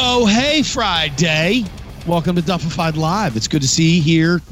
Oh, 0.00 0.26
hey, 0.26 0.62
Friday. 0.62 1.64
Welcome 2.04 2.34
to 2.34 2.42
Duffified 2.42 2.96
Live. 2.96 3.36
It's 3.36 3.46
good 3.46 3.62
to 3.62 3.68
see 3.68 4.00
here, 4.00 4.42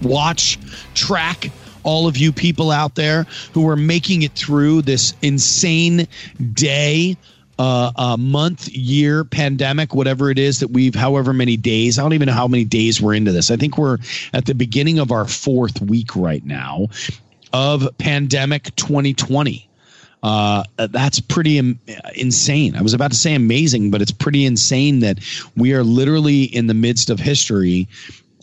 watch, 0.00 0.58
track 0.94 1.50
all 1.82 2.08
of 2.08 2.16
you 2.16 2.32
people 2.32 2.70
out 2.70 2.94
there 2.94 3.24
who 3.52 3.68
are 3.68 3.76
making 3.76 4.22
it 4.22 4.32
through 4.32 4.80
this 4.82 5.14
insane 5.20 6.08
day 6.54 7.18
uh, 7.58 7.92
uh, 7.96 8.16
month, 8.16 8.68
year, 8.68 9.24
pandemic, 9.24 9.94
whatever 9.94 10.30
it 10.30 10.38
is 10.38 10.60
that 10.60 10.68
we've, 10.68 10.94
however 10.94 11.34
many 11.34 11.58
days. 11.58 11.98
I 11.98 12.02
don't 12.02 12.14
even 12.14 12.26
know 12.26 12.32
how 12.32 12.48
many 12.48 12.64
days 12.64 13.00
we're 13.00 13.14
into 13.14 13.32
this. 13.32 13.50
I 13.50 13.56
think 13.56 13.76
we're 13.76 13.98
at 14.32 14.46
the 14.46 14.54
beginning 14.54 14.98
of 14.98 15.12
our 15.12 15.28
fourth 15.28 15.82
week 15.82 16.16
right 16.16 16.44
now 16.44 16.88
of 17.52 17.86
pandemic 17.98 18.74
2020. 18.76 19.68
Uh, 20.22 20.64
that's 20.76 21.20
pretty 21.20 21.58
Im- 21.58 21.78
insane. 22.14 22.74
I 22.74 22.82
was 22.82 22.94
about 22.94 23.12
to 23.12 23.16
say 23.16 23.34
amazing, 23.34 23.90
but 23.90 24.02
it's 24.02 24.10
pretty 24.10 24.44
insane 24.44 25.00
that 25.00 25.18
we 25.56 25.72
are 25.72 25.84
literally 25.84 26.44
in 26.44 26.66
the 26.66 26.74
midst 26.74 27.10
of 27.10 27.20
history 27.20 27.86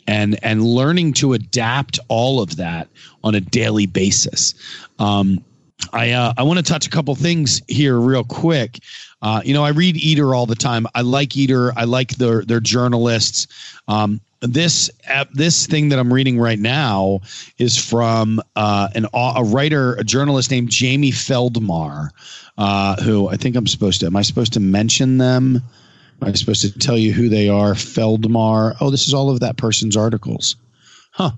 and 0.08 0.38
and 0.44 0.64
learning 0.64 1.14
to 1.14 1.34
adapt 1.34 2.00
all 2.08 2.42
of 2.42 2.58
that 2.58 2.88
on 3.24 3.36
a 3.36 3.42
daily 3.42 3.86
basis. 3.86 4.54
Um, 5.00 5.44
I 5.92 6.12
uh, 6.12 6.34
I 6.38 6.44
want 6.44 6.58
to 6.60 6.64
touch 6.64 6.88
a 6.88 6.90
couple 6.90 7.14
things 7.16 7.62
here 7.68 8.00
real 8.00 8.24
quick. 8.24 8.80
Uh, 9.22 9.42
you 9.44 9.54
know, 9.54 9.64
I 9.64 9.70
read 9.70 9.96
Eater 9.98 10.36
all 10.36 10.46
the 10.46 10.56
time. 10.56 10.86
I 10.96 11.02
like 11.02 11.36
Eater. 11.36 11.74
I 11.78 11.84
like 11.86 12.16
their 12.16 12.44
their 12.46 12.60
journalists. 12.60 13.48
Um, 13.88 14.22
this 14.44 14.92
app, 15.06 15.32
this 15.32 15.66
thing 15.68 15.90
that 15.90 16.00
I'm 16.00 16.14
reading 16.14 16.38
right 16.38 16.60
now 16.60 17.22
is 17.58 17.78
from 17.78 18.42
uh, 18.56 18.90
an 18.94 19.08
a 19.14 19.44
writer, 19.44 19.94
a 19.96 20.04
journalist 20.04 20.52
named 20.52 20.70
Jamie 20.70 21.12
Feldmar, 21.12 22.10
uh, 22.58 23.02
who 23.02 23.30
I 23.30 23.38
think 23.38 23.56
I'm 23.56 23.68
supposed 23.68 24.02
to. 24.02 24.06
Am 24.06 24.16
I 24.16 24.22
supposed 24.22 24.54
to 24.54 24.60
mention 24.60 25.18
them? 25.18 25.62
Am 26.22 26.28
I 26.28 26.34
supposed 26.34 26.62
to 26.62 26.78
tell 26.78 26.98
you 26.98 27.14
who 27.14 27.30
they 27.30 27.50
are? 27.50 27.74
Feldmar. 27.74 28.76
Oh, 28.82 28.90
this 28.90 29.08
is 29.08 29.14
all 29.14 29.30
of 29.30 29.40
that 29.40 29.58
person's 29.58 29.98
articles. 29.98 30.56
Huh. 31.12 31.32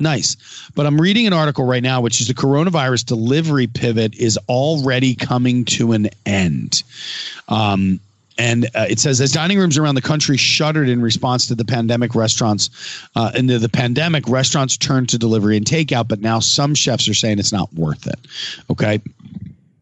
Nice. 0.00 0.36
But 0.74 0.86
I'm 0.86 1.00
reading 1.00 1.26
an 1.26 1.32
article 1.32 1.64
right 1.64 1.82
now, 1.82 2.00
which 2.00 2.20
is 2.20 2.26
the 2.26 2.34
coronavirus 2.34 3.06
delivery 3.06 3.66
pivot 3.66 4.14
is 4.16 4.38
already 4.48 5.14
coming 5.14 5.64
to 5.66 5.92
an 5.92 6.10
end. 6.26 6.82
Um, 7.48 8.00
and 8.38 8.66
uh, 8.74 8.86
it 8.88 8.98
says 8.98 9.20
as 9.20 9.32
dining 9.32 9.58
rooms 9.58 9.78
around 9.78 9.94
the 9.94 10.02
country 10.02 10.36
shuttered 10.36 10.88
in 10.88 11.00
response 11.00 11.46
to 11.46 11.54
the 11.54 11.64
pandemic 11.64 12.14
restaurants 12.14 12.70
uh, 13.16 13.30
into 13.34 13.58
the 13.58 13.68
pandemic 13.68 14.28
restaurants 14.28 14.76
turned 14.76 15.08
to 15.08 15.18
delivery 15.18 15.56
and 15.56 15.66
takeout 15.66 16.08
but 16.08 16.20
now 16.20 16.38
some 16.38 16.74
chefs 16.74 17.08
are 17.08 17.14
saying 17.14 17.38
it's 17.38 17.52
not 17.52 17.72
worth 17.74 18.06
it 18.06 18.18
okay 18.70 19.00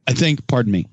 i 0.06 0.12
think 0.12 0.47
pardon 0.47 0.73
me 0.73 0.86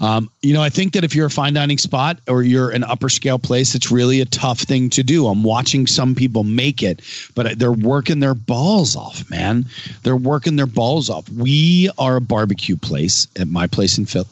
um, 0.00 0.30
you 0.42 0.52
know, 0.52 0.62
I 0.62 0.68
think 0.68 0.92
that 0.92 1.04
if 1.04 1.14
you're 1.14 1.26
a 1.26 1.30
fine 1.30 1.54
dining 1.54 1.78
spot 1.78 2.20
or 2.28 2.42
you're 2.42 2.70
an 2.70 2.84
upper 2.84 3.08
scale 3.08 3.38
place, 3.38 3.74
it's 3.74 3.90
really 3.90 4.20
a 4.20 4.26
tough 4.26 4.60
thing 4.60 4.90
to 4.90 5.02
do. 5.02 5.26
I'm 5.26 5.42
watching 5.42 5.86
some 5.86 6.14
people 6.14 6.44
make 6.44 6.82
it, 6.82 7.00
but 7.34 7.58
they're 7.58 7.72
working 7.72 8.20
their 8.20 8.34
balls 8.34 8.94
off, 8.94 9.28
man. 9.30 9.66
They're 10.02 10.16
working 10.16 10.56
their 10.56 10.66
balls 10.66 11.08
off. 11.08 11.28
We 11.30 11.90
are 11.98 12.16
a 12.16 12.20
barbecue 12.20 12.76
place 12.76 13.26
at 13.38 13.48
my 13.48 13.66
place 13.66 13.96
in, 13.96 14.06
Phil- 14.06 14.26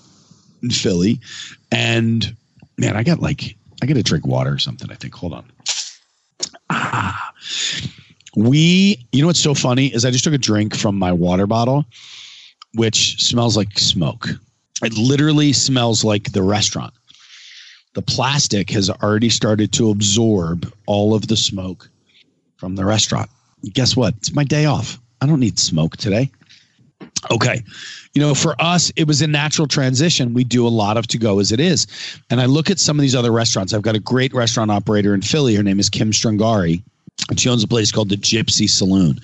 in 0.65 0.71
Philly, 0.71 1.21
and 1.71 2.35
man, 2.79 2.97
I 2.97 3.03
got 3.03 3.21
like 3.21 3.57
I 3.83 3.87
got 3.87 3.95
to 3.95 4.03
drink 4.03 4.27
water 4.27 4.53
or 4.53 4.59
something. 4.59 4.91
I 4.91 4.95
think. 4.95 5.15
Hold 5.15 5.35
on. 5.35 5.45
Ah, 6.71 7.33
we. 8.37 9.07
You 9.13 9.21
know 9.21 9.29
what's 9.29 9.41
so 9.41 9.55
funny 9.55 9.89
is 9.89 10.05
I 10.05 10.11
just 10.11 10.25
took 10.25 10.35
a 10.35 10.39
drink 10.39 10.75
from 10.75 10.99
my 10.99 11.13
water 11.13 11.47
bottle, 11.47 11.85
which 12.75 13.23
smells 13.23 13.57
like 13.57 13.79
smoke. 13.79 14.29
It 14.83 14.95
literally 14.95 15.53
smells 15.53 16.03
like 16.03 16.33
the 16.33 16.43
restaurant. 16.43 16.95
The 17.95 18.03
plastic 18.03 18.71
has 18.71 18.91
already 18.91 19.31
started 19.31 19.73
to 19.75 19.91
absorb 19.91 20.73
all 20.87 21.15
of 21.15 21.29
the 21.29 21.37
smoke 21.37 21.89
from 22.57 22.75
the 22.75 22.85
restaurant. 22.85 23.31
Guess 23.73 23.97
what? 23.97 24.15
It's 24.17 24.35
my 24.35 24.45
day 24.45 24.65
off. 24.65 24.99
I 25.21 25.27
don't 25.27 25.41
need 25.41 25.59
smoke 25.59 25.97
today. 25.97 26.31
Okay. 27.31 27.62
You 28.15 28.22
know, 28.22 28.34
for 28.34 28.54
us, 28.60 28.92
it 28.97 29.06
was 29.06 29.22
a 29.22 29.26
natural 29.26 29.66
transition. 29.66 30.34
We 30.34 30.44
do 30.44 30.66
a 30.66 30.69
lot 30.69 30.97
of 30.97 31.06
to 31.09 31.19
go 31.19 31.41
as 31.41 31.53
it 31.53 31.60
is. 31.60 31.87
And 32.31 32.41
I 32.41 32.47
look 32.47 32.70
at 32.70 32.78
some 32.78 32.98
of 32.98 33.03
these 33.03 33.15
other 33.15 33.32
restaurants. 33.32 33.72
I've 33.72 33.82
got 33.82 33.97
a 33.97 34.00
great 34.00 34.32
restaurant 34.32 34.70
operator 34.70 35.15
in 35.15 35.22
Philly. 35.22 35.54
Her 35.54 35.62
name 35.62 35.81
is 35.81 35.91
Kim 35.91 36.12
Strangari. 36.12 36.82
She 37.37 37.48
owns 37.48 37.62
a 37.62 37.69
place 37.69 37.91
called 37.91 38.09
the 38.09 38.16
Gypsy 38.16 38.69
Saloon. 38.69 39.19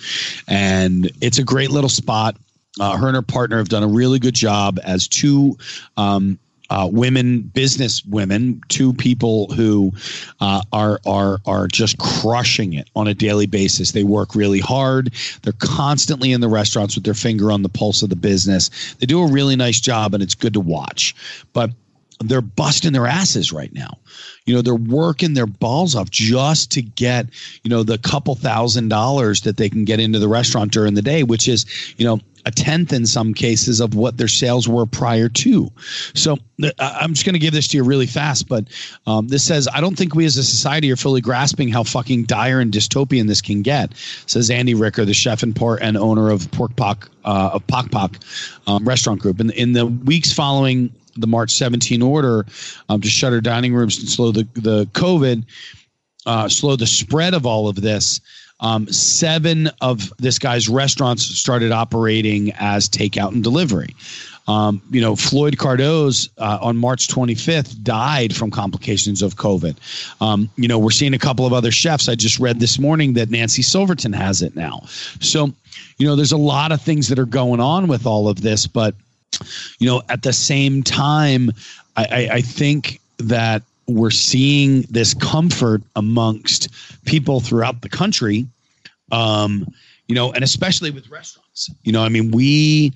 And 0.47 1.11
it's 1.21 1.37
a 1.37 1.43
great 1.43 1.71
little 1.71 1.89
spot. 1.89 2.35
Uh, 2.79 2.97
her 2.97 3.07
and 3.07 3.15
her 3.15 3.21
partner 3.21 3.57
have 3.57 3.69
done 3.69 3.83
a 3.83 3.87
really 3.87 4.17
good 4.19 4.35
job 4.35 4.79
as 4.83 5.07
two 5.07 5.57
um, 5.97 6.39
uh, 6.71 6.87
women, 6.89 7.41
business 7.41 8.03
women, 8.05 8.61
two 8.69 8.93
people 8.93 9.51
who 9.53 9.91
uh, 10.39 10.61
are 10.71 11.01
are 11.05 11.39
are 11.45 11.67
just 11.67 11.97
crushing 11.97 12.73
it 12.73 12.89
on 12.95 13.07
a 13.07 13.13
daily 13.13 13.45
basis. 13.45 13.91
They 13.91 14.05
work 14.05 14.33
really 14.35 14.61
hard. 14.61 15.13
They're 15.41 15.53
constantly 15.59 16.31
in 16.31 16.39
the 16.39 16.47
restaurants 16.47 16.95
with 16.95 17.03
their 17.03 17.13
finger 17.13 17.51
on 17.51 17.61
the 17.61 17.69
pulse 17.69 18.01
of 18.01 18.09
the 18.09 18.15
business. 18.15 18.95
They 18.99 19.05
do 19.05 19.21
a 19.21 19.27
really 19.27 19.57
nice 19.57 19.81
job, 19.81 20.13
and 20.13 20.23
it's 20.23 20.33
good 20.33 20.53
to 20.53 20.61
watch. 20.61 21.13
But 21.51 21.71
they're 22.23 22.41
busting 22.41 22.93
their 22.93 23.07
asses 23.07 23.51
right 23.51 23.73
now. 23.73 23.97
You 24.45 24.55
know, 24.55 24.61
they're 24.61 24.75
working 24.75 25.33
their 25.33 25.47
balls 25.47 25.95
off 25.95 26.09
just 26.09 26.71
to 26.71 26.81
get, 26.81 27.27
you 27.63 27.69
know, 27.69 27.83
the 27.83 27.97
couple 27.97 28.35
thousand 28.35 28.89
dollars 28.89 29.41
that 29.41 29.57
they 29.57 29.69
can 29.69 29.85
get 29.85 29.99
into 29.99 30.19
the 30.19 30.27
restaurant 30.27 30.71
during 30.71 30.93
the 30.93 31.01
day, 31.01 31.23
which 31.23 31.47
is, 31.47 31.65
you 31.97 32.05
know, 32.05 32.19
a 32.45 32.51
tenth 32.51 32.93
in 32.93 33.05
some 33.05 33.33
cases 33.33 33.79
of 33.79 33.95
what 33.95 34.17
their 34.17 34.27
sales 34.27 34.67
were 34.67 34.85
prior 34.85 35.29
to. 35.29 35.71
So 36.13 36.37
I'm 36.79 37.13
just 37.13 37.25
going 37.25 37.33
to 37.33 37.39
give 37.39 37.53
this 37.53 37.67
to 37.69 37.77
you 37.77 37.83
really 37.83 38.05
fast, 38.05 38.47
but 38.47 38.65
um, 39.07 39.27
this 39.27 39.43
says 39.43 39.67
I 39.73 39.81
don't 39.81 39.97
think 39.97 40.15
we 40.15 40.25
as 40.25 40.37
a 40.37 40.43
society 40.43 40.91
are 40.91 40.95
fully 40.95 41.21
grasping 41.21 41.69
how 41.69 41.83
fucking 41.83 42.25
dire 42.25 42.59
and 42.59 42.71
dystopian 42.71 43.27
this 43.27 43.41
can 43.41 43.61
get. 43.61 43.95
Says 44.25 44.49
Andy 44.49 44.73
Ricker, 44.73 45.05
the 45.05 45.13
chef 45.13 45.43
and 45.43 45.55
port 45.55 45.79
and 45.81 45.97
owner 45.97 46.29
of 46.29 46.49
Pork 46.51 46.75
Pock 46.75 47.09
uh, 47.25 47.51
of 47.53 47.65
Pok 47.67 47.91
Pok 47.91 48.17
um, 48.67 48.87
Restaurant 48.87 49.19
Group. 49.19 49.39
And 49.39 49.51
in, 49.51 49.71
in 49.71 49.73
the 49.73 49.85
weeks 49.85 50.31
following 50.31 50.93
the 51.15 51.27
March 51.27 51.51
17 51.51 52.01
order 52.01 52.45
um, 52.89 53.01
to 53.01 53.09
shutter 53.09 53.41
dining 53.41 53.73
rooms 53.73 53.99
and 53.99 54.09
slow 54.09 54.31
the 54.31 54.47
the 54.53 54.85
COVID, 54.93 55.43
uh, 56.25 56.47
slow 56.49 56.75
the 56.75 56.87
spread 56.87 57.33
of 57.33 57.45
all 57.45 57.67
of 57.67 57.81
this. 57.81 58.21
Um, 58.61 58.87
seven 58.91 59.69
of 59.81 60.11
this 60.17 60.39
guy's 60.39 60.69
restaurants 60.69 61.23
started 61.23 61.71
operating 61.71 62.53
as 62.59 62.87
takeout 62.87 63.33
and 63.33 63.43
delivery. 63.43 63.95
Um, 64.47 64.81
you 64.89 65.01
know, 65.01 65.15
Floyd 65.15 65.57
Cardoz 65.57 66.29
uh, 66.37 66.57
on 66.61 66.75
March 66.75 67.07
25th 67.07 67.83
died 67.83 68.35
from 68.35 68.51
complications 68.51 69.21
of 69.21 69.35
COVID. 69.35 69.77
Um, 70.21 70.49
you 70.57 70.67
know, 70.67 70.79
we're 70.79 70.91
seeing 70.91 71.13
a 71.13 71.19
couple 71.19 71.45
of 71.45 71.53
other 71.53 71.71
chefs. 71.71 72.09
I 72.09 72.15
just 72.15 72.39
read 72.39 72.59
this 72.59 72.79
morning 72.79 73.13
that 73.13 73.29
Nancy 73.29 73.61
Silverton 73.61 74.13
has 74.13 74.41
it 74.41 74.55
now. 74.55 74.81
So, 75.19 75.51
you 75.97 76.07
know, 76.07 76.15
there's 76.15 76.31
a 76.31 76.37
lot 76.37 76.71
of 76.71 76.81
things 76.81 77.07
that 77.09 77.19
are 77.19 77.25
going 77.25 77.59
on 77.59 77.87
with 77.87 78.05
all 78.05 78.27
of 78.27 78.41
this, 78.41 78.67
but 78.67 78.95
you 79.79 79.87
know, 79.87 80.01
at 80.09 80.23
the 80.23 80.33
same 80.33 80.83
time, 80.83 81.51
I, 81.95 82.03
I, 82.03 82.29
I 82.35 82.41
think 82.41 82.99
that 83.17 83.63
we're 83.87 84.11
seeing 84.11 84.81
this 84.83 85.13
comfort 85.13 85.81
amongst 85.95 86.69
people 87.05 87.39
throughout 87.39 87.81
the 87.81 87.89
country 87.89 88.45
um, 89.11 89.65
you 90.07 90.15
know 90.15 90.31
and 90.33 90.43
especially 90.43 90.91
with 90.91 91.09
restaurants. 91.09 91.69
You 91.83 91.91
know 91.91 92.03
i 92.03 92.09
mean 92.09 92.31
we 92.31 92.93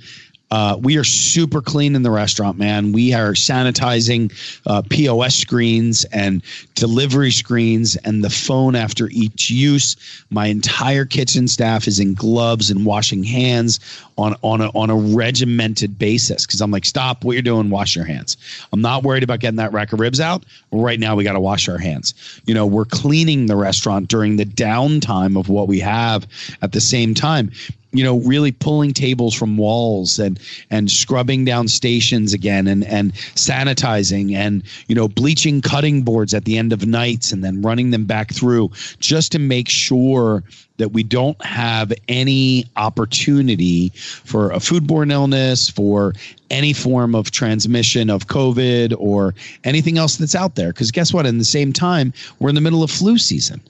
uh, 0.51 0.77
we 0.79 0.97
are 0.97 1.03
super 1.03 1.61
clean 1.61 1.95
in 1.95 2.03
the 2.03 2.11
restaurant, 2.11 2.57
man. 2.57 2.91
We 2.91 3.13
are 3.13 3.33
sanitizing 3.33 4.31
uh, 4.67 4.83
POS 4.89 5.35
screens 5.35 6.05
and 6.05 6.43
delivery 6.75 7.31
screens 7.31 7.95
and 7.97 8.23
the 8.23 8.29
phone 8.29 8.75
after 8.75 9.09
each 9.11 9.49
use. 9.49 9.95
My 10.29 10.47
entire 10.47 11.05
kitchen 11.05 11.47
staff 11.47 11.87
is 11.87 11.99
in 11.99 12.13
gloves 12.13 12.69
and 12.69 12.85
washing 12.85 13.23
hands 13.23 13.79
on 14.17 14.35
on 14.43 14.61
a, 14.61 14.69
on 14.69 14.89
a 14.89 14.95
regimented 14.95 15.97
basis 15.97 16.45
because 16.45 16.61
I'm 16.61 16.71
like, 16.71 16.85
stop 16.85 17.23
what 17.23 17.33
you're 17.33 17.41
doing, 17.41 17.69
wash 17.69 17.95
your 17.95 18.05
hands. 18.05 18.37
I'm 18.71 18.81
not 18.81 19.03
worried 19.03 19.23
about 19.23 19.39
getting 19.39 19.57
that 19.57 19.73
rack 19.73 19.93
of 19.93 19.99
ribs 19.99 20.19
out. 20.19 20.45
Right 20.71 20.99
now, 20.99 21.15
we 21.15 21.23
got 21.23 21.33
to 21.33 21.39
wash 21.39 21.67
our 21.67 21.77
hands. 21.77 22.13
You 22.45 22.53
know, 22.53 22.65
we're 22.65 22.85
cleaning 22.85 23.47
the 23.47 23.55
restaurant 23.55 24.09
during 24.09 24.37
the 24.37 24.45
downtime 24.45 25.39
of 25.39 25.49
what 25.49 25.67
we 25.67 25.79
have 25.79 26.27
at 26.61 26.71
the 26.71 26.81
same 26.81 27.13
time 27.13 27.51
you 27.97 28.03
know, 28.03 28.19
really 28.19 28.51
pulling 28.51 28.93
tables 28.93 29.33
from 29.33 29.57
walls 29.57 30.19
and 30.19 30.39
and 30.69 30.91
scrubbing 30.91 31.45
down 31.45 31.67
stations 31.67 32.33
again 32.33 32.67
and 32.67 32.83
and 32.85 33.13
sanitizing 33.13 34.33
and 34.33 34.63
you 34.87 34.95
know 34.95 35.07
bleaching 35.07 35.61
cutting 35.61 36.03
boards 36.03 36.33
at 36.33 36.45
the 36.45 36.57
end 36.57 36.73
of 36.73 36.85
nights 36.85 37.31
and 37.31 37.43
then 37.43 37.61
running 37.61 37.91
them 37.91 38.05
back 38.05 38.33
through 38.33 38.71
just 38.99 39.31
to 39.31 39.39
make 39.39 39.69
sure 39.69 40.43
that 40.77 40.89
we 40.89 41.03
don't 41.03 41.41
have 41.43 41.93
any 42.07 42.65
opportunity 42.75 43.89
for 43.89 44.51
a 44.51 44.57
foodborne 44.57 45.11
illness, 45.11 45.69
for 45.69 46.13
any 46.49 46.73
form 46.73 47.15
of 47.15 47.31
transmission 47.31 48.09
of 48.09 48.27
COVID 48.27 48.95
or 48.99 49.33
anything 49.63 49.97
else 49.97 50.17
that's 50.17 50.35
out 50.35 50.55
there. 50.55 50.73
Because 50.73 50.91
guess 50.91 51.13
what? 51.13 51.25
In 51.25 51.37
the 51.37 51.45
same 51.45 51.71
time, 51.71 52.13
we're 52.39 52.49
in 52.49 52.55
the 52.55 52.61
middle 52.61 52.83
of 52.83 52.91
flu 52.91 53.17
season 53.17 53.61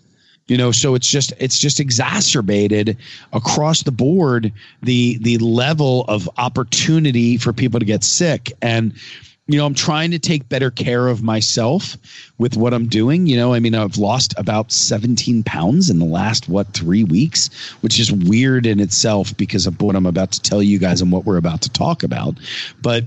you 0.47 0.57
know 0.57 0.71
so 0.71 0.95
it's 0.95 1.07
just 1.07 1.33
it's 1.39 1.57
just 1.57 1.79
exacerbated 1.79 2.97
across 3.33 3.83
the 3.83 3.91
board 3.91 4.51
the 4.81 5.17
the 5.19 5.37
level 5.39 6.05
of 6.07 6.29
opportunity 6.37 7.37
for 7.37 7.53
people 7.53 7.79
to 7.79 7.85
get 7.85 8.03
sick. 8.03 8.51
And 8.61 8.93
you 9.47 9.59
know 9.59 9.65
i'm 9.65 9.75
trying 9.75 10.09
to 10.09 10.17
take 10.17 10.49
better 10.49 10.71
care 10.71 11.07
of 11.07 11.21
myself 11.21 11.97
with 12.37 12.57
what 12.57 12.73
i'm 12.73 12.87
doing. 12.87 13.27
You 13.27 13.37
know 13.37 13.53
i 13.53 13.59
mean 13.59 13.75
i've 13.75 13.97
lost 13.97 14.33
about 14.37 14.71
17 14.71 15.43
pounds 15.43 15.89
in 15.89 15.99
the 15.99 16.05
last 16.05 16.49
what 16.49 16.67
three 16.73 17.03
weeks 17.03 17.49
which 17.81 17.99
is 17.99 18.11
weird 18.11 18.65
in 18.65 18.79
itself 18.79 19.35
because 19.37 19.67
of 19.67 19.81
what 19.81 19.95
i'm 19.95 20.05
about 20.05 20.31
to 20.31 20.41
tell 20.41 20.63
you 20.63 20.79
guys 20.79 21.01
and 21.01 21.11
what 21.11 21.25
we're 21.25 21.37
about 21.37 21.61
to 21.61 21.69
talk 21.69 22.03
about. 22.03 22.35
But 22.81 23.05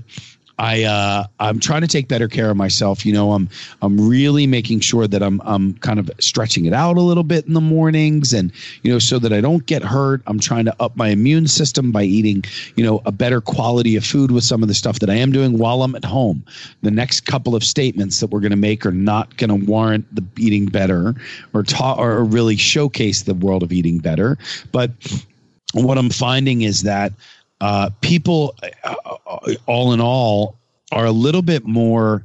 I 0.59 0.83
uh, 0.83 1.23
I'm 1.39 1.59
trying 1.59 1.81
to 1.81 1.87
take 1.87 2.09
better 2.09 2.27
care 2.27 2.51
of 2.51 2.57
myself. 2.57 3.05
You 3.05 3.13
know, 3.13 3.31
I'm 3.31 3.49
I'm 3.81 3.97
really 4.09 4.45
making 4.45 4.81
sure 4.81 5.07
that 5.07 5.23
I'm 5.23 5.41
I'm 5.45 5.75
kind 5.75 5.99
of 5.99 6.11
stretching 6.19 6.65
it 6.65 6.73
out 6.73 6.97
a 6.97 7.01
little 7.01 7.23
bit 7.23 7.47
in 7.47 7.53
the 7.53 7.61
mornings, 7.61 8.33
and 8.33 8.51
you 8.83 8.91
know, 8.91 8.99
so 8.99 9.19
that 9.19 9.31
I 9.31 9.39
don't 9.39 9.65
get 9.65 9.81
hurt. 9.83 10.21
I'm 10.27 10.37
trying 10.37 10.65
to 10.65 10.75
up 10.81 10.97
my 10.97 11.07
immune 11.07 11.47
system 11.47 11.93
by 11.93 12.03
eating, 12.03 12.43
you 12.75 12.83
know, 12.83 13.01
a 13.05 13.11
better 13.11 13.39
quality 13.39 13.95
of 13.95 14.05
food 14.05 14.31
with 14.31 14.43
some 14.43 14.61
of 14.61 14.67
the 14.67 14.75
stuff 14.75 14.99
that 14.99 15.09
I 15.09 15.15
am 15.15 15.31
doing 15.31 15.57
while 15.57 15.81
I'm 15.81 15.95
at 15.95 16.03
home. 16.03 16.43
The 16.81 16.91
next 16.91 17.21
couple 17.21 17.55
of 17.55 17.63
statements 17.63 18.19
that 18.19 18.27
we're 18.27 18.41
going 18.41 18.51
to 18.51 18.57
make 18.57 18.85
are 18.85 18.91
not 18.91 19.37
going 19.37 19.49
to 19.49 19.65
warrant 19.65 20.13
the 20.13 20.25
eating 20.37 20.65
better 20.65 21.15
or 21.53 21.63
talk 21.63 21.97
or 21.97 22.21
really 22.25 22.57
showcase 22.57 23.23
the 23.23 23.33
world 23.33 23.63
of 23.63 23.71
eating 23.71 23.99
better, 23.99 24.37
but 24.73 24.91
what 25.73 25.97
I'm 25.97 26.09
finding 26.09 26.61
is 26.63 26.83
that 26.83 27.13
uh, 27.61 27.89
people, 28.01 28.55
uh, 28.83 29.55
all 29.65 29.93
in 29.93 30.01
all, 30.01 30.55
are 30.91 31.05
a 31.05 31.11
little 31.11 31.41
bit 31.41 31.65
more 31.65 32.23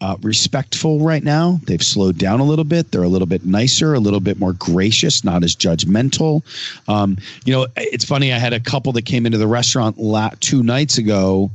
uh, 0.00 0.16
respectful 0.22 0.98
right 0.98 1.22
now. 1.22 1.60
They've 1.64 1.82
slowed 1.82 2.18
down 2.18 2.40
a 2.40 2.44
little 2.44 2.64
bit. 2.64 2.90
They're 2.90 3.04
a 3.04 3.08
little 3.08 3.26
bit 3.26 3.44
nicer, 3.46 3.94
a 3.94 4.00
little 4.00 4.18
bit 4.18 4.38
more 4.38 4.52
gracious, 4.54 5.22
not 5.22 5.44
as 5.44 5.54
judgmental. 5.54 6.42
Um, 6.88 7.18
you 7.44 7.52
know, 7.52 7.68
it's 7.76 8.04
funny. 8.04 8.32
I 8.32 8.38
had 8.38 8.52
a 8.52 8.58
couple 8.58 8.92
that 8.92 9.02
came 9.02 9.26
into 9.26 9.38
the 9.38 9.46
restaurant 9.46 9.98
la- 9.98 10.30
two 10.40 10.64
nights 10.64 10.98
ago, 10.98 11.52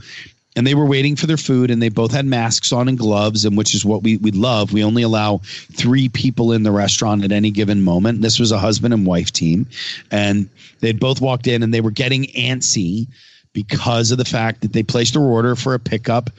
and 0.58 0.66
they 0.66 0.74
were 0.74 0.88
waiting 0.88 1.16
for 1.16 1.28
their 1.28 1.38
food 1.38 1.70
and 1.70 1.82
they 1.84 1.88
both 1.88 2.12
had 2.12 2.26
masks 2.26 2.74
on 2.74 2.88
and 2.88 2.98
gloves 2.98 3.46
and 3.46 3.56
which 3.56 3.76
is 3.76 3.86
what 3.86 4.02
we, 4.02 4.18
we 4.18 4.32
love. 4.32 4.74
We 4.74 4.84
only 4.84 5.04
allow 5.04 5.38
three 5.44 6.10
people 6.10 6.52
in 6.52 6.64
the 6.64 6.72
restaurant 6.72 7.24
at 7.24 7.32
any 7.32 7.52
given 7.52 7.84
moment. 7.84 8.24
This 8.24 8.40
was 8.40 8.52
a 8.52 8.58
husband 8.58 8.92
and 8.92 9.06
wife 9.06 9.32
team 9.32 9.68
and 10.10 10.50
they'd 10.80 11.00
both 11.00 11.22
walked 11.22 11.46
in 11.46 11.62
and 11.62 11.72
they 11.72 11.80
were 11.80 11.92
getting 11.92 12.24
antsy 12.36 13.08
because 13.54 14.10
of 14.10 14.18
the 14.18 14.26
fact 14.26 14.62
that 14.62 14.74
they 14.74 14.82
placed 14.82 15.14
their 15.14 15.22
order 15.22 15.56
for 15.56 15.76
a 15.76 15.80
pickup. 15.80 16.32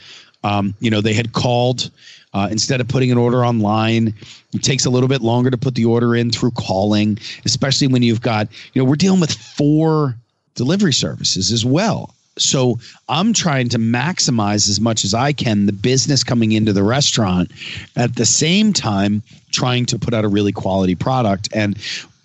Um, 0.42 0.74
you 0.80 0.90
know 0.90 1.00
they 1.00 1.14
had 1.14 1.32
called 1.32 1.90
uh, 2.32 2.48
instead 2.50 2.80
of 2.80 2.86
putting 2.86 3.10
an 3.10 3.18
order 3.18 3.44
online 3.44 4.14
it 4.54 4.62
takes 4.62 4.84
a 4.84 4.90
little 4.90 5.08
bit 5.08 5.20
longer 5.20 5.50
to 5.50 5.58
put 5.58 5.74
the 5.74 5.84
order 5.84 6.14
in 6.14 6.30
through 6.30 6.52
calling 6.52 7.18
especially 7.44 7.88
when 7.88 8.04
you've 8.04 8.20
got 8.20 8.46
you 8.72 8.80
know 8.80 8.88
we're 8.88 8.94
dealing 8.94 9.18
with 9.18 9.32
four 9.32 10.16
delivery 10.54 10.92
services 10.92 11.50
as 11.50 11.64
well 11.64 12.14
so 12.40 12.78
I'm 13.08 13.32
trying 13.32 13.68
to 13.70 13.78
maximize 13.78 14.68
as 14.68 14.80
much 14.80 15.04
as 15.04 15.14
I 15.14 15.32
can 15.32 15.66
the 15.66 15.72
business 15.72 16.24
coming 16.24 16.52
into 16.52 16.72
the 16.72 16.82
restaurant 16.82 17.50
at 17.96 18.16
the 18.16 18.26
same 18.26 18.72
time 18.72 19.22
trying 19.52 19.86
to 19.86 19.98
put 19.98 20.14
out 20.14 20.24
a 20.24 20.28
really 20.28 20.52
quality 20.52 20.94
product 20.94 21.48
and 21.54 21.78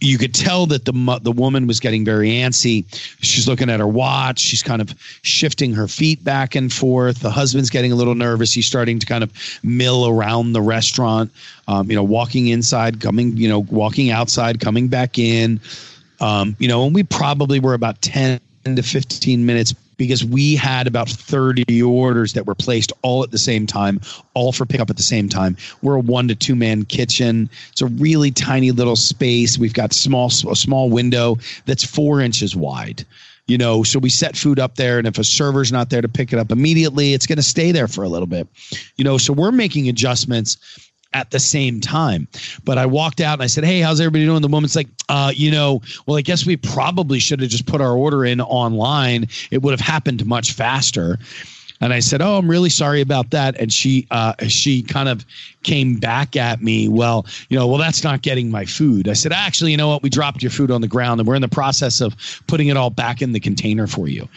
you 0.04 0.18
could 0.18 0.34
tell 0.34 0.66
that 0.66 0.84
the 0.84 1.20
the 1.22 1.32
woman 1.32 1.66
was 1.66 1.80
getting 1.80 2.04
very 2.04 2.30
antsy. 2.30 2.84
She's 3.22 3.48
looking 3.48 3.70
at 3.70 3.80
her 3.80 3.88
watch. 3.88 4.40
She's 4.40 4.62
kind 4.62 4.82
of 4.82 4.94
shifting 5.22 5.74
her 5.74 5.88
feet 5.88 6.24
back 6.24 6.56
and 6.56 6.72
forth. 6.72 7.22
The 7.22 7.30
husband's 7.30 7.70
getting 7.70 7.94
a 7.94 7.96
little 7.96 8.16
nervous. 8.16 8.54
He's 8.54 8.66
starting 8.66 9.00
to 9.00 9.06
kind 9.06 9.24
of 9.24 9.32
mill 9.64 10.08
around 10.08 10.52
the 10.52 10.62
restaurant. 10.62 11.32
Um, 11.70 11.90
you 11.90 11.96
know, 11.96 12.04
walking 12.04 12.48
inside, 12.48 13.00
coming, 13.00 13.38
you 13.38 13.48
know, 13.48 13.60
walking 13.60 14.12
outside, 14.12 14.60
coming 14.60 14.90
back 14.90 15.18
in. 15.18 15.62
Um, 16.20 16.58
you 16.60 16.68
know, 16.68 16.86
and 16.86 16.94
we 16.94 17.04
probably 17.04 17.62
were 17.62 17.74
about 17.74 18.02
ten 18.02 18.42
to 18.66 18.84
fifteen 18.84 19.46
minutes 19.46 19.74
because 19.98 20.24
we 20.24 20.56
had 20.56 20.88
about 20.88 21.10
30 21.10 21.82
orders 21.82 22.34
that 22.34 22.46
were 22.46 22.56
placed 22.56 22.92
all 23.02 23.24
at 23.24 23.32
the 23.32 23.38
same 23.38 23.66
time, 23.66 24.00
all 24.34 24.52
for 24.52 24.66
pickup 24.66 24.90
at 24.90 24.98
the 24.98 25.04
same 25.04 25.30
time. 25.30 25.58
We're 25.82 25.96
a 25.96 26.00
one 26.00 26.28
to 26.28 26.36
two 26.36 26.56
man 26.56 26.86
kitchen. 26.86 27.50
It's 27.72 27.82
a 27.82 27.88
really 27.88 28.32
tiny 28.32 28.72
little 28.72 28.96
space. 28.96 29.58
We've 29.58 29.74
got 29.74 29.94
small 29.94 30.28
a 30.28 30.56
small 30.56 30.90
window 30.90 31.38
that's 31.66 31.84
four 31.84 32.22
inches 32.22 32.56
wide. 32.56 33.06
You 33.46 33.58
know, 33.58 33.84
so 33.84 34.00
we 34.00 34.10
set 34.10 34.38
food 34.38 34.58
up 34.58 34.76
there, 34.76 34.98
and 34.98 35.06
if 35.06 35.18
a 35.18 35.24
server's 35.24 35.70
not 35.70 35.90
there 35.90 36.02
to 36.02 36.08
pick 36.08 36.32
it 36.32 36.40
up 36.40 36.50
immediately, 36.50 37.14
it's 37.14 37.28
going 37.28 37.38
to 37.38 37.44
stay 37.44 37.74
there 37.74 37.90
for 37.90 38.06
a 38.06 38.08
little 38.08 38.26
bit. 38.26 38.48
You 38.96 39.04
know, 39.04 39.18
so 39.18 39.34
we're 39.34 39.52
making 39.52 39.90
adjustments 39.90 40.83
at 41.14 41.32
the 41.32 41.40
same 41.40 41.80
time. 41.80 42.28
But 42.64 42.78
I 42.78 42.86
walked 42.86 43.22
out 43.22 43.34
and 43.34 43.44
I 43.44 43.48
said, 43.48 43.64
Hey, 43.64 43.80
how's 43.80 44.00
everybody 44.00 44.26
doing? 44.26 44.42
The 44.42 44.48
woman's 44.48 44.76
like, 44.76 44.88
uh, 45.10 45.32
you 45.34 45.52
know, 45.52 45.82
well, 46.06 46.18
I 46.18 46.22
guess 46.22 46.46
we 46.46 46.58
probably 46.58 47.20
should 47.20 47.42
have 47.42 47.50
just 47.50 47.66
put 47.66 47.82
our 47.82 47.94
order 47.94 48.26
in 48.26 48.42
online. 48.42 49.28
It 49.52 49.62
would 49.62 49.72
have 49.72 49.80
happened 49.80 50.26
much 50.26 50.54
faster. 50.54 51.20
And 51.82 51.92
I 51.92 52.00
said, 52.00 52.22
"Oh, 52.22 52.38
I'm 52.38 52.50
really 52.50 52.70
sorry 52.70 53.02
about 53.02 53.32
that." 53.32 53.60
And 53.60 53.74
she, 53.74 54.08
uh, 54.10 54.34
she 54.48 54.84
kind 54.84 55.10
of 55.10 55.26
came 55.64 55.98
back 55.98 56.38
at 56.38 56.62
me. 56.62 56.88
Well, 56.88 57.26
you 57.50 57.60
know, 57.60 57.68
well, 57.68 57.78
that's 57.78 58.06
not 58.06 58.22
getting 58.22 58.50
my 58.50 58.64
food. 58.64 59.10
I 59.10 59.14
said, 59.14 59.34
"Actually, 59.34 59.72
you 59.72 59.78
know 59.78 59.90
what? 59.90 60.02
We 60.02 60.10
dropped 60.10 60.42
your 60.42 60.52
food 60.52 60.72
on 60.72 60.80
the 60.80 60.88
ground, 60.88 61.20
and 61.20 61.28
we're 61.28 61.36
in 61.36 61.42
the 61.42 61.50
process 61.50 62.00
of 62.00 62.16
putting 62.48 62.70
it 62.70 62.78
all 62.78 62.90
back 62.90 63.22
in 63.22 63.34
the 63.34 63.40
container 63.42 63.86
for 63.86 64.08
you." 64.08 64.30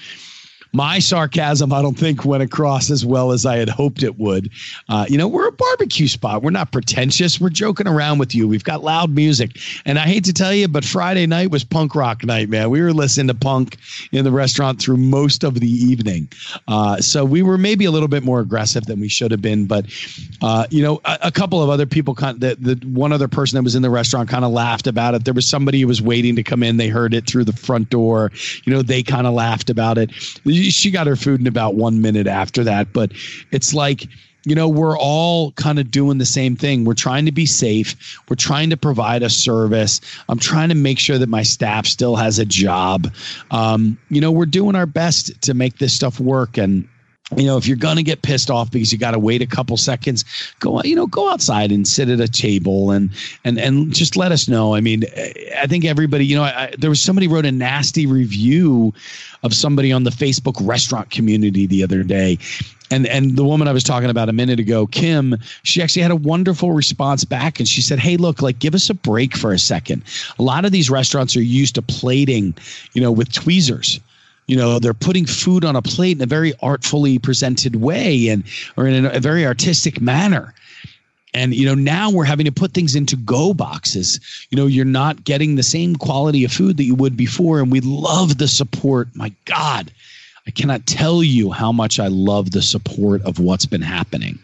My 0.76 0.98
sarcasm, 0.98 1.72
I 1.72 1.80
don't 1.80 1.98
think 1.98 2.26
went 2.26 2.42
across 2.42 2.90
as 2.90 3.04
well 3.04 3.32
as 3.32 3.46
I 3.46 3.56
had 3.56 3.70
hoped 3.70 4.02
it 4.02 4.18
would. 4.18 4.50
Uh, 4.90 5.06
you 5.08 5.16
know, 5.16 5.26
we're 5.26 5.48
a 5.48 5.52
barbecue 5.52 6.06
spot. 6.06 6.42
We're 6.42 6.50
not 6.50 6.70
pretentious. 6.70 7.40
We're 7.40 7.48
joking 7.48 7.88
around 7.88 8.18
with 8.18 8.34
you. 8.34 8.46
We've 8.46 8.62
got 8.62 8.82
loud 8.82 9.10
music. 9.10 9.58
And 9.86 9.98
I 9.98 10.02
hate 10.02 10.24
to 10.24 10.34
tell 10.34 10.52
you, 10.52 10.68
but 10.68 10.84
Friday 10.84 11.26
night 11.26 11.50
was 11.50 11.64
punk 11.64 11.94
rock 11.94 12.24
night, 12.24 12.50
man. 12.50 12.68
We 12.68 12.82
were 12.82 12.92
listening 12.92 13.28
to 13.28 13.34
punk 13.34 13.78
in 14.12 14.24
the 14.24 14.30
restaurant 14.30 14.78
through 14.78 14.98
most 14.98 15.44
of 15.44 15.60
the 15.60 15.66
evening. 15.66 16.28
Uh, 16.68 16.98
so 16.98 17.24
we 17.24 17.42
were 17.42 17.56
maybe 17.56 17.86
a 17.86 17.90
little 17.90 18.08
bit 18.08 18.22
more 18.22 18.40
aggressive 18.40 18.84
than 18.84 19.00
we 19.00 19.08
should 19.08 19.30
have 19.30 19.40
been. 19.40 19.64
But, 19.64 19.86
uh, 20.42 20.66
you 20.68 20.82
know, 20.82 21.00
a, 21.06 21.18
a, 21.22 21.32
couple 21.32 21.62
of 21.62 21.70
other 21.70 21.86
people, 21.86 22.14
kind 22.14 22.38
the, 22.38 22.54
the 22.56 22.86
one 22.86 23.12
other 23.12 23.28
person 23.28 23.56
that 23.56 23.62
was 23.62 23.74
in 23.74 23.80
the 23.80 23.88
restaurant 23.88 24.28
kind 24.28 24.44
of 24.44 24.52
laughed 24.52 24.86
about 24.86 25.14
it. 25.14 25.24
There 25.24 25.32
was 25.32 25.48
somebody 25.48 25.80
who 25.80 25.86
was 25.86 26.02
waiting 26.02 26.36
to 26.36 26.42
come 26.42 26.62
in. 26.62 26.76
They 26.76 26.88
heard 26.88 27.14
it 27.14 27.26
through 27.26 27.44
the 27.44 27.54
front 27.54 27.88
door. 27.88 28.30
You 28.64 28.74
know, 28.74 28.82
they 28.82 29.02
kind 29.02 29.26
of 29.26 29.32
laughed 29.32 29.70
about 29.70 29.96
it 29.96 30.10
she 30.70 30.90
got 30.90 31.06
her 31.06 31.16
food 31.16 31.40
in 31.40 31.46
about 31.46 31.74
one 31.74 32.00
minute 32.00 32.26
after 32.26 32.64
that. 32.64 32.92
But 32.92 33.12
it's 33.52 33.74
like, 33.74 34.08
you 34.44 34.54
know, 34.54 34.68
we're 34.68 34.96
all 34.96 35.50
kind 35.52 35.78
of 35.80 35.90
doing 35.90 36.18
the 36.18 36.26
same 36.26 36.54
thing. 36.54 36.84
We're 36.84 36.94
trying 36.94 37.26
to 37.26 37.32
be 37.32 37.46
safe. 37.46 38.20
We're 38.28 38.36
trying 38.36 38.70
to 38.70 38.76
provide 38.76 39.24
a 39.24 39.30
service. 39.30 40.00
I'm 40.28 40.38
trying 40.38 40.68
to 40.68 40.76
make 40.76 41.00
sure 41.00 41.18
that 41.18 41.28
my 41.28 41.42
staff 41.42 41.84
still 41.84 42.14
has 42.14 42.38
a 42.38 42.44
job. 42.44 43.12
Um, 43.50 43.98
you 44.08 44.20
know, 44.20 44.30
we're 44.30 44.46
doing 44.46 44.76
our 44.76 44.86
best 44.86 45.42
to 45.42 45.54
make 45.54 45.78
this 45.78 45.92
stuff 45.92 46.20
work. 46.20 46.58
And, 46.58 46.88
you 47.34 47.44
know, 47.44 47.56
if 47.56 47.66
you're 47.66 47.76
gonna 47.76 48.04
get 48.04 48.22
pissed 48.22 48.50
off 48.50 48.70
because 48.70 48.92
you 48.92 48.98
got 48.98 49.10
to 49.10 49.18
wait 49.18 49.42
a 49.42 49.46
couple 49.46 49.76
seconds, 49.76 50.24
go 50.60 50.80
you 50.82 50.94
know 50.94 51.08
go 51.08 51.28
outside 51.30 51.72
and 51.72 51.86
sit 51.86 52.08
at 52.08 52.20
a 52.20 52.28
table 52.28 52.92
and 52.92 53.10
and 53.44 53.58
and 53.58 53.92
just 53.92 54.16
let 54.16 54.30
us 54.30 54.46
know. 54.46 54.74
I 54.74 54.80
mean, 54.80 55.04
I 55.58 55.66
think 55.66 55.84
everybody, 55.84 56.24
you 56.24 56.36
know, 56.36 56.44
I, 56.44 56.72
there 56.78 56.90
was 56.90 57.00
somebody 57.00 57.26
wrote 57.26 57.44
a 57.44 57.50
nasty 57.50 58.06
review 58.06 58.94
of 59.42 59.54
somebody 59.54 59.92
on 59.92 60.04
the 60.04 60.10
Facebook 60.10 60.54
restaurant 60.64 61.10
community 61.10 61.66
the 61.66 61.82
other 61.82 62.04
day. 62.04 62.38
And 62.92 63.08
and 63.08 63.36
the 63.36 63.44
woman 63.44 63.66
I 63.66 63.72
was 63.72 63.82
talking 63.82 64.10
about 64.10 64.28
a 64.28 64.32
minute 64.32 64.60
ago, 64.60 64.86
Kim, 64.86 65.36
she 65.64 65.82
actually 65.82 66.02
had 66.02 66.12
a 66.12 66.16
wonderful 66.16 66.70
response 66.70 67.24
back 67.24 67.58
and 67.58 67.68
she 67.68 67.82
said, 67.82 67.98
"Hey, 67.98 68.16
look, 68.16 68.40
like 68.40 68.60
give 68.60 68.76
us 68.76 68.88
a 68.88 68.94
break 68.94 69.36
for 69.36 69.52
a 69.52 69.58
second. 69.58 70.04
A 70.38 70.42
lot 70.44 70.64
of 70.64 70.70
these 70.70 70.88
restaurants 70.88 71.36
are 71.36 71.42
used 71.42 71.74
to 71.74 71.82
plating, 71.82 72.54
you 72.92 73.02
know, 73.02 73.10
with 73.10 73.32
tweezers." 73.32 73.98
You 74.46 74.56
know 74.56 74.78
they're 74.78 74.94
putting 74.94 75.26
food 75.26 75.64
on 75.64 75.76
a 75.76 75.82
plate 75.82 76.16
in 76.16 76.22
a 76.22 76.26
very 76.26 76.52
artfully 76.60 77.18
presented 77.18 77.76
way 77.76 78.28
and 78.28 78.44
or 78.76 78.86
in 78.86 79.06
a, 79.06 79.20
very 79.20 79.46
artistic 79.46 80.00
manner. 80.00 80.54
And 81.34 81.54
you 81.54 81.66
know 81.66 81.74
now 81.74 82.10
we're 82.10 82.24
having 82.24 82.46
to 82.46 82.52
put 82.52 82.72
things 82.72 82.94
into 82.94 83.16
go 83.16 83.52
boxes. 83.52 84.20
You 84.50 84.56
know 84.56 84.66
you're 84.66 84.84
not 84.84 85.24
getting 85.24 85.56
the 85.56 85.62
same 85.62 85.96
quality 85.96 86.44
of 86.44 86.52
food 86.52 86.76
that 86.76 86.84
you 86.84 86.94
would 86.94 87.16
before. 87.16 87.60
And 87.60 87.70
we 87.70 87.80
love 87.80 88.38
the 88.38 88.48
support. 88.48 89.08
My 89.14 89.32
god 89.44 89.92
i 90.46 90.52
cannot 90.52 90.86
tell 90.86 91.24
you 91.24 91.50
how 91.50 91.72
much 91.72 91.98
i 91.98 92.06
love 92.06 92.52
the 92.52 92.62
support 92.62 93.20
of 93.22 93.40
what's 93.40 93.66
been 93.66 93.82
happening. 93.82 94.38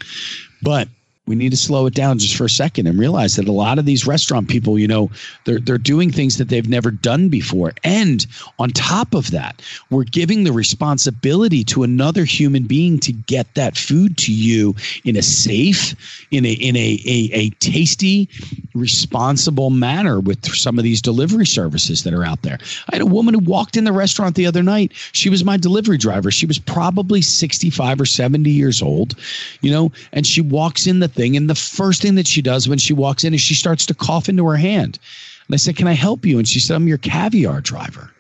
But 0.61 0.89
we 1.27 1.37
need 1.37 1.51
to 1.51 1.57
slow 1.57 1.87
it 1.87 1.95
down 1.95 2.19
just 2.19 2.35
for 2.35 2.47
a 2.47 2.51
second 2.51 2.89
and 2.89 2.99
realize 2.99 3.37
that 3.37 3.47
a 3.47 3.53
lot 3.53 3.79
of 3.79 3.85
these 3.85 4.07
restaurant 4.07 4.49
people, 4.49 4.77
you 4.77 4.89
know, 4.89 5.09
they're 5.45 5.61
they're 5.61 5.79
doing 5.79 6.11
things 6.11 6.37
that 6.39 6.49
they've 6.49 6.69
never 6.69 6.91
done 6.91 7.29
before. 7.29 7.73
And 7.85 8.27
on 8.59 8.71
top 8.71 9.15
of 9.15 9.31
that, 9.31 9.63
we're 9.89 10.03
giving 10.03 10.43
the 10.43 10.53
responsibility 10.53 11.63
to 11.65 11.85
another 11.85 12.25
human 12.25 12.65
being 12.65 12.99
to 13.01 13.13
get 13.13 13.55
that 13.55 13.77
food 13.77 14.19
to 14.19 14.33
you 14.35 14.75
in 15.05 15.17
a 15.17 15.23
safe, 15.23 15.95
in 16.33 16.45
a 16.45 16.53
in 16.55 16.75
a 16.75 16.99
a, 17.07 17.31
a 17.33 17.51
tasty, 17.61 18.29
responsible 18.75 19.71
manner 19.71 20.19
with 20.19 20.45
some 20.57 20.77
of 20.77 20.83
these 20.83 21.01
delivery 21.01 21.47
services 21.47 22.03
that 22.03 22.15
are 22.15 22.25
out 22.25 22.43
there. 22.43 22.59
I 22.91 22.97
had 22.97 23.03
a 23.03 23.07
woman 23.07 23.35
who 23.35 23.41
walked 23.41 23.77
in 23.77 23.85
the 23.85 23.93
restaurant 23.93 24.35
the 24.35 24.47
other 24.47 24.63
night. 24.65 24.91
She 25.13 25.31
was 25.31 25.45
my 25.45 25.57
delivery 25.57 25.99
driver. 25.99 26.33
She 26.33 26.47
was 26.47 26.59
probably 26.59 27.23
65 27.23 28.01
or 28.01 28.07
70 28.07 28.51
years 28.51 28.83
old, 28.83 29.15
you 29.61 29.71
know, 29.71 29.93
and 30.13 30.27
she 30.27 30.41
walks 30.41 30.89
in 30.89 30.99
the 30.99 31.12
thing. 31.15 31.37
And 31.37 31.49
the 31.49 31.55
first 31.55 32.03
thing 32.03 32.15
that 32.17 32.27
she 32.27 32.43
does 32.43 32.69
when 32.69 32.79
she 32.79 32.93
walks 32.93 33.25
in 33.25 33.35
is 33.35 33.41
she 33.41 33.55
starts 33.55 33.87
to 33.87 33.95
cough 33.95 34.29
into 34.29 34.47
her 34.47 34.57
hand. 34.57 34.99
And 35.47 35.55
I 35.55 35.57
said, 35.57 35.77
Can 35.77 35.89
I 35.89 35.93
help 35.93 36.25
you? 36.25 36.39
And 36.39 36.49
she 36.49 36.61
said, 36.61 36.75
I'm 36.75 36.89
your 36.89 36.99
caviar 36.99 37.61
driver. 37.61 38.11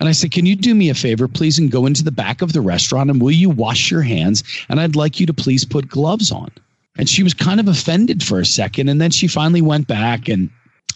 And 0.00 0.08
I 0.08 0.12
said, 0.12 0.32
Can 0.32 0.46
you 0.46 0.56
do 0.56 0.74
me 0.74 0.88
a 0.88 0.94
favor, 0.94 1.28
please, 1.28 1.58
and 1.58 1.70
go 1.70 1.86
into 1.86 2.04
the 2.04 2.10
back 2.10 2.42
of 2.42 2.52
the 2.52 2.60
restaurant 2.60 3.10
and 3.10 3.20
will 3.20 3.30
you 3.30 3.50
wash 3.50 3.90
your 3.90 4.02
hands? 4.02 4.42
And 4.68 4.80
I'd 4.80 4.96
like 4.96 5.20
you 5.20 5.26
to 5.26 5.34
please 5.34 5.64
put 5.64 5.88
gloves 5.88 6.32
on. 6.32 6.50
And 6.96 7.08
she 7.08 7.22
was 7.22 7.34
kind 7.34 7.60
of 7.60 7.68
offended 7.68 8.22
for 8.22 8.38
a 8.38 8.46
second. 8.46 8.88
And 8.88 9.00
then 9.00 9.10
she 9.10 9.26
finally 9.28 9.62
went 9.62 9.86
back 9.86 10.28
and 10.28 10.50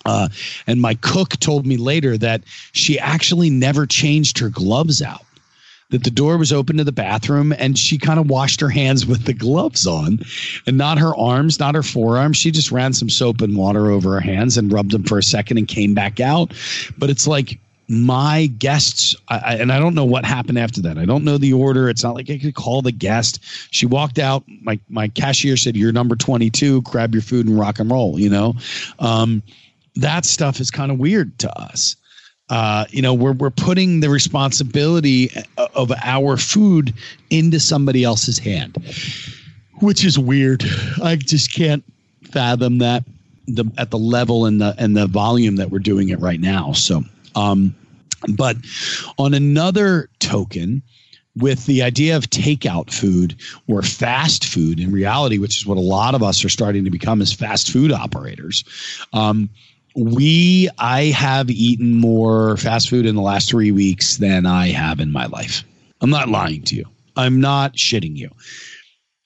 uh, 0.04 0.28
and 0.68 0.80
my 0.80 0.94
cook 0.94 1.30
told 1.40 1.66
me 1.66 1.76
later 1.76 2.16
that 2.16 2.42
she 2.72 2.98
actually 2.98 3.50
never 3.50 3.86
changed 3.86 4.38
her 4.38 4.48
gloves 4.48 5.02
out 5.02 5.25
that 5.90 6.04
the 6.04 6.10
door 6.10 6.36
was 6.36 6.52
open 6.52 6.76
to 6.76 6.84
the 6.84 6.92
bathroom 6.92 7.52
and 7.58 7.78
she 7.78 7.98
kind 7.98 8.18
of 8.18 8.28
washed 8.28 8.60
her 8.60 8.68
hands 8.68 9.06
with 9.06 9.24
the 9.24 9.32
gloves 9.32 9.86
on 9.86 10.18
and 10.66 10.76
not 10.76 10.98
her 10.98 11.14
arms, 11.16 11.60
not 11.60 11.74
her 11.74 11.82
forearms. 11.82 12.36
She 12.36 12.50
just 12.50 12.72
ran 12.72 12.92
some 12.92 13.10
soap 13.10 13.40
and 13.40 13.56
water 13.56 13.90
over 13.90 14.14
her 14.14 14.20
hands 14.20 14.58
and 14.58 14.72
rubbed 14.72 14.90
them 14.90 15.04
for 15.04 15.18
a 15.18 15.22
second 15.22 15.58
and 15.58 15.68
came 15.68 15.94
back 15.94 16.18
out. 16.18 16.52
But 16.98 17.10
it's 17.10 17.26
like, 17.26 17.60
my 17.88 18.46
guests 18.58 19.14
I, 19.28 19.56
and 19.56 19.70
i 19.70 19.78
don't 19.78 19.94
know 19.94 20.04
what 20.04 20.24
happened 20.24 20.58
after 20.58 20.82
that. 20.82 20.98
I 20.98 21.04
don't 21.04 21.22
know 21.22 21.38
the 21.38 21.52
order. 21.52 21.88
It's 21.88 22.02
not 22.02 22.16
like 22.16 22.28
i 22.28 22.36
could 22.38 22.56
call 22.56 22.82
the 22.82 22.90
guest. 22.90 23.44
She 23.70 23.86
walked 23.86 24.18
out. 24.18 24.42
My 24.62 24.80
my 24.88 25.06
cashier 25.06 25.56
said 25.56 25.76
you're 25.76 25.92
number 25.92 26.16
22 26.16 26.82
grab 26.82 27.14
your 27.14 27.22
food 27.22 27.46
and 27.46 27.58
rock 27.58 27.78
and 27.78 27.88
roll 27.88 28.18
you 28.18 28.28
know? 28.28 28.54
Um, 28.98 29.42
that 29.94 30.24
stuff 30.24 30.58
is 30.60 30.70
kind 30.70 30.90
of 30.90 30.98
weird 30.98 31.38
to 31.38 31.60
us 31.60 31.94
uh, 32.48 32.84
you 32.90 33.02
know, 33.02 33.12
we're 33.12 33.32
we're 33.32 33.50
putting 33.50 34.00
the 34.00 34.10
responsibility 34.10 35.30
of 35.74 35.92
our 36.04 36.36
food 36.36 36.94
into 37.30 37.58
somebody 37.58 38.04
else's 38.04 38.38
hand, 38.38 38.76
which 39.80 40.04
is 40.04 40.18
weird. 40.18 40.64
I 41.02 41.16
just 41.16 41.52
can't 41.52 41.82
fathom 42.22 42.78
that 42.78 43.04
the 43.46 43.64
at 43.78 43.90
the 43.90 43.98
level 43.98 44.46
and 44.46 44.60
the 44.60 44.74
and 44.78 44.96
the 44.96 45.06
volume 45.06 45.56
that 45.56 45.70
we're 45.70 45.80
doing 45.80 46.08
it 46.10 46.20
right 46.20 46.40
now. 46.40 46.72
So, 46.72 47.02
um, 47.34 47.74
but 48.36 48.56
on 49.18 49.34
another 49.34 50.08
token, 50.20 50.82
with 51.36 51.66
the 51.66 51.82
idea 51.82 52.16
of 52.16 52.30
takeout 52.30 52.90
food 52.92 53.36
or 53.68 53.82
fast 53.82 54.44
food 54.44 54.80
in 54.80 54.90
reality, 54.90 55.38
which 55.38 55.56
is 55.56 55.66
what 55.66 55.76
a 55.76 55.80
lot 55.80 56.14
of 56.14 56.22
us 56.22 56.44
are 56.44 56.48
starting 56.48 56.84
to 56.84 56.90
become 56.90 57.20
as 57.20 57.32
fast 57.32 57.70
food 57.70 57.92
operators. 57.92 58.64
Um, 59.12 59.50
we 59.96 60.68
i 60.78 61.04
have 61.04 61.48
eaten 61.50 61.94
more 61.94 62.56
fast 62.58 62.90
food 62.90 63.06
in 63.06 63.14
the 63.14 63.22
last 63.22 63.48
three 63.48 63.72
weeks 63.72 64.18
than 64.18 64.44
i 64.46 64.68
have 64.68 65.00
in 65.00 65.10
my 65.10 65.26
life. 65.26 65.64
I'm 66.02 66.10
not 66.10 66.28
lying 66.28 66.62
to 66.64 66.76
you. 66.76 66.84
I'm 67.16 67.40
not 67.40 67.72
shitting 67.74 68.16
you. 68.16 68.30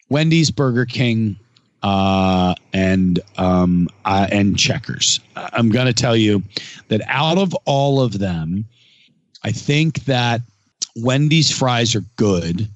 Wendy's 0.09 0.51
burger 0.51 0.87
king 0.87 1.37
uh, 1.83 2.55
and 2.73 3.19
um, 3.39 3.89
and 4.05 4.57
checkers. 4.57 5.19
I'm 5.35 5.71
going 5.71 5.87
to 5.87 5.93
tell 5.93 6.17
you 6.17 6.43
that 6.89 7.01
out 7.07 7.39
of 7.39 7.55
all 7.65 8.01
of 8.01 8.19
them 8.19 8.65
i 9.43 9.51
think 9.51 10.05
that 10.05 10.43
wendy's 10.97 11.51
fries 11.51 11.95
are 11.95 12.05
good. 12.17 12.69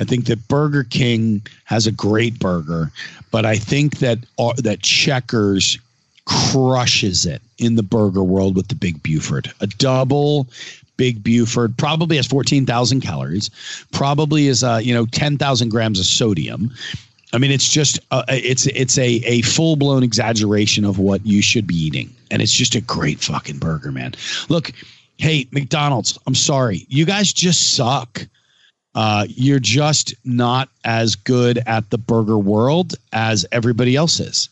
I 0.00 0.04
think 0.04 0.24
that 0.26 0.48
Burger 0.48 0.84
King 0.84 1.46
has 1.64 1.86
a 1.86 1.92
great 1.92 2.38
burger, 2.38 2.90
but 3.30 3.44
I 3.44 3.56
think 3.56 3.98
that 3.98 4.18
uh, 4.38 4.54
that 4.56 4.80
Checkers 4.80 5.78
crushes 6.30 7.26
it 7.26 7.42
in 7.58 7.74
the 7.74 7.82
burger 7.82 8.22
world 8.22 8.54
with 8.54 8.68
the 8.68 8.74
Big 8.74 9.02
Buford. 9.02 9.52
A 9.60 9.66
double 9.66 10.46
Big 10.96 11.24
Buford 11.24 11.76
probably 11.76 12.16
has 12.16 12.26
14,000 12.26 13.00
calories, 13.00 13.50
probably 13.92 14.46
is 14.46 14.62
uh, 14.62 14.80
you 14.82 14.94
know 14.94 15.06
10,000 15.06 15.68
grams 15.68 15.98
of 15.98 16.06
sodium. 16.06 16.70
I 17.32 17.38
mean, 17.38 17.50
it's 17.50 17.68
just 17.68 18.00
uh, 18.10 18.24
it's 18.28 18.66
it's 18.66 18.98
a 18.98 19.20
a 19.24 19.42
full 19.42 19.76
blown 19.76 20.02
exaggeration 20.02 20.84
of 20.84 20.98
what 20.98 21.24
you 21.24 21.42
should 21.42 21.66
be 21.66 21.76
eating, 21.76 22.14
and 22.30 22.42
it's 22.42 22.52
just 22.52 22.74
a 22.74 22.80
great 22.80 23.20
fucking 23.20 23.58
burger, 23.58 23.92
man. 23.92 24.14
Look, 24.48 24.72
hey 25.16 25.46
McDonald's, 25.52 26.18
I'm 26.26 26.34
sorry, 26.34 26.86
you 26.88 27.04
guys 27.06 27.32
just 27.32 27.74
suck. 27.74 28.26
Uh, 28.96 29.24
you're 29.28 29.60
just 29.60 30.14
not 30.24 30.68
as 30.84 31.14
good 31.14 31.60
at 31.66 31.88
the 31.90 31.98
burger 31.98 32.38
world 32.38 32.94
as 33.12 33.46
everybody 33.52 33.94
else 33.94 34.18
is. 34.18 34.48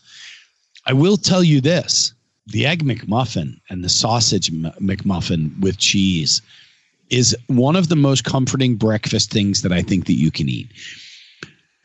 I 0.88 0.94
will 0.94 1.18
tell 1.18 1.44
you 1.44 1.60
this 1.60 2.14
the 2.46 2.66
egg 2.66 2.82
McMuffin 2.82 3.60
and 3.68 3.84
the 3.84 3.90
sausage 3.90 4.50
McMuffin 4.50 5.60
with 5.60 5.76
cheese 5.76 6.40
is 7.10 7.36
one 7.46 7.76
of 7.76 7.90
the 7.90 7.96
most 7.96 8.24
comforting 8.24 8.74
breakfast 8.74 9.30
things 9.30 9.60
that 9.62 9.72
I 9.72 9.82
think 9.82 10.06
that 10.06 10.14
you 10.14 10.30
can 10.30 10.48
eat. 10.48 10.68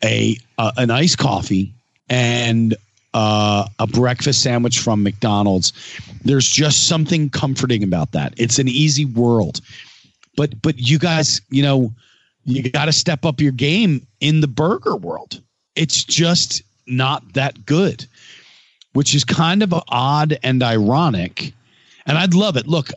A 0.04 0.38
uh, 0.58 0.72
an 0.78 0.90
iced 0.90 1.18
coffee 1.18 1.74
and 2.10 2.76
uh, 3.14 3.68
a 3.80 3.88
breakfast 3.88 4.42
sandwich 4.42 4.80
from 4.80 5.04
McDonald's. 5.04 5.74
There's 6.24 6.48
just 6.48 6.88
something 6.88 7.30
comforting 7.30 7.84
about 7.84 8.14
that. 8.14 8.34
It's 8.38 8.58
an 8.58 8.70
easy 8.70 9.04
world, 9.04 9.60
but 10.38 10.62
but 10.62 10.80
you 10.80 10.98
guys, 10.98 11.42
you 11.50 11.62
know, 11.62 11.94
you 12.46 12.70
got 12.72 12.86
to 12.86 12.94
step 12.94 13.26
up 13.26 13.42
your 13.42 13.52
game 13.52 14.08
in 14.22 14.40
the 14.40 14.48
burger 14.48 14.96
world. 14.96 15.42
It's 15.76 16.06
just 16.06 16.62
not 16.88 17.34
that 17.34 17.66
good 17.66 18.06
which 18.94 19.14
is 19.14 19.24
kind 19.24 19.62
of 19.64 19.74
odd 19.90 20.38
and 20.44 20.64
ironic. 20.64 21.54
And 22.06 22.18
I'd 22.18 22.34
love 22.34 22.58
it. 22.58 22.68
Look, 22.68 22.90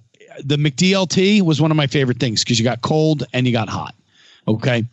the 0.44 0.56
McDLT 0.56 1.42
was 1.42 1.60
one 1.60 1.70
of 1.70 1.76
my 1.76 1.86
favorite 1.86 2.18
things 2.18 2.44
because 2.44 2.58
you 2.58 2.64
got 2.64 2.82
cold 2.82 3.24
and 3.32 3.46
you 3.46 3.52
got 3.52 3.68
hot. 3.68 3.94
Okay. 4.48 4.84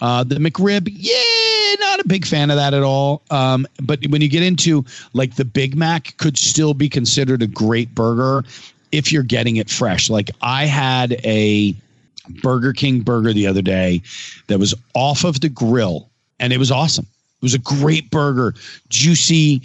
Uh, 0.00 0.24
the 0.24 0.36
McRib, 0.36 0.88
yeah, 0.92 1.74
not 1.80 2.00
a 2.00 2.08
big 2.08 2.26
fan 2.26 2.50
of 2.50 2.56
that 2.56 2.74
at 2.74 2.82
all. 2.82 3.22
Um, 3.30 3.66
but 3.82 4.00
when 4.08 4.20
you 4.20 4.28
get 4.28 4.42
into 4.42 4.84
like 5.14 5.36
the 5.36 5.44
Big 5.44 5.74
Mac, 5.74 6.16
could 6.18 6.36
still 6.36 6.74
be 6.74 6.88
considered 6.88 7.42
a 7.42 7.46
great 7.46 7.94
burger 7.94 8.44
if 8.92 9.10
you're 9.10 9.22
getting 9.22 9.56
it 9.56 9.70
fresh. 9.70 10.10
Like 10.10 10.30
I 10.42 10.66
had 10.66 11.12
a 11.24 11.74
Burger 12.42 12.72
King 12.72 13.00
burger 13.00 13.32
the 13.32 13.46
other 13.46 13.62
day 13.62 14.02
that 14.48 14.58
was 14.58 14.74
off 14.94 15.24
of 15.24 15.40
the 15.40 15.48
grill 15.48 16.08
and 16.40 16.52
it 16.52 16.58
was 16.58 16.70
awesome. 16.70 17.06
It 17.40 17.42
was 17.42 17.54
a 17.54 17.58
great 17.58 18.10
burger, 18.10 18.54
juicy 18.88 19.62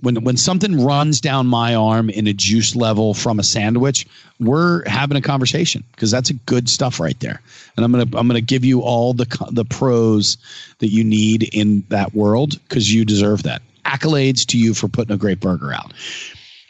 when 0.00 0.22
when 0.22 0.36
something 0.36 0.84
runs 0.84 1.20
down 1.20 1.46
my 1.46 1.74
arm 1.74 2.10
in 2.10 2.26
a 2.26 2.32
juice 2.32 2.76
level 2.76 3.14
from 3.14 3.38
a 3.38 3.42
sandwich, 3.42 4.06
we're 4.38 4.88
having 4.88 5.16
a 5.16 5.20
conversation 5.20 5.82
because 5.92 6.10
that's 6.10 6.30
a 6.30 6.34
good 6.34 6.68
stuff 6.68 7.00
right 7.00 7.18
there. 7.20 7.40
And 7.76 7.84
I'm 7.84 7.92
gonna 7.92 8.16
I'm 8.16 8.28
gonna 8.28 8.40
give 8.40 8.64
you 8.64 8.80
all 8.80 9.12
the 9.12 9.26
the 9.50 9.64
pros 9.64 10.36
that 10.78 10.88
you 10.88 11.02
need 11.02 11.44
in 11.54 11.84
that 11.88 12.14
world 12.14 12.60
because 12.62 12.92
you 12.92 13.04
deserve 13.04 13.42
that. 13.42 13.62
Accolades 13.84 14.44
to 14.46 14.58
you 14.58 14.74
for 14.74 14.88
putting 14.88 15.14
a 15.14 15.18
great 15.18 15.40
burger 15.40 15.72
out. 15.72 15.92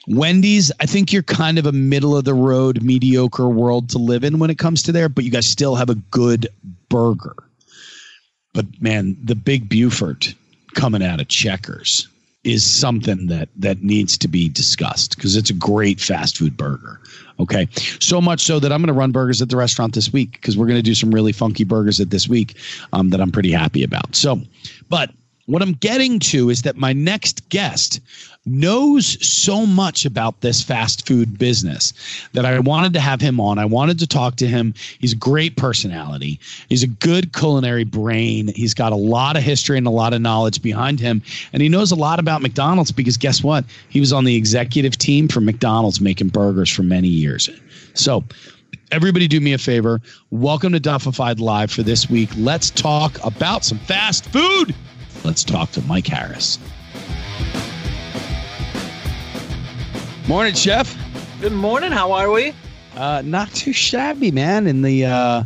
Wendy's, 0.06 0.72
I 0.80 0.86
think 0.86 1.12
you're 1.12 1.22
kind 1.22 1.58
of 1.58 1.66
a 1.66 1.72
middle 1.72 2.16
of 2.16 2.24
the 2.24 2.32
road, 2.32 2.82
mediocre 2.82 3.48
world 3.48 3.90
to 3.90 3.98
live 3.98 4.24
in 4.24 4.38
when 4.38 4.48
it 4.48 4.56
comes 4.56 4.82
to 4.84 4.92
there, 4.92 5.10
but 5.10 5.24
you 5.24 5.30
guys 5.30 5.46
still 5.46 5.74
have 5.74 5.90
a 5.90 5.96
good 5.96 6.48
burger. 6.88 7.36
But 8.54 8.64
man, 8.80 9.18
the 9.22 9.34
big 9.34 9.68
Buford 9.68 10.26
coming 10.74 11.02
out 11.02 11.20
of 11.20 11.28
Checkers 11.28 12.08
is 12.44 12.64
something 12.64 13.26
that 13.26 13.48
that 13.56 13.82
needs 13.82 14.16
to 14.18 14.28
be 14.28 14.48
discussed 14.48 15.16
because 15.16 15.36
it's 15.36 15.50
a 15.50 15.54
great 15.54 16.00
fast 16.00 16.38
food 16.38 16.56
burger. 16.56 17.00
Okay, 17.40 17.68
so 18.00 18.20
much 18.20 18.40
so 18.40 18.58
that 18.58 18.72
I'm 18.72 18.80
going 18.80 18.88
to 18.88 18.92
run 18.92 19.12
burgers 19.12 19.40
at 19.40 19.48
the 19.48 19.56
restaurant 19.56 19.94
this 19.94 20.12
week 20.12 20.32
because 20.32 20.56
we're 20.56 20.66
going 20.66 20.78
to 20.78 20.82
do 20.82 20.94
some 20.94 21.12
really 21.12 21.32
funky 21.32 21.64
burgers 21.64 22.00
at 22.00 22.10
this 22.10 22.28
week 22.28 22.56
um, 22.92 23.10
that 23.10 23.20
I'm 23.20 23.30
pretty 23.30 23.52
happy 23.52 23.84
about. 23.84 24.16
So, 24.16 24.40
but 24.88 25.10
what 25.48 25.62
I'm 25.62 25.72
getting 25.72 26.18
to 26.20 26.50
is 26.50 26.60
that 26.62 26.76
my 26.76 26.92
next 26.92 27.48
guest 27.48 28.00
knows 28.44 29.16
so 29.26 29.64
much 29.64 30.04
about 30.04 30.42
this 30.42 30.62
fast 30.62 31.06
food 31.06 31.38
business 31.38 31.94
that 32.34 32.44
I 32.44 32.58
wanted 32.58 32.92
to 32.92 33.00
have 33.00 33.22
him 33.22 33.40
on. 33.40 33.58
I 33.58 33.64
wanted 33.64 33.98
to 34.00 34.06
talk 34.06 34.36
to 34.36 34.46
him. 34.46 34.74
He's 34.98 35.14
a 35.14 35.16
great 35.16 35.56
personality. 35.56 36.38
He's 36.68 36.82
a 36.82 36.86
good 36.86 37.32
culinary 37.32 37.84
brain. 37.84 38.52
He's 38.54 38.74
got 38.74 38.92
a 38.92 38.96
lot 38.96 39.38
of 39.38 39.42
history 39.42 39.78
and 39.78 39.86
a 39.86 39.90
lot 39.90 40.12
of 40.12 40.20
knowledge 40.20 40.60
behind 40.60 41.00
him. 41.00 41.22
And 41.54 41.62
he 41.62 41.70
knows 41.70 41.92
a 41.92 41.96
lot 41.96 42.18
about 42.18 42.42
McDonald's 42.42 42.92
because 42.92 43.16
guess 43.16 43.42
what? 43.42 43.64
He 43.88 44.00
was 44.00 44.12
on 44.12 44.24
the 44.24 44.36
executive 44.36 44.98
team 44.98 45.28
for 45.28 45.40
McDonald's 45.40 45.98
making 45.98 46.28
burgers 46.28 46.70
for 46.70 46.82
many 46.82 47.08
years. 47.08 47.48
So, 47.94 48.22
everybody 48.92 49.26
do 49.26 49.40
me 49.40 49.54
a 49.54 49.58
favor. 49.58 50.02
Welcome 50.30 50.74
to 50.74 50.80
Duffified 50.80 51.40
Live 51.40 51.70
for 51.70 51.82
this 51.82 52.10
week. 52.10 52.28
Let's 52.36 52.68
talk 52.70 53.18
about 53.24 53.64
some 53.64 53.78
fast 53.78 54.26
food. 54.30 54.74
Let's 55.24 55.44
talk 55.44 55.72
to 55.72 55.82
Mike 55.82 56.06
Harris. 56.06 56.58
Morning, 60.28 60.54
Chef. 60.54 60.96
Good 61.40 61.52
morning. 61.52 61.92
How 61.92 62.12
are 62.12 62.30
we? 62.30 62.52
Uh, 62.96 63.22
not 63.24 63.50
too 63.52 63.72
shabby, 63.72 64.30
man. 64.30 64.66
In 64.66 64.82
the 64.82 65.06
uh, 65.06 65.44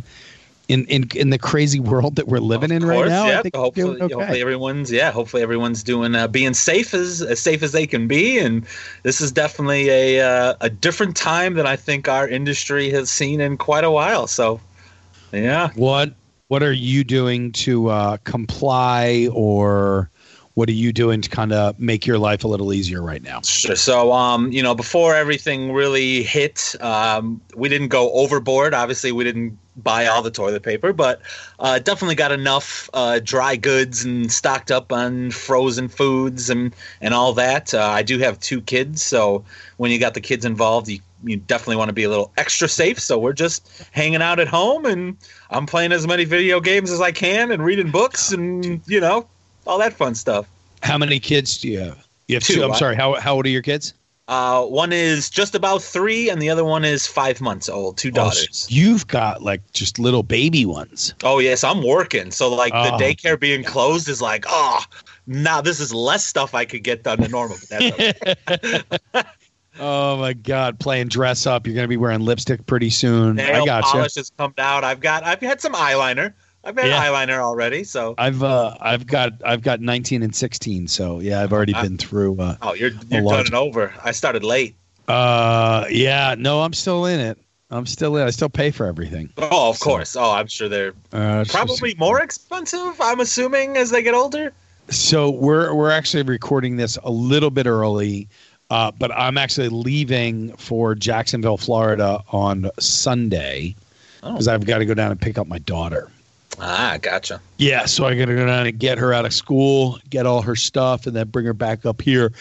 in 0.67 0.85
in 0.85 1.07
in 1.15 1.29
the 1.29 1.37
crazy 1.37 1.79
world 1.79 2.15
that 2.15 2.27
we're 2.27 2.39
living 2.39 2.71
in 2.71 2.85
right 2.85 3.07
now. 3.07 3.27
Yeah. 3.27 3.43
hopefully, 3.53 4.01
okay. 4.01 4.13
hopefully 4.13 4.41
everyone's 4.41 4.91
yeah. 4.91 5.11
Hopefully 5.11 5.43
everyone's 5.43 5.83
doing 5.83 6.15
uh, 6.15 6.27
being 6.27 6.53
safe 6.53 6.93
as 6.93 7.21
as 7.21 7.39
safe 7.39 7.63
as 7.63 7.71
they 7.71 7.85
can 7.85 8.07
be. 8.07 8.39
And 8.39 8.65
this 9.03 9.21
is 9.21 9.31
definitely 9.31 9.89
a 9.89 10.21
uh, 10.21 10.55
a 10.61 10.69
different 10.69 11.15
time 11.15 11.53
than 11.53 11.67
I 11.67 11.75
think 11.75 12.07
our 12.07 12.27
industry 12.27 12.89
has 12.91 13.11
seen 13.11 13.39
in 13.39 13.57
quite 13.57 13.83
a 13.83 13.91
while. 13.91 14.27
So 14.27 14.59
yeah. 15.31 15.69
What 15.75 16.13
what 16.53 16.61
are 16.61 16.71
you 16.71 17.03
doing 17.03 17.51
to 17.51 17.87
uh, 17.87 18.15
comply 18.25 19.27
or 19.33 20.11
what 20.53 20.69
are 20.69 20.73
you 20.73 20.93
doing 20.93 21.19
to 21.19 21.27
kind 21.27 21.51
of 21.51 21.79
make 21.79 22.05
your 22.05 22.19
life 22.19 22.43
a 22.43 22.47
little 22.47 22.71
easier 22.71 23.01
right 23.01 23.23
now? 23.23 23.41
Sure. 23.41 23.75
So, 23.75 24.13
um, 24.13 24.51
you 24.51 24.61
know, 24.61 24.75
before 24.75 25.15
everything 25.15 25.71
really 25.71 26.21
hit, 26.21 26.75
um, 26.79 27.41
we 27.55 27.69
didn't 27.69 27.87
go 27.87 28.11
overboard. 28.11 28.75
Obviously, 28.75 29.11
we 29.11 29.23
didn't 29.23 29.57
buy 29.77 30.05
all 30.05 30.21
the 30.21 30.29
toilet 30.29 30.61
paper, 30.61 30.93
but 30.93 31.23
uh, 31.57 31.79
definitely 31.79 32.13
got 32.13 32.31
enough 32.31 32.87
uh, 32.93 33.19
dry 33.23 33.55
goods 33.55 34.05
and 34.05 34.31
stocked 34.31 34.69
up 34.69 34.91
on 34.91 35.31
frozen 35.31 35.87
foods 35.87 36.51
and 36.51 36.75
and 37.01 37.15
all 37.15 37.33
that. 37.33 37.73
Uh, 37.73 37.81
I 37.81 38.03
do 38.03 38.19
have 38.19 38.39
two 38.39 38.61
kids, 38.61 39.01
so 39.01 39.43
when 39.77 39.89
you 39.89 39.99
got 39.99 40.13
the 40.13 40.21
kids 40.21 40.45
involved, 40.45 40.87
you 40.87 40.99
you 41.23 41.37
definitely 41.37 41.77
want 41.77 41.89
to 41.89 41.93
be 41.93 42.03
a 42.03 42.09
little 42.09 42.31
extra 42.37 42.67
safe. 42.67 42.99
So 42.99 43.17
we're 43.17 43.33
just 43.33 43.87
hanging 43.91 44.21
out 44.21 44.39
at 44.39 44.47
home, 44.47 44.85
and 44.85 45.17
I'm 45.49 45.65
playing 45.65 45.91
as 45.91 46.05
many 46.07 46.25
video 46.25 46.59
games 46.59 46.91
as 46.91 47.01
I 47.01 47.11
can, 47.11 47.51
and 47.51 47.63
reading 47.63 47.91
books, 47.91 48.31
and 48.31 48.81
you 48.87 48.99
know, 48.99 49.27
all 49.65 49.79
that 49.79 49.93
fun 49.93 50.15
stuff. 50.15 50.47
How 50.81 50.97
many 50.97 51.19
kids 51.19 51.57
do 51.59 51.69
you 51.69 51.79
have? 51.79 52.07
You 52.27 52.35
have 52.35 52.43
Two. 52.43 52.55
two. 52.55 52.63
I'm 52.63 52.75
sorry. 52.75 52.95
How 52.95 53.19
how 53.19 53.35
old 53.35 53.45
are 53.45 53.49
your 53.49 53.61
kids? 53.61 53.93
Uh, 54.29 54.63
one 54.63 54.93
is 54.93 55.29
just 55.29 55.53
about 55.53 55.81
three, 55.83 56.29
and 56.29 56.41
the 56.41 56.49
other 56.49 56.63
one 56.63 56.85
is 56.85 57.05
five 57.05 57.41
months 57.41 57.67
old. 57.67 57.97
Two 57.97 58.09
daughters. 58.09 58.65
Oh, 58.65 58.73
you've 58.73 59.05
got 59.07 59.41
like 59.43 59.61
just 59.73 59.99
little 59.99 60.23
baby 60.23 60.65
ones. 60.65 61.13
Oh 61.25 61.39
yes, 61.39 61.61
I'm 61.63 61.83
working. 61.85 62.31
So 62.31 62.53
like 62.53 62.71
Oh. 62.73 62.97
the 62.97 63.03
daycare 63.03 63.37
being 63.37 63.65
closed 63.65 64.07
is 64.07 64.21
like, 64.21 64.45
oh, 64.47 64.81
now 65.27 65.59
this 65.59 65.81
is 65.81 65.93
less 65.93 66.25
stuff 66.25 66.55
I 66.55 66.63
could 66.63 66.83
get 66.83 67.03
done 67.03 67.19
than 67.19 67.31
normal. 67.31 67.57
But 67.69 67.69
that's 67.69 68.63
okay. 68.63 69.23
Oh 69.79 70.17
my 70.17 70.33
God! 70.33 70.79
Playing 70.79 71.07
dress 71.07 71.45
up. 71.47 71.65
You're 71.65 71.75
gonna 71.75 71.87
be 71.87 71.97
wearing 71.97 72.19
lipstick 72.21 72.65
pretty 72.65 72.89
soon. 72.89 73.37
Nail 73.37 73.63
I 73.63 73.65
got 73.65 73.85
you. 73.85 73.91
polish 73.91 74.15
has 74.15 74.31
come 74.37 74.53
out. 74.57 74.83
I've 74.83 74.99
got. 74.99 75.23
I've 75.23 75.41
had 75.41 75.61
some 75.61 75.73
eyeliner. 75.73 76.33
I've 76.63 76.77
had 76.77 76.87
Yeah. 76.87 77.03
eyeliner 77.05 77.39
already. 77.39 77.83
So 77.83 78.13
I've 78.17 78.41
uh 78.43 78.75
I've 78.79 79.05
got 79.07 79.33
I've 79.43 79.61
got 79.61 79.81
19 79.81 80.23
and 80.23 80.33
16. 80.35 80.87
So 80.87 81.19
yeah, 81.19 81.41
I've 81.41 81.51
already 81.51 81.73
I- 81.73 81.81
been 81.81 81.97
through. 81.97 82.39
Uh, 82.39 82.55
oh, 82.61 82.73
you're 82.73 82.91
you're 83.09 83.21
done 83.23 83.45
and 83.47 83.55
over. 83.55 83.93
I 84.03 84.11
started 84.11 84.43
late. 84.43 84.75
uh 85.07 85.85
yeah. 85.89 86.35
No, 86.37 86.61
I'm 86.61 86.73
still 86.73 87.05
in 87.05 87.19
it. 87.19 87.37
I'm 87.71 87.85
still 87.87 88.15
in. 88.17 88.25
I 88.27 88.29
still 88.29 88.49
pay 88.49 88.69
for 88.71 88.85
everything. 88.85 89.29
Oh, 89.37 89.69
of 89.71 89.77
So- 89.77 89.83
course. 89.85 90.15
Oh, 90.15 90.31
I'm 90.31 90.47
sure 90.47 90.69
they're 90.69 90.93
Uh, 91.11 91.43
probably 91.49 91.95
more 91.95 92.21
expensive. 92.21 92.93
I'm 93.01 93.19
assuming 93.19 93.75
as 93.77 93.89
they 93.89 94.03
get 94.03 94.13
older. 94.13 94.53
So 94.89 95.29
we're 95.31 95.73
we're 95.73 95.91
actually 95.91 96.23
recording 96.23 96.75
this 96.77 96.97
a 97.03 97.09
little 97.11 97.49
bit 97.49 97.65
early, 97.67 98.27
uh, 98.73 98.91
but 98.97 99.11
I'm 99.11 99.37
actually 99.37 99.69
leaving 99.69 100.51
for 100.57 100.95
Jacksonville, 100.95 101.57
Florida 101.57 102.23
on 102.31 102.71
Sunday 102.79 103.75
Oh. 104.23 104.31
because 104.31 104.47
I've 104.47 104.65
got 104.65 104.77
to 104.79 104.85
go 104.85 104.93
down 104.93 105.11
and 105.11 105.19
pick 105.21 105.37
up 105.37 105.47
my 105.47 105.59
daughter. 105.59 106.09
Ah, 106.59 106.97
gotcha. 107.01 107.41
Yeah, 107.57 107.85
so 107.85 108.05
I 108.05 108.15
got 108.15 108.25
to 108.25 108.35
go 108.35 108.45
down 108.45 108.65
and 108.65 108.79
get 108.79 108.97
her 108.97 109.13
out 109.13 109.25
of 109.25 109.33
school, 109.33 109.99
get 110.09 110.25
all 110.25 110.41
her 110.41 110.55
stuff, 110.55 111.05
and 111.05 111.15
then 111.15 111.27
bring 111.27 111.45
her 111.45 111.53
back 111.53 111.85
up 111.85 112.01
here. 112.01 112.31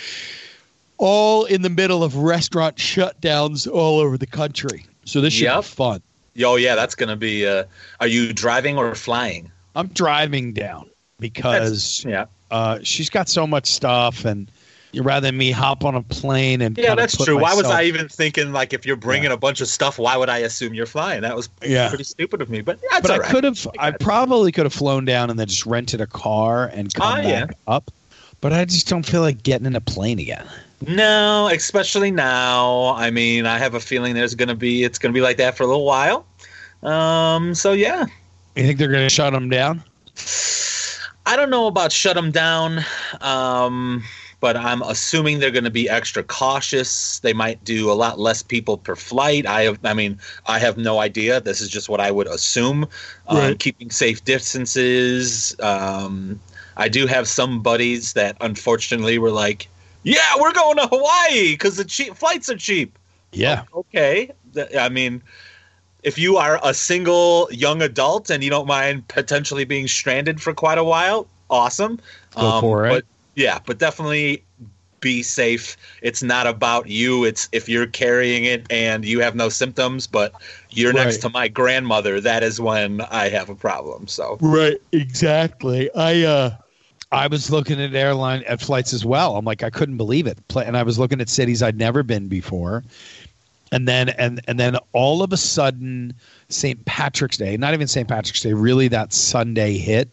All 0.99 1.45
in 1.47 1.63
the 1.63 1.71
middle 1.71 2.05
of 2.05 2.17
restaurant 2.17 2.77
shutdowns 2.77 3.67
all 3.71 3.99
over 3.99 4.17
the 4.17 4.27
country. 4.27 4.87
So 5.05 5.21
this 5.21 5.33
should 5.35 5.45
Yep. 5.45 5.61
be 5.63 5.67
fun. 5.67 6.03
Oh 6.45 6.57
yeah, 6.57 6.75
that's 6.77 6.95
gonna 6.95 7.17
be. 7.17 7.47
Uh, 7.47 7.65
are 8.01 8.07
you 8.07 8.33
driving 8.33 8.79
or 8.79 8.95
flying? 8.95 9.51
I'm 9.75 9.89
driving 9.89 10.53
down 10.53 10.89
because 11.19 12.05
Yeah. 12.07 12.27
uh, 12.51 12.79
she's 12.83 13.11
got 13.11 13.29
so 13.29 13.47
much 13.47 13.67
stuff, 13.67 14.25
and 14.25 14.51
rather 14.95 15.29
than 15.29 15.37
me 15.37 15.51
hop 15.51 15.85
on 15.85 15.95
a 15.95 16.03
plane 16.03 16.61
and 16.61 16.77
Yeah, 16.77 16.95
that's 16.95 17.17
true. 17.17 17.39
Why 17.39 17.55
was 17.55 17.67
I 17.67 17.85
even 17.85 18.09
thinking 18.09 18.53
like 18.53 18.73
if 18.73 18.85
you're 18.85 18.97
bringing 18.97 19.31
a 19.33 19.37
bunch 19.37 19.61
of 19.61 19.69
stuff, 19.69 19.99
why 19.99 20.17
would 20.17 20.29
I 20.29 20.39
assume 20.39 20.75
you're 20.75 20.87
flying? 20.87 21.23
That 21.23 21.35
was 21.37 21.49
Yeah. 21.63 21.89
pretty 21.89 22.05
stupid 22.05 22.43
of 22.43 22.51
me. 22.51 22.61
But 22.61 22.79
but 23.01 23.11
I 23.11 23.19
right. 23.19 23.31
could 23.31 23.45
have. 23.45 23.67
I 23.79 23.89
it. 23.89 24.01
probably 24.01 24.53
could 24.53 24.65
have 24.67 24.73
flown 24.75 25.05
down 25.05 25.31
and 25.31 25.39
then 25.39 25.47
just 25.49 25.65
rented 25.67 26.01
a 26.01 26.07
car 26.07 26.67
and 26.75 26.93
come 26.93 27.19
Oh, 27.19 27.21
yeah. 27.21 27.47
back 27.47 27.57
up. 27.67 27.91
But 28.41 28.53
I 28.53 28.65
just 28.65 28.89
don't 28.89 29.05
feel 29.05 29.21
like 29.21 29.43
getting 29.43 29.67
in 29.67 29.77
a 29.77 29.81
plane 29.81 30.19
again. 30.19 30.45
No, 30.87 31.49
especially 31.53 32.11
now. 32.11 32.89
I 32.97 33.11
mean, 33.11 33.47
I 33.47 33.57
have 33.59 33.75
a 33.75 33.81
feeling 33.81 34.15
there's 34.15 34.35
gonna 34.35 34.57
be 34.57 34.83
it's 34.83 34.99
gonna 34.99 35.13
be 35.15 35.21
like 35.21 35.37
that 35.37 35.57
for 35.57 35.63
a 35.63 35.67
little 35.67 35.85
while. 35.85 36.27
Um. 36.83 37.55
So 37.55 37.73
yeah, 37.73 38.07
You 38.57 38.65
think 38.67 38.79
they're 38.79 38.89
going 38.91 39.07
to 39.07 39.15
shut 39.15 39.33
them 39.33 39.49
down? 39.49 39.83
I 41.25 41.37
don't 41.37 41.51
know 41.51 41.69
about 41.69 41.93
shut 41.93 42.17
them 42.17 42.33
down. 42.33 42.85
Um. 43.21 44.03
But 44.43 44.57
I'm 44.57 44.83
assuming 44.83 45.39
they're 45.39 45.53
going 45.53 45.63
to 45.63 45.71
be 45.71 45.89
extra 45.89 46.25
cautious. 46.25 47.21
They 47.21 47.33
might 47.33 47.63
do 47.63 47.93
a 47.93 47.95
lot 47.95 48.19
less 48.19 48.43
people 48.43 48.77
per 48.77 48.97
flight. 48.97 49.47
I 49.47 49.63
have, 49.63 49.79
I 49.85 49.95
mean, 49.95 50.19
I 50.47 50.59
have 50.59 50.77
no 50.77 50.99
idea. 50.99 51.41
This 51.41 51.61
is 51.61 51.69
just 51.69 51.89
what 51.89 52.01
I 52.01 52.11
would 52.11 52.27
assume. 52.27 52.89
Um, 53.29 53.39
Right. 53.39 53.59
keeping 53.59 53.91
safe 53.93 54.25
distances. 54.25 55.55
Um, 55.61 56.41
I 56.77 56.89
do 56.89 57.07
have 57.07 57.29
some 57.29 57.63
buddies 57.63 58.15
that 58.15 58.37
unfortunately 58.41 59.17
were 59.19 59.31
like, 59.31 59.69
"Yeah, 60.03 60.35
we're 60.41 60.53
going 60.53 60.77
to 60.79 60.89
Hawaii 60.89 61.53
because 61.53 61.77
the 61.77 61.85
cheap 61.85 62.17
flights 62.17 62.51
are 62.51 62.57
cheap." 62.57 62.99
Yeah. 63.31 63.63
Okay, 63.73 64.33
I 64.77 64.89
mean, 64.89 65.23
if 66.03 66.19
you 66.19 66.37
are 66.39 66.59
a 66.65 66.75
single 66.75 67.49
young 67.53 67.81
adult 67.81 68.29
and 68.29 68.43
you 68.43 68.51
don't 68.51 68.67
mind 68.67 69.07
potentially 69.07 69.65
being 69.65 69.87
stranded 69.87 70.43
for 70.43 70.53
quite 70.53 70.79
a 70.79 70.85
while, 70.85 71.29
awesome. 71.49 72.01
Go 72.35 72.61
for 72.61 72.89
it. 72.89 73.07
Yeah, 73.35 73.59
but 73.65 73.79
definitely 73.79 74.45
be 75.03 75.23
safe. 75.23 75.77
It's 76.01 76.23
not 76.23 76.47
about 76.47 76.89
you. 76.89 77.25
It's 77.25 77.51
if 77.53 77.69
you're 77.69 77.87
carrying 77.87 78.45
it 78.45 78.67
and 78.71 79.05
you 79.05 79.21
have 79.21 79.35
no 79.35 79.51
symptoms, 79.51 80.07
but 80.07 80.33
you're 80.71 80.95
next 80.95 81.19
to 81.19 81.29
my 81.29 81.49
grandmother, 81.49 82.21
that 82.23 82.43
is 82.43 82.59
when 82.61 83.03
I 83.03 83.29
have 83.29 83.51
a 83.51 83.55
problem. 83.55 84.07
So 84.07 84.39
Right, 84.41 84.81
exactly. 84.93 85.91
I 85.95 86.23
uh 86.23 86.57
I 87.11 87.27
was 87.27 87.51
looking 87.51 87.79
at 87.79 87.95
airline 87.95 88.43
at 88.45 88.63
flights 88.63 88.95
as 88.95 89.05
well. 89.05 89.37
I'm 89.37 89.45
like 89.45 89.63
I 89.63 89.69
couldn't 89.69 89.99
believe 89.99 90.27
it. 90.27 90.39
And 90.57 90.77
I 90.77 90.83
was 90.83 90.99
looking 90.99 91.21
at 91.21 91.29
cities 91.29 91.63
I'd 91.63 91.77
never 91.77 92.03
been 92.03 92.29
before. 92.29 92.85
And 93.73 93.87
then 93.89 94.11
and 94.11 94.41
and 94.49 94.59
then 94.59 94.77
all 94.93 95.23
of 95.23 95.33
a 95.33 95.37
sudden 95.37 96.15
St. 96.49 96.83
Patrick's 96.85 97.37
Day, 97.37 97.57
not 97.57 97.75
even 97.75 97.89
St. 97.89 98.09
Patrick's 98.09 98.41
Day, 98.41 98.53
really 98.53 98.89
that 98.89 99.13
Sunday 99.13 99.77
hit 99.79 100.09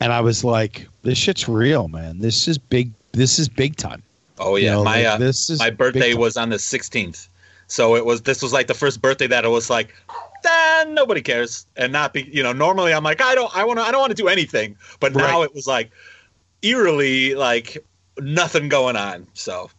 and 0.00 0.12
I 0.12 0.20
was 0.20 0.44
like 0.44 0.88
this 1.02 1.18
shit's 1.18 1.48
real, 1.48 1.88
man. 1.88 2.18
This 2.18 2.48
is 2.48 2.58
big 2.58 2.92
this 3.12 3.38
is 3.38 3.48
big 3.48 3.76
time. 3.76 4.02
Oh 4.38 4.56
You 4.56 4.66
yeah, 4.66 4.72
know, 4.74 4.84
my 4.84 4.98
like, 4.98 5.06
uh, 5.06 5.16
this 5.18 5.50
is 5.50 5.58
my 5.58 5.70
birthday 5.70 6.14
was 6.14 6.36
on 6.36 6.50
the 6.50 6.56
16th, 6.56 7.28
so 7.66 7.96
it 7.96 8.04
was 8.04 8.22
this 8.22 8.42
was 8.42 8.52
like 8.52 8.66
the 8.66 8.74
first 8.74 9.02
birthday 9.02 9.26
that 9.26 9.44
it 9.44 9.48
was 9.48 9.68
like, 9.68 9.94
eh, 10.46 10.84
nobody 10.88 11.20
cares, 11.20 11.66
and 11.76 11.92
not 11.92 12.12
be 12.12 12.22
you 12.22 12.42
know 12.42 12.52
normally 12.52 12.92
I'm 12.94 13.04
like 13.04 13.20
I 13.20 13.34
don't 13.34 13.54
I 13.56 13.64
want 13.64 13.78
to 13.78 13.84
I 13.84 13.90
don't 13.90 14.00
want 14.00 14.10
to 14.10 14.22
do 14.22 14.28
anything, 14.28 14.76
but 15.00 15.14
now 15.14 15.42
it 15.42 15.54
was 15.54 15.66
like 15.66 15.90
eerily 16.62 17.34
like 17.34 17.78
nothing 18.18 18.68
going 18.68 18.96
on. 18.96 19.26
So 19.34 19.70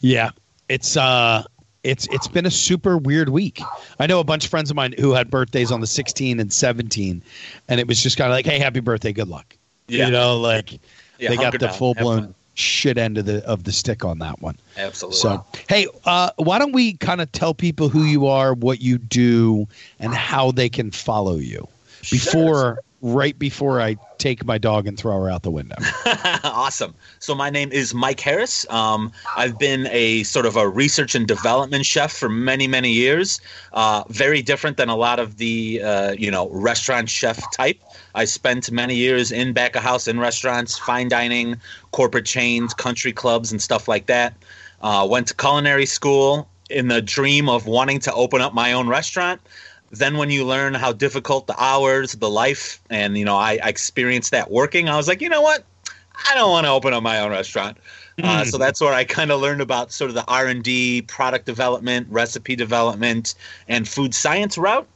Yeah. 0.00 0.30
It's 0.68 0.96
uh 0.96 1.44
it's 1.82 2.06
it's 2.12 2.28
been 2.28 2.46
a 2.46 2.50
super 2.50 2.96
weird 2.98 3.30
week. 3.30 3.60
I 3.98 4.06
know 4.06 4.20
a 4.20 4.24
bunch 4.24 4.44
of 4.44 4.50
friends 4.50 4.70
of 4.70 4.76
mine 4.76 4.94
who 4.98 5.12
had 5.12 5.30
birthdays 5.30 5.72
on 5.72 5.80
the 5.80 5.86
16 5.86 6.38
and 6.38 6.52
17 6.52 7.22
and 7.68 7.80
it 7.80 7.88
was 7.88 8.02
just 8.02 8.16
kind 8.16 8.30
of 8.30 8.34
like, 8.36 8.46
"Hey, 8.46 8.58
happy 8.58 8.80
birthday, 8.80 9.12
good 9.12 9.28
luck." 9.28 9.56
Yeah, 9.90 10.06
You 10.06 10.12
know, 10.12 10.36
like 10.38 10.72
yeah 11.18 11.30
they 11.30 11.36
got 11.36 11.58
the 11.58 11.68
full 11.68 11.94
blown 11.94 12.34
shit 12.54 12.98
end 12.98 13.16
of 13.18 13.24
the 13.26 13.44
of 13.46 13.64
the 13.64 13.72
stick 13.72 14.04
on 14.04 14.18
that 14.18 14.40
one. 14.42 14.56
absolutely. 14.76 15.18
So, 15.18 15.44
hey, 15.68 15.86
uh 16.04 16.30
why 16.36 16.58
don't 16.58 16.72
we 16.72 16.94
kind 16.94 17.20
of 17.20 17.30
tell 17.32 17.54
people 17.54 17.88
who 17.88 18.04
you 18.04 18.26
are, 18.26 18.54
what 18.54 18.80
you 18.80 18.98
do 18.98 19.66
and 19.98 20.14
how 20.14 20.50
they 20.50 20.68
can 20.68 20.90
follow 20.90 21.36
you 21.36 21.66
before 22.10 22.80
right 23.02 23.38
before 23.38 23.80
I 23.80 23.96
take 24.18 24.44
my 24.44 24.58
dog 24.58 24.86
and 24.86 24.98
throw 24.98 25.18
her 25.20 25.30
out 25.30 25.42
the 25.42 25.50
window. 25.50 25.76
awesome. 26.44 26.94
So 27.18 27.34
my 27.34 27.48
name 27.48 27.72
is 27.72 27.94
Mike 27.94 28.20
Harris. 28.20 28.68
Um, 28.70 29.10
I've 29.36 29.58
been 29.58 29.88
a 29.90 30.22
sort 30.24 30.46
of 30.46 30.56
a 30.56 30.68
research 30.68 31.14
and 31.14 31.26
development 31.26 31.86
chef 31.86 32.12
for 32.12 32.28
many, 32.28 32.66
many 32.66 32.92
years. 32.92 33.40
Uh, 33.72 34.04
very 34.08 34.42
different 34.42 34.76
than 34.76 34.88
a 34.88 34.96
lot 34.96 35.18
of 35.18 35.38
the 35.38 35.82
uh, 35.82 36.12
you 36.12 36.30
know 36.30 36.50
restaurant 36.50 37.08
chef 37.08 37.40
type. 37.52 37.80
I 38.14 38.24
spent 38.24 38.70
many 38.70 38.94
years 38.94 39.32
in 39.32 39.52
back 39.52 39.76
of 39.76 39.82
house 39.82 40.06
in 40.06 40.20
restaurants, 40.20 40.78
fine 40.78 41.08
dining, 41.08 41.56
corporate 41.92 42.26
chains, 42.26 42.74
country 42.74 43.12
clubs, 43.12 43.50
and 43.50 43.62
stuff 43.62 43.88
like 43.88 44.06
that. 44.06 44.34
Uh, 44.82 45.06
went 45.08 45.28
to 45.28 45.34
culinary 45.34 45.86
school 45.86 46.48
in 46.70 46.88
the 46.88 47.02
dream 47.02 47.48
of 47.48 47.66
wanting 47.66 47.98
to 47.98 48.14
open 48.14 48.40
up 48.40 48.54
my 48.54 48.72
own 48.72 48.88
restaurant 48.88 49.40
then 49.90 50.16
when 50.16 50.30
you 50.30 50.44
learn 50.44 50.74
how 50.74 50.92
difficult 50.92 51.46
the 51.46 51.62
hours 51.62 52.12
the 52.12 52.30
life 52.30 52.80
and 52.90 53.18
you 53.18 53.24
know 53.24 53.36
I, 53.36 53.58
I 53.62 53.68
experienced 53.68 54.30
that 54.30 54.50
working 54.50 54.88
i 54.88 54.96
was 54.96 55.08
like 55.08 55.20
you 55.20 55.28
know 55.28 55.42
what 55.42 55.64
I 56.28 56.34
don't 56.34 56.50
want 56.50 56.66
to 56.66 56.70
open 56.70 56.92
up 56.92 57.02
my 57.02 57.20
own 57.20 57.30
restaurant. 57.30 57.78
Uh, 58.22 58.44
so 58.44 58.58
that's 58.58 58.80
where 58.80 58.92
I 58.92 59.04
kind 59.04 59.30
of 59.30 59.40
learned 59.40 59.62
about 59.62 59.92
sort 59.92 60.10
of 60.10 60.14
the 60.14 60.24
R 60.26 60.46
and 60.46 60.62
D, 60.62 61.02
product 61.02 61.46
development, 61.46 62.06
recipe 62.10 62.54
development, 62.54 63.34
and 63.66 63.88
food 63.88 64.14
science 64.14 64.58
route. 64.58 64.86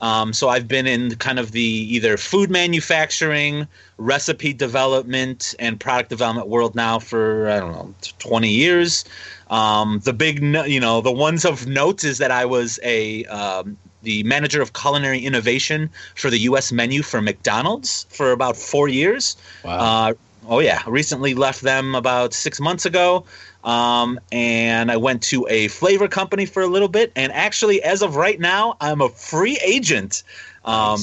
Um, 0.00 0.34
so 0.34 0.50
I've 0.50 0.68
been 0.68 0.86
in 0.86 1.14
kind 1.16 1.38
of 1.38 1.52
the 1.52 1.62
either 1.62 2.18
food 2.18 2.50
manufacturing, 2.50 3.66
recipe 3.96 4.52
development, 4.52 5.54
and 5.58 5.80
product 5.80 6.10
development 6.10 6.48
world 6.48 6.74
now 6.74 6.98
for 6.98 7.48
I 7.48 7.60
don't 7.60 7.72
know 7.72 7.94
20 8.18 8.50
years. 8.50 9.04
Um, 9.48 10.00
the 10.04 10.12
big, 10.12 10.42
no- 10.42 10.64
you 10.64 10.80
know, 10.80 11.00
the 11.00 11.12
ones 11.12 11.46
of 11.46 11.66
note 11.66 12.04
is 12.04 12.18
that 12.18 12.30
I 12.30 12.44
was 12.44 12.78
a 12.82 13.24
um, 13.26 13.78
the 14.04 14.22
manager 14.22 14.62
of 14.62 14.72
culinary 14.72 15.20
innovation 15.20 15.90
for 16.14 16.30
the 16.30 16.38
U.S. 16.40 16.72
menu 16.72 17.02
for 17.02 17.20
McDonald's 17.20 18.06
for 18.10 18.32
about 18.32 18.56
four 18.56 18.88
years. 18.88 19.36
Wow. 19.64 19.78
Uh, 19.78 20.14
oh 20.48 20.60
yeah, 20.60 20.82
recently 20.86 21.34
left 21.34 21.62
them 21.62 21.94
about 21.94 22.32
six 22.32 22.60
months 22.60 22.86
ago. 22.86 23.24
Um, 23.64 24.20
and 24.30 24.92
I 24.92 24.96
went 24.98 25.22
to 25.24 25.46
a 25.48 25.68
flavor 25.68 26.06
company 26.06 26.46
for 26.46 26.62
a 26.62 26.66
little 26.66 26.88
bit. 26.88 27.12
And 27.16 27.32
actually, 27.32 27.82
as 27.82 28.02
of 28.02 28.16
right 28.16 28.38
now, 28.38 28.76
I'm 28.80 29.00
a 29.00 29.08
free 29.08 29.58
agent. 29.64 30.22
Um, 30.64 31.00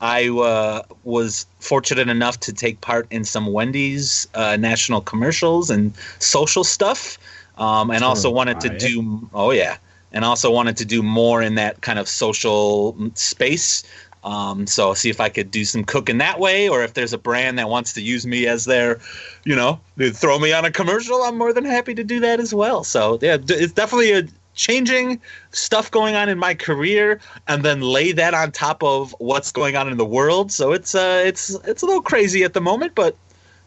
I 0.00 0.28
uh, 0.28 0.82
was 1.04 1.46
fortunate 1.58 2.08
enough 2.08 2.38
to 2.40 2.52
take 2.52 2.80
part 2.82 3.06
in 3.10 3.24
some 3.24 3.46
Wendy's 3.46 4.28
uh, 4.34 4.56
national 4.56 5.00
commercials 5.00 5.70
and 5.70 5.94
social 6.18 6.64
stuff, 6.64 7.18
um, 7.56 7.90
and 7.90 8.04
also 8.04 8.30
wanted 8.30 8.60
to 8.60 8.76
do. 8.76 9.26
Oh 9.32 9.52
yeah, 9.52 9.78
and 10.12 10.24
also 10.24 10.50
wanted 10.50 10.76
to 10.78 10.84
do 10.84 11.02
more 11.02 11.42
in 11.42 11.54
that 11.56 11.80
kind 11.80 11.98
of 11.98 12.08
social 12.08 12.96
space. 13.14 13.82
Um, 14.24 14.66
so 14.66 14.92
see 14.92 15.08
if 15.08 15.20
I 15.20 15.28
could 15.28 15.52
do 15.52 15.64
some 15.64 15.84
cooking 15.84 16.18
that 16.18 16.40
way, 16.40 16.68
or 16.68 16.82
if 16.82 16.94
there's 16.94 17.12
a 17.12 17.18
brand 17.18 17.58
that 17.58 17.68
wants 17.68 17.92
to 17.92 18.02
use 18.02 18.26
me 18.26 18.48
as 18.48 18.64
their, 18.64 18.98
you 19.44 19.54
know, 19.54 19.80
throw 20.12 20.38
me 20.40 20.52
on 20.52 20.64
a 20.64 20.70
commercial, 20.70 21.22
I'm 21.22 21.38
more 21.38 21.52
than 21.52 21.64
happy 21.64 21.94
to 21.94 22.02
do 22.02 22.18
that 22.20 22.40
as 22.40 22.52
well. 22.52 22.82
So 22.82 23.20
yeah, 23.22 23.36
it's 23.48 23.72
definitely 23.72 24.12
a 24.12 24.24
changing 24.56 25.20
stuff 25.52 25.90
going 25.90 26.16
on 26.16 26.28
in 26.28 26.38
my 26.38 26.54
career, 26.54 27.20
and 27.46 27.62
then 27.62 27.82
lay 27.82 28.10
that 28.12 28.34
on 28.34 28.50
top 28.50 28.82
of 28.82 29.14
what's 29.20 29.52
going 29.52 29.76
on 29.76 29.88
in 29.88 29.96
the 29.96 30.04
world. 30.04 30.50
So 30.50 30.72
it's 30.72 30.94
uh, 30.94 31.22
it's 31.24 31.50
it's 31.64 31.82
a 31.82 31.86
little 31.86 32.02
crazy 32.02 32.42
at 32.42 32.52
the 32.52 32.60
moment, 32.60 32.96
but 32.96 33.14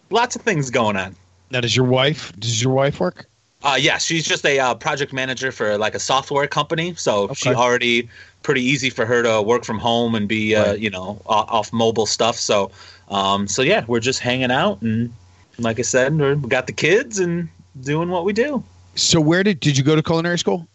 lots 0.10 0.36
of 0.36 0.42
things 0.42 0.70
going 0.70 0.98
on. 0.98 1.16
Now, 1.52 1.62
does 1.62 1.76
your 1.76 1.86
wife? 1.86 2.34
Does 2.38 2.62
your 2.62 2.74
wife 2.74 3.00
work? 3.00 3.28
Uh, 3.62 3.78
yeah, 3.80 3.98
she's 3.98 4.26
just 4.26 4.46
a 4.46 4.58
uh, 4.60 4.74
project 4.74 5.12
manager 5.12 5.52
for 5.52 5.78
like 5.78 5.94
a 5.94 6.00
software 6.00 6.48
company, 6.48 6.94
so 6.96 7.32
she 7.34 7.54
already 7.54 8.10
pretty 8.42 8.62
easy 8.64 8.90
for 8.90 9.06
her 9.06 9.22
to 9.22 9.42
work 9.42 9.66
from 9.66 9.78
home 9.78 10.16
and 10.16 10.30
be 10.30 10.56
uh, 10.56 10.68
Right. 10.72 10.80
you 10.80 10.90
know 10.90 11.22
off 11.26 11.74
mobile 11.74 12.06
stuff. 12.06 12.38
So, 12.38 12.72
um, 13.10 13.48
so 13.48 13.62
yeah, 13.62 13.84
we're 13.88 14.00
just 14.00 14.20
hanging 14.22 14.52
out 14.52 14.82
and 14.82 15.12
like 15.58 15.78
I 15.78 15.82
said, 15.82 16.18
we 16.18 16.36
got 16.48 16.68
the 16.68 16.74
kids 16.74 17.20
and 17.20 17.50
doing 17.82 18.10
what 18.10 18.24
we 18.24 18.32
do. 18.32 18.64
So, 18.96 19.20
where 19.20 19.44
did 19.44 19.60
did 19.60 19.78
you 19.78 19.84
go 19.84 19.94
to 19.96 20.02
culinary 20.02 20.40
school? 20.40 20.66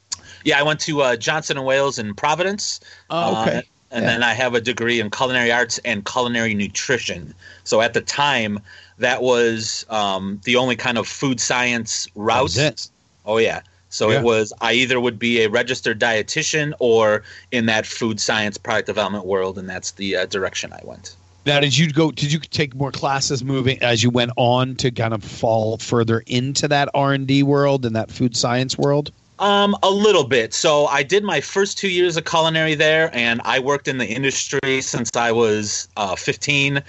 Yeah, 0.44 0.58
I 0.58 0.62
went 0.62 0.80
to 0.80 1.00
uh, 1.00 1.16
Johnson 1.16 1.56
and 1.56 1.64
Wales 1.66 1.98
in 1.98 2.14
Providence. 2.14 2.80
Oh, 3.08 3.40
okay. 3.40 3.58
Uh, 3.58 3.62
and 3.90 4.04
Yeah. 4.04 4.10
then 4.10 4.22
I 4.22 4.34
have 4.34 4.54
a 4.54 4.60
degree 4.60 5.00
in 5.00 5.08
culinary 5.08 5.50
arts 5.52 5.78
and 5.86 6.04
culinary 6.04 6.52
nutrition. 6.52 7.32
So 7.64 7.80
at 7.80 7.94
the 7.94 8.02
time, 8.02 8.60
that 8.98 9.22
was 9.22 9.84
um, 9.90 10.40
the 10.44 10.56
only 10.56 10.76
kind 10.76 10.98
of 10.98 11.06
food 11.08 11.40
science 11.40 12.06
route. 12.14 12.88
Oh 13.24 13.38
yeah. 13.38 13.62
So 13.88 14.10
Yeah. 14.10 14.18
it 14.18 14.24
was 14.24 14.52
I 14.60 14.72
either 14.72 15.00
would 15.00 15.18
be 15.18 15.42
a 15.42 15.48
registered 15.48 16.00
dietitian 16.00 16.72
or 16.80 17.22
in 17.52 17.66
that 17.66 17.86
food 17.86 18.20
science 18.20 18.58
product 18.58 18.86
development 18.86 19.24
world, 19.26 19.58
and 19.58 19.68
that's 19.68 19.92
the 19.92 20.16
uh, 20.16 20.26
direction 20.26 20.72
I 20.72 20.80
went. 20.84 21.16
Now, 21.46 21.60
did 21.60 21.76
you 21.76 21.92
go? 21.92 22.10
Did 22.10 22.32
you 22.32 22.38
take 22.38 22.74
more 22.74 22.90
classes 22.90 23.44
moving 23.44 23.80
as 23.82 24.02
you 24.02 24.10
went 24.10 24.32
on 24.36 24.76
to 24.76 24.90
kind 24.90 25.12
of 25.12 25.22
fall 25.22 25.76
further 25.76 26.22
into 26.26 26.68
that 26.68 26.88
R 26.94 27.12
and 27.12 27.26
D 27.26 27.42
world 27.42 27.84
and 27.84 27.94
that 27.94 28.10
food 28.10 28.36
science 28.36 28.78
world? 28.78 29.12
Um, 29.40 29.76
a 29.82 29.90
little 29.90 30.24
bit. 30.24 30.54
So 30.54 30.86
I 30.86 31.02
did 31.02 31.24
my 31.24 31.40
first 31.40 31.76
two 31.76 31.88
years 31.88 32.16
of 32.16 32.24
culinary 32.24 32.74
there, 32.74 33.10
and 33.12 33.40
I 33.44 33.58
worked 33.58 33.88
in 33.88 33.98
the 33.98 34.06
industry 34.06 34.80
since 34.80 35.10
I 35.16 35.32
was 35.32 35.88
uh, 35.96 36.14
15, 36.14 36.80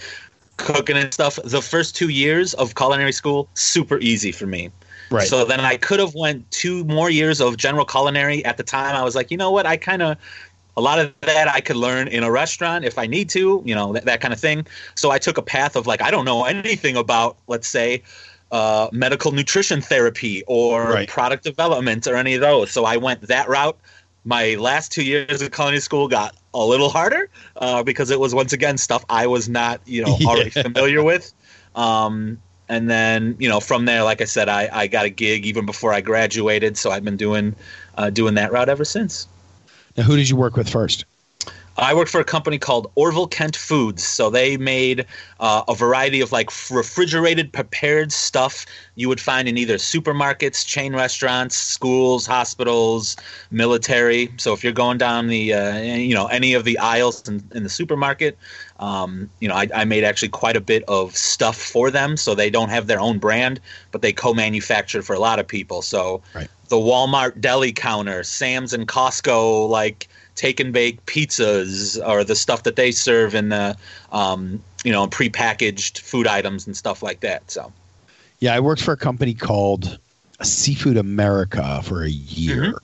cooking 0.57 0.97
and 0.97 1.13
stuff. 1.13 1.39
The 1.43 1.61
first 1.61 1.95
two 1.95 2.09
years 2.09 2.53
of 2.55 2.75
culinary 2.75 3.11
school, 3.11 3.49
super 3.53 3.99
easy 3.99 4.31
for 4.31 4.45
me. 4.45 4.71
Right. 5.11 5.27
So 5.27 5.45
then 5.45 5.59
I 5.59 5.77
could 5.77 5.99
have 5.99 6.15
went 6.15 6.49
two 6.51 6.83
more 6.85 7.09
years 7.09 7.39
of 7.39 7.57
general 7.57 7.85
culinary. 7.85 8.43
At 8.45 8.57
the 8.57 8.63
time, 8.63 8.95
I 8.95 9.03
was 9.03 9.15
like, 9.15 9.29
you 9.31 9.37
know 9.37 9.51
what? 9.51 9.65
I 9.65 9.77
kind 9.77 10.01
of 10.01 10.17
a 10.77 10.81
lot 10.81 10.99
of 10.99 11.13
that 11.21 11.47
I 11.47 11.61
could 11.61 11.77
learn 11.77 12.07
in 12.07 12.23
a 12.23 12.31
restaurant 12.31 12.83
if 12.83 12.97
I 12.97 13.07
need 13.07 13.29
to, 13.29 13.61
you 13.65 13.73
know, 13.73 13.93
that, 13.93 14.05
that 14.05 14.21
kind 14.21 14.33
of 14.33 14.39
thing. 14.39 14.67
So 14.95 15.11
I 15.11 15.19
took 15.19 15.37
a 15.37 15.41
path 15.41 15.75
of 15.75 15.87
like, 15.87 16.01
I 16.01 16.11
don't 16.11 16.25
know 16.25 16.43
anything 16.43 16.97
about, 16.97 17.37
let's 17.47 17.67
say, 17.67 18.03
uh, 18.51 18.89
medical 18.91 19.31
nutrition 19.31 19.81
therapy 19.81 20.43
or 20.47 20.91
Right. 20.91 21.07
product 21.07 21.43
development 21.43 22.07
or 22.07 22.15
any 22.15 22.35
of 22.35 22.41
those. 22.41 22.71
So 22.71 22.85
I 22.85 22.97
went 22.97 23.21
that 23.21 23.47
route. 23.47 23.77
My 24.25 24.55
last 24.55 24.91
two 24.91 25.03
years 25.03 25.41
of 25.41 25.51
culinary 25.51 25.79
school 25.79 26.07
got 26.07 26.35
a 26.63 26.65
little 26.65 26.89
harder 26.89 27.29
uh, 27.57 27.83
because 27.83 28.09
it 28.11 28.19
was 28.19 28.33
once 28.33 28.53
again 28.53 28.77
stuff 28.77 29.05
I 29.09 29.27
was 29.27 29.49
not, 29.49 29.81
you 29.85 30.01
know, 30.01 30.21
already 30.25 30.51
Yeah. 30.55 30.63
familiar 30.63 31.03
with. 31.03 31.33
Um, 31.75 32.41
and 32.69 32.89
then, 32.89 33.35
you 33.39 33.49
know, 33.49 33.59
from 33.59 33.85
there, 33.85 34.03
like 34.03 34.21
I 34.21 34.25
said, 34.25 34.49
I, 34.49 34.69
I 34.71 34.87
got 34.87 35.05
a 35.05 35.09
gig 35.09 35.45
even 35.45 35.65
before 35.65 35.93
I 35.93 36.01
graduated. 36.01 36.77
So 36.77 36.91
I've 36.91 37.03
been 37.05 37.17
doing 37.17 37.55
uh, 37.97 38.09
doing 38.09 38.35
that 38.35 38.51
route 38.51 38.69
ever 38.69 38.85
since. 38.85 39.27
Now, 39.97 40.03
who 40.03 40.15
did 40.17 40.29
you 40.29 40.35
work 40.37 40.55
with 40.55 40.69
first? 40.69 41.05
I 41.77 41.93
worked 41.93 42.09
for 42.09 42.21
a 42.21 42.25
company 42.25 42.57
called 42.57 42.93
Orval 42.95 43.29
Kent 43.29 43.55
Foods. 43.55 44.03
So 44.03 44.29
they 44.29 44.55
made 44.57 45.05
uh, 45.39 45.63
a 45.67 45.75
variety 45.75 46.21
of 46.21 46.31
like 46.31 46.49
refrigerated 46.71 47.51
prepared 47.51 48.11
stuff 48.11 48.65
you 48.95 49.09
would 49.09 49.19
find 49.19 49.47
in 49.47 49.57
either 49.57 49.75
supermarkets, 49.75 50.65
chain 50.65 50.95
restaurants, 50.95 51.57
schools, 51.57 52.25
hospitals, 52.25 53.17
military. 53.51 54.31
So 54.37 54.53
if 54.53 54.63
you're 54.63 54.73
going 54.73 54.97
down 54.97 55.27
the, 55.27 55.53
uh, 55.53 55.77
you 55.79 56.15
know, 56.15 56.27
any 56.27 56.53
of 56.53 56.63
the 56.63 56.77
aisles 56.77 57.27
in, 57.27 57.43
in 57.53 57.63
the 57.63 57.69
supermarket, 57.69 58.37
um, 58.79 59.29
you 59.39 59.47
know, 59.47 59.55
I, 59.55 59.67
I 59.73 59.85
made 59.85 60.03
actually 60.03 60.29
quite 60.29 60.55
a 60.55 60.61
bit 60.61 60.83
of 60.87 61.15
stuff 61.15 61.57
for 61.57 61.91
them. 61.91 62.15
So 62.15 62.35
they 62.35 62.49
don't 62.49 62.69
have 62.69 62.87
their 62.87 62.99
own 62.99 63.19
brand, 63.19 63.59
but 63.91 64.01
they 64.01 64.13
co-manufacture 64.13 65.01
for 65.01 65.13
a 65.13 65.19
lot 65.19 65.39
of 65.39 65.47
people. 65.47 65.81
So 65.81 66.21
Right. 66.33 66.49
the 66.69 66.77
Walmart 66.77 67.41
deli 67.41 67.73
counter, 67.73 68.23
Sam's 68.23 68.73
and 68.73 68.87
Costco, 68.87 69.67
like 69.69 70.07
take 70.35 70.59
and 70.59 70.73
bake 70.73 71.05
pizzas 71.05 71.99
or 72.07 72.23
the 72.23 72.35
stuff 72.35 72.63
that 72.63 72.75
they 72.75 72.91
serve 72.91 73.33
in 73.35 73.49
the, 73.49 73.75
um, 74.11 74.61
you 74.83 74.91
know, 74.91 75.07
prepackaged 75.07 75.99
food 75.99 76.27
items 76.27 76.67
and 76.67 76.75
stuff 76.75 77.01
like 77.01 77.21
that. 77.21 77.49
So, 77.49 77.71
Yeah, 78.39 78.53
I 78.53 78.59
worked 78.59 78.81
for 78.81 78.91
a 78.91 78.97
company 78.97 79.33
called 79.33 79.97
Seafood 80.41 80.97
America 80.97 81.81
for 81.83 82.03
a 82.03 82.09
year 82.09 82.75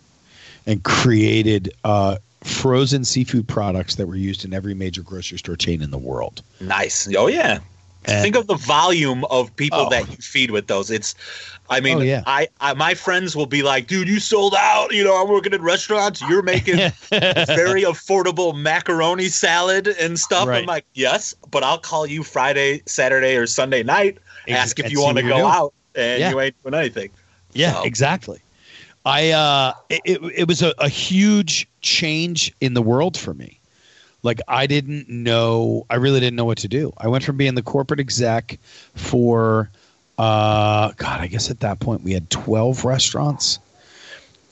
and 0.66 0.84
created 0.84 1.72
uh, 1.84 2.18
frozen 2.44 3.04
seafood 3.04 3.48
products 3.48 3.96
that 3.96 4.08
were 4.08 4.16
used 4.16 4.46
in 4.46 4.54
every 4.54 4.74
major 4.74 5.02
grocery 5.02 5.38
store 5.38 5.56
chain 5.56 5.82
in 5.82 5.92
the 5.92 5.98
world. 5.98 6.42
nice. 6.60 7.14
Oh, 7.16 7.28
yeah. 7.28 7.60
And- 8.06 8.22
Think 8.24 8.36
of 8.36 8.48
the 8.48 8.56
volume 8.56 9.24
of 9.26 9.56
people 9.56 9.80
Oh. 9.82 9.90
that 9.90 10.10
you 10.10 10.18
feed 10.18 10.52
with 10.52 10.68
those. 10.68 10.90
It's, 10.90 11.14
I 11.70 11.80
mean, 11.80 12.00
Oh, 12.00 12.02
yeah. 12.02 12.24
I, 12.26 12.48
I, 12.60 12.74
my 12.74 12.94
friends 12.96 13.36
will 13.36 13.46
be 13.46 13.62
like, 13.64 13.88
dude, 13.88 14.08
you 14.08 14.20
sold 14.20 14.56
out. 14.58 14.92
You 14.94 15.04
know, 15.04 15.22
I'm 15.22 15.30
working 15.30 15.54
in 15.54 15.62
restaurants. 15.62 16.22
You're 16.22 16.42
making 16.42 16.78
very 17.10 17.84
affordable 17.84 18.58
macaroni 18.60 19.28
salad 19.28 19.88
and 19.88 20.20
stuff. 20.20 20.48
Right. 20.48 20.60
I'm 20.62 20.66
like, 20.66 20.86
yes, 20.96 21.34
but 21.52 21.64
I'll 21.64 21.78
call 21.78 22.06
you 22.08 22.24
Friday, 22.24 22.82
Saturday, 22.88 23.36
or 23.38 23.46
Sunday 23.48 23.84
night, 23.84 24.18
Ex- 24.48 24.60
ask 24.60 24.80
if 24.80 24.92
you 24.92 25.00
want 25.02 25.18
to 25.18 25.24
go 25.24 25.30
doing. 25.38 25.42
out, 25.44 25.74
and 25.96 26.20
Yeah. 26.20 26.30
you 26.32 26.40
ain't 26.42 26.56
doing 26.64 26.74
anything. 26.76 27.10
Yeah, 27.54 27.74
So- 27.74 27.84
exactly. 27.84 28.40
I 29.06 29.32
uh 29.32 29.74
it, 29.90 30.20
it, 30.36 30.48
was 30.48 30.62
a, 30.62 30.74
a 30.78 30.88
huge 30.90 31.68
change 31.82 32.54
in 32.62 32.74
the 32.76 32.82
world 32.84 33.18
for 33.18 33.34
me. 33.34 33.60
Like 34.24 34.40
I 34.48 34.68
didn't 34.68 35.10
know 35.10 35.86
I 35.90 35.96
really 35.96 36.20
didn't 36.20 36.36
know 36.36 36.46
what 36.46 36.60
to 36.60 36.68
do. 36.68 36.94
I 36.98 37.08
went 37.08 37.24
from 37.24 37.38
being 37.38 37.56
the 37.56 37.64
corporate 37.64 38.00
exec 38.00 38.60
for 38.96 39.70
uh 40.18 40.92
god, 40.98 41.22
I 41.22 41.28
guess 41.28 41.50
at 41.50 41.62
that 41.62 41.80
point 41.80 42.04
we 42.04 42.14
had 42.14 42.30
12 42.30 42.86
restaurants. 42.86 43.60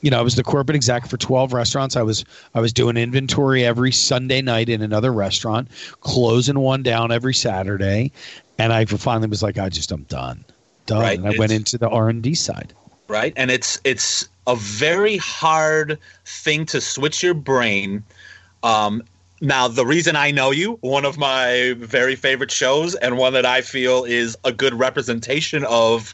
You 0.02 0.10
know, 0.10 0.20
I 0.20 0.22
was 0.22 0.36
the 0.36 0.44
corporate 0.44 0.76
exec 0.76 1.08
for 1.08 1.18
12 1.18 1.52
restaurants. 1.54 1.96
I 1.98 2.04
was 2.04 2.24
I 2.56 2.62
was 2.62 2.74
doing 2.74 2.98
inventory 2.98 3.66
every 3.66 3.92
Sunday 3.92 4.42
night 4.42 4.70
in 4.70 4.82
another 4.82 5.12
restaurant, 5.12 5.68
closing 6.02 6.60
one 6.60 6.84
down 6.84 7.12
every 7.12 7.34
Saturday, 7.34 8.12
and 8.58 8.72
I 8.72 8.86
finally 8.86 9.28
was 9.28 9.44
like 9.44 9.58
I 9.58 9.70
just 9.70 9.92
I'm 9.92 10.04
done. 10.04 10.46
Done. 10.86 11.02
Right, 11.02 11.20
And 11.20 11.28
I 11.28 11.38
went 11.38 11.52
into 11.52 11.78
the 11.78 11.90
R&D 11.90 12.34
side. 12.34 12.74
right? 13.08 13.34
And 13.36 13.52
it's 13.52 13.80
it's 13.84 14.28
a 14.48 14.56
very 14.56 15.18
hard 15.18 16.00
thing 16.26 16.66
to 16.68 16.82
switch 16.82 17.22
your 17.22 17.36
brain. 17.36 18.04
Um, 18.64 19.04
now, 19.42 19.68
the 19.68 19.86
reason 19.86 20.16
I 20.16 20.32
know 20.32 20.52
you, 20.52 20.74
one 20.82 21.06
of 21.06 21.18
my 21.18 21.74
very 21.78 22.16
favorite 22.16 22.52
shows, 22.52 22.96
and 22.96 23.18
one 23.18 23.34
that 23.34 23.46
I 23.46 23.62
feel 23.62 24.04
is 24.04 24.38
a 24.44 24.52
good 24.52 24.74
representation 24.74 25.64
of 25.66 26.14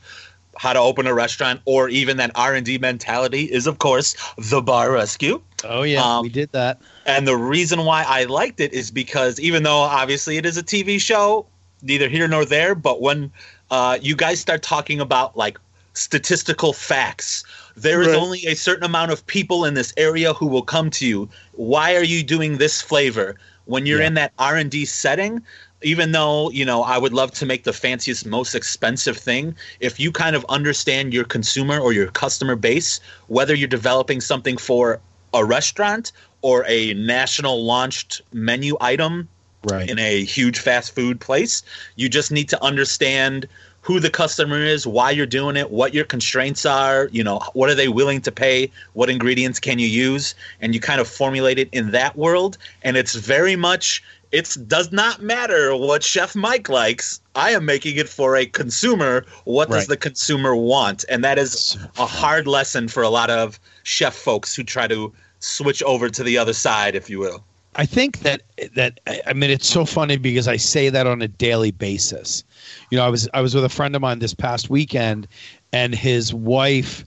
how 0.57 0.73
to 0.73 0.79
open 0.79 1.05
a 1.07 1.13
restaurant 1.13 1.61
or 1.65 1.89
even 1.89 2.17
that 2.17 2.31
R 2.35 2.53
and 2.53 2.65
D 2.65 2.77
mentality, 2.77 3.43
is 3.43 3.67
of 3.67 3.79
course 3.79 4.15
the 4.37 4.61
Bar 4.61 4.91
Rescue. 4.91 5.41
Oh 5.63 5.83
yeah, 5.83 6.17
Um, 6.17 6.23
we 6.23 6.29
did 6.29 6.51
that. 6.51 6.79
And 7.05 7.27
the 7.27 7.35
reason 7.35 7.85
why 7.85 8.03
I 8.07 8.23
liked 8.25 8.59
it 8.59 8.73
is 8.73 8.91
because 8.91 9.39
even 9.39 9.63
though 9.63 9.79
obviously 9.79 10.37
it 10.37 10.45
is 10.45 10.57
a 10.57 10.63
TV 10.63 10.99
show, 10.99 11.45
neither 11.81 12.07
here 12.07 12.27
nor 12.27 12.45
there, 12.45 12.75
but 12.75 13.01
when 13.01 13.31
uh, 13.71 13.97
you 14.01 14.15
guys 14.15 14.39
start 14.39 14.61
talking 14.61 14.99
about 14.99 15.35
like 15.35 15.57
statistical 15.93 16.73
facts. 16.73 17.43
There 17.77 18.01
is 18.01 18.07
Right. 18.09 18.15
only 18.15 18.45
a 18.47 18.55
certain 18.55 18.85
amount 18.85 19.11
of 19.11 19.25
people 19.27 19.65
in 19.65 19.73
this 19.73 19.93
area 19.97 20.33
who 20.33 20.47
will 20.47 20.61
come 20.61 20.89
to 20.91 21.05
you. 21.05 21.29
Why 21.53 21.95
are 21.95 22.03
you 22.03 22.23
doing 22.23 22.57
this 22.57 22.81
flavor? 22.81 23.35
When 23.65 23.85
you're 23.85 24.01
Yeah. 24.01 24.07
in 24.07 24.13
that 24.13 24.31
R 24.37 24.55
and 24.55 24.69
D 24.71 24.85
setting, 24.85 25.41
even 25.81 26.11
though 26.11 26.49
you 26.51 26.63
know 26.63 26.83
I 26.83 26.97
would 26.97 27.13
love 27.13 27.31
to 27.33 27.45
make 27.45 27.63
the 27.63 27.73
fanciest, 27.73 28.25
most 28.25 28.55
expensive 28.55 29.17
thing, 29.17 29.55
if 29.79 29.99
you 29.99 30.11
kind 30.11 30.35
of 30.35 30.45
understand 30.49 31.13
your 31.13 31.25
consumer 31.25 31.79
or 31.79 31.91
your 31.91 32.07
customer 32.07 32.55
base, 32.55 32.99
whether 33.27 33.53
you're 33.53 33.67
developing 33.67 34.21
something 34.21 34.57
for 34.57 34.99
a 35.33 35.43
restaurant 35.43 36.11
or 36.41 36.63
a 36.67 36.93
national 36.93 37.65
launched 37.65 38.21
menu 38.31 38.77
item 38.79 39.27
Right. 39.63 39.89
in 39.89 39.97
a 39.97 40.23
huge 40.23 40.59
fast 40.59 40.93
food 40.93 41.19
place. 41.19 41.63
You 41.95 42.07
just 42.07 42.31
need 42.31 42.47
to 42.49 42.63
understand 42.63 43.47
who 43.85 43.99
the 43.99 44.09
customer 44.09 44.59
is, 44.59 44.87
why 44.87 45.11
you're 45.11 45.27
doing 45.27 45.55
it, 45.55 45.69
what 45.69 45.93
your 45.93 46.05
constraints 46.05 46.65
are, 46.65 47.07
you 47.11 47.23
know, 47.23 47.39
what 47.53 47.69
are 47.69 47.75
they 47.75 47.87
willing 47.87 48.19
to 48.19 48.31
pay, 48.31 48.71
what 48.93 49.11
ingredients 49.11 49.59
can 49.59 49.77
you 49.77 49.87
use, 49.87 50.33
and 50.59 50.73
you 50.73 50.81
kind 50.81 50.99
of 50.99 51.07
formulate 51.07 51.59
it 51.59 51.69
in 51.71 51.91
that 51.91 52.15
world 52.15 52.57
and 52.81 52.97
it's 52.97 53.13
very 53.13 53.55
much 53.55 54.03
it 54.31 54.57
does 54.67 54.91
not 54.91 55.21
matter 55.21 55.75
what 55.75 56.03
Chef 56.03 56.35
Mike 56.35 56.67
likes. 56.67 57.21
I 57.35 57.51
am 57.51 57.63
making 57.63 57.97
it 57.97 58.09
for 58.09 58.35
a 58.35 58.47
consumer. 58.47 59.23
What 59.45 59.69
does 59.69 59.87
the 59.87 59.95
consumer 59.95 60.55
want? 60.55 61.05
And 61.07 61.23
that 61.23 61.37
is 61.37 61.77
a 61.97 62.05
hard 62.05 62.47
lesson 62.47 62.87
for 62.87 63.03
a 63.03 63.09
lot 63.09 63.29
of 63.29 63.59
chef 63.83 64.15
folks 64.15 64.55
who 64.55 64.63
try 64.63 64.87
to 64.87 65.13
switch 65.39 65.81
over 65.83 66.09
to 66.09 66.23
the 66.23 66.37
other 66.37 66.53
side, 66.53 66.95
if 66.95 67.09
you 67.09 67.19
will. 67.19 67.43
I 67.75 67.85
think 67.85 68.19
that 68.19 68.41
that 68.75 68.99
I 69.27 69.33
mean 69.33 69.49
it's 69.49 69.67
so 69.67 69.85
funny 69.85 70.17
because 70.17 70.47
I 70.47 70.55
say 70.55 70.89
that 70.89 71.07
on 71.07 71.21
a 71.21 71.27
daily 71.27 71.71
basis. 71.71 72.43
You 72.89 72.97
know, 72.97 73.05
I 73.05 73.09
was 73.09 73.27
I 73.33 73.41
was 73.41 73.53
with 73.53 73.65
a 73.65 73.69
friend 73.69 73.95
of 73.95 74.01
mine 74.01 74.19
this 74.19 74.33
past 74.33 74.69
weekend, 74.69 75.27
and 75.73 75.93
his 75.93 76.33
wife 76.33 77.05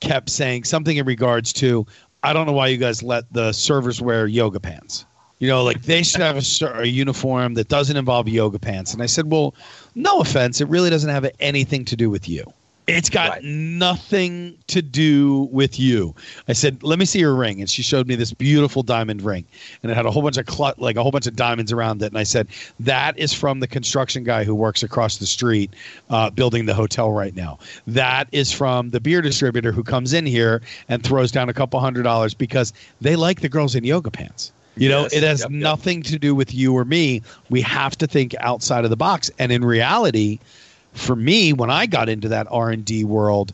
kept 0.00 0.28
saying 0.28 0.64
something 0.64 0.96
in 0.96 1.06
regards 1.06 1.52
to 1.54 1.86
I 2.22 2.32
don't 2.32 2.46
know 2.46 2.52
why 2.52 2.68
you 2.68 2.76
guys 2.76 3.02
let 3.02 3.32
the 3.32 3.52
servers 3.52 4.00
wear 4.02 4.26
yoga 4.26 4.60
pants. 4.60 5.06
You 5.38 5.48
know, 5.48 5.64
like 5.64 5.82
they 5.82 6.04
should 6.04 6.20
have 6.20 6.36
a, 6.36 6.82
a 6.82 6.86
uniform 6.86 7.54
that 7.54 7.68
doesn't 7.68 7.96
involve 7.96 8.28
yoga 8.28 8.60
pants. 8.60 8.92
And 8.92 9.02
I 9.02 9.06
said, 9.06 9.28
well, 9.28 9.56
no 9.96 10.20
offense, 10.20 10.60
it 10.60 10.68
really 10.68 10.88
doesn't 10.88 11.10
have 11.10 11.28
anything 11.40 11.84
to 11.86 11.96
do 11.96 12.10
with 12.10 12.28
you. 12.28 12.44
It's 12.88 13.08
got 13.08 13.30
Right. 13.30 13.44
nothing 13.44 14.54
to 14.66 14.82
do 14.82 15.48
with 15.52 15.78
you. 15.78 16.14
I 16.48 16.52
said, 16.52 16.82
"Let 16.82 16.98
me 16.98 17.04
see 17.04 17.20
your 17.20 17.34
ring," 17.34 17.60
and 17.60 17.70
she 17.70 17.80
showed 17.80 18.08
me 18.08 18.16
this 18.16 18.32
beautiful 18.32 18.82
diamond 18.82 19.22
ring, 19.22 19.44
and 19.82 19.92
it 19.92 19.94
had 19.94 20.04
a 20.04 20.10
whole 20.10 20.22
bunch 20.22 20.36
of 20.36 20.50
cl- 20.50 20.74
like 20.78 20.96
a 20.96 21.02
whole 21.02 21.12
bunch 21.12 21.28
of 21.28 21.36
diamonds 21.36 21.70
around 21.70 22.02
it. 22.02 22.06
And 22.06 22.18
I 22.18 22.24
said, 22.24 22.48
"That 22.80 23.16
is 23.16 23.32
from 23.32 23.60
the 23.60 23.68
construction 23.68 24.24
guy 24.24 24.42
who 24.42 24.54
works 24.54 24.82
across 24.82 25.18
the 25.18 25.26
street, 25.26 25.70
uh, 26.10 26.30
building 26.30 26.66
the 26.66 26.74
hotel 26.74 27.12
right 27.12 27.36
now. 27.36 27.58
That 27.86 28.26
is 28.32 28.50
from 28.50 28.90
the 28.90 29.00
beer 29.00 29.22
distributor 29.22 29.70
who 29.70 29.84
comes 29.84 30.12
in 30.12 30.26
here 30.26 30.60
and 30.88 31.04
throws 31.04 31.30
down 31.30 31.48
a 31.48 31.54
couple 31.54 31.78
hundred 31.78 32.02
dollars 32.02 32.34
because 32.34 32.72
they 33.00 33.14
like 33.14 33.42
the 33.42 33.48
girls 33.48 33.76
in 33.76 33.84
yoga 33.84 34.10
pants." 34.10 34.50
You 34.74 34.88
know, 34.88 35.02
Yes. 35.02 35.12
it 35.12 35.22
has 35.22 35.40
Yep, 35.40 35.50
yep. 35.50 35.60
nothing 35.60 36.02
to 36.04 36.18
do 36.18 36.34
with 36.34 36.54
you 36.54 36.72
or 36.72 36.86
me. 36.86 37.20
We 37.50 37.60
have 37.60 37.96
to 37.98 38.06
think 38.06 38.34
outside 38.40 38.84
of 38.84 38.90
the 38.90 38.96
box, 38.96 39.30
and 39.38 39.52
in 39.52 39.62
reality 39.64 40.38
for 40.92 41.16
me 41.16 41.52
when 41.52 41.70
i 41.70 41.86
got 41.86 42.08
into 42.08 42.28
that 42.28 42.46
r&d 42.50 43.04
world 43.04 43.52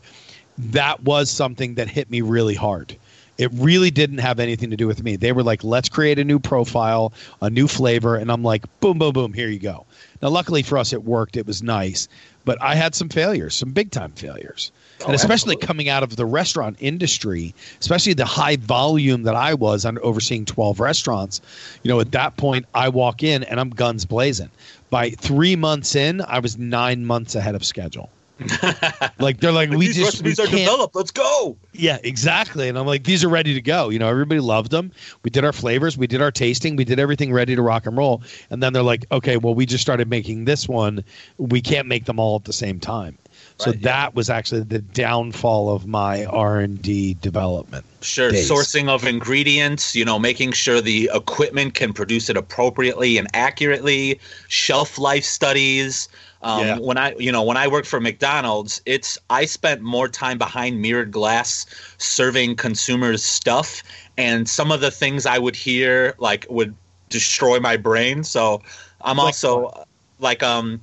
that 0.57 1.01
was 1.03 1.29
something 1.31 1.75
that 1.75 1.87
hit 1.87 2.09
me 2.09 2.19
really 2.21 2.53
hard. 2.55 2.97
It 3.37 3.49
really 3.53 3.89
didn't 3.91 4.17
have 4.17 4.41
anything 4.41 4.69
to 4.71 4.75
do 4.75 4.87
with 4.87 5.01
me. 5.01 5.15
They 5.15 5.31
were 5.31 5.43
like 5.43 5.63
let's 5.63 5.87
create 5.87 6.19
a 6.19 6.25
new 6.25 6.39
profile 6.39 7.13
a 7.41 7.49
new 7.49 7.67
flavor 7.69 8.17
and 8.17 8.29
i'm 8.29 8.43
like 8.43 8.65
boom 8.81 8.99
boom 8.99 9.13
boom 9.13 9.33
here 9.33 9.47
you 9.47 9.59
go. 9.59 9.85
Now 10.21 10.27
luckily 10.27 10.61
for 10.61 10.77
us 10.77 10.91
it 10.91 11.03
worked. 11.05 11.37
It 11.37 11.47
was 11.47 11.63
nice. 11.63 12.09
But 12.43 12.61
i 12.61 12.75
had 12.75 12.95
some 12.95 13.07
failures 13.09 13.55
some 13.55 13.71
big 13.71 13.91
time 13.91 14.11
failures 14.11 14.71
oh, 15.01 15.05
and 15.05 15.11
Oh, 15.11 15.15
especially 15.15 15.53
absolutely. 15.53 15.67
coming 15.67 15.89
out 15.89 16.03
of 16.03 16.15
the 16.17 16.25
restaurant 16.25 16.75
industry 16.79 17.53
especially 17.79 18.13
the 18.13 18.25
high 18.25 18.55
volume 18.57 19.23
that 19.23 19.35
i 19.35 19.53
was 19.53 19.85
on 19.85 19.97
overseeing 19.99 20.45
12 20.45 20.79
restaurants 20.79 21.41
you 21.83 21.89
know 21.89 21.99
at 21.99 22.11
that 22.11 22.35
point 22.37 22.65
i 22.73 22.89
walk 22.89 23.21
in 23.23 23.43
and 23.43 23.59
i'm 23.59 23.69
guns 23.69 24.03
blazing 24.05 24.49
by 24.89 25.09
three 25.11 25.55
months 25.55 25.95
in 25.95 26.21
i 26.27 26.39
was 26.39 26.57
nine 26.57 27.05
months 27.05 27.35
ahead 27.35 27.55
of 27.55 27.63
schedule 27.65 28.09
like 29.19 29.39
they're 29.41 29.51
like 29.51 29.69
we 29.69 29.87
These 29.87 29.97
just 29.97 30.23
we 30.23 30.29
recipes 30.29 30.39
are 30.39 30.47
can't 30.47 30.59
developed. 30.59 30.95
Let's 30.95 31.11
go. 31.11 31.57
yeah, 31.73 31.97
exactly. 32.03 32.69
And 32.69 32.77
I'm 32.77 32.87
like, 32.87 33.03
these 33.03 33.21
are 33.23 33.27
ready 33.29 33.53
to 33.53 33.61
go. 33.61 33.89
You 33.89 33.99
know, 33.99 34.07
everybody 34.07 34.39
loved 34.39 34.71
them. 34.71 34.91
We 35.23 35.29
did 35.29 35.43
our 35.43 35.51
flavors, 35.51 35.97
we 35.97 36.07
did 36.07 36.21
our 36.21 36.31
tasting, 36.31 36.77
we 36.77 36.85
did 36.85 36.99
everything 36.99 37.33
ready 37.33 37.55
to 37.55 37.61
rock 37.61 37.85
and 37.85 37.97
roll. 37.97 38.23
And 38.49 38.63
then 38.63 38.71
they're 38.71 38.81
like, 38.83 39.05
okay, 39.11 39.35
well, 39.35 39.53
we 39.53 39.65
just 39.65 39.81
started 39.81 40.09
making 40.09 40.45
this 40.45 40.69
one. 40.69 41.03
We 41.37 41.61
can't 41.61 41.87
make 41.87 42.05
them 42.05 42.17
all 42.17 42.37
at 42.37 42.45
the 42.45 42.53
same 42.53 42.79
time. 42.79 43.17
So 43.59 43.71
Right, 43.71 43.79
yeah. 43.79 43.91
that 43.91 44.15
was 44.15 44.29
actually 44.29 44.63
the 44.63 44.79
downfall 44.79 45.75
of 45.75 45.85
my 45.85 46.23
R 46.25 46.59
and 46.59 46.81
D 46.81 47.15
development. 47.15 47.85
Sure, 48.01 48.31
days. 48.31 48.49
sourcing 48.49 48.87
of 48.87 49.05
ingredients, 49.05 49.95
you 49.95 50.05
know, 50.05 50.17
making 50.17 50.53
sure 50.53 50.79
the 50.79 51.09
equipment 51.13 51.73
can 51.73 51.91
produce 51.91 52.29
it 52.29 52.37
appropriately 52.37 53.17
and 53.17 53.27
accurately, 53.33 54.17
shelf 54.47 54.97
life 54.97 55.25
studies. 55.25 56.07
Um, 56.41 56.65
Yeah. 56.65 56.77
When 56.79 56.97
I, 56.97 57.13
you 57.19 57.33
know, 57.33 57.43
when 57.43 57.57
I 57.57 57.67
worked 57.67 57.87
for 57.87 57.99
McDonald's, 57.99 58.81
it's 58.85 59.17
I 59.29 59.43
spent 59.43 59.81
more 59.81 60.07
time 60.07 60.37
behind 60.37 60.81
mirrored 60.81 61.11
glass 61.11 61.65
serving 61.97 62.55
consumers 62.55 63.25
stuff, 63.25 63.83
and 64.17 64.47
some 64.47 64.71
of 64.71 64.79
the 64.79 64.89
things 64.91 65.25
I 65.25 65.37
would 65.37 65.57
hear 65.57 66.15
like 66.17 66.45
would 66.49 66.73
destroy 67.09 67.59
my 67.59 67.75
brain. 67.75 68.23
So 68.23 68.61
I'm 69.01 69.17
Like 69.17 69.25
also 69.25 69.85
like 70.19 70.41
um. 70.43 70.79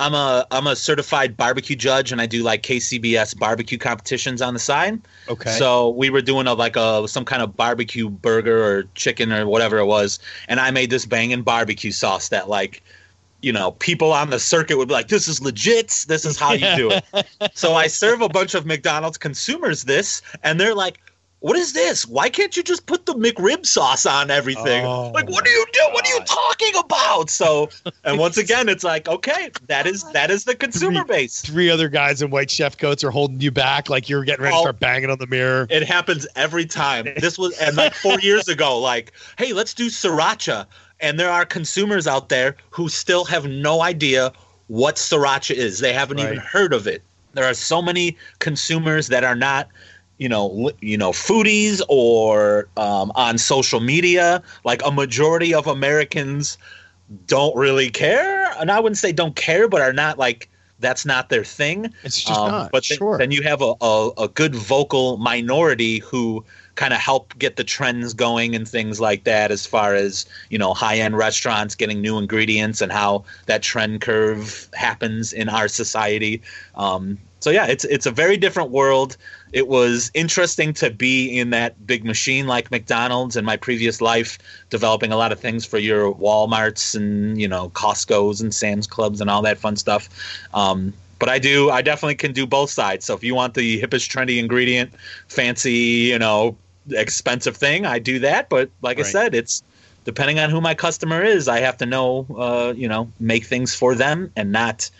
I'm 0.00 0.14
a 0.14 0.46
I'm 0.50 0.66
a 0.66 0.74
certified 0.74 1.36
barbecue 1.36 1.76
judge 1.76 2.10
and 2.10 2.22
I 2.22 2.26
do 2.26 2.42
like 2.42 2.62
KCBS 2.62 3.38
barbecue 3.38 3.76
competitions 3.76 4.40
on 4.40 4.54
the 4.54 4.60
side. 4.60 4.98
Okay. 5.28 5.50
So 5.50 5.90
we 5.90 6.08
were 6.08 6.22
doing 6.22 6.46
a 6.46 6.54
like 6.54 6.74
a 6.74 7.06
some 7.06 7.26
kind 7.26 7.42
of 7.42 7.54
barbecue 7.54 8.08
burger 8.08 8.64
or 8.64 8.84
chicken 8.94 9.30
or 9.30 9.46
whatever 9.46 9.76
it 9.76 9.84
was, 9.84 10.18
and 10.48 10.58
I 10.58 10.70
made 10.70 10.88
this 10.88 11.04
banging 11.04 11.42
barbecue 11.42 11.92
sauce 11.92 12.30
that 12.30 12.48
like, 12.48 12.82
you 13.42 13.52
know, 13.52 13.72
people 13.72 14.10
on 14.10 14.30
the 14.30 14.38
circuit 14.38 14.78
would 14.78 14.88
be 14.88 14.94
like, 14.94 15.08
"This 15.08 15.28
is 15.28 15.42
legit. 15.42 16.06
This 16.08 16.24
is 16.24 16.38
how 16.38 16.54
you 16.54 16.74
do 16.76 16.90
it." 16.90 17.26
so 17.54 17.74
I 17.74 17.86
serve 17.86 18.22
a 18.22 18.28
bunch 18.30 18.54
of 18.54 18.64
McDonald's 18.64 19.18
consumers 19.18 19.84
this, 19.84 20.22
and 20.42 20.58
they're 20.58 20.74
like. 20.74 20.98
What 21.40 21.56
is 21.56 21.72
this? 21.72 22.06
Why 22.06 22.28
can't 22.28 22.54
you 22.54 22.62
just 22.62 22.84
put 22.84 23.06
the 23.06 23.14
McRib 23.14 23.64
sauce 23.64 24.04
on 24.04 24.30
everything? 24.30 24.84
Oh, 24.84 25.10
like, 25.14 25.28
what 25.30 25.46
are 25.46 25.50
you 25.50 25.66
doing? 25.72 25.92
What 25.94 26.06
are 26.06 26.12
you 26.14 26.20
talking 26.26 26.72
about? 26.76 27.30
So, 27.30 27.70
and 28.04 28.18
once 28.18 28.36
again, 28.36 28.68
it's 28.68 28.84
like, 28.84 29.08
okay, 29.08 29.50
that 29.66 29.86
is 29.86 30.04
that 30.12 30.30
is 30.30 30.44
the 30.44 30.54
consumer 30.54 31.02
base. 31.02 31.40
Three 31.40 31.70
other 31.70 31.88
guys 31.88 32.20
in 32.20 32.28
white 32.30 32.50
chef 32.50 32.76
coats 32.76 33.02
are 33.02 33.10
holding 33.10 33.40
you 33.40 33.50
back 33.50 33.88
like 33.88 34.06
you're 34.08 34.22
getting 34.24 34.42
ready 34.42 34.54
to 34.54 34.58
Oh. 34.58 34.62
start 34.62 34.80
banging 34.80 35.08
on 35.10 35.18
the 35.18 35.26
mirror. 35.26 35.66
It 35.70 35.82
happens 35.82 36.26
every 36.36 36.66
time. 36.66 37.06
This 37.16 37.38
was 37.38 37.58
and 37.58 37.74
like 37.74 37.94
four 37.94 38.20
years 38.22 38.46
ago, 38.48 38.78
like, 38.78 39.12
hey, 39.38 39.54
let's 39.54 39.72
do 39.72 39.86
sriracha. 39.86 40.66
And 41.00 41.18
there 41.18 41.30
are 41.30 41.46
consumers 41.46 42.06
out 42.06 42.28
there 42.28 42.56
who 42.68 42.90
still 42.90 43.24
have 43.24 43.46
no 43.46 43.80
idea 43.80 44.32
what 44.66 44.96
sriracha 44.96 45.54
is. 45.54 45.78
They 45.78 45.94
haven't 45.94 46.18
even 46.18 46.36
heard 46.36 46.74
of 46.74 46.86
it. 46.86 47.02
There 47.32 47.44
are 47.46 47.54
so 47.54 47.80
many 47.80 48.18
consumers 48.40 49.06
that 49.06 49.24
are 49.24 49.36
not, 49.36 49.68
you 50.20 50.28
know, 50.28 50.70
you 50.80 50.98
know, 50.98 51.10
foodies 51.10 51.80
or 51.88 52.68
um, 52.76 53.10
on 53.16 53.38
social 53.38 53.80
media. 53.80 54.42
Like 54.64 54.82
a 54.84 54.92
majority 54.92 55.52
of 55.54 55.66
Americans 55.66 56.58
don't 57.26 57.56
really 57.56 57.90
care, 57.90 58.52
and 58.60 58.70
I 58.70 58.78
wouldn't 58.78 58.98
say 58.98 59.10
don't 59.10 59.34
care, 59.34 59.66
but 59.66 59.80
are 59.80 59.94
not 59.94 60.18
like 60.18 60.48
that's 60.78 61.04
not 61.04 61.28
their 61.28 61.44
thing. 61.44 61.92
It's 62.04 62.20
just 62.20 62.38
Um, 62.38 62.50
not. 62.50 62.72
But 62.72 62.86
then, 62.88 62.98
sure. 62.98 63.18
then 63.18 63.30
you 63.30 63.42
have 63.42 63.60
a, 63.62 63.74
a, 63.80 64.10
a 64.18 64.28
good 64.28 64.54
vocal 64.54 65.16
minority 65.18 65.98
who 65.98 66.44
kind 66.74 66.94
of 66.94 67.00
help 67.00 67.36
get 67.38 67.56
the 67.56 67.64
trends 67.64 68.14
going 68.14 68.54
and 68.54 68.66
things 68.66 69.00
like 69.00 69.24
that 69.24 69.50
as 69.50 69.66
far 69.66 69.94
as 69.94 70.24
you 70.48 70.58
know 70.58 70.72
high 70.72 70.96
end 70.98 71.16
restaurants 71.16 71.74
getting 71.74 72.00
new 72.00 72.16
ingredients 72.16 72.80
and 72.80 72.92
how 72.92 73.24
that 73.46 73.62
trend 73.62 74.00
curve 74.00 74.68
happens 74.74 75.32
in 75.32 75.48
our 75.48 75.68
society 75.68 76.40
um, 76.76 77.18
so 77.40 77.50
yeah 77.50 77.66
it's 77.66 77.84
it's 77.84 78.06
a 78.06 78.10
very 78.10 78.36
different 78.36 78.70
world. 78.70 79.16
It 79.52 79.66
was 79.66 80.10
interesting 80.14 80.72
to 80.74 80.90
be 80.90 81.38
in 81.38 81.50
that 81.50 81.86
big 81.86 82.04
machine 82.04 82.46
like 82.46 82.70
McDonald's 82.70 83.36
in 83.36 83.44
my 83.44 83.56
previous 83.56 84.00
life 84.00 84.38
developing 84.68 85.10
a 85.10 85.16
lot 85.16 85.32
of 85.32 85.40
things 85.40 85.66
for 85.66 85.78
your 85.78 86.14
Walmarts 86.14 86.94
and 86.94 87.40
you 87.40 87.48
know 87.48 87.70
Costco's 87.70 88.40
and 88.40 88.54
Sam's 88.54 88.86
Clubs 88.86 89.20
and 89.20 89.28
all 89.28 89.42
that 89.42 89.58
fun 89.58 89.76
stuff. 89.76 90.08
Um, 90.54 90.92
but 91.18 91.28
I 91.28 91.38
do 91.38 91.70
I 91.70 91.82
definitely 91.82 92.14
can 92.14 92.32
do 92.32 92.46
both 92.46 92.70
sides. 92.70 93.04
So 93.04 93.14
if 93.14 93.24
you 93.24 93.34
want 93.34 93.54
the 93.54 93.80
hippest 93.80 94.08
trendy 94.10 94.38
ingredient 94.38 94.92
fancy 95.28 96.10
you 96.12 96.18
know 96.18 96.56
expensive 96.90 97.56
thing 97.56 97.86
I 97.86 97.98
do 97.98 98.18
that. 98.20 98.48
But 98.48 98.70
like 98.82 98.98
I 98.98 99.02
said 99.02 99.34
it's 99.34 99.62
depending 100.04 100.38
on 100.38 100.50
who 100.50 100.60
my 100.60 100.74
customer 100.74 101.22
is 101.22 101.48
I 101.48 101.60
have 101.60 101.76
to 101.78 101.86
know 101.86 102.26
uh, 102.36 102.72
you 102.76 102.88
know 102.88 103.10
make 103.18 103.44
things 103.44 103.74
for 103.74 103.94
them 103.94 104.30
and 104.36 104.52
not 104.52 104.90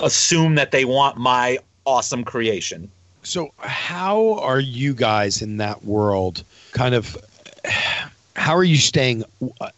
assume 0.00 0.56
that 0.56 0.70
they 0.70 0.84
want 0.84 1.16
my 1.16 1.58
awesome 1.84 2.24
creation 2.24 2.90
So, 3.22 3.52
how 3.58 4.34
are 4.40 4.60
you 4.60 4.94
guys 4.94 5.40
in 5.42 5.56
that 5.58 5.84
world? 5.84 6.44
Kind 6.72 6.94
of, 6.94 7.16
how 8.36 8.54
are 8.54 8.64
you 8.64 8.76
staying 8.76 9.24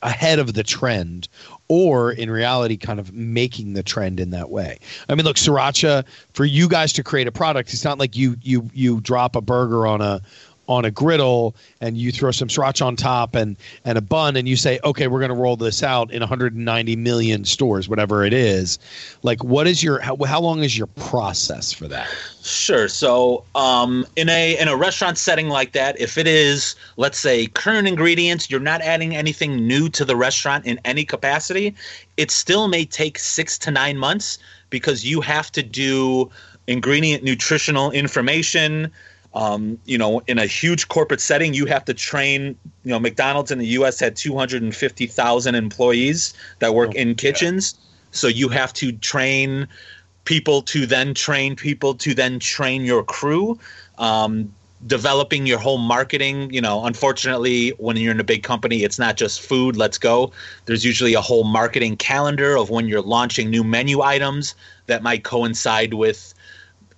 ahead 0.03 0.39
of 0.39 0.55
the 0.55 0.65
trend, 0.65 1.29
or 1.69 2.13
in 2.13 2.31
reality 2.31 2.77
kind 2.77 2.99
of 2.99 3.13
making 3.13 3.73
the 3.75 3.83
trend 3.83 4.21
in 4.21 4.31
that 4.31 4.51
way 4.51 4.79
i 5.09 5.15
mean 5.15 5.25
look 5.25 5.37
sriracha 5.37 6.05
for 6.33 6.45
you 6.45 6.69
guys 6.69 6.93
to 6.93 7.03
create 7.03 7.27
a 7.27 7.33
product 7.33 7.73
it's 7.73 7.85
not 7.85 7.99
like 7.99 8.17
you 8.17 8.37
you 8.43 8.69
you 8.73 9.01
drop 9.01 9.35
a 9.37 9.41
burger 9.41 9.87
on 9.87 10.01
a 10.01 10.21
on 10.69 10.85
a 10.85 10.91
griddle 10.91 11.55
and 11.81 11.97
you 11.97 12.11
throw 12.13 12.31
some 12.31 12.49
sriracha 12.49 12.85
on 12.85 12.97
top 12.97 13.35
and 13.35 13.57
and 13.85 13.99
a 13.99 14.01
bun 14.01 14.37
and 14.37 14.49
you 14.49 14.57
say 14.57 14.79
okay 14.85 15.07
we're 15.07 15.21
going 15.21 15.31
to 15.31 15.37
roll 15.37 15.57
this 15.57 15.83
out 15.83 16.11
in 16.11 16.21
190 16.21 16.97
million 16.97 17.45
stores 17.45 17.89
whatever 17.89 18.25
it 18.25 18.33
is 18.33 18.79
like 19.23 19.43
what 19.45 19.67
is 19.67 19.83
your 19.83 20.01
how, 20.01 20.17
how 20.25 20.41
long 20.41 20.63
is 20.63 20.77
your 20.77 20.89
process 20.89 21.73
for 21.73 21.89
that 21.89 22.09
Sure. 22.47 22.87
So, 22.87 23.43
um, 23.57 24.07
in 24.15 24.29
a 24.29 24.57
in 24.57 24.69
a 24.69 24.77
restaurant 24.77 25.19
setting 25.19 25.49
like 25.49 25.73
that, 25.73 25.99
if 25.99 26.17
it 26.17 26.29
is, 26.29 26.77
let's 26.97 27.19
say, 27.19 27.47
current 27.49 27.89
ingredients, 27.89 28.49
you're 28.49 28.61
not 28.61 28.81
adding 28.83 29.17
anything 29.17 29.67
new 29.67 29.89
to 29.89 30.05
the 30.05 30.15
restaurant 30.15 30.65
in 30.65 30.79
any 30.85 31.05
capacity. 31.05 31.75
It 32.17 32.31
still 32.31 32.69
may 32.69 32.85
take 32.85 33.19
six 33.19 33.59
to 33.59 33.73
nine 33.73 33.99
months 33.99 34.39
because 34.71 35.05
you 35.05 35.21
have 35.23 35.51
to 35.53 35.63
do 35.63 36.31
ingredient 36.69 37.25
nutritional 37.25 37.91
information. 37.91 38.93
Um, 39.37 39.79
you 39.85 39.99
know, 39.99 40.23
in 40.27 40.39
a 40.39 40.47
huge 40.47 40.89
corporate 40.89 41.21
setting, 41.21 41.53
you 41.53 41.67
have 41.67 41.85
to 41.85 41.95
train. 41.95 42.57
You 42.85 42.93
know, 42.93 42.99
McDonald's 42.99 43.51
in 43.51 43.59
the 43.59 43.67
U.S. 43.79 44.01
had 44.01 44.17
250,000 44.17 45.55
employees 45.55 46.33
that 46.61 46.75
work 46.75 46.95
in 46.95 47.15
kitchens, 47.15 47.75
so 48.13 48.29
you 48.29 48.49
have 48.49 48.73
to 48.75 48.93
train 48.93 49.69
people 50.25 50.63
to 50.63 50.87
then 50.87 51.13
train 51.13 51.55
people 51.55 51.95
to 51.97 52.15
then 52.15 52.39
train 52.39 52.87
your 52.87 53.05
crew. 53.05 53.59
Um, 53.99 54.53
developing 54.87 55.47
your 55.47 55.59
whole 55.59 55.79
marketing 55.79 56.53
you 56.53 56.61
know 56.61 56.85
unfortunately 56.85 57.71
when 57.79 57.97
you're 57.97 58.13
in 58.13 58.21
a 58.21 58.25
big 58.25 58.43
company 58.43 58.85
it's 58.85 58.99
not 58.99 59.17
just 59.17 59.41
food 59.41 59.75
let's 59.75 59.97
go 59.97 60.31
there's 60.67 60.85
usually 60.85 61.15
a 61.15 61.21
whole 61.21 61.45
marketing 61.45 61.97
calendar 61.97 62.57
of 62.59 62.69
when 62.69 62.87
you're 62.87 63.01
launching 63.01 63.49
new 63.49 63.65
menu 63.65 64.03
items 64.03 64.55
that 64.87 65.03
might 65.03 65.25
coincide 65.25 65.95
with 65.95 66.35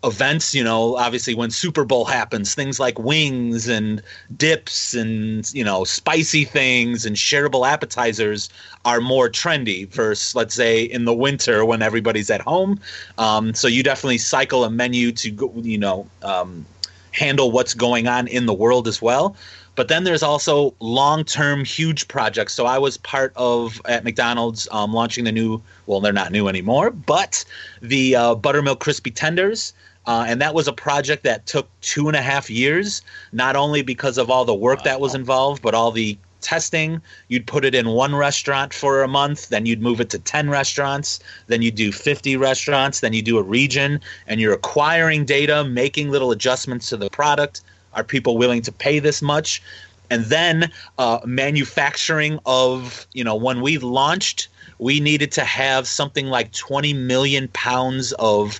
events 0.05 0.55
you 0.55 0.63
know 0.63 0.95
obviously 0.97 1.35
when 1.35 1.51
super 1.51 1.85
bowl 1.85 2.05
happens 2.05 2.55
things 2.55 2.79
like 2.79 2.97
wings 3.01 3.67
and 3.67 4.01
dips 4.37 4.95
and 4.95 5.53
you 5.53 5.65
know 5.65 5.83
spicy 5.83 6.45
things 6.45 7.05
and 7.05 7.17
shareable 7.17 7.69
appetizers 7.69 8.49
are 8.85 9.01
more 9.01 9.29
trendy 9.29 9.89
versus 9.89 10.35
let's 10.35 10.55
say 10.55 10.83
in 10.83 11.05
the 11.05 11.13
winter 11.13 11.65
when 11.65 11.83
everybody's 11.83 12.31
at 12.31 12.41
home. 12.41 12.81
Um, 13.19 13.55
so 13.55 13.69
you 13.69 13.83
definitely 13.83 14.19
cycle 14.19 14.65
a 14.65 14.71
menu 14.71 15.13
to 15.13 15.53
you 15.63 15.79
know 15.79 16.07
um, 16.23 16.65
handle 17.13 17.51
what's 17.51 17.75
going 17.75 18.07
on 18.09 18.29
in 18.29 18.47
the 18.47 18.55
world 18.55 18.89
as 18.89 19.03
well. 19.03 19.37
But 19.75 19.87
then 19.87 20.03
there's 20.03 20.25
also 20.25 20.75
long-term 20.81 21.65
huge 21.65 22.09
projects. 22.09 22.55
So 22.55 22.67
i 22.67 22.79
was 22.79 22.97
part 22.99 23.33
of 23.37 23.81
at 23.85 24.05
mcdonald's 24.05 24.67
um, 24.71 24.93
launching 24.93 25.25
the 25.25 25.33
new 25.33 25.61
well 25.87 26.01
they're 26.01 26.13
not 26.13 26.33
new 26.33 26.49
anymore 26.49 26.91
but 26.91 27.45
the 27.83 28.17
uh, 28.17 28.35
buttermilk 28.35 28.81
crispy 28.81 29.11
tenders 29.11 29.73
uh, 30.09 30.25
and 30.27 30.40
that 30.40 30.55
was 30.55 30.66
a 30.66 30.73
project 30.73 31.23
that 31.23 31.44
took 31.44 31.68
two 31.83 32.09
and 32.09 32.16
a 32.16 32.23
half 32.23 32.49
years, 32.49 33.03
not 33.33 33.57
only 33.57 33.83
because 33.83 34.16
of 34.16 34.31
all 34.31 34.47
the 34.47 34.55
work 34.55 34.83
that 34.83 35.01
was 35.01 35.14
involved, 35.14 35.61
but 35.61 35.75
all 35.75 35.90
the 35.90 36.16
testing. 36.40 37.03
You'd 37.29 37.47
put 37.47 37.62
it 37.62 37.75
in 37.75 37.88
one 37.88 38.14
restaurant 38.14 38.73
for 38.73 39.03
a 39.03 39.09
month, 39.09 39.51
then 39.51 39.66
you'd 39.66 39.83
move 39.83 40.01
it 40.01 40.09
to 40.11 40.18
10 40.18 40.49
restaurants, 40.49 41.21
then 41.49 41.61
you'd 41.61 41.75
do 41.75 41.92
50 41.92 42.38
restaurants, 42.38 43.01
then 43.01 43.12
you 43.12 43.21
do 43.21 43.37
a 43.37 43.42
region, 43.42 44.01
and 44.27 44.40
you're 44.40 44.55
acquiring 44.55 45.27
data, 45.27 45.62
making 45.64 46.09
little 46.09 46.31
adjustments 46.31 46.88
to 46.88 46.97
the 46.97 47.11
product. 47.11 47.61
Are 47.92 48.03
people 48.03 48.38
willing 48.38 48.62
to 48.62 48.73
pay 48.73 49.01
this 49.01 49.21
much? 49.21 49.62
And 50.09 50.25
then 50.25 50.73
uh, 50.97 51.18
manufacturing 51.27 52.38
of, 52.47 53.07
you 53.12 53.25
know, 53.25 53.37
when 53.37 53.61
we 53.61 53.77
launched, 53.77 54.49
we 54.79 55.01
needed 55.01 55.33
to 55.33 55.44
have 55.44 55.87
something 55.87 56.29
like 56.29 56.53
20 56.53 56.94
million 56.94 57.49
pounds 57.49 58.12
of 58.12 58.59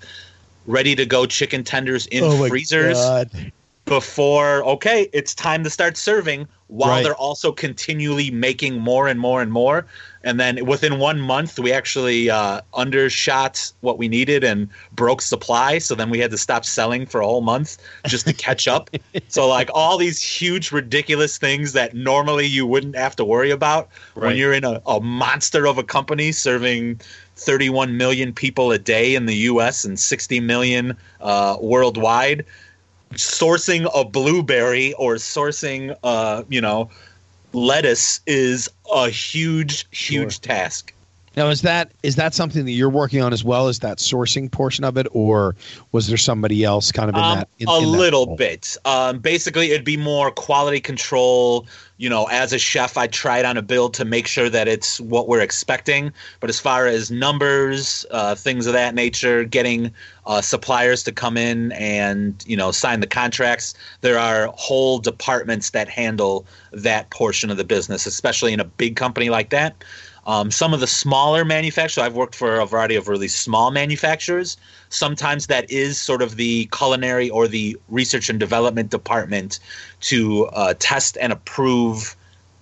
ready 0.69 0.95
to 0.95 1.05
go 1.07 1.25
chicken 1.27 1.65
tenders 1.65 2.07
in 2.09 2.23
Oh 2.23 2.47
freezers 2.47 2.99
God. 2.99 3.31
before 3.87 4.63
okay 4.65 5.09
it's 5.15 5.35
time 5.35 5.65
to 5.65 5.71
start 5.71 5.97
serving 5.97 6.47
while 6.67 6.91
Right. 6.91 7.03
they're 7.03 7.15
also 7.17 7.51
continually 7.53 8.31
making 8.31 8.79
more 8.79 9.09
and 9.09 9.19
more 9.19 9.41
and 9.41 9.51
more 9.51 9.87
and 10.23 10.39
then 10.39 10.67
within 10.67 10.99
one 10.99 11.19
month 11.21 11.59
we 11.59 11.73
actually 11.73 12.29
uh, 12.29 12.61
undershot 12.75 13.73
what 13.81 13.97
we 13.97 14.07
needed 14.09 14.45
and 14.45 14.69
broke 14.93 15.23
supply 15.23 15.79
so 15.79 15.95
then 15.95 16.11
we 16.11 16.19
had 16.19 16.31
to 16.33 16.37
stop 16.37 16.67
selling 16.67 17.07
for 17.07 17.23
a 17.23 17.27
whole 17.27 17.41
month 17.41 17.79
just 18.07 18.27
to 18.27 18.35
catch 18.35 18.69
up 18.69 18.91
so 19.29 19.49
like 19.49 19.71
all 19.73 19.97
these 19.97 20.21
huge 20.23 20.71
ridiculous 20.71 21.39
things 21.39 21.73
that 21.73 21.95
normally 21.95 22.45
you 22.47 22.67
wouldn't 22.67 22.95
have 22.95 23.17
to 23.17 23.25
worry 23.25 23.51
about 23.51 23.89
when 24.17 24.37
you're 24.37 24.53
in 24.53 24.65
a, 24.65 24.83
a 24.87 25.01
monster 25.01 25.67
of 25.67 25.79
a 25.79 25.83
company 25.83 26.31
serving 26.31 27.01
31 27.39 27.97
million 27.97 28.33
people 28.33 28.73
a 28.73 28.79
day 28.79 29.15
in 29.15 29.27
the 29.27 29.35
us 29.35 29.85
and 29.85 29.99
60 29.99 30.41
million 30.41 30.97
uh, 31.21 31.57
worldwide. 31.61 32.45
Sourcing 33.15 33.91
a 33.95 34.05
blueberry 34.05 34.93
or 34.95 35.15
sourcing 35.15 35.97
uh 36.03 36.43
you 36.51 36.61
know 36.61 36.91
lettuce 37.55 38.21
is 38.27 38.69
a 38.93 39.09
huge 39.09 39.87
huge 39.91 40.41
task 40.41 40.93
Now, 41.39 41.51
is 41.51 41.63
that 41.63 41.93
is 42.03 42.17
that 42.17 42.35
something 42.35 42.65
that 42.65 42.73
you're 42.73 42.91
working 42.91 43.23
on 43.23 43.33
as 43.33 43.45
well? 43.45 43.69
Is 43.69 43.79
that 43.79 43.99
sourcing 43.99 44.51
portion 44.51 44.85
of 44.85 44.97
it, 44.97 45.07
or 45.13 45.55
was 45.93 46.09
there 46.09 46.17
somebody 46.17 46.65
else 46.65 46.91
kind 46.91 47.09
of 47.09 47.15
in 47.15 47.23
um, 47.23 47.39
that? 47.39 47.49
In, 47.61 47.69
a 47.69 47.79
in 47.79 47.93
little 47.93 48.35
bit 48.35 48.77
um 48.85 49.19
basically 49.19 49.71
it'd 49.71 49.85
be 49.85 49.97
more 49.97 50.31
quality 50.31 50.81
control 50.81 51.67
you 51.97 52.09
know 52.09 52.27
as 52.27 52.53
a 52.53 52.59
chef 52.59 52.97
i 52.97 53.07
tried 53.07 53.45
on 53.45 53.57
a 53.57 53.63
build 53.63 53.95
to 53.95 54.05
make 54.05 54.27
sure 54.27 54.49
that 54.49 54.69
it's 54.69 55.01
what 55.01 55.29
we're 55.29 55.41
expecting 55.41 56.13
but 56.41 56.51
as 56.51 56.59
far 56.59 56.87
as 56.87 57.11
numbers 57.11 58.07
uh, 58.11 58.35
things 58.35 58.67
of 58.67 58.73
that 58.73 58.95
nature 58.95 59.45
getting 59.45 59.93
uh, 60.27 60.41
suppliers 60.41 61.03
to 61.03 61.13
come 61.13 61.37
in 61.37 61.73
and 61.73 62.45
you 62.47 62.57
know 62.57 62.71
sign 62.71 63.01
the 63.01 63.07
contracts 63.07 63.75
there 64.01 64.19
are 64.19 64.49
whole 64.57 64.99
departments 64.99 65.71
that 65.71 65.89
handle 65.89 66.47
that 66.73 67.09
portion 67.11 67.51
of 67.51 67.57
the 67.57 67.65
business 67.65 68.07
especially 68.07 68.53
in 68.53 68.61
a 68.61 68.65
big 68.65 68.97
company 68.97 69.31
like 69.31 69.51
that 69.51 69.75
um, 70.29 70.51
some 70.51 70.75
of 70.75 70.81
the 70.81 70.87
smaller 70.87 71.43
manufacturers, 71.43 72.05
I've 72.05 72.15
worked 72.15 72.35
for 72.35 72.61
a 72.61 72.67
variety 72.67 72.97
of 72.97 73.09
really 73.09 73.29
small 73.29 73.71
manufacturers. 73.71 74.59
Sometimes 74.91 75.47
that 75.47 75.69
is 75.71 75.99
sort 75.99 76.21
of 76.21 76.37
the 76.37 76.67
culinary 76.67 77.31
or 77.31 77.49
the 77.49 77.79
research 77.89 78.29
and 78.29 78.39
development 78.39 78.91
department 78.91 79.59
to 80.03 80.45
uh, 80.53 80.75
test 80.79 81.17
and 81.19 81.33
approve 81.33 82.15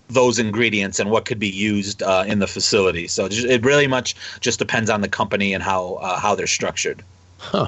those 0.09 0.38
ingredients 0.38 1.00
and 1.00 1.11
what 1.11 1.24
could 1.24 1.40
be 1.40 1.48
used 1.48 2.05
uh, 2.05 2.24
in 2.24 2.38
the 2.38 2.46
facility. 2.46 3.09
So 3.09 3.26
it 3.29 3.64
really 3.64 3.88
much 3.88 4.14
just 4.38 4.61
depends 4.61 4.88
on 4.88 5.00
the 5.00 5.09
company 5.09 5.52
and 5.52 5.61
how 5.61 5.94
uh, 5.94 6.20
how 6.20 6.37
they're 6.37 6.46
structured. 6.46 7.02
Huh. 7.38 7.66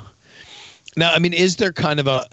Now, 0.97 1.13
I 1.13 1.19
mean, 1.19 1.33
is 1.33 1.57
there 1.57 1.73
kind 1.73 1.99
of 1.99 2.07
a? 2.07 2.25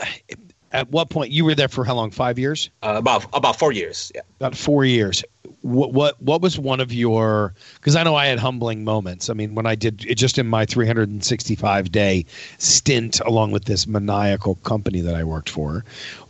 At 0.71 0.91
what 0.91 1.09
point 1.09 1.31
you 1.31 1.43
were 1.43 1.55
there 1.55 1.69
for 1.69 1.83
how 1.83 1.95
long? 1.95 2.11
Five 2.11 2.37
years? 2.37 2.69
Uh, 2.83 2.93
about 2.97 3.25
about 3.33 3.57
four 3.57 3.71
years. 3.71 4.11
Yeah. 4.13 4.21
About 4.39 4.55
four 4.55 4.85
years. 4.85 5.23
What 5.65 5.93
what 5.93 6.21
what 6.21 6.41
was 6.41 6.59
one 6.59 6.79
of 6.79 6.93
your? 6.93 7.55
Because 7.75 7.95
I 7.95 8.03
know 8.03 8.15
I 8.15 8.27
had 8.27 8.37
humbling 8.37 8.83
moments. 8.83 9.31
I 9.31 9.33
mean, 9.33 9.55
when 9.55 9.65
I 9.65 9.73
did 9.73 10.05
it 10.05 10.15
just 10.15 10.37
in 10.37 10.45
my 10.47 10.63
365 10.63 11.91
day 11.91 12.25
stint 12.59 13.19
along 13.21 13.49
with 13.51 13.65
this 13.65 13.87
maniacal 13.87 14.55
company 14.55 15.01
that 15.01 15.15
I 15.15 15.23
worked 15.23 15.49
for. 15.49 15.83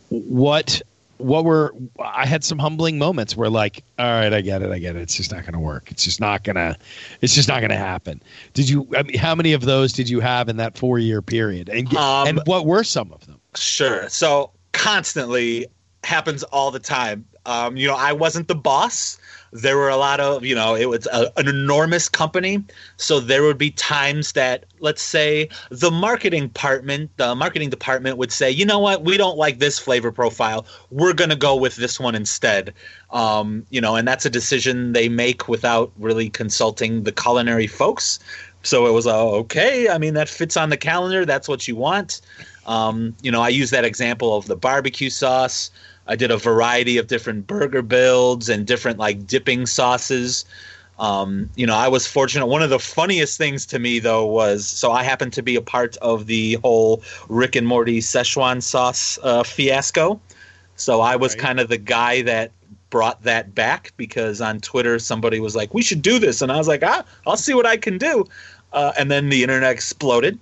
What 0.08 0.80
what 1.18 1.44
were 1.44 1.74
I 1.98 2.24
had 2.24 2.44
some 2.44 2.58
humbling 2.58 2.98
moments 2.98 3.36
where 3.36 3.50
like, 3.50 3.82
all 3.98 4.06
right, 4.06 4.32
I 4.32 4.40
get 4.40 4.62
it, 4.62 4.70
I 4.70 4.78
get 4.78 4.96
it. 4.96 5.02
It's 5.02 5.16
just 5.16 5.32
not 5.32 5.42
going 5.42 5.52
to 5.52 5.60
work. 5.60 5.90
It's 5.90 6.04
just 6.04 6.20
not 6.20 6.42
gonna. 6.42 6.76
It's 7.20 7.34
just 7.34 7.48
not 7.48 7.60
going 7.60 7.70
to 7.70 7.76
happen. 7.76 8.22
Did 8.54 8.70
you? 8.70 8.88
I 8.96 9.02
mean, 9.02 9.18
how 9.18 9.34
many 9.34 9.52
of 9.52 9.62
those 9.62 9.92
did 9.92 10.08
you 10.08 10.20
have 10.20 10.48
in 10.48 10.56
that 10.56 10.78
four 10.78 10.98
year 10.98 11.20
period? 11.20 11.68
And 11.68 11.94
Um, 11.94 12.28
and 12.28 12.40
what 12.46 12.64
were 12.64 12.84
some 12.84 13.12
of 13.12 13.26
them? 13.26 13.38
Sure. 13.54 14.08
So 14.08 14.50
constantly 14.72 15.66
happens 16.04 16.42
all 16.44 16.70
the 16.70 16.78
time. 16.80 17.24
Um, 17.46 17.76
you 17.76 17.86
know, 17.86 17.96
I 17.96 18.12
wasn't 18.12 18.48
the 18.48 18.54
boss. 18.54 19.18
There 19.62 19.76
were 19.76 19.88
a 19.88 19.96
lot 19.96 20.20
of, 20.20 20.44
you 20.44 20.54
know, 20.54 20.74
it 20.74 20.86
was 20.86 21.06
a, 21.12 21.32
an 21.38 21.48
enormous 21.48 22.08
company. 22.08 22.62
So 22.96 23.20
there 23.20 23.42
would 23.42 23.58
be 23.58 23.70
times 23.70 24.32
that, 24.32 24.64
let's 24.80 25.02
say, 25.02 25.48
the 25.70 25.90
marketing 25.90 26.48
department, 26.48 27.10
the 27.16 27.34
marketing 27.34 27.70
department 27.70 28.18
would 28.18 28.32
say, 28.32 28.50
you 28.50 28.64
know 28.64 28.78
what, 28.78 29.04
we 29.04 29.16
don't 29.16 29.38
like 29.38 29.58
this 29.58 29.78
flavor 29.78 30.12
profile. 30.12 30.66
We're 30.90 31.14
going 31.14 31.30
to 31.30 31.36
go 31.36 31.56
with 31.56 31.76
this 31.76 31.98
one 31.98 32.14
instead. 32.14 32.74
Um, 33.10 33.64
you 33.70 33.80
know, 33.80 33.96
and 33.96 34.06
that's 34.06 34.26
a 34.26 34.30
decision 34.30 34.92
they 34.92 35.08
make 35.08 35.48
without 35.48 35.90
really 35.98 36.28
consulting 36.28 37.04
the 37.04 37.12
culinary 37.12 37.66
folks. 37.66 38.18
So 38.62 38.86
it 38.86 38.90
was, 38.92 39.06
uh, 39.06 39.30
okay, 39.30 39.88
I 39.88 39.98
mean, 39.98 40.14
that 40.14 40.28
fits 40.28 40.56
on 40.56 40.70
the 40.70 40.76
calendar. 40.76 41.24
That's 41.24 41.48
what 41.48 41.68
you 41.68 41.76
want. 41.76 42.20
Um, 42.66 43.14
you 43.22 43.30
know, 43.30 43.40
I 43.40 43.48
use 43.48 43.70
that 43.70 43.84
example 43.84 44.36
of 44.36 44.46
the 44.46 44.56
barbecue 44.56 45.08
sauce. 45.08 45.70
I 46.08 46.16
did 46.16 46.30
a 46.30 46.36
variety 46.36 46.98
of 46.98 47.06
different 47.08 47.46
burger 47.46 47.82
builds 47.82 48.48
and 48.48 48.66
different 48.66 48.98
like 48.98 49.26
dipping 49.26 49.66
sauces. 49.66 50.44
Um, 50.98 51.50
you 51.56 51.66
know, 51.66 51.74
I 51.74 51.88
was 51.88 52.06
fortunate. 52.06 52.46
One 52.46 52.62
of 52.62 52.70
the 52.70 52.78
funniest 52.78 53.36
things 53.36 53.66
to 53.66 53.78
me 53.78 53.98
though 53.98 54.24
was 54.24 54.66
so 54.66 54.92
I 54.92 55.02
happened 55.02 55.32
to 55.34 55.42
be 55.42 55.56
a 55.56 55.60
part 55.60 55.96
of 55.98 56.26
the 56.26 56.54
whole 56.62 57.02
Rick 57.28 57.56
and 57.56 57.66
Morty 57.66 58.00
Szechuan 58.00 58.62
sauce 58.62 59.18
uh, 59.22 59.42
fiasco. 59.42 60.20
So 60.76 61.00
I 61.00 61.16
was 61.16 61.32
Right. 61.32 61.40
kind 61.40 61.60
of 61.60 61.68
the 61.68 61.78
guy 61.78 62.22
that 62.22 62.50
brought 62.90 63.22
that 63.24 63.54
back 63.54 63.92
because 63.96 64.40
on 64.40 64.60
Twitter 64.60 64.98
somebody 64.98 65.40
was 65.40 65.56
like, 65.56 65.74
"We 65.74 65.82
should 65.82 66.02
do 66.02 66.18
this," 66.18 66.40
and 66.40 66.52
I 66.52 66.56
was 66.56 66.68
like, 66.68 66.82
"Ah, 66.84 67.04
I'll 67.26 67.36
see 67.36 67.54
what 67.54 67.66
I 67.66 67.76
can 67.76 67.98
do." 67.98 68.24
Uh, 68.72 68.92
and 68.98 69.10
then 69.10 69.28
the 69.28 69.42
internet 69.42 69.72
exploded. 69.72 70.38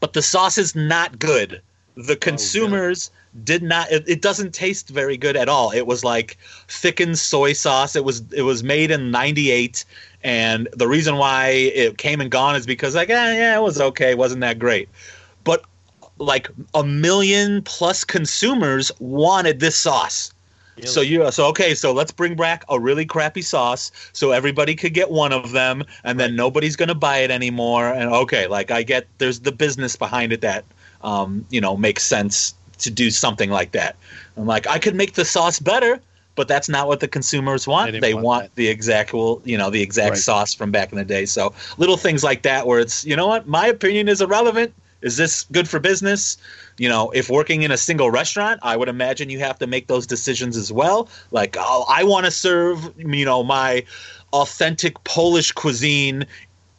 But 0.00 0.12
the 0.14 0.22
sauce 0.22 0.56
is 0.56 0.74
not 0.74 1.18
good. 1.18 1.60
The 1.96 2.16
consumers 2.16 3.10
did 3.44 3.62
not. 3.62 3.90
It, 3.90 4.08
it 4.08 4.22
doesn't 4.22 4.52
taste 4.52 4.88
very 4.88 5.16
good 5.16 5.36
at 5.36 5.48
all. 5.48 5.70
It 5.70 5.86
was 5.86 6.04
like 6.04 6.36
thickened 6.68 7.18
soy 7.18 7.52
sauce. 7.52 7.94
It 7.96 8.04
was 8.04 8.22
it 8.32 8.42
was 8.42 8.62
made 8.62 8.90
in 8.90 9.10
'98, 9.10 9.84
and 10.22 10.68
the 10.72 10.88
reason 10.88 11.16
why 11.16 11.48
it 11.48 11.98
came 11.98 12.20
and 12.20 12.30
gone 12.30 12.56
is 12.56 12.66
because 12.66 12.94
like, 12.94 13.10
eh, 13.10 13.34
yeah, 13.34 13.58
it 13.58 13.62
was 13.62 13.80
okay. 13.80 14.10
It 14.10 14.18
wasn't 14.18 14.40
that 14.40 14.58
great. 14.58 14.88
But 15.44 15.64
like 16.18 16.48
a 16.74 16.84
million 16.84 17.62
plus 17.62 18.04
consumers 18.04 18.92
wanted 18.98 19.60
this 19.60 19.76
sauce. 19.76 20.32
So 20.86 21.02
you 21.02 21.30
so 21.30 21.46
okay, 21.48 21.74
so 21.74 21.92
let's 21.92 22.10
bring 22.10 22.36
back 22.36 22.64
a 22.70 22.80
really 22.80 23.04
crappy 23.04 23.42
sauce 23.42 23.92
so 24.14 24.30
everybody 24.30 24.74
could 24.74 24.94
get 24.94 25.10
one 25.10 25.30
of 25.30 25.52
them 25.52 25.84
and 26.04 26.18
then 26.18 26.34
nobody's 26.34 26.74
going 26.74 26.88
to 26.88 26.94
buy 26.94 27.18
it 27.18 27.30
anymore 27.30 27.88
and 27.88 28.10
okay, 28.10 28.46
like 28.46 28.70
I 28.70 28.82
get 28.82 29.06
there's 29.18 29.40
the 29.40 29.52
business 29.52 29.94
behind 29.94 30.32
it 30.32 30.40
that 30.40 30.64
um, 31.02 31.44
you 31.50 31.60
know, 31.60 31.76
makes 31.76 32.04
sense 32.04 32.54
to 32.80 32.90
do 32.90 33.10
something 33.10 33.50
like 33.50 33.72
that. 33.72 33.96
I'm 34.36 34.46
like 34.46 34.66
I 34.66 34.78
could 34.78 34.94
make 34.94 35.14
the 35.14 35.24
sauce 35.24 35.58
better, 35.60 36.00
but 36.34 36.48
that's 36.48 36.68
not 36.68 36.88
what 36.88 37.00
the 37.00 37.08
consumers 37.08 37.66
want. 37.66 37.92
They 37.92 38.00
They, 38.00 38.14
want 38.14 38.24
want 38.24 38.54
the 38.54 38.68
exact 38.68 39.12
well, 39.12 39.40
you 39.44 39.58
know, 39.58 39.70
the 39.70 39.82
exact 39.82 40.10
Right. 40.10 40.18
sauce 40.18 40.54
from 40.54 40.70
back 40.70 40.92
in 40.92 40.98
the 40.98 41.04
day. 41.04 41.26
So 41.26 41.52
little 41.78 41.96
things 41.96 42.24
like 42.24 42.42
that 42.42 42.66
where 42.66 42.80
it's, 42.80 43.04
you 43.04 43.16
know 43.16 43.26
what, 43.26 43.46
my 43.46 43.66
opinion 43.66 44.08
is 44.08 44.20
irrelevant. 44.20 44.72
Is 45.02 45.16
this 45.16 45.44
good 45.50 45.68
for 45.68 45.80
business? 45.80 46.36
You 46.76 46.88
know, 46.88 47.10
if 47.10 47.30
working 47.30 47.62
in 47.62 47.70
a 47.70 47.76
single 47.76 48.10
restaurant, 48.10 48.60
I 48.62 48.76
would 48.76 48.88
imagine 48.88 49.30
you 49.30 49.38
have 49.38 49.58
to 49.58 49.66
make 49.66 49.86
those 49.86 50.06
decisions 50.06 50.56
as 50.56 50.70
well. 50.72 51.08
Like, 51.30 51.56
oh, 51.58 51.84
I 51.88 52.04
want 52.04 52.26
to 52.26 52.30
serve, 52.30 52.92
you 52.98 53.24
know, 53.24 53.42
my 53.42 53.84
authentic 54.32 55.02
Polish 55.04 55.52
cuisine 55.52 56.26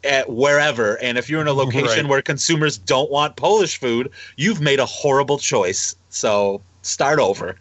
at 0.03 0.29
wherever. 0.29 1.01
And 1.01 1.17
if 1.17 1.29
you're 1.29 1.41
in 1.41 1.47
a 1.47 1.53
location 1.53 2.05
Right. 2.05 2.05
where 2.07 2.21
consumers 2.21 2.77
don't 2.77 3.11
want 3.11 3.35
Polish 3.35 3.77
food, 3.79 4.11
you've 4.37 4.61
made 4.61 4.79
a 4.79 4.85
horrible 4.85 5.37
choice. 5.37 5.95
So 6.09 6.61
start 6.81 7.19
over. 7.19 7.55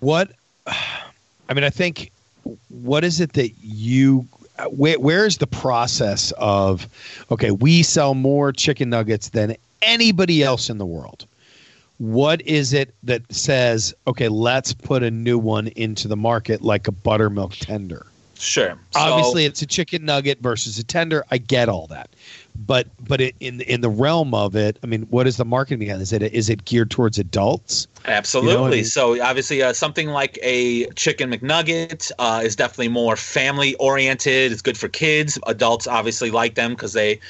What 0.00 0.30
I 1.48 1.54
mean, 1.54 1.64
I 1.64 1.70
think 1.70 2.10
what 2.68 3.04
is 3.04 3.20
it 3.20 3.34
that 3.34 3.50
you 3.62 4.26
where, 4.70 4.98
where 4.98 5.26
is 5.26 5.38
the 5.38 5.46
process 5.46 6.32
of 6.38 6.88
okay, 7.30 7.50
we 7.50 7.82
sell 7.82 8.14
more 8.14 8.52
chicken 8.52 8.90
nuggets 8.90 9.30
than 9.30 9.56
anybody 9.82 10.42
else 10.42 10.70
in 10.70 10.78
the 10.78 10.86
world. 10.86 11.26
What 11.98 12.42
is 12.42 12.74
it 12.74 12.94
that 13.04 13.22
says, 13.32 13.94
okay, 14.06 14.28
let's 14.28 14.74
put 14.74 15.02
a 15.02 15.10
new 15.10 15.38
one 15.38 15.68
into 15.68 16.08
the 16.08 16.16
market 16.16 16.60
like 16.60 16.88
a 16.88 16.92
buttermilk 16.92 17.54
tender? 17.54 18.06
Sure. 18.38 18.78
So- 18.90 19.00
Obviously, 19.00 19.44
it's 19.44 19.62
a 19.62 19.66
chicken 19.66 20.04
nugget 20.04 20.40
versus 20.40 20.78
a 20.78 20.84
tender. 20.84 21.24
I 21.30 21.38
get 21.38 21.68
all 21.68 21.86
that, 21.88 22.10
but 22.66 22.86
but 23.06 23.20
it, 23.20 23.34
in 23.40 23.60
in 23.62 23.80
the 23.80 23.88
realm 23.88 24.34
of 24.34 24.54
it, 24.54 24.78
I 24.82 24.86
mean, 24.86 25.02
what 25.04 25.26
is 25.26 25.36
the 25.36 25.44
marketing 25.44 25.78
behind? 25.78 26.02
Is 26.02 26.12
it 26.12 26.22
is 26.22 26.48
it 26.50 26.64
geared 26.64 26.90
towards 26.90 27.18
adults? 27.18 27.86
Absolutely. 28.04 28.52
You 28.52 28.58
know 28.58 28.66
I 28.66 28.70
mean? 28.70 28.84
So 28.84 29.22
obviously, 29.22 29.62
uh, 29.62 29.72
something 29.72 30.08
like 30.08 30.38
a 30.42 30.86
chicken 30.90 31.30
McNugget 31.30 32.10
uh, 32.18 32.42
is 32.44 32.56
definitely 32.56 32.88
more 32.88 33.16
family 33.16 33.74
oriented. 33.76 34.52
It's 34.52 34.62
good 34.62 34.78
for 34.78 34.88
kids. 34.88 35.38
Adults 35.46 35.86
obviously 35.86 36.30
like 36.30 36.54
them 36.54 36.72
because 36.72 36.92
they 36.92 37.20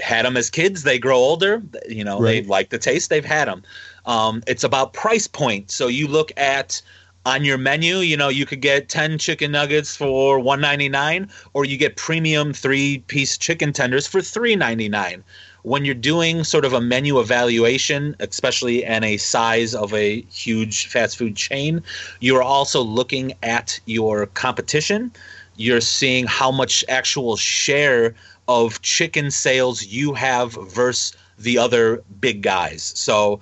had 0.00 0.24
them 0.24 0.36
as 0.36 0.50
kids. 0.50 0.82
They 0.82 0.98
grow 0.98 1.16
older. 1.18 1.62
You 1.88 2.04
know, 2.04 2.22
they 2.22 2.42
like 2.42 2.70
the 2.70 2.78
taste. 2.78 3.10
They've 3.10 3.24
had 3.24 3.48
them. 3.48 3.62
Um, 4.06 4.42
it's 4.46 4.64
about 4.64 4.92
price 4.92 5.26
point. 5.26 5.70
So 5.70 5.86
you 5.88 6.06
look 6.08 6.32
at 6.36 6.80
on 7.26 7.44
your 7.44 7.58
menu, 7.58 7.96
you 7.98 8.16
know, 8.16 8.28
you 8.28 8.46
could 8.46 8.60
get 8.60 8.88
10 8.88 9.18
chicken 9.18 9.52
nuggets 9.52 9.94
for 9.94 10.38
199 10.38 11.28
or 11.52 11.64
you 11.64 11.76
get 11.76 11.96
premium 11.96 12.52
3-piece 12.52 13.36
chicken 13.36 13.72
tenders 13.72 14.06
for 14.06 14.22
399. 14.22 15.22
When 15.62 15.84
you're 15.84 15.94
doing 15.94 16.44
sort 16.44 16.64
of 16.64 16.72
a 16.72 16.80
menu 16.80 17.20
evaluation, 17.20 18.16
especially 18.20 18.84
in 18.84 19.04
a 19.04 19.18
size 19.18 19.74
of 19.74 19.92
a 19.92 20.22
huge 20.22 20.86
fast 20.86 21.18
food 21.18 21.36
chain, 21.36 21.82
you're 22.20 22.42
also 22.42 22.80
looking 22.80 23.34
at 23.42 23.78
your 23.84 24.24
competition. 24.26 25.12
You're 25.56 25.82
seeing 25.82 26.26
how 26.26 26.50
much 26.50 26.82
actual 26.88 27.36
share 27.36 28.14
of 28.48 28.80
chicken 28.80 29.30
sales 29.30 29.84
you 29.84 30.14
have 30.14 30.52
versus 30.70 31.14
the 31.38 31.58
other 31.58 32.02
big 32.20 32.42
guys. 32.42 32.92
So, 32.96 33.40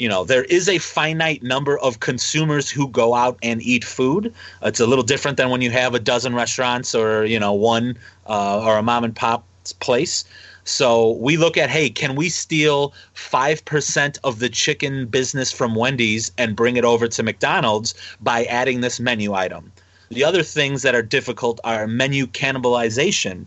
you 0.00 0.08
know 0.08 0.24
there 0.24 0.44
is 0.44 0.68
a 0.68 0.78
finite 0.78 1.42
number 1.42 1.78
of 1.78 2.00
consumers 2.00 2.70
who 2.70 2.88
go 2.88 3.14
out 3.14 3.38
and 3.42 3.62
eat 3.62 3.84
food. 3.84 4.32
It's 4.62 4.80
a 4.80 4.86
little 4.86 5.04
different 5.04 5.36
than 5.36 5.50
when 5.50 5.60
you 5.60 5.70
have 5.70 5.94
a 5.94 6.00
dozen 6.00 6.34
restaurants 6.34 6.94
or 6.94 7.26
you 7.26 7.38
know 7.38 7.52
one 7.52 7.98
uh, 8.26 8.64
or 8.64 8.78
a 8.78 8.82
mom 8.82 9.04
and 9.04 9.14
pop 9.14 9.44
place. 9.78 10.24
So 10.64 11.12
we 11.12 11.36
look 11.36 11.58
at 11.58 11.68
hey 11.68 11.90
can 11.90 12.16
we 12.16 12.30
steal 12.30 12.94
5% 13.14 14.18
of 14.24 14.38
the 14.38 14.48
chicken 14.48 15.06
business 15.06 15.52
from 15.52 15.74
wendy's 15.74 16.32
and 16.38 16.56
bring 16.56 16.76
it 16.76 16.84
over 16.84 17.06
to 17.06 17.22
mcdonald's 17.22 17.94
by 18.22 18.44
adding 18.46 18.80
this 18.80 18.98
menu 18.98 19.34
item? 19.34 19.70
The 20.08 20.24
other 20.24 20.42
things 20.42 20.80
that 20.82 20.94
are 20.94 21.02
difficult 21.02 21.60
are 21.62 21.86
menu 21.86 22.26
cannibalization 22.26 23.44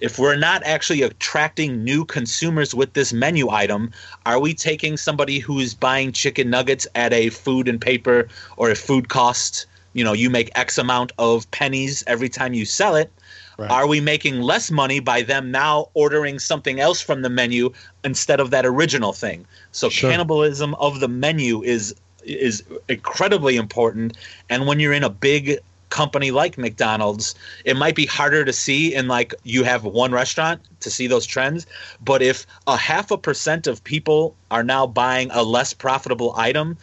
if 0.00 0.18
we're 0.18 0.36
not 0.36 0.62
actually 0.64 1.02
attracting 1.02 1.84
new 1.84 2.04
consumers 2.04 2.74
with 2.74 2.92
this 2.92 3.12
menu 3.12 3.50
item, 3.50 3.90
are 4.26 4.38
we 4.38 4.54
taking 4.54 4.96
somebody 4.96 5.38
who's 5.38 5.74
buying 5.74 6.12
chicken 6.12 6.50
nuggets 6.50 6.86
at 6.94 7.12
a 7.12 7.30
food 7.30 7.68
and 7.68 7.80
paper 7.80 8.28
or 8.56 8.70
a 8.70 8.74
food 8.74 9.08
cost? 9.08 9.66
You 9.92 10.04
know, 10.04 10.12
you 10.12 10.28
make 10.30 10.50
X 10.54 10.78
amount 10.78 11.12
of 11.18 11.48
pennies 11.52 12.02
every 12.06 12.28
time 12.28 12.54
you 12.54 12.64
sell 12.64 12.96
it. 12.96 13.12
Right. 13.56 13.70
Are 13.70 13.86
we 13.86 14.00
making 14.00 14.40
less 14.40 14.70
money 14.70 14.98
by 14.98 15.22
them 15.22 15.52
now 15.52 15.88
ordering 15.94 16.40
something 16.40 16.80
else 16.80 17.00
from 17.00 17.22
the 17.22 17.30
menu 17.30 17.72
instead 18.02 18.40
of 18.40 18.50
that 18.50 18.66
original 18.66 19.12
thing? 19.12 19.46
So 19.70 19.88
Sure. 19.88 20.10
cannibalism 20.10 20.74
of 20.74 21.00
the 21.00 21.08
menu 21.08 21.62
is 21.62 21.94
is 22.24 22.64
incredibly 22.88 23.56
important. 23.56 24.16
And 24.48 24.66
when 24.66 24.80
you're 24.80 24.94
in 24.94 25.04
a 25.04 25.10
big 25.10 25.58
company 25.94 26.32
like 26.32 26.58
McDonald's, 26.58 27.36
it 27.64 27.76
might 27.76 27.94
be 27.94 28.04
harder 28.04 28.44
to 28.44 28.52
see 28.52 28.92
in 28.92 29.06
like 29.06 29.32
you 29.44 29.62
have 29.62 29.84
one 29.84 30.10
restaurant 30.10 30.60
to 30.80 30.90
see 30.90 31.06
those 31.06 31.24
trends. 31.24 31.66
But 32.04 32.20
if 32.20 32.46
a 32.66 32.76
half 32.76 33.12
a 33.12 33.16
percent 33.16 33.68
of 33.68 33.82
people 33.84 34.34
are 34.50 34.64
now 34.64 34.88
buying 34.88 35.30
a 35.30 35.44
less 35.44 35.72
profitable 35.72 36.34
item, 36.36 36.76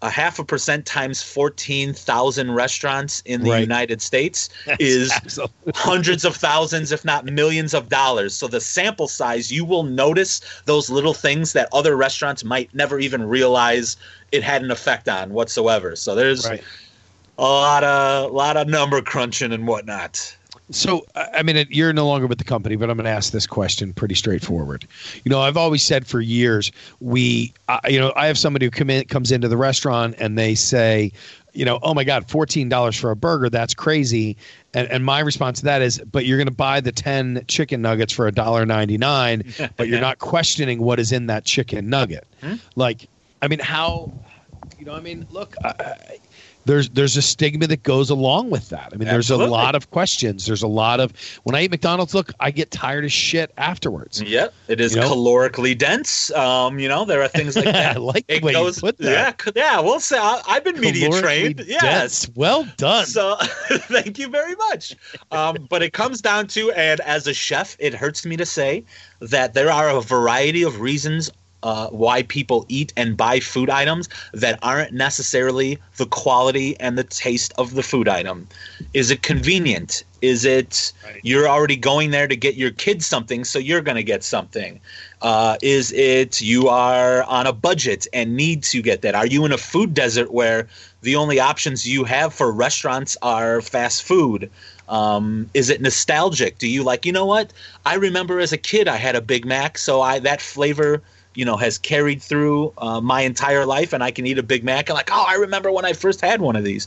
a 0.00 0.08
half 0.08 0.38
a 0.38 0.44
percent 0.44 0.86
times 0.86 1.22
14,000 1.22 2.52
restaurants 2.52 3.20
in 3.26 3.42
the 3.42 3.50
Right. 3.50 3.60
United 3.60 4.00
States 4.00 4.48
is 4.80 5.10
Absolutely. 5.12 5.72
hundreds 5.74 6.24
of 6.24 6.34
thousands, 6.34 6.92
if 6.92 7.04
not 7.04 7.26
millions 7.26 7.74
of 7.74 7.90
dollars. 7.90 8.34
So 8.34 8.48
the 8.48 8.62
sample 8.62 9.08
size, 9.08 9.52
you 9.52 9.66
will 9.66 9.82
notice 9.82 10.40
those 10.64 10.88
little 10.88 11.12
things 11.12 11.52
that 11.52 11.68
other 11.74 11.94
restaurants 11.94 12.42
might 12.42 12.74
never 12.74 12.98
even 12.98 13.22
realize 13.22 13.98
it 14.32 14.42
had 14.42 14.62
an 14.62 14.70
effect 14.70 15.10
on 15.10 15.34
whatsoever. 15.34 15.94
So 15.94 16.14
there's 16.14 16.48
Right. 16.48 16.64
A 17.40 17.42
lot 17.42 17.82
of 17.84 18.30
a 18.30 18.34
lot 18.34 18.56
of 18.56 18.68
number 18.68 19.00
crunching 19.00 19.52
and 19.52 19.66
whatnot. 19.66 20.36
So, 20.72 21.04
I 21.16 21.42
mean, 21.42 21.66
you're 21.68 21.92
no 21.92 22.06
longer 22.06 22.28
with 22.28 22.38
the 22.38 22.44
company, 22.44 22.76
but 22.76 22.88
I'm 22.90 22.96
going 22.96 23.04
to 23.04 23.10
ask 23.10 23.32
this 23.32 23.46
question 23.46 23.92
pretty 23.92 24.14
straightforward. 24.14 24.86
You 25.24 25.30
know, 25.30 25.40
I've 25.40 25.56
always 25.56 25.82
said 25.82 26.06
for 26.06 26.20
years, 26.20 26.70
we, 27.00 27.52
I 27.68 27.80
you 27.88 27.98
know, 27.98 28.12
I 28.14 28.26
have 28.28 28.38
somebody 28.38 28.66
who 28.66 28.70
come 28.70 28.88
in, 28.88 29.04
comes 29.06 29.32
into 29.32 29.48
the 29.48 29.56
restaurant 29.56 30.14
and 30.18 30.38
they 30.38 30.54
say, 30.54 31.10
you 31.54 31.64
know, 31.64 31.80
oh 31.82 31.92
my 31.92 32.04
God, 32.04 32.28
$14 32.28 33.00
for 33.00 33.10
a 33.10 33.16
burger, 33.16 33.50
that's 33.50 33.74
crazy. 33.74 34.36
And, 34.72 34.88
and 34.88 35.04
my 35.04 35.18
response 35.18 35.58
to 35.58 35.64
that 35.64 35.82
is, 35.82 35.98
but 35.98 36.24
you're 36.24 36.38
going 36.38 36.46
to 36.46 36.52
buy 36.52 36.80
the 36.80 36.92
10 36.92 37.46
chicken 37.48 37.82
nuggets 37.82 38.12
for 38.12 38.30
$1.99, 38.30 39.70
but 39.76 39.88
you're 39.88 40.00
not 40.00 40.20
questioning 40.20 40.80
what 40.80 41.00
is 41.00 41.10
in 41.10 41.26
that 41.26 41.44
chicken 41.44 41.88
nugget. 41.88 42.28
Hmm? 42.42 42.54
Like, 42.76 43.08
I 43.42 43.48
mean, 43.48 43.58
how, 43.58 44.12
you 44.78 44.84
know, 44.84 44.94
I 44.94 45.00
mean, 45.00 45.26
look, 45.30 45.56
I- 45.64 46.18
there's 46.64 46.90
there's 46.90 47.16
a 47.16 47.22
stigma 47.22 47.66
that 47.66 47.82
goes 47.82 48.10
along 48.10 48.50
with 48.50 48.68
that. 48.68 48.90
I 48.92 48.96
mean, 48.96 49.08
there's 49.08 49.30
a 49.30 49.36
lot 49.36 49.74
of 49.74 49.90
questions. 49.90 50.46
There's 50.46 50.62
a 50.62 50.68
lot 50.68 51.00
of 51.00 51.12
when 51.44 51.54
I 51.54 51.62
eat 51.62 51.70
McDonald's, 51.70 52.14
look, 52.14 52.32
I 52.40 52.50
get 52.50 52.70
tired 52.70 53.04
as 53.04 53.12
shit 53.12 53.52
afterwards. 53.56 54.20
Yep, 54.22 54.52
it 54.68 54.80
is 54.80 54.94
You 54.94 55.00
know? 55.00 55.10
calorically 55.14 55.76
dense. 55.76 56.30
Um, 56.32 56.78
you 56.78 56.88
know, 56.88 57.04
there 57.04 57.22
are 57.22 57.28
things 57.28 57.56
like 57.56 57.66
I 57.68 57.72
that. 57.72 58.00
like 58.00 58.26
the 58.26 58.36
it 58.36 58.44
you 58.44 58.52
goes, 58.52 58.82
yeah, 58.98 59.32
yeah. 59.54 59.80
We'll 59.80 60.00
say 60.00 60.18
I, 60.18 60.42
I've 60.46 60.64
been 60.64 60.78
media 60.80 61.10
trained. 61.10 61.64
Yes, 61.66 61.80
dense. 62.26 62.36
Well 62.36 62.66
done. 62.76 63.06
So 63.06 63.36
thank 63.70 64.18
you 64.18 64.28
very 64.28 64.54
much. 64.56 64.94
Um, 65.30 65.66
but 65.68 65.82
it 65.82 65.92
comes 65.92 66.20
down 66.20 66.46
to, 66.48 66.72
and 66.72 67.00
as 67.00 67.26
a 67.26 67.34
chef, 67.34 67.76
it 67.78 67.94
hurts 67.94 68.26
me 68.26 68.36
to 68.36 68.46
say 68.46 68.84
that 69.20 69.54
there 69.54 69.70
are 69.70 69.88
a 69.88 70.00
variety 70.00 70.62
of 70.62 70.80
reasons 70.80 71.30
uh, 71.62 71.88
why 71.88 72.22
people 72.22 72.64
eat 72.68 72.92
and 72.96 73.16
buy 73.16 73.40
food 73.40 73.70
items 73.70 74.08
that 74.32 74.58
aren't 74.62 74.92
necessarily 74.92 75.78
the 75.96 76.06
quality 76.06 76.78
and 76.80 76.96
the 76.96 77.04
taste 77.04 77.52
of 77.58 77.74
the 77.74 77.82
food 77.82 78.08
item. 78.08 78.46
Is 78.94 79.10
it 79.10 79.22
convenient? 79.22 80.04
Is 80.22 80.44
it 80.44 80.92
Right. 81.04 81.20
you're 81.22 81.48
already 81.48 81.76
going 81.76 82.10
there 82.10 82.28
to 82.28 82.36
get 82.36 82.54
your 82.54 82.70
kids 82.70 83.06
something, 83.06 83.44
so 83.44 83.58
you're 83.58 83.80
going 83.80 83.96
to 83.96 84.02
get 84.02 84.22
something? 84.22 84.80
Uh, 85.22 85.56
is 85.62 85.92
it 85.92 86.40
you 86.40 86.68
are 86.68 87.22
on 87.24 87.46
a 87.46 87.52
budget 87.52 88.06
and 88.12 88.36
need 88.36 88.62
to 88.64 88.82
get 88.82 89.02
that? 89.02 89.14
Are 89.14 89.26
you 89.26 89.44
in 89.44 89.52
a 89.52 89.58
food 89.58 89.94
desert 89.94 90.32
where 90.32 90.68
the 91.02 91.16
only 91.16 91.40
options 91.40 91.86
you 91.86 92.04
have 92.04 92.32
for 92.34 92.52
restaurants 92.52 93.16
are 93.22 93.60
fast 93.60 94.02
food? 94.02 94.50
Um, 94.88 95.48
is 95.54 95.70
it 95.70 95.80
nostalgic? 95.80 96.58
Do 96.58 96.66
you 96.68 96.82
like, 96.82 97.06
you 97.06 97.12
know 97.12 97.26
what? 97.26 97.52
I 97.86 97.94
remember 97.94 98.40
as 98.40 98.52
a 98.52 98.58
kid 98.58 98.88
I 98.88 98.96
had 98.96 99.14
a 99.14 99.20
Big 99.20 99.46
Mac, 99.46 99.78
so 99.78 100.02
I 100.02 100.18
that 100.20 100.42
flavor, 100.42 101.02
you 101.40 101.46
know, 101.46 101.56
has 101.56 101.78
carried 101.78 102.20
through 102.20 102.70
uh, 102.76 103.00
my 103.00 103.22
entire 103.22 103.64
life, 103.64 103.94
and 103.94 104.04
I 104.04 104.10
can 104.10 104.26
eat 104.26 104.36
a 104.36 104.42
Big 104.42 104.62
Mac 104.62 104.90
and 104.90 104.94
like, 104.94 105.08
oh, 105.10 105.24
I 105.26 105.36
remember 105.36 105.72
when 105.72 105.86
I 105.86 105.94
first 105.94 106.20
had 106.20 106.42
one 106.42 106.54
of 106.54 106.64
these. 106.64 106.86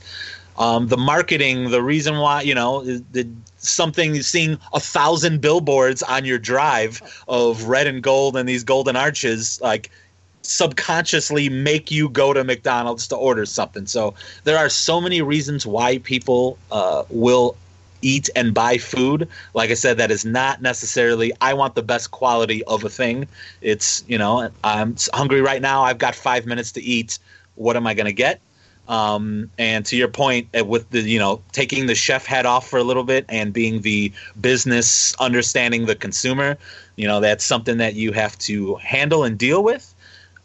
Um, 0.60 0.90
the 0.90 0.98
marketing, 0.98 1.72
the 1.72 1.82
reason 1.82 2.20
why, 2.20 2.44
you 2.44 2.54
know, 2.54 2.84
the 2.84 3.28
something 3.58 4.22
seeing 4.22 4.60
a 4.72 4.80
thousand 4.80 5.42
billboards 5.42 6.04
on 6.04 6.24
your 6.24 6.38
drive 6.38 7.02
of 7.28 7.64
red 7.64 7.88
and 7.88 8.04
gold 8.04 8.38
and 8.38 8.48
these 8.48 8.64
golden 8.64 8.96
arches, 8.96 9.60
like 9.60 9.90
subconsciously 10.44 11.50
make 11.50 11.90
you 11.90 12.08
go 12.08 12.32
to 12.32 12.44
McDonald's 12.44 13.08
to 13.08 13.16
order 13.16 13.48
something. 13.48 13.88
So 13.88 14.14
there 14.44 14.60
are 14.60 14.70
so 14.70 15.02
many 15.02 15.24
reasons 15.24 15.66
why 15.66 15.98
people 15.98 16.60
uh, 16.72 17.06
will 17.10 17.58
eat 18.04 18.30
and 18.36 18.54
buy 18.54 18.78
food. 18.78 19.28
Like 19.54 19.72
I 19.72 19.76
said, 19.76 19.98
that 19.98 20.12
is 20.12 20.26
not 20.26 20.62
necessarily 20.62 21.32
I 21.42 21.54
want 21.54 21.76
the 21.76 21.84
best 21.84 22.12
quality 22.12 22.64
of 22.66 22.84
a 22.84 22.90
thing. 22.90 23.28
It's 23.62 24.04
you 24.08 24.18
know 24.18 24.50
I'm 24.64 24.96
hungry 25.14 25.42
right 25.42 25.62
now. 25.62 25.84
I've 25.84 25.98
got 25.98 26.16
five 26.16 26.46
minutes 26.46 26.72
to 26.74 26.82
eat. 26.82 27.20
What 27.56 27.76
am 27.76 27.88
I 27.88 27.94
going 27.94 28.06
to 28.06 28.14
get? 28.14 28.40
Um, 28.88 29.50
and 29.58 29.86
to 29.86 29.96
your 29.96 30.10
point, 30.10 30.50
uh, 30.58 30.66
with 30.66 30.90
the 30.90 31.02
you 31.02 31.20
know 31.20 31.42
taking 31.52 31.88
the 31.88 31.96
chef 31.96 32.26
hat 32.26 32.46
off 32.46 32.68
for 32.68 32.78
a 32.78 32.84
little 32.84 33.06
bit 33.06 33.26
and 33.30 33.54
being 33.54 33.82
the 33.82 34.12
business, 34.42 35.16
understanding 35.16 35.86
the 35.86 35.96
consumer, 35.96 36.58
you 36.98 37.08
know 37.08 37.20
that's 37.20 37.46
something 37.46 37.78
that 37.78 37.96
you 37.96 38.12
have 38.12 38.38
to 38.40 38.76
handle 38.76 39.24
and 39.24 39.38
deal 39.38 39.64
with. 39.64 39.94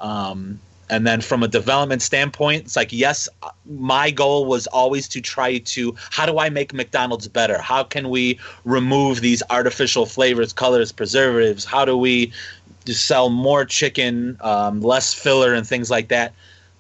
Um, 0.00 0.60
and 0.90 1.06
then 1.06 1.20
from 1.20 1.42
a 1.42 1.48
development 1.48 2.02
standpoint, 2.02 2.64
it's 2.64 2.76
like, 2.76 2.92
yes, 2.92 3.28
my 3.66 4.10
goal 4.10 4.46
was 4.46 4.66
always 4.68 5.08
to 5.08 5.20
try 5.20 5.58
to 5.58 5.94
how 6.10 6.26
do 6.26 6.38
I 6.38 6.48
make 6.48 6.72
McDonald's 6.72 7.28
better? 7.28 7.60
How 7.60 7.84
can 7.84 8.10
we 8.10 8.38
remove 8.64 9.20
these 9.20 9.42
artificial 9.50 10.06
flavors, 10.06 10.52
colors, 10.52 10.92
preservatives? 10.92 11.64
How 11.64 11.84
do 11.84 11.96
we 11.96 12.32
sell 12.86 13.28
more 13.28 13.64
chicken, 13.64 14.38
um, 14.40 14.80
less 14.80 15.12
filler, 15.12 15.52
and 15.54 15.66
things 15.66 15.90
like 15.90 16.08
that? 16.08 16.32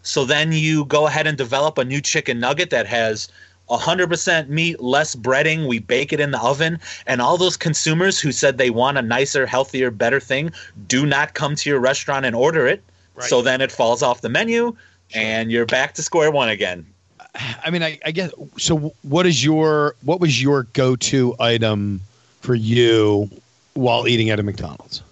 So 0.02 0.24
then 0.24 0.52
you 0.52 0.86
go 0.86 1.06
ahead 1.06 1.26
and 1.26 1.36
develop 1.36 1.76
a 1.76 1.84
new 1.84 2.00
chicken 2.00 2.40
nugget 2.40 2.70
that 2.70 2.86
has 2.86 3.28
100% 3.68 4.48
meat, 4.48 4.80
less 4.80 5.14
breading. 5.14 5.66
We 5.66 5.80
bake 5.80 6.12
it 6.12 6.20
in 6.20 6.30
the 6.30 6.40
oven. 6.40 6.78
And 7.06 7.20
all 7.20 7.36
those 7.36 7.56
consumers 7.56 8.18
who 8.18 8.32
said 8.32 8.56
they 8.56 8.70
want 8.70 8.96
a 8.96 9.02
nicer, 9.02 9.44
healthier, 9.46 9.90
better 9.90 10.20
thing 10.20 10.50
do 10.86 11.04
not 11.04 11.34
come 11.34 11.54
to 11.56 11.68
your 11.68 11.78
restaurant 11.78 12.24
and 12.24 12.34
order 12.34 12.66
it. 12.66 12.82
So 13.22 13.42
then 13.42 13.60
it 13.60 13.72
falls 13.72 14.02
off 14.02 14.20
the 14.20 14.28
menu 14.28 14.76
and 15.14 15.50
you're 15.50 15.66
back 15.66 15.94
to 15.94 16.02
square 16.02 16.30
one 16.30 16.48
again. 16.48 16.86
I 17.64 17.70
mean, 17.70 17.82
I, 17.82 17.98
I 18.04 18.10
guess. 18.10 18.32
So, 18.58 18.94
what 19.02 19.26
is 19.26 19.44
your 19.44 19.96
what 20.02 20.20
was 20.20 20.40
your 20.42 20.64
go 20.72 20.96
to 20.96 21.34
item 21.40 22.00
for 22.40 22.54
you 22.54 23.30
while 23.74 24.08
eating 24.08 24.30
at 24.30 24.40
a 24.40 24.42
McDonald's? 24.42 25.02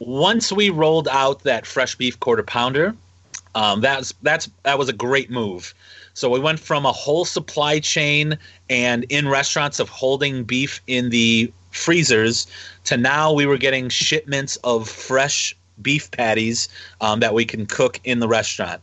Once 0.00 0.52
we 0.52 0.70
rolled 0.70 1.08
out 1.08 1.42
that 1.42 1.66
fresh 1.66 1.96
beef 1.96 2.18
quarter 2.20 2.42
pounder, 2.42 2.94
um, 3.54 3.80
that's 3.80 4.14
that's 4.22 4.48
that 4.62 4.78
was 4.78 4.88
a 4.88 4.92
great 4.92 5.30
move. 5.30 5.74
So 6.14 6.28
we 6.28 6.40
went 6.40 6.58
from 6.58 6.84
a 6.84 6.92
whole 6.92 7.24
supply 7.24 7.78
chain 7.78 8.38
and 8.68 9.04
in 9.08 9.28
restaurants 9.28 9.78
of 9.78 9.88
holding 9.88 10.42
beef 10.44 10.80
in 10.86 11.10
the 11.10 11.52
freezers 11.70 12.46
to 12.84 12.96
now 12.96 13.32
we 13.32 13.46
were 13.46 13.56
getting 13.56 13.88
shipments 13.88 14.56
of 14.64 14.88
fresh 14.88 15.54
beef 15.82 16.10
patties 16.10 16.68
um, 17.00 17.20
that 17.20 17.34
we 17.34 17.44
can 17.44 17.66
cook 17.66 18.00
in 18.04 18.20
the 18.20 18.28
restaurant. 18.28 18.80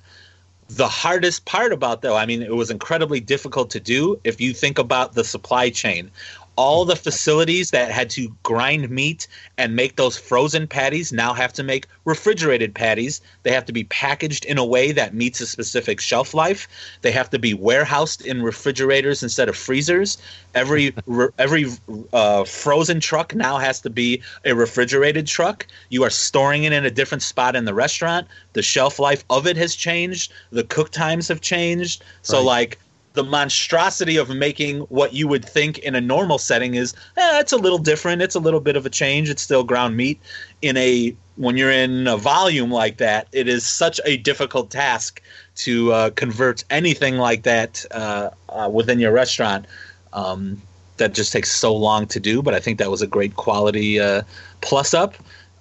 The 0.67 0.87
hardest 0.87 1.45
part 1.45 1.71
about 1.71 2.01
though, 2.01 2.15
I 2.15 2.25
mean, 2.25 2.41
it 2.41 2.55
was 2.55 2.71
incredibly 2.71 3.19
difficult 3.19 3.69
to 3.71 3.79
do. 3.79 4.19
If 4.23 4.41
you 4.41 4.53
think 4.53 4.79
about 4.79 5.13
the 5.13 5.23
supply 5.23 5.69
chain, 5.69 6.09
all 6.55 6.85
the 6.85 6.95
facilities 6.95 7.71
that 7.71 7.91
had 7.91 8.09
to 8.11 8.35
grind 8.43 8.89
meat 8.89 9.27
and 9.57 9.75
make 9.75 9.95
those 9.95 10.17
frozen 10.17 10.67
patties 10.67 11.11
now 11.11 11.33
have 11.33 11.53
to 11.53 11.63
make 11.63 11.87
refrigerated 12.05 12.73
patties. 12.73 13.21
They 13.43 13.51
have 13.51 13.65
to 13.65 13.73
be 13.73 13.83
packaged 13.85 14.45
in 14.45 14.57
a 14.57 14.65
way 14.65 14.91
that 14.91 15.13
meets 15.13 15.41
a 15.41 15.47
specific 15.47 15.99
shelf 15.99 16.33
life. 16.33 16.67
They 17.01 17.11
have 17.11 17.29
to 17.31 17.39
be 17.39 17.53
warehoused 17.53 18.25
in 18.25 18.41
refrigerators 18.41 19.23
instead 19.23 19.49
of 19.49 19.57
freezers. 19.57 20.17
Every 20.53 20.93
re- 21.05 21.29
every 21.37 21.65
uh, 22.13 22.43
frozen 22.45 22.99
truck 22.99 23.35
now 23.35 23.57
has 23.57 23.81
to 23.81 23.89
be 23.89 24.21
a 24.45 24.53
refrigerated 24.55 25.27
truck. 25.27 25.67
You 25.89 26.03
are 26.03 26.09
storing 26.09 26.63
it 26.63 26.73
in 26.73 26.85
a 26.85 26.91
different 26.91 27.23
spot 27.23 27.55
in 27.55 27.65
the 27.65 27.73
restaurant. 27.73 28.27
The 28.53 28.61
shelf 28.61 28.99
life 28.99 29.23
of 29.29 29.47
it 29.47 29.57
has 29.57 29.75
changed. 29.75 30.31
The 30.51 30.63
cook 30.63 30.91
times 30.91 31.27
have 31.27 31.41
changed. 31.41 32.03
So 32.21 32.37
Right. 32.37 32.45
like 32.45 32.79
the 33.15 33.23
monstrosity 33.23 34.17
of 34.17 34.29
making 34.29 34.81
what 34.81 35.13
you 35.13 35.27
would 35.27 35.43
think 35.43 35.79
in 35.79 35.95
a 35.95 36.01
normal 36.01 36.37
setting 36.37 36.75
is 36.75 36.93
eh, 37.17 37.39
it's 37.39 37.51
a 37.51 37.57
little 37.57 37.77
different 37.77 38.21
it's 38.21 38.35
a 38.35 38.39
little 38.39 38.59
bit 38.59 38.75
of 38.75 38.85
a 38.85 38.89
change 38.89 39.29
it's 39.29 39.41
still 39.41 39.63
ground 39.63 39.97
meat 39.97 40.21
in 40.61 40.77
a 40.77 41.15
when 41.37 41.57
you're 41.57 41.71
in 41.71 42.07
a 42.07 42.17
volume 42.17 42.71
like 42.71 42.97
that 42.97 43.27
it 43.31 43.47
is 43.47 43.65
such 43.65 43.99
a 44.05 44.17
difficult 44.17 44.69
task 44.69 45.21
to 45.55 45.91
uh, 45.91 46.09
convert 46.11 46.63
anything 46.69 47.17
like 47.17 47.43
that 47.43 47.85
uh, 47.91 48.29
uh, 48.49 48.69
within 48.71 48.99
your 48.99 49.11
restaurant 49.11 49.65
um, 50.13 50.61
that 50.97 51.13
just 51.13 51.33
takes 51.33 51.51
so 51.51 51.75
long 51.75 52.05
to 52.05 52.19
do 52.19 52.41
but 52.41 52.53
i 52.53 52.59
think 52.59 52.77
that 52.77 52.91
was 52.91 53.01
a 53.01 53.07
great 53.07 53.35
quality 53.35 53.99
uh, 53.99 54.21
plus 54.61 54.93
up 54.93 55.15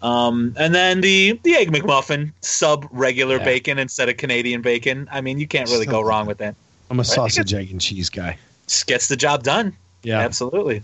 um, 0.04 0.54
and 0.58 0.74
then 0.74 1.00
the 1.00 1.40
the 1.44 1.54
egg 1.54 1.72
McMuffin 1.72 2.30
sub 2.42 2.86
regular 2.90 3.38
Yeah. 3.38 3.44
bacon 3.44 3.78
instead 3.78 4.10
of 4.10 4.18
Canadian 4.18 4.60
bacon. 4.60 5.08
I 5.10 5.22
mean, 5.22 5.38
you 5.38 5.46
can't 5.46 5.70
really 5.70 5.86
go 5.86 6.02
wrong 6.02 6.26
with 6.26 6.38
that. 6.38 6.56
I'm 6.94 7.00
a 7.00 7.04
sausage, 7.04 7.52
egg, 7.52 7.72
and 7.72 7.80
cheese 7.80 8.08
guy. 8.08 8.38
Gets 8.86 9.08
the 9.08 9.16
job 9.16 9.42
done. 9.42 9.76
Yeah. 10.04 10.20
Absolutely. 10.20 10.80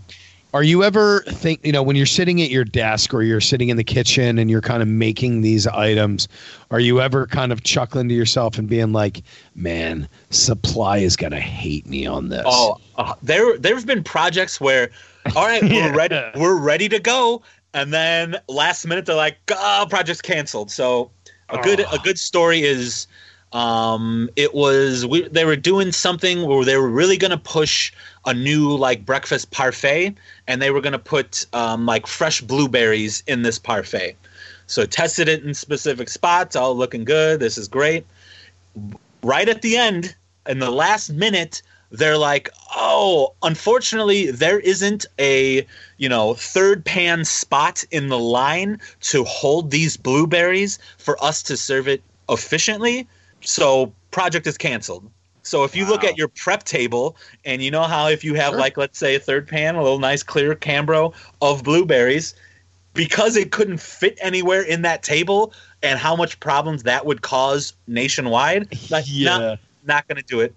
Are 0.53 0.61
you 0.61 0.83
ever 0.83 1.21
think 1.21 1.65
you 1.65 1.71
know 1.71 1.81
when 1.81 1.95
you're 1.95 2.05
sitting 2.05 2.41
at 2.41 2.49
your 2.49 2.65
desk 2.65 3.13
or 3.13 3.23
you're 3.23 3.39
sitting 3.39 3.69
in 3.69 3.77
the 3.77 3.83
kitchen 3.85 4.37
and 4.37 4.51
you're 4.51 4.59
kind 4.59 4.81
of 4.81 4.89
making 4.89 5.39
these 5.39 5.67
items? 5.67 6.27
Are 6.69 6.81
you 6.81 6.99
ever 6.99 7.27
kind 7.27 7.53
of 7.53 7.63
chuckling 7.63 8.09
to 8.09 8.13
yourself 8.13 8.57
and 8.57 8.67
being 8.67 8.91
like, 8.91 9.23
"Man, 9.55 10.09
supply 10.31 10.97
is 10.97 11.15
gonna 11.15 11.39
hate 11.39 11.87
me 11.87 12.05
on 12.05 12.27
this." 12.27 12.43
Oh, 12.45 12.75
uh, 12.97 13.13
there 13.23 13.57
there've 13.57 13.85
been 13.85 14.03
projects 14.03 14.59
where, 14.59 14.89
all 15.37 15.45
right, 15.45 15.63
we're 15.63 15.93
ready, 15.95 16.21
we're 16.35 16.59
ready 16.59 16.89
to 16.89 16.99
go, 16.99 17.41
and 17.73 17.93
then 17.93 18.35
last 18.49 18.85
minute 18.85 19.05
they're 19.05 19.15
like, 19.15 19.37
oh, 19.49 19.87
project's 19.89 20.21
canceled. 20.21 20.71
So 20.71 21.09
a 21.47 21.59
good 21.59 21.79
Oh. 21.87 21.95
a 21.95 21.99
good 21.99 22.19
story 22.19 22.63
is, 22.63 23.07
um, 23.53 24.29
it 24.35 24.53
was 24.53 25.05
we 25.05 25.27
they 25.27 25.43
were 25.43 25.57
doing 25.57 25.91
something 25.91 26.45
where 26.45 26.63
they 26.63 26.77
were 26.77 26.89
really 26.89 27.17
gonna 27.17 27.37
push 27.37 27.91
a 28.25 28.33
new 28.33 28.75
like 28.75 29.05
breakfast 29.05 29.51
parfait, 29.51 30.15
and 30.47 30.61
they 30.61 30.71
were 30.71 30.81
gonna 30.81 30.99
put 30.99 31.45
um, 31.53 31.85
like 31.85 32.07
fresh 32.07 32.41
blueberries 32.41 33.23
in 33.27 33.41
this 33.41 33.59
parfait. 33.59 34.15
So 34.67 34.85
tested 34.85 35.27
it 35.27 35.43
in 35.43 35.53
specific 35.53 36.07
spots, 36.07 36.55
all 36.55 36.75
looking 36.75 37.03
good. 37.03 37.41
This 37.41 37.57
is 37.57 37.67
great. 37.67 38.05
Right 39.21 39.49
at 39.49 39.61
the 39.61 39.75
end, 39.75 40.15
in 40.47 40.59
the 40.59 40.71
last 40.71 41.09
minute, 41.09 41.61
they're 41.91 42.17
like, 42.17 42.49
"Oh, 42.73 43.33
unfortunately, 43.43 44.31
there 44.31 44.61
isn't 44.61 45.05
a 45.19 45.67
you 45.97 46.07
know 46.07 46.35
third 46.35 46.85
pan 46.85 47.25
spot 47.25 47.83
in 47.91 48.07
the 48.07 48.19
line 48.19 48.79
to 49.01 49.25
hold 49.25 49.71
these 49.71 49.97
blueberries 49.97 50.79
for 50.97 51.21
us 51.21 51.43
to 51.43 51.57
serve 51.57 51.89
it 51.89 52.01
efficiently. 52.29 53.09
So 53.43 53.93
project 54.11 54.47
is 54.47 54.57
canceled." 54.57 55.09
So 55.43 55.63
if 55.63 55.75
you 55.75 55.87
look 55.87 56.03
at 56.03 56.17
your 56.17 56.27
prep 56.27 56.63
table 56.63 57.15
and 57.45 57.63
you 57.63 57.71
know 57.71 57.83
how 57.83 58.07
if 58.07 58.23
you 58.23 58.35
have 58.35 58.51
Sure. 58.51 58.59
like 58.59 58.77
let's 58.77 58.99
say 58.99 59.15
a 59.15 59.19
third 59.19 59.47
pan, 59.47 59.75
a 59.75 59.81
little 59.81 59.97
nice 59.99 60.21
clear 60.21 60.53
Cambro 60.53 61.13
of 61.41 61.63
blueberries, 61.63 62.35
because 62.93 63.35
it 63.35 63.51
couldn't 63.51 63.79
fit 63.79 64.17
anywhere 64.21 64.61
in 64.61 64.83
that 64.83 65.01
table 65.01 65.53
and 65.81 65.97
how 65.97 66.15
much 66.15 66.39
problems 66.39 66.83
that 66.83 67.05
would 67.07 67.23
cause 67.23 67.73
nationwide, 67.87 68.67
like, 68.91 69.05
Yeah. 69.07 69.37
not, 69.37 69.59
not 69.83 70.07
going 70.07 70.17
to 70.17 70.27
do 70.27 70.41
it. 70.41 70.53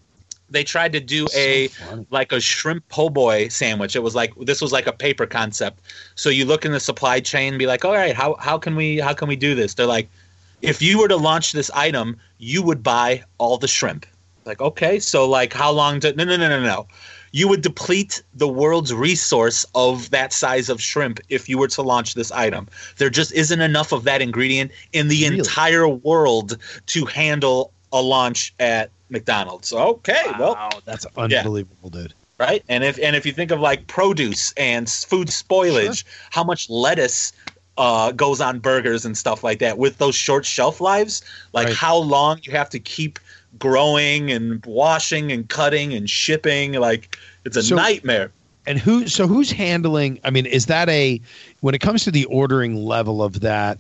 They 0.51 0.65
tried 0.65 0.93
to 0.93 1.01
do 1.01 1.27
a 1.35 1.71
like 2.11 2.31
a 2.31 2.41
shrimp 2.41 2.87
po' 2.91 3.09
boy 3.09 3.49
sandwich. 3.49 3.97
It 3.97 4.03
was 4.03 4.15
like 4.15 4.35
this 4.37 4.61
was 4.61 4.71
like 4.71 4.87
a 4.87 4.93
paper 4.93 5.27
concept. 5.27 5.81
So 6.15 6.29
you 6.29 6.45
look 6.45 6.67
in 6.67 6.73
the 6.73 6.79
supply 6.81 7.21
chain, 7.21 7.55
and 7.55 7.59
be 7.59 7.67
like, 7.67 7.85
all 7.87 7.95
right, 7.95 8.15
how 8.15 8.37
how 8.39 8.59
can 8.59 8.77
we 8.77 8.99
how 8.99 9.15
can 9.15 9.27
we 9.27 9.37
do 9.37 9.55
this? 9.55 9.73
They're 9.73 9.87
like, 9.87 10.09
if 10.63 10.81
you 10.83 10.99
were 10.99 11.09
to 11.09 11.17
launch 11.17 11.53
this 11.53 11.71
item, 11.75 12.17
you 12.39 12.63
would 12.63 12.83
buy 12.83 13.23
all 13.39 13.59
the 13.59 13.69
shrimp. 13.69 14.07
Like, 14.45 14.61
okay, 14.61 14.99
so 15.01 15.29
like 15.29 15.53
how 15.53 15.71
long 15.73 16.01
do 16.01 16.13
no 16.15 16.25
no 16.25 16.37
no 16.37 16.49
no 16.49 16.61
no. 16.63 16.87
you 17.33 17.49
would 17.49 17.63
deplete 17.63 18.23
the 18.35 18.47
world's 18.47 18.93
resource 18.95 19.65
of 19.75 20.11
that 20.11 20.33
size 20.33 20.69
of 20.69 20.81
shrimp 20.81 21.19
if 21.31 21.49
you 21.49 21.59
were 21.59 21.69
to 21.69 21.83
launch 21.83 22.15
this 22.15 22.31
item. 22.31 22.69
There 22.99 23.11
just 23.11 23.33
isn't 23.33 23.61
enough 23.61 23.91
of 23.93 24.05
that 24.05 24.21
ingredient 24.23 24.71
in 24.93 25.09
the 25.09 25.23
Really? 25.25 25.39
entire 25.39 25.89
world 25.89 26.59
to 26.87 27.05
handle 27.07 27.73
a 27.93 28.01
launch 28.03 28.55
at 28.61 28.91
McDonald's. 29.09 29.73
Okay, 29.73 30.23
well, 30.39 30.57
that's 30.85 31.07
unbelievable, 31.17 31.89
dude. 31.91 32.13
right? 32.39 32.63
And 32.69 32.85
if 32.85 32.99
and 32.99 33.17
if 33.17 33.25
you 33.25 33.33
think 33.33 33.51
of 33.51 33.61
like 33.61 33.87
produce 33.87 34.53
and 34.57 34.89
food 34.89 35.29
spoilage, 35.29 36.05
how 36.31 36.45
much 36.45 36.69
lettuce 36.69 37.33
uh, 37.77 38.13
goes 38.13 38.41
on 38.41 38.59
burgers 38.61 39.05
and 39.05 39.17
stuff 39.17 39.43
like 39.43 39.59
that 39.59 39.79
with 39.79 39.99
those 39.99 40.15
short 40.15 40.45
shelf 40.47 40.81
lives, 40.81 41.23
like 41.53 41.67
Right. 41.69 41.77
how 41.77 41.97
long 41.97 42.39
you 42.43 42.53
have 42.53 42.71
to 42.71 42.79
keep 42.79 43.19
growing 43.59 44.31
and 44.31 44.65
washing 44.67 45.31
and 45.33 45.49
cutting 45.49 45.93
and 45.95 46.09
shipping, 46.09 46.73
like 46.75 47.19
it's 47.45 47.57
a 47.57 47.63
So- 47.63 47.77
nightmare. 47.77 48.31
And 48.67 48.79
who? 48.79 49.09
So 49.09 49.27
who's 49.27 49.51
handling? 49.53 50.19
I 50.25 50.31
mean, 50.31 50.47
is 50.47 50.67
that 50.67 50.89
a 50.89 51.21
when 51.61 51.75
it 51.75 51.81
comes 51.83 52.03
to 52.05 52.11
the 52.11 52.25
ordering 52.27 52.77
level 52.77 53.23
of 53.23 53.41
that? 53.41 53.79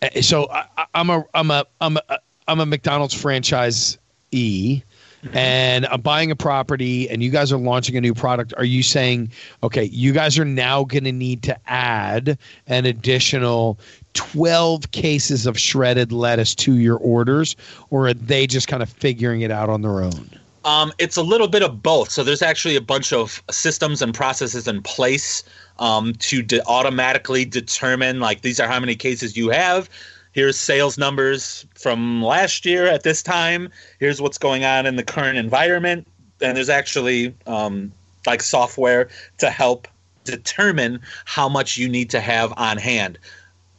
eh, 0.00 0.22
So 0.22 0.48
I, 0.50 0.64
I'm 0.94 1.10
a 1.10 1.24
I'm 1.34 1.50
a 1.50 1.66
I'm 1.82 1.98
a 2.08 2.18
I'm 2.48 2.58
a 2.60 2.64
McDonald's 2.66 3.12
franchise 3.12 3.98
e. 4.30 4.80
And 5.32 5.86
I'm 5.86 6.00
buying 6.00 6.30
a 6.30 6.36
property, 6.36 7.08
and 7.08 7.22
you 7.22 7.30
guys 7.30 7.52
are 7.52 7.58
launching 7.58 7.96
a 7.96 8.00
new 8.00 8.14
product. 8.14 8.54
Are 8.56 8.64
you 8.64 8.82
saying, 8.82 9.30
okay, 9.62 9.84
you 9.84 10.12
guys 10.12 10.38
are 10.38 10.44
now 10.44 10.84
going 10.84 11.04
to 11.04 11.12
need 11.12 11.42
to 11.44 11.58
add 11.66 12.38
an 12.66 12.86
additional 12.86 13.78
12 14.14 14.90
cases 14.92 15.46
of 15.46 15.58
shredded 15.58 16.12
lettuce 16.12 16.54
to 16.56 16.78
your 16.78 16.98
orders, 16.98 17.56
or 17.90 18.08
are 18.08 18.14
they 18.14 18.46
just 18.46 18.68
kind 18.68 18.82
of 18.82 18.88
figuring 18.88 19.40
it 19.40 19.50
out 19.50 19.68
on 19.68 19.82
their 19.82 20.02
own? 20.02 20.30
Um, 20.64 20.92
it's 20.98 21.16
a 21.16 21.22
little 21.22 21.48
bit 21.48 21.62
of 21.62 21.82
both. 21.82 22.10
So 22.10 22.24
there's 22.24 22.42
actually 22.42 22.76
a 22.76 22.80
bunch 22.80 23.12
of 23.12 23.42
systems 23.50 24.00
and 24.00 24.14
processes 24.14 24.66
in 24.66 24.82
place 24.82 25.42
um, 25.78 26.14
to 26.14 26.42
de- 26.42 26.66
automatically 26.66 27.44
determine 27.44 28.20
like 28.20 28.40
these 28.40 28.58
are 28.60 28.68
how 28.68 28.80
many 28.80 28.94
cases 28.94 29.36
you 29.36 29.50
have. 29.50 29.90
Here's 30.34 30.58
sales 30.58 30.98
numbers 30.98 31.64
from 31.74 32.22
last 32.22 32.66
year 32.66 32.86
at 32.86 33.04
this 33.04 33.22
time. 33.22 33.70
Here's 34.00 34.20
what's 34.20 34.36
going 34.36 34.64
on 34.64 34.84
in 34.84 34.96
the 34.96 35.04
current 35.04 35.38
environment. 35.38 36.06
And 36.40 36.56
there's 36.56 36.68
actually 36.68 37.32
um, 37.46 37.92
like 38.26 38.42
software 38.42 39.08
to 39.38 39.48
help 39.48 39.88
determine 40.24 41.00
how 41.24 41.48
much 41.48 41.76
you 41.76 41.88
need 41.88 42.10
to 42.10 42.20
have 42.20 42.52
on 42.56 42.78
hand 42.78 43.18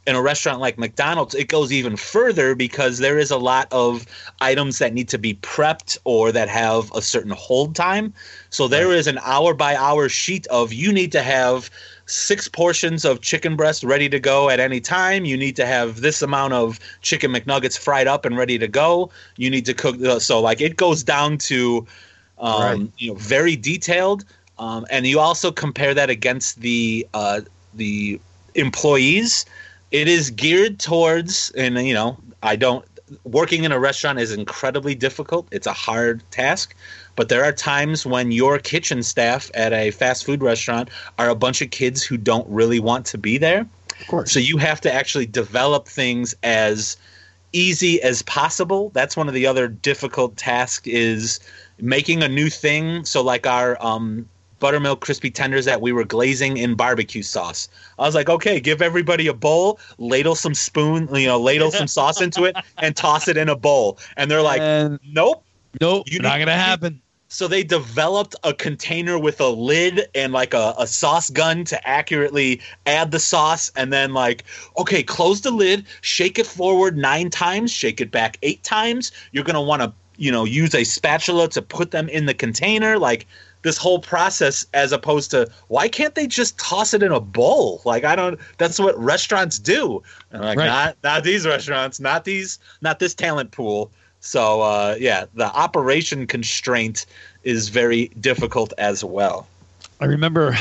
in 0.06 0.14
a 0.14 0.22
restaurant 0.22 0.60
like 0.60 0.78
McDonald's, 0.78 1.34
it 1.34 1.48
goes 1.48 1.72
even 1.72 1.96
further 1.96 2.54
because 2.54 2.98
there 2.98 3.18
is 3.18 3.30
a 3.30 3.36
lot 3.36 3.66
of 3.72 4.06
items 4.40 4.78
that 4.78 4.94
need 4.94 5.08
to 5.08 5.18
be 5.18 5.34
prepped 5.34 5.98
or 6.04 6.30
that 6.30 6.48
have 6.48 6.92
a 6.94 7.02
certain 7.02 7.32
hold 7.32 7.74
time. 7.74 8.14
So 8.50 8.68
there 8.68 8.92
is 8.92 9.08
an 9.08 9.18
hour 9.24 9.52
by 9.52 9.74
hour 9.74 10.08
sheet 10.08 10.46
of 10.46 10.72
you 10.72 10.92
need 10.92 11.10
to 11.12 11.22
have 11.22 11.70
six 12.06 12.48
portions 12.48 13.04
of 13.04 13.20
chicken 13.20 13.56
breast 13.56 13.82
ready 13.84 14.08
to 14.08 14.18
go 14.18 14.48
at 14.48 14.60
any 14.60 14.80
time. 14.80 15.24
You 15.24 15.36
need 15.36 15.56
to 15.56 15.66
have 15.66 16.00
this 16.00 16.22
amount 16.22 16.54
of 16.54 16.78
chicken 17.02 17.32
McNuggets 17.32 17.78
fried 17.78 18.06
up 18.06 18.24
and 18.24 18.36
ready 18.36 18.58
to 18.58 18.68
go. 18.68 19.10
You 19.36 19.50
need 19.50 19.66
to 19.66 19.74
cook. 19.74 20.00
uh, 20.02 20.18
So 20.18 20.40
like 20.40 20.60
it 20.60 20.76
goes 20.76 21.02
down 21.02 21.38
to, 21.38 21.86
um, 22.38 22.58
Right. 22.60 22.92
you 22.98 23.10
know, 23.10 23.16
very 23.16 23.56
detailed. 23.56 24.24
Um, 24.58 24.86
and 24.90 25.06
you 25.06 25.18
also 25.20 25.50
compare 25.52 25.94
that 25.94 26.10
against 26.10 26.60
the 26.60 27.06
uh, 27.14 27.40
the 27.74 28.20
employees 28.54 29.44
it 29.90 30.08
is 30.08 30.30
geared 30.30 30.78
towards 30.78 31.50
and 31.56 31.76
you 31.86 31.94
know 31.94 32.16
i 32.42 32.56
don't 32.56 32.84
working 33.24 33.64
in 33.64 33.72
a 33.72 33.78
restaurant 33.78 34.18
is 34.18 34.32
incredibly 34.32 34.94
difficult 34.94 35.46
it's 35.52 35.66
a 35.66 35.72
hard 35.72 36.22
task 36.30 36.74
but 37.16 37.28
there 37.28 37.42
are 37.44 37.52
times 37.52 38.06
when 38.06 38.30
your 38.30 38.58
kitchen 38.58 39.02
staff 39.02 39.50
at 39.54 39.72
a 39.72 39.90
fast 39.90 40.24
food 40.24 40.42
restaurant 40.42 40.88
are 41.18 41.28
a 41.28 41.34
bunch 41.34 41.60
of 41.62 41.70
kids 41.70 42.02
who 42.02 42.16
don't 42.16 42.48
really 42.48 42.78
want 42.78 43.04
to 43.06 43.18
be 43.18 43.38
there 43.38 43.66
Of 44.00 44.06
course. 44.06 44.32
so 44.32 44.38
you 44.38 44.56
have 44.58 44.80
to 44.82 44.92
actually 44.92 45.26
develop 45.26 45.88
things 45.88 46.34
as 46.42 46.96
easy 47.52 48.02
as 48.02 48.20
possible. 48.22 48.90
That's 48.92 49.16
one 49.16 49.28
of 49.28 49.34
the 49.34 49.46
other 49.46 49.66
difficult 49.68 50.36
tasks 50.36 50.86
is 50.86 51.40
making 51.80 52.22
a 52.22 52.28
new 52.28 52.50
thing. 52.50 53.04
So 53.06 53.22
like 53.22 53.46
our 53.46 53.82
um, 53.82 54.28
buttermilk 54.58 55.00
crispy 55.00 55.30
tenders 55.30 55.64
that 55.64 55.80
we 55.80 55.92
were 55.92 56.04
glazing 56.04 56.58
in 56.58 56.74
barbecue 56.74 57.22
sauce. 57.22 57.68
I 57.98 58.02
was 58.02 58.14
like, 58.14 58.28
okay, 58.28 58.60
give 58.60 58.82
everybody 58.82 59.26
a 59.26 59.32
bowl, 59.32 59.78
ladle 59.96 60.34
some 60.34 60.54
spoon, 60.54 61.08
you 61.14 61.26
know, 61.26 61.40
ladle 61.40 61.70
some 61.70 61.86
sauce 61.86 62.20
into 62.20 62.44
it, 62.44 62.56
and 62.78 62.94
toss 62.94 63.26
it 63.28 63.36
in 63.38 63.48
a 63.48 63.56
bowl. 63.56 63.98
And 64.18 64.30
they're 64.30 64.42
like, 64.42 64.60
and 64.60 64.98
nope. 65.06 65.42
nope, 65.80 66.04
you 66.10 66.18
not 66.20 66.32
need- 66.38 66.44
going 66.44 66.48
to 66.48 66.62
happen. 66.62 67.00
So 67.28 67.48
they 67.48 67.64
developed 67.64 68.36
a 68.44 68.54
container 68.54 69.18
with 69.18 69.40
a 69.40 69.48
lid 69.48 70.08
and 70.14 70.32
like 70.32 70.54
a, 70.54 70.74
a 70.78 70.86
sauce 70.86 71.28
gun 71.30 71.64
to 71.64 71.88
accurately 71.88 72.60
add 72.86 73.10
the 73.10 73.18
sauce 73.18 73.70
and 73.74 73.92
then 73.92 74.14
like, 74.14 74.44
okay, 74.78 75.02
close 75.02 75.40
the 75.40 75.50
lid, 75.50 75.86
shake 76.02 76.38
it 76.38 76.46
forward 76.46 76.96
nine 76.96 77.30
times, 77.30 77.72
shake 77.72 78.00
it 78.00 78.10
back 78.10 78.38
eight 78.42 78.62
times. 78.62 79.10
You're 79.32 79.44
gonna 79.44 79.62
want 79.62 79.82
to, 79.82 79.92
you 80.16 80.30
know, 80.30 80.44
use 80.44 80.74
a 80.74 80.84
spatula 80.84 81.48
to 81.48 81.62
put 81.62 81.90
them 81.90 82.08
in 82.08 82.26
the 82.26 82.34
container. 82.34 82.98
Like 82.98 83.26
this 83.62 83.76
whole 83.76 83.98
process 83.98 84.64
as 84.74 84.92
opposed 84.92 85.32
to 85.32 85.50
why 85.66 85.88
can't 85.88 86.14
they 86.14 86.28
just 86.28 86.56
toss 86.58 86.94
it 86.94 87.02
in 87.02 87.10
a 87.10 87.20
bowl? 87.20 87.82
Like 87.84 88.04
I 88.04 88.14
don't 88.14 88.38
that's 88.58 88.78
what 88.78 88.96
restaurants 88.98 89.58
do. 89.58 90.02
And 90.30 90.42
I'm 90.42 90.46
like 90.46 90.58
Right. 90.58 90.66
not 90.66 90.96
not 91.02 91.24
these 91.24 91.44
restaurants, 91.44 91.98
not 91.98 92.24
these 92.24 92.60
not 92.80 93.00
this 93.00 93.14
talent 93.14 93.50
pool. 93.50 93.90
So 94.26 94.62
uh, 94.62 94.96
yeah, 94.98 95.26
the 95.34 95.46
operation 95.46 96.26
constraint 96.26 97.06
is 97.44 97.68
very 97.68 98.08
difficult 98.20 98.72
as 98.76 99.04
well. 99.04 99.46
I 100.00 100.06
remember 100.06 100.56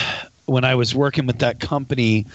when 0.46 0.64
I 0.64 0.76
was 0.76 0.94
working 0.94 1.26
with 1.26 1.40
that 1.40 1.60
company 1.60 2.28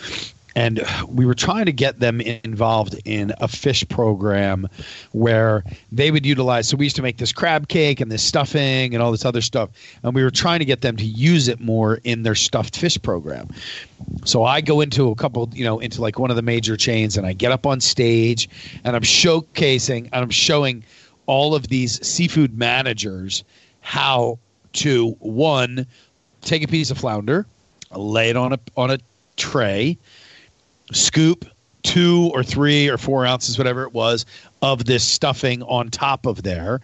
and 0.56 0.84
we 1.06 1.24
were 1.24 1.34
trying 1.34 1.66
to 1.66 1.72
get 1.72 2.00
them 2.00 2.20
involved 2.20 3.00
in 3.04 3.32
a 3.38 3.46
fish 3.46 3.88
program 3.88 4.68
where 5.12 5.62
they 5.92 6.10
would 6.10 6.26
utilize 6.26 6.68
so 6.68 6.76
we 6.76 6.86
used 6.86 6.96
to 6.96 7.02
make 7.02 7.18
this 7.18 7.32
crab 7.32 7.68
cake 7.68 8.00
and 8.00 8.10
this 8.10 8.24
stuffing 8.24 8.92
and 8.92 9.00
all 9.00 9.12
this 9.12 9.24
other 9.24 9.40
stuff 9.40 9.70
and 10.02 10.12
we 10.16 10.24
were 10.24 10.30
trying 10.32 10.58
to 10.58 10.64
get 10.64 10.80
them 10.80 10.96
to 10.96 11.04
use 11.04 11.46
it 11.46 11.60
more 11.60 12.00
in 12.02 12.24
their 12.24 12.34
stuffed 12.34 12.76
fish 12.76 13.00
program 13.00 13.48
so 14.24 14.42
i 14.42 14.60
go 14.60 14.80
into 14.80 15.08
a 15.10 15.14
couple 15.14 15.48
you 15.52 15.62
know 15.62 15.78
into 15.78 16.00
like 16.00 16.18
one 16.18 16.30
of 16.30 16.36
the 16.36 16.42
major 16.42 16.76
chains 16.76 17.16
and 17.16 17.28
i 17.28 17.32
get 17.32 17.52
up 17.52 17.64
on 17.64 17.80
stage 17.80 18.48
and 18.82 18.96
i'm 18.96 19.02
showcasing 19.02 20.08
and 20.12 20.14
i'm 20.14 20.30
showing 20.30 20.82
all 21.30 21.54
of 21.54 21.68
these 21.68 22.04
seafood 22.04 22.58
managers 22.58 23.44
how 23.82 24.36
to 24.72 25.10
one 25.20 25.86
take 26.40 26.64
a 26.64 26.66
piece 26.66 26.90
of 26.90 26.98
flounder 26.98 27.46
lay 27.94 28.30
it 28.30 28.36
on 28.36 28.52
a 28.52 28.58
on 28.76 28.90
a 28.90 28.98
tray 29.36 29.96
scoop 30.92 31.44
two 31.84 32.30
or 32.34 32.42
three 32.42 32.88
or 32.88 32.98
four 32.98 33.24
ounces, 33.24 33.56
whatever 33.56 33.84
it 33.84 33.94
was, 33.94 34.26
of 34.60 34.86
this 34.86 35.04
stuffing 35.06 35.62
on 35.62 35.88
top 35.88 36.26
of 36.26 36.42
there. 36.42 36.80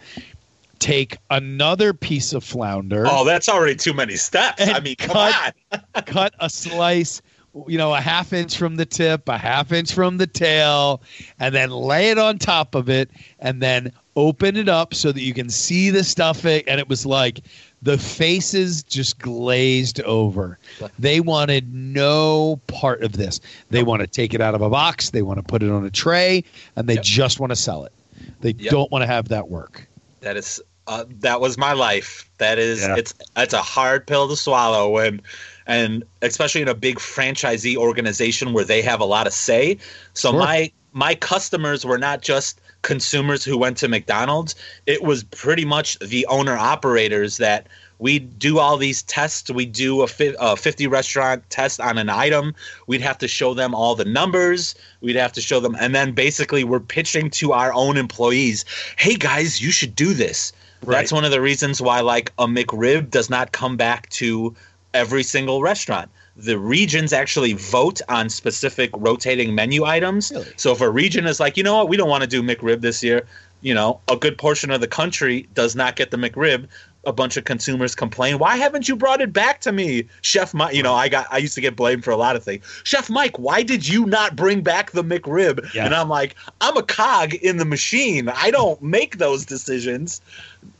Take 0.79 1.17
another 1.29 1.93
piece 1.93 2.33
of 2.33 2.43
flounder, 2.43 3.05
Oh, 3.07 3.25
that's 3.25 3.49
already 3.49 3.75
too 3.75 3.93
many 3.93 4.15
steps. 4.15 4.65
I 4.65 4.79
mean, 4.79 4.95
come 4.95 5.11
cut- 5.11 5.55
on. 5.71 6.03
cut 6.05 6.33
a 6.39 6.49
slice, 6.49 7.21
you 7.67 7.77
know, 7.77 7.93
a 7.93 7.99
half 7.99 8.31
inch 8.31 8.57
from 8.57 8.75
the 8.77 8.85
tip, 8.85 9.27
a 9.27 9.37
half 9.37 9.71
inch 9.71 9.93
from 9.93 10.17
the 10.17 10.27
tail, 10.27 11.01
and 11.39 11.53
then 11.53 11.69
lay 11.69 12.11
it 12.11 12.17
on 12.17 12.37
top 12.39 12.75
of 12.75 12.89
it, 12.89 13.09
and 13.39 13.61
then 13.61 13.91
open 14.17 14.57
it 14.57 14.67
up 14.67 14.93
so 14.95 15.11
that 15.11 15.21
you 15.21 15.33
can 15.33 15.47
see 15.49 15.89
the 15.91 16.03
stuffing. 16.03 16.63
And 16.67 16.79
it 16.79 16.89
was 16.89 17.05
like 17.05 17.41
the 17.83 17.97
faces 17.97 18.83
just 18.83 19.19
glazed 19.19 20.01
over. 20.01 20.57
They 20.99 21.19
wanted 21.21 21.73
no 21.73 22.59
part 22.67 23.03
of 23.03 23.13
this. 23.13 23.39
They 23.69 23.83
want 23.83 24.01
to 24.01 24.07
take 24.07 24.33
it 24.33 24.41
out 24.41 24.55
of 24.55 24.61
a 24.61 24.69
box, 24.69 25.11
they 25.11 25.21
want 25.21 25.37
to 25.37 25.43
put 25.43 25.61
it 25.63 25.69
on 25.69 25.85
a 25.85 25.91
tray, 25.91 26.43
and 26.75 26.89
they 26.89 26.95
Yep. 26.95 27.03
just 27.03 27.39
want 27.39 27.51
to 27.51 27.55
sell 27.55 27.85
it. 27.85 27.93
They 28.41 28.55
Yep. 28.57 28.71
don't 28.71 28.91
want 28.91 29.03
to 29.03 29.07
have 29.07 29.29
that 29.29 29.49
work. 29.49 29.87
That 30.21 30.35
is 30.35 30.61
uh, 30.87 31.03
that 31.19 31.41
was 31.41 31.57
my 31.57 31.73
life. 31.73 32.29
That 32.39 32.57
is 32.57 32.81
Yeah. 32.81 32.95
it's 32.97 33.13
it's 33.35 33.53
a 33.53 33.61
hard 33.61 34.07
pill 34.07 34.27
to 34.29 34.35
swallow 34.35 34.89
when 34.89 35.21
and 35.67 36.03
especially 36.21 36.61
in 36.61 36.69
a 36.69 36.73
big 36.73 36.97
franchisee 36.97 37.75
organization 37.75 38.53
where 38.53 38.63
they 38.63 38.81
have 38.81 38.99
a 39.01 39.05
lot 39.05 39.27
of 39.27 39.33
say. 39.33 39.77
So 40.13 40.31
Sure. 40.31 40.39
my 40.39 40.71
my 40.93 41.13
customers 41.13 41.85
were 41.85 41.97
not 41.99 42.21
just 42.21 42.61
consumers 42.87 43.43
who 43.43 43.57
went 43.57 43.75
to 43.75 43.89
McDonald's. 43.89 44.55
It 44.85 45.03
was 45.03 45.25
pretty 45.25 45.65
much 45.65 45.99
the 45.99 46.25
owner 46.27 46.55
operators 46.55 47.35
that 47.35 47.67
we 47.99 48.17
do 48.17 48.59
all 48.59 48.77
these 48.77 49.03
tests. 49.03 49.51
We 49.51 49.65
do 49.65 50.03
a, 50.03 50.07
fi- 50.07 50.35
a 50.39 50.55
50 50.55 50.87
restaurant 50.87 51.43
test 51.49 51.81
on 51.81 51.97
an 51.97 52.09
item. 52.09 52.55
We'd 52.87 53.01
have 53.01 53.17
to 53.17 53.27
show 53.27 53.53
them 53.53 53.75
all 53.75 53.93
the 53.93 54.05
numbers. 54.05 54.73
We'd 55.01 55.17
have 55.17 55.33
to 55.33 55.41
show 55.41 55.59
them. 55.59 55.75
And 55.77 55.93
then 55.93 56.13
basically, 56.13 56.63
we're 56.63 56.79
pitching 56.79 57.29
to 57.31 57.51
our 57.51 57.73
own 57.73 57.97
employees 57.97 58.63
hey, 58.95 59.15
guys, 59.15 59.61
you 59.61 59.71
should 59.71 59.93
do 59.93 60.13
this. 60.13 60.53
That's 60.81 61.11
one 61.11 61.25
of 61.25 61.31
the 61.31 61.41
reasons 61.41 61.81
why, 61.81 61.99
like, 61.99 62.31
a 62.39 62.47
McRib 62.47 63.09
does 63.09 63.29
not 63.29 63.51
come 63.51 63.75
back 63.75 64.07
to 64.11 64.55
every 64.93 65.23
single 65.23 65.61
restaurant. 65.61 66.09
The 66.37 66.57
regions 66.59 67.13
actually 67.13 67.53
vote 67.53 67.99
on 68.09 68.29
specific 68.29 68.91
rotating 68.95 69.55
menu 69.55 69.85
items. 69.85 70.31
Really? 70.31 70.47
So 70.55 70.71
if 70.71 70.81
a 70.81 70.89
region 70.89 71.25
is 71.25 71.39
like, 71.39 71.57
you 71.57 71.63
know 71.63 71.75
what, 71.77 71.89
we 71.89 71.97
don't 71.97 72.09
want 72.09 72.21
to 72.21 72.27
do 72.29 72.43
McRib 72.43 72.81
this 72.81 73.03
year, 73.03 73.25
you 73.61 73.73
know, 73.73 73.99
a 74.07 74.15
good 74.15 74.37
portion 74.37 74.69
of 74.69 74.81
the 74.81 74.87
country 74.87 75.47
does 75.55 75.75
not 75.75 75.95
get 75.95 76.11
the 76.11 76.17
McRib. 76.17 76.67
a 77.05 77.13
bunch 77.13 77.37
of 77.37 77.45
consumers 77.45 77.95
complain, 77.95 78.37
"Why 78.37 78.57
haven't 78.57 78.89
you 78.89 78.95
brought 78.97 79.21
it 79.21 79.31
back 79.31 79.61
to 79.61 79.71
me, 79.71 80.09
Chef 80.21 80.53
Mike?" 80.53 80.75
You 80.75 80.83
know, 80.83 80.93
I 80.93 81.07
got 81.07 81.25
I 81.31 81.37
used 81.37 81.55
to 81.55 81.61
get 81.61 81.73
blamed 81.73 82.03
for 82.03 82.11
a 82.11 82.17
lot 82.17 82.35
of 82.35 82.43
things. 82.43 82.65
Chef 82.83 83.09
Mike, 83.09 83.39
why 83.39 83.63
did 83.63 83.87
you 83.87 84.05
not 84.05 84.35
bring 84.35 84.59
back 84.59 84.91
the 84.91 85.05
McRib? 85.05 85.73
Yeah. 85.73 85.85
And 85.85 85.95
I'm 85.95 86.09
like, 86.09 86.35
I'm 86.59 86.75
a 86.75 86.83
cog 86.83 87.33
in 87.35 87.57
the 87.57 87.65
machine. 87.65 88.27
I 88.27 88.51
don't 88.51 88.81
make 88.97 89.19
those 89.19 89.45
decisions. 89.45 90.19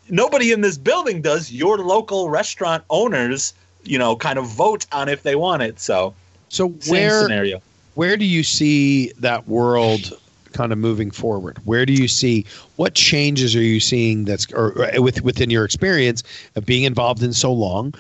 Nobody 0.10 0.52
in 0.52 0.60
this 0.62 0.78
building 0.78 1.22
does. 1.22 1.50
Your 1.50 1.78
local 1.78 2.30
restaurant 2.30 2.84
owners, 2.90 3.54
you 3.88 3.98
know, 3.98 4.16
kind 4.16 4.38
of 4.38 4.46
vote 4.46 4.86
on 4.92 5.10
if 5.10 5.24
they 5.24 5.36
want 5.36 5.62
it. 5.64 5.80
So 5.80 6.14
So 6.50 6.76
same 6.80 6.94
where 6.94 7.22
scenario. 7.24 7.62
where 7.96 8.18
do 8.18 8.26
you 8.26 8.44
see 8.44 9.12
that 9.20 9.48
world 9.48 10.14
kind 10.54 10.72
of 10.72 10.78
moving 10.78 11.12
forward? 11.12 11.58
Where 11.66 11.86
do 11.86 11.94
you 11.94 12.08
see 12.08 12.46
what 12.78 12.94
changes 12.94 13.56
are 13.56 13.62
you 13.62 13.80
seeing 13.80 14.26
that's 14.26 14.52
or, 14.54 14.72
or 14.82 15.02
with 15.02 15.22
within 15.22 15.50
your 15.50 15.66
experience 15.66 16.24
of 16.56 16.66
being 16.66 16.84
involved 16.84 17.24
in 17.24 17.34
so 17.34 17.52
long? 17.54 17.94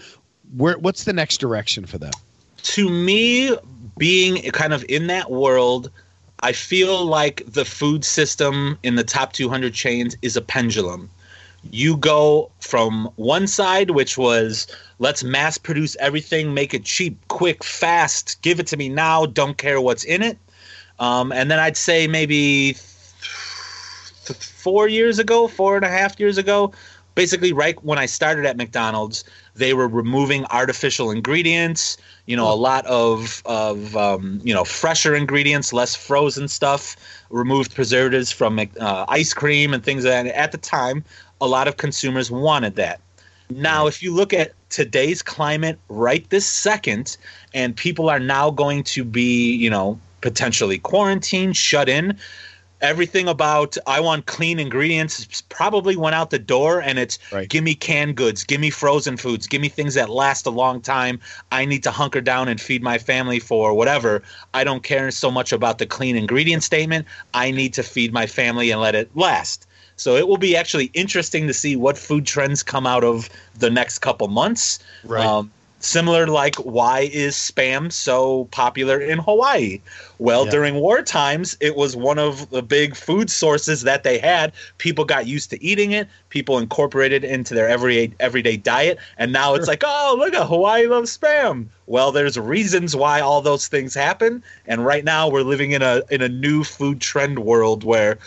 Where 0.55 0.77
what's 0.77 1.03
the 1.03 1.13
next 1.13 1.37
direction 1.37 1.85
for 1.85 1.97
them? 1.97 2.13
to 2.63 2.89
me, 2.89 3.55
being 3.97 4.41
kind 4.51 4.73
of 4.73 4.83
in 4.89 5.07
that 5.07 5.31
world, 5.31 5.89
I 6.41 6.51
feel 6.51 7.05
like 7.05 7.43
the 7.47 7.63
food 7.63 8.03
system 8.03 8.77
in 8.83 8.95
the 8.95 9.03
top 9.05 9.31
200 9.31 9.73
chains 9.73 10.17
is 10.21 10.35
a 10.35 10.41
pendulum. 10.41 11.09
You 11.71 11.97
go 11.97 12.51
from 12.59 13.09
one 13.15 13.47
side, 13.47 13.91
which 13.91 14.17
was 14.17 14.67
let's 14.99 15.23
mass 15.23 15.57
produce 15.57 15.95
everything, 15.99 16.53
make 16.53 16.73
it 16.73 16.83
cheap, 16.85 17.17
quick, 17.27 17.63
fast, 17.63 18.41
give 18.41 18.59
it 18.59 18.67
to 18.67 18.77
me 18.77 18.89
now, 18.89 19.25
don't 19.25 19.57
care 19.57 19.79
what's 19.81 20.03
in 20.03 20.21
it. 20.23 20.37
Um, 20.99 21.31
and 21.31 21.51
then 21.51 21.59
I'd 21.59 21.77
say 21.77 22.07
maybe 22.07 22.73
th- 22.73 24.39
four 24.39 24.87
years 24.87 25.19
ago, 25.19 25.47
four 25.47 25.75
and 25.75 25.85
a 25.85 25.89
half 25.89 26.19
years 26.19 26.37
ago, 26.37 26.73
basically 27.17 27.51
right 27.51 27.83
when 27.83 27.97
I 27.97 28.05
started 28.05 28.45
at 28.45 28.57
McDonald's, 28.57 29.23
they 29.55 29.73
were 29.73 29.87
removing 29.87 30.45
artificial 30.45 31.09
ingredients. 31.09 31.97
You 32.27 32.37
know, 32.37 32.51
a 32.51 32.55
lot 32.55 32.85
of 32.85 33.41
of 33.45 33.97
um, 33.97 34.39
you 34.43 34.53
know 34.53 34.63
fresher 34.63 35.15
ingredients, 35.15 35.73
less 35.73 35.95
frozen 35.95 36.47
stuff. 36.47 36.95
Removed 37.29 37.75
preservatives 37.75 38.31
from 38.31 38.59
uh, 38.79 39.05
ice 39.09 39.33
cream 39.33 39.73
and 39.73 39.83
things 39.83 40.05
like 40.05 40.13
that. 40.13 40.19
And 40.27 40.29
at 40.29 40.51
the 40.53 40.57
time, 40.57 41.03
a 41.41 41.47
lot 41.47 41.67
of 41.67 41.77
consumers 41.77 42.31
wanted 42.31 42.75
that. 42.75 42.99
Now, 43.49 43.87
if 43.87 44.03
you 44.03 44.13
look 44.13 44.33
at 44.33 44.51
today's 44.69 45.21
climate 45.21 45.79
right 45.87 46.29
this 46.29 46.45
second, 46.45 47.17
and 47.53 47.75
people 47.75 48.09
are 48.09 48.19
now 48.19 48.51
going 48.51 48.83
to 48.83 49.05
be, 49.05 49.55
you 49.55 49.69
know, 49.69 49.99
potentially 50.21 50.79
quarantined, 50.79 51.55
shut 51.55 51.87
in, 51.87 52.17
everything 52.81 53.27
about 53.27 53.77
I 53.87 53.99
want 53.99 54.25
clean 54.25 54.59
ingredients 54.59 55.41
probably 55.49 55.95
went 55.95 56.15
out 56.15 56.29
the 56.29 56.39
door 56.39 56.81
and 56.81 56.99
it's 56.99 57.17
Right. 57.31 57.49
give 57.49 57.63
me 57.63 57.73
canned 57.73 58.15
goods, 58.15 58.43
give 58.43 58.61
me 58.61 58.69
frozen 58.69 59.17
foods, 59.17 59.47
give 59.47 59.61
me 59.61 59.69
things 59.69 59.95
that 59.95 60.09
last 60.09 60.45
a 60.45 60.51
long 60.51 60.81
time. 60.81 61.19
I 61.51 61.65
need 61.65 61.83
to 61.83 61.91
hunker 61.91 62.21
down 62.21 62.47
and 62.47 62.59
feed 62.61 62.83
my 62.83 62.97
family 62.97 63.39
for 63.39 63.73
whatever. 63.73 64.21
I 64.53 64.63
don't 64.63 64.83
care 64.83 65.09
so 65.11 65.31
much 65.31 65.51
about 65.51 65.79
the 65.79 65.85
clean 65.85 66.15
ingredient 66.15 66.63
statement. 66.63 67.07
I 67.33 67.51
need 67.51 67.73
to 67.75 67.83
feed 67.83 68.13
my 68.13 68.27
family 68.27 68.71
and 68.71 68.81
let 68.81 68.95
it 68.95 69.09
last. 69.15 69.66
So 69.97 70.15
it 70.15 70.27
will 70.27 70.37
be 70.37 70.55
actually 70.55 70.89
interesting 70.93 71.47
to 71.47 71.53
see 71.53 71.75
what 71.75 71.97
food 71.97 72.25
trends 72.25 72.63
come 72.63 72.87
out 72.87 73.03
of 73.03 73.29
the 73.57 73.69
next 73.69 73.99
couple 73.99 74.27
months. 74.27 74.79
Right. 75.03 75.25
Um, 75.25 75.51
similar 75.79 76.25
like 76.25 76.55
why 76.55 77.01
is 77.13 77.35
spam 77.35 77.91
so 77.91 78.45
popular 78.45 78.99
in 78.99 79.19
Hawaii? 79.19 79.79
Well, 80.17 80.45
Yeah. 80.45 80.51
during 80.51 80.75
war 80.75 81.03
times, 81.03 81.55
it 81.59 81.75
was 81.75 81.95
one 81.95 82.17
of 82.17 82.49
the 82.49 82.63
big 82.63 82.95
food 82.95 83.29
sources 83.29 83.83
that 83.83 84.03
they 84.03 84.17
had. 84.17 84.53
People 84.79 85.05
got 85.05 85.27
used 85.27 85.51
to 85.51 85.63
eating 85.63 85.91
it. 85.91 86.07
People 86.29 86.57
incorporated 86.57 87.23
it 87.23 87.29
into 87.31 87.53
their 87.53 87.67
everyday 87.67 88.11
everyday 88.19 88.57
diet, 88.57 88.97
and 89.17 89.31
now 89.31 89.53
it's 89.53 89.67
like, 89.67 89.83
oh, 89.85 90.15
look 90.17 90.33
at 90.33 90.47
Hawaii 90.47 90.87
loves 90.87 91.15
spam. 91.15 91.67
Well, 91.85 92.11
there's 92.11 92.37
reasons 92.37 92.95
why 92.95 93.21
all 93.21 93.41
those 93.41 93.67
things 93.67 93.93
happen, 93.93 94.43
and 94.65 94.85
right 94.85 95.03
now 95.05 95.29
we're 95.29 95.43
living 95.43 95.71
in 95.71 95.81
a 95.81 96.01
in 96.09 96.21
a 96.21 96.29
new 96.29 96.63
food 96.63 96.99
trend 97.01 97.39
world 97.39 97.83
where 97.83 98.17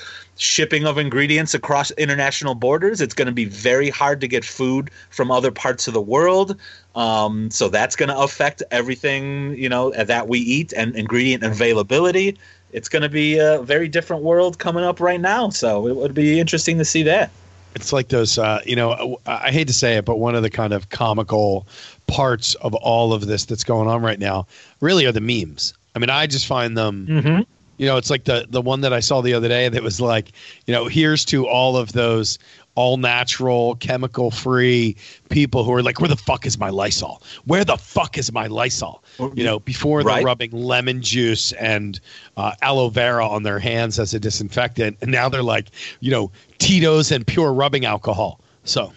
shipping 0.41 0.87
of 0.87 0.97
ingredients 0.97 1.53
across 1.53 1.91
international 1.93 2.55
borders. 2.55 3.03
It's 3.03 3.13
going 3.13 3.27
to 3.27 3.33
be 3.33 3.45
very 3.45 3.91
hard 3.91 4.23
to 4.23 4.29
get 4.29 4.43
food 4.43 4.91
from 5.11 5.31
other 5.31 5.51
parts 5.51 5.87
of 5.87 5.93
the 5.93 6.01
world. 6.01 6.57
Um, 6.95 7.51
so 7.51 7.69
that's 7.69 7.95
going 7.95 8.09
to 8.09 8.19
affect 8.19 8.63
everything 8.71 9.55
you 9.57 9.69
know 9.69 9.91
that 9.91 10.29
we 10.29 10.39
eat 10.39 10.73
and 10.73 10.97
ingredient 10.97 11.43
availability. 11.45 12.39
It's 12.73 12.89
going 12.89 13.03
to 13.03 13.11
be 13.11 13.39
a 13.39 13.61
very 13.63 13.87
different 13.87 14.23
world 14.23 14.59
coming 14.59 14.83
up 14.83 14.99
right 14.99 15.21
now. 15.21 15.51
So 15.51 15.87
it 15.87 15.95
would 15.95 16.15
be 16.15 16.41
interesting 16.41 16.79
to 16.79 16.85
see 16.87 17.03
that. 17.03 17.31
It's 17.75 17.93
like 17.93 18.09
those, 18.09 18.39
uh, 18.39 18.61
you 18.65 18.75
know, 18.75 19.21
I 19.27 19.51
hate 19.51 19.69
to 19.69 19.75
say 19.75 19.97
it, 19.97 20.05
but 20.05 20.19
one 20.19 20.35
of 20.35 20.43
the 20.43 20.51
kind 20.51 20.73
of 20.73 20.89
comical 20.89 21.69
parts 22.07 22.55
of 22.57 22.75
all 22.75 23.13
of 23.13 23.27
this 23.27 23.45
that's 23.45 23.63
going 23.63 23.89
on 23.89 24.03
right 24.03 24.19
now 24.19 24.47
really 24.81 25.05
are 25.05 25.13
the 25.13 25.21
memes. 25.21 25.75
I 25.95 25.99
mean, 25.99 26.11
I 26.11 26.27
just 26.27 26.47
find 26.47 26.77
them, 26.79 27.07
Mm-hmm. 27.09 27.43
You 27.81 27.87
know, 27.87 27.97
it's 27.97 28.11
like 28.11 28.25
the 28.25 28.47
the 28.51 28.61
one 28.61 28.83
that 28.83 28.93
I 28.93 29.01
saw 29.01 29.23
the 29.23 29.33
other 29.33 29.49
day 29.49 29.67
that 29.71 29.83
was 29.83 30.03
like, 30.03 30.33
you 30.67 30.75
know, 30.75 30.85
here's 30.85 31.25
to 31.25 31.49
all 31.49 31.79
of 31.79 31.95
those 31.95 32.39
all 32.75 32.99
natural, 32.99 33.77
chemical 33.77 34.31
free 34.31 34.97
people 35.31 35.65
who 35.65 35.73
are 35.73 35.83
like, 35.83 35.99
where 35.99 36.09
the 36.09 36.15
fuck 36.15 36.45
is 36.45 36.59
my 36.59 36.69
Lysol? 36.69 37.23
Where 37.47 37.65
the 37.65 37.79
fuck 37.79 38.19
is 38.19 38.33
my 38.33 38.49
Lysol? 38.49 39.03
You 39.33 39.45
know, 39.45 39.61
before 39.61 40.05
they're 40.05 40.23
rubbing 40.23 40.51
lemon 40.51 41.01
juice 41.01 41.53
and 41.53 41.99
uh, 42.37 42.53
aloe 42.61 42.91
vera 42.91 43.27
on 43.27 43.45
their 43.45 43.59
hands 43.59 43.99
as 43.99 44.13
a 44.13 44.21
disinfectant, 44.21 44.99
and 45.01 45.11
now 45.11 45.31
they're 45.31 45.43
like, 45.43 45.71
you 46.01 46.11
know, 46.11 46.31
Tito's 46.59 47.11
and 47.11 47.27
pure 47.27 47.51
rubbing 47.51 47.87
alcohol. 47.87 48.43
So 48.65 48.93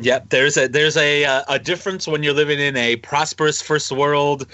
Yep, 0.00 0.30
there's 0.30 0.56
a 0.56 0.66
there's 0.66 0.96
a 0.96 1.24
uh, 1.24 1.42
a 1.48 1.58
difference 1.58 2.08
when 2.08 2.22
you're 2.22 2.34
living 2.34 2.58
in 2.58 2.76
a 2.76 2.96
prosperous 2.96 3.62
first 3.62 3.92
world. 3.92 4.46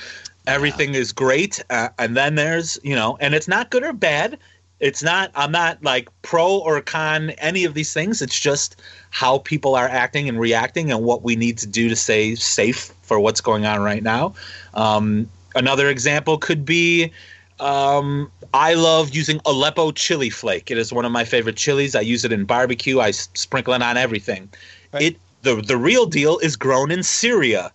Everything 0.46 0.94
is 0.94 1.12
great, 1.12 1.62
uh, 1.70 1.90
and 1.98 2.16
then 2.16 2.34
there's 2.34 2.78
you 2.82 2.94
know, 2.94 3.16
and 3.20 3.34
it's 3.34 3.48
not 3.48 3.70
good 3.70 3.82
or 3.82 3.92
bad. 3.92 4.38
It's 4.80 5.02
not. 5.02 5.30
I'm 5.34 5.52
not 5.52 5.82
like 5.82 6.08
pro 6.22 6.58
or 6.58 6.80
con 6.80 7.30
any 7.30 7.64
of 7.64 7.74
these 7.74 7.92
things. 7.92 8.22
It's 8.22 8.38
just 8.38 8.80
how 9.10 9.38
people 9.38 9.74
are 9.74 9.88
acting 9.88 10.28
and 10.28 10.40
reacting, 10.40 10.90
and 10.90 11.04
what 11.04 11.22
we 11.22 11.36
need 11.36 11.58
to 11.58 11.66
do 11.66 11.88
to 11.88 11.96
stay 11.96 12.34
safe 12.34 12.92
for 13.02 13.20
what's 13.20 13.40
going 13.40 13.66
on 13.66 13.80
right 13.80 14.02
now. 14.02 14.34
Um, 14.74 15.28
another 15.54 15.88
example 15.88 16.38
could 16.38 16.64
be 16.64 17.12
um, 17.60 18.30
I 18.54 18.74
love 18.74 19.14
using 19.14 19.40
Aleppo 19.44 19.92
chili 19.92 20.30
flake. 20.30 20.70
It 20.70 20.78
is 20.78 20.92
one 20.92 21.04
of 21.04 21.12
my 21.12 21.24
favorite 21.24 21.56
chilies. 21.56 21.94
I 21.94 22.00
use 22.00 22.24
it 22.24 22.32
in 22.32 22.44
barbecue. 22.44 23.00
I 23.00 23.10
sprinkle 23.12 23.74
it 23.74 23.82
on 23.82 23.96
everything. 23.96 24.48
It 24.94 25.16
the 25.42 25.56
the 25.56 25.76
real 25.76 26.06
deal 26.06 26.38
is 26.38 26.56
grown 26.56 26.90
in 26.90 27.02
Syria. 27.02 27.72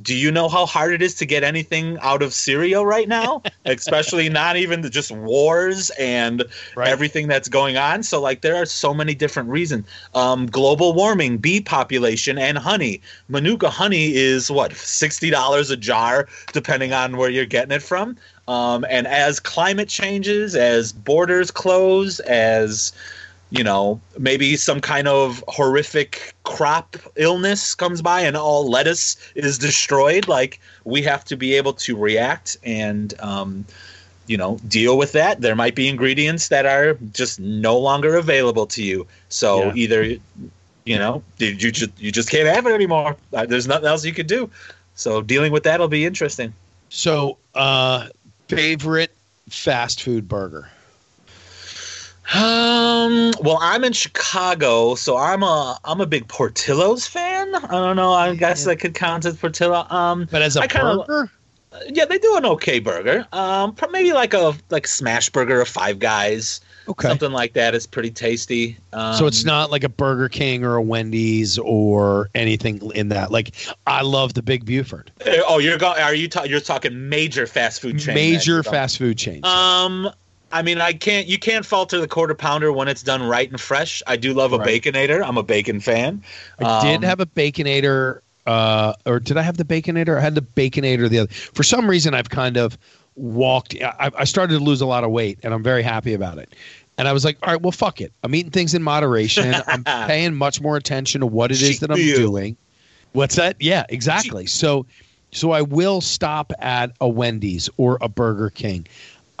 Do 0.00 0.14
you 0.14 0.30
know 0.30 0.48
how 0.48 0.64
hard 0.64 0.94
it 0.94 1.02
is 1.02 1.14
to 1.16 1.26
get 1.26 1.44
anything 1.44 1.98
out 2.00 2.22
of 2.22 2.32
Syria 2.32 2.82
right 2.82 3.06
now? 3.06 3.42
Especially 3.66 4.28
not 4.30 4.56
even 4.56 4.80
the 4.80 4.88
just 4.88 5.10
wars 5.10 5.90
and 5.98 6.44
Right. 6.74 6.88
everything 6.88 7.28
that's 7.28 7.48
going 7.48 7.76
on. 7.76 8.02
So 8.02 8.20
like 8.20 8.40
there 8.40 8.56
are 8.56 8.64
so 8.64 8.94
many 8.94 9.14
different 9.14 9.50
reasons. 9.50 9.86
Um, 10.14 10.46
global 10.46 10.94
warming, 10.94 11.36
bee 11.36 11.60
population, 11.60 12.38
and 12.38 12.56
honey. 12.56 13.02
Manuka 13.28 13.68
honey 13.68 14.14
is 14.14 14.50
what 14.50 14.72
sixty 14.74 15.28
dollars 15.28 15.70
a 15.70 15.76
jar, 15.76 16.26
depending 16.52 16.92
on 16.94 17.18
where 17.18 17.28
you're 17.30 17.44
getting 17.44 17.72
it 17.72 17.82
from. 17.82 18.16
Um, 18.48 18.84
and 18.88 19.06
as 19.06 19.38
climate 19.40 19.88
changes, 19.88 20.54
as 20.56 20.92
borders 20.92 21.50
close, 21.50 22.18
as 22.20 22.92
you 23.52 23.62
know, 23.62 24.00
maybe 24.18 24.56
some 24.56 24.80
kind 24.80 25.06
of 25.06 25.44
horrific 25.46 26.34
crop 26.44 26.96
illness 27.16 27.74
comes 27.74 28.00
by 28.00 28.22
and 28.22 28.34
all 28.34 28.68
lettuce 28.68 29.16
is 29.34 29.58
destroyed. 29.58 30.26
Like 30.26 30.58
we 30.84 31.02
have 31.02 31.22
to 31.26 31.36
be 31.36 31.54
able 31.54 31.74
to 31.74 31.94
react 31.94 32.56
and, 32.64 33.12
um, 33.20 33.66
you 34.26 34.38
know, 34.38 34.58
deal 34.68 34.96
with 34.96 35.12
that. 35.12 35.42
There 35.42 35.54
might 35.54 35.74
be 35.74 35.86
ingredients 35.86 36.48
that 36.48 36.64
are 36.64 36.94
just 37.12 37.40
no 37.40 37.78
longer 37.78 38.16
available 38.16 38.66
to 38.68 38.82
you. 38.82 39.06
So 39.28 39.66
Yeah. 39.66 39.72
either, 39.74 40.02
you 40.86 40.98
know, 40.98 41.22
you 41.36 41.70
just 41.70 41.90
you 42.00 42.10
just 42.10 42.30
can't 42.30 42.48
have 42.48 42.66
it 42.66 42.72
anymore. 42.72 43.16
Uh, 43.34 43.44
There's 43.44 43.68
nothing 43.68 43.86
else 43.86 44.02
you 44.06 44.14
could 44.14 44.28
do. 44.28 44.48
So 44.94 45.20
dealing 45.20 45.52
with 45.52 45.64
that 45.64 45.78
will 45.78 45.88
be 45.88 46.06
interesting. 46.06 46.54
So, 46.88 47.36
uh, 47.54 48.08
favorite 48.48 49.14
fast 49.50 50.02
food 50.02 50.26
burger? 50.26 50.70
Um. 52.34 53.32
Well, 53.42 53.58
I'm 53.60 53.84
in 53.84 53.92
Chicago, 53.92 54.94
so 54.94 55.16
I'm 55.16 55.42
a 55.42 55.78
I'm 55.84 56.00
a 56.00 56.06
big 56.06 56.28
Portillo's 56.28 57.06
fan. 57.06 57.54
I 57.54 57.66
don't 57.68 57.96
know. 57.96 58.12
I 58.12 58.34
guess 58.34 58.64
that 58.64 58.76
could 58.76 58.94
count 58.94 59.24
as 59.24 59.36
Portillo. 59.36 59.86
Um. 59.90 60.28
But 60.30 60.42
as 60.42 60.56
a 60.56 60.62
I 60.62 60.66
kinda- 60.66 61.04
burger, 61.06 61.30
Yeah, 61.88 62.04
they 62.04 62.18
do 62.18 62.36
an 62.36 62.46
okay 62.46 62.78
burger. 62.78 63.26
Um. 63.32 63.74
Maybe 63.90 64.12
like 64.12 64.34
a 64.34 64.54
like 64.70 64.86
smash 64.86 65.28
burger 65.30 65.60
of 65.60 65.68
Five 65.68 65.98
Guys. 65.98 66.60
okay. 66.88 67.08
Something 67.08 67.32
like 67.32 67.52
that 67.54 67.74
is 67.74 67.86
pretty 67.86 68.10
tasty. 68.10 68.76
Um, 68.92 69.14
so 69.14 69.26
it's 69.26 69.44
not 69.44 69.70
like 69.70 69.84
a 69.84 69.88
Burger 69.88 70.28
King 70.28 70.64
or 70.64 70.76
a 70.76 70.82
Wendy's 70.82 71.58
or 71.58 72.28
anything 72.34 72.80
in 72.94 73.08
that. 73.10 73.30
Like 73.30 73.54
I 73.86 74.02
love 74.02 74.34
the 74.34 74.42
Big 74.42 74.64
Buford, 74.64 75.10
Oh, 75.46 75.58
you're 75.58 75.78
going? 75.78 76.00
Are 76.00 76.14
you? 76.14 76.28
Ta- 76.28 76.44
you're 76.44 76.60
talking 76.60 77.08
major 77.08 77.46
fast 77.46 77.80
food 77.82 77.98
chain? 77.98 78.14
major 78.14 78.62
fast 78.62 78.98
food 78.98 79.16
chains. 79.18 79.44
Um, 79.44 80.10
I 80.52 80.62
mean, 80.62 80.80
I 80.80 80.92
can't. 80.92 81.26
You 81.26 81.38
can't 81.38 81.64
falter 81.64 82.00
the 82.00 82.08
quarter 82.08 82.34
pounder 82.34 82.72
when 82.72 82.88
it's 82.88 83.02
done 83.02 83.22
right 83.22 83.50
and 83.50 83.60
fresh. 83.60 84.02
I 84.06 84.16
do 84.16 84.34
love 84.34 84.52
a 84.52 84.58
Right. 84.58 84.82
baconator. 84.82 85.26
I'm 85.26 85.36
a 85.38 85.42
bacon 85.42 85.80
fan. 85.80 86.22
I 86.58 86.80
did 86.82 86.96
Um, 86.96 87.02
have 87.02 87.20
a 87.20 87.26
baconator, 87.26 88.20
uh, 88.46 88.94
or 89.06 89.20
did 89.20 89.36
I 89.36 89.42
have 89.42 89.56
the 89.56 89.64
baconator? 89.64 90.18
I 90.18 90.20
had 90.20 90.34
the 90.34 90.42
baconator 90.42 91.08
the 91.08 91.20
other. 91.20 91.32
For 91.32 91.62
some 91.62 91.88
reason, 91.88 92.14
I've 92.14 92.30
kind 92.30 92.56
of 92.56 92.76
walked. 93.16 93.74
I, 93.82 94.10
I 94.18 94.24
started 94.24 94.58
to 94.58 94.64
lose 94.64 94.80
a 94.80 94.86
lot 94.86 95.04
of 95.04 95.10
weight, 95.10 95.38
and 95.42 95.52
I'm 95.54 95.62
very 95.62 95.82
happy 95.82 96.14
about 96.14 96.38
it. 96.38 96.54
And 96.98 97.08
I 97.08 97.12
was 97.12 97.24
like, 97.24 97.38
all 97.42 97.52
right, 97.52 97.60
well, 97.60 97.72
fuck 97.72 98.00
it. 98.00 98.12
I'm 98.22 98.34
eating 98.34 98.50
things 98.52 98.74
in 98.74 98.82
moderation. 98.82 99.54
I'm 99.66 99.84
paying 99.84 100.34
much 100.34 100.60
more 100.60 100.76
attention 100.76 101.20
to 101.22 101.26
what 101.26 101.50
it 101.50 101.62
is 101.62 101.80
that 101.80 101.90
I'm 101.90 101.96
doing. 101.96 102.56
What's 103.12 103.36
that? 103.36 103.56
Yeah, 103.60 103.84
exactly. 103.88 104.46
So, 104.46 104.86
so 105.32 105.50
I 105.52 105.62
will 105.62 106.00
stop 106.00 106.52
at 106.58 106.92
a 107.00 107.08
Wendy's 107.08 107.68
or 107.76 107.98
a 108.00 108.08
Burger 108.08 108.50
King. 108.50 108.86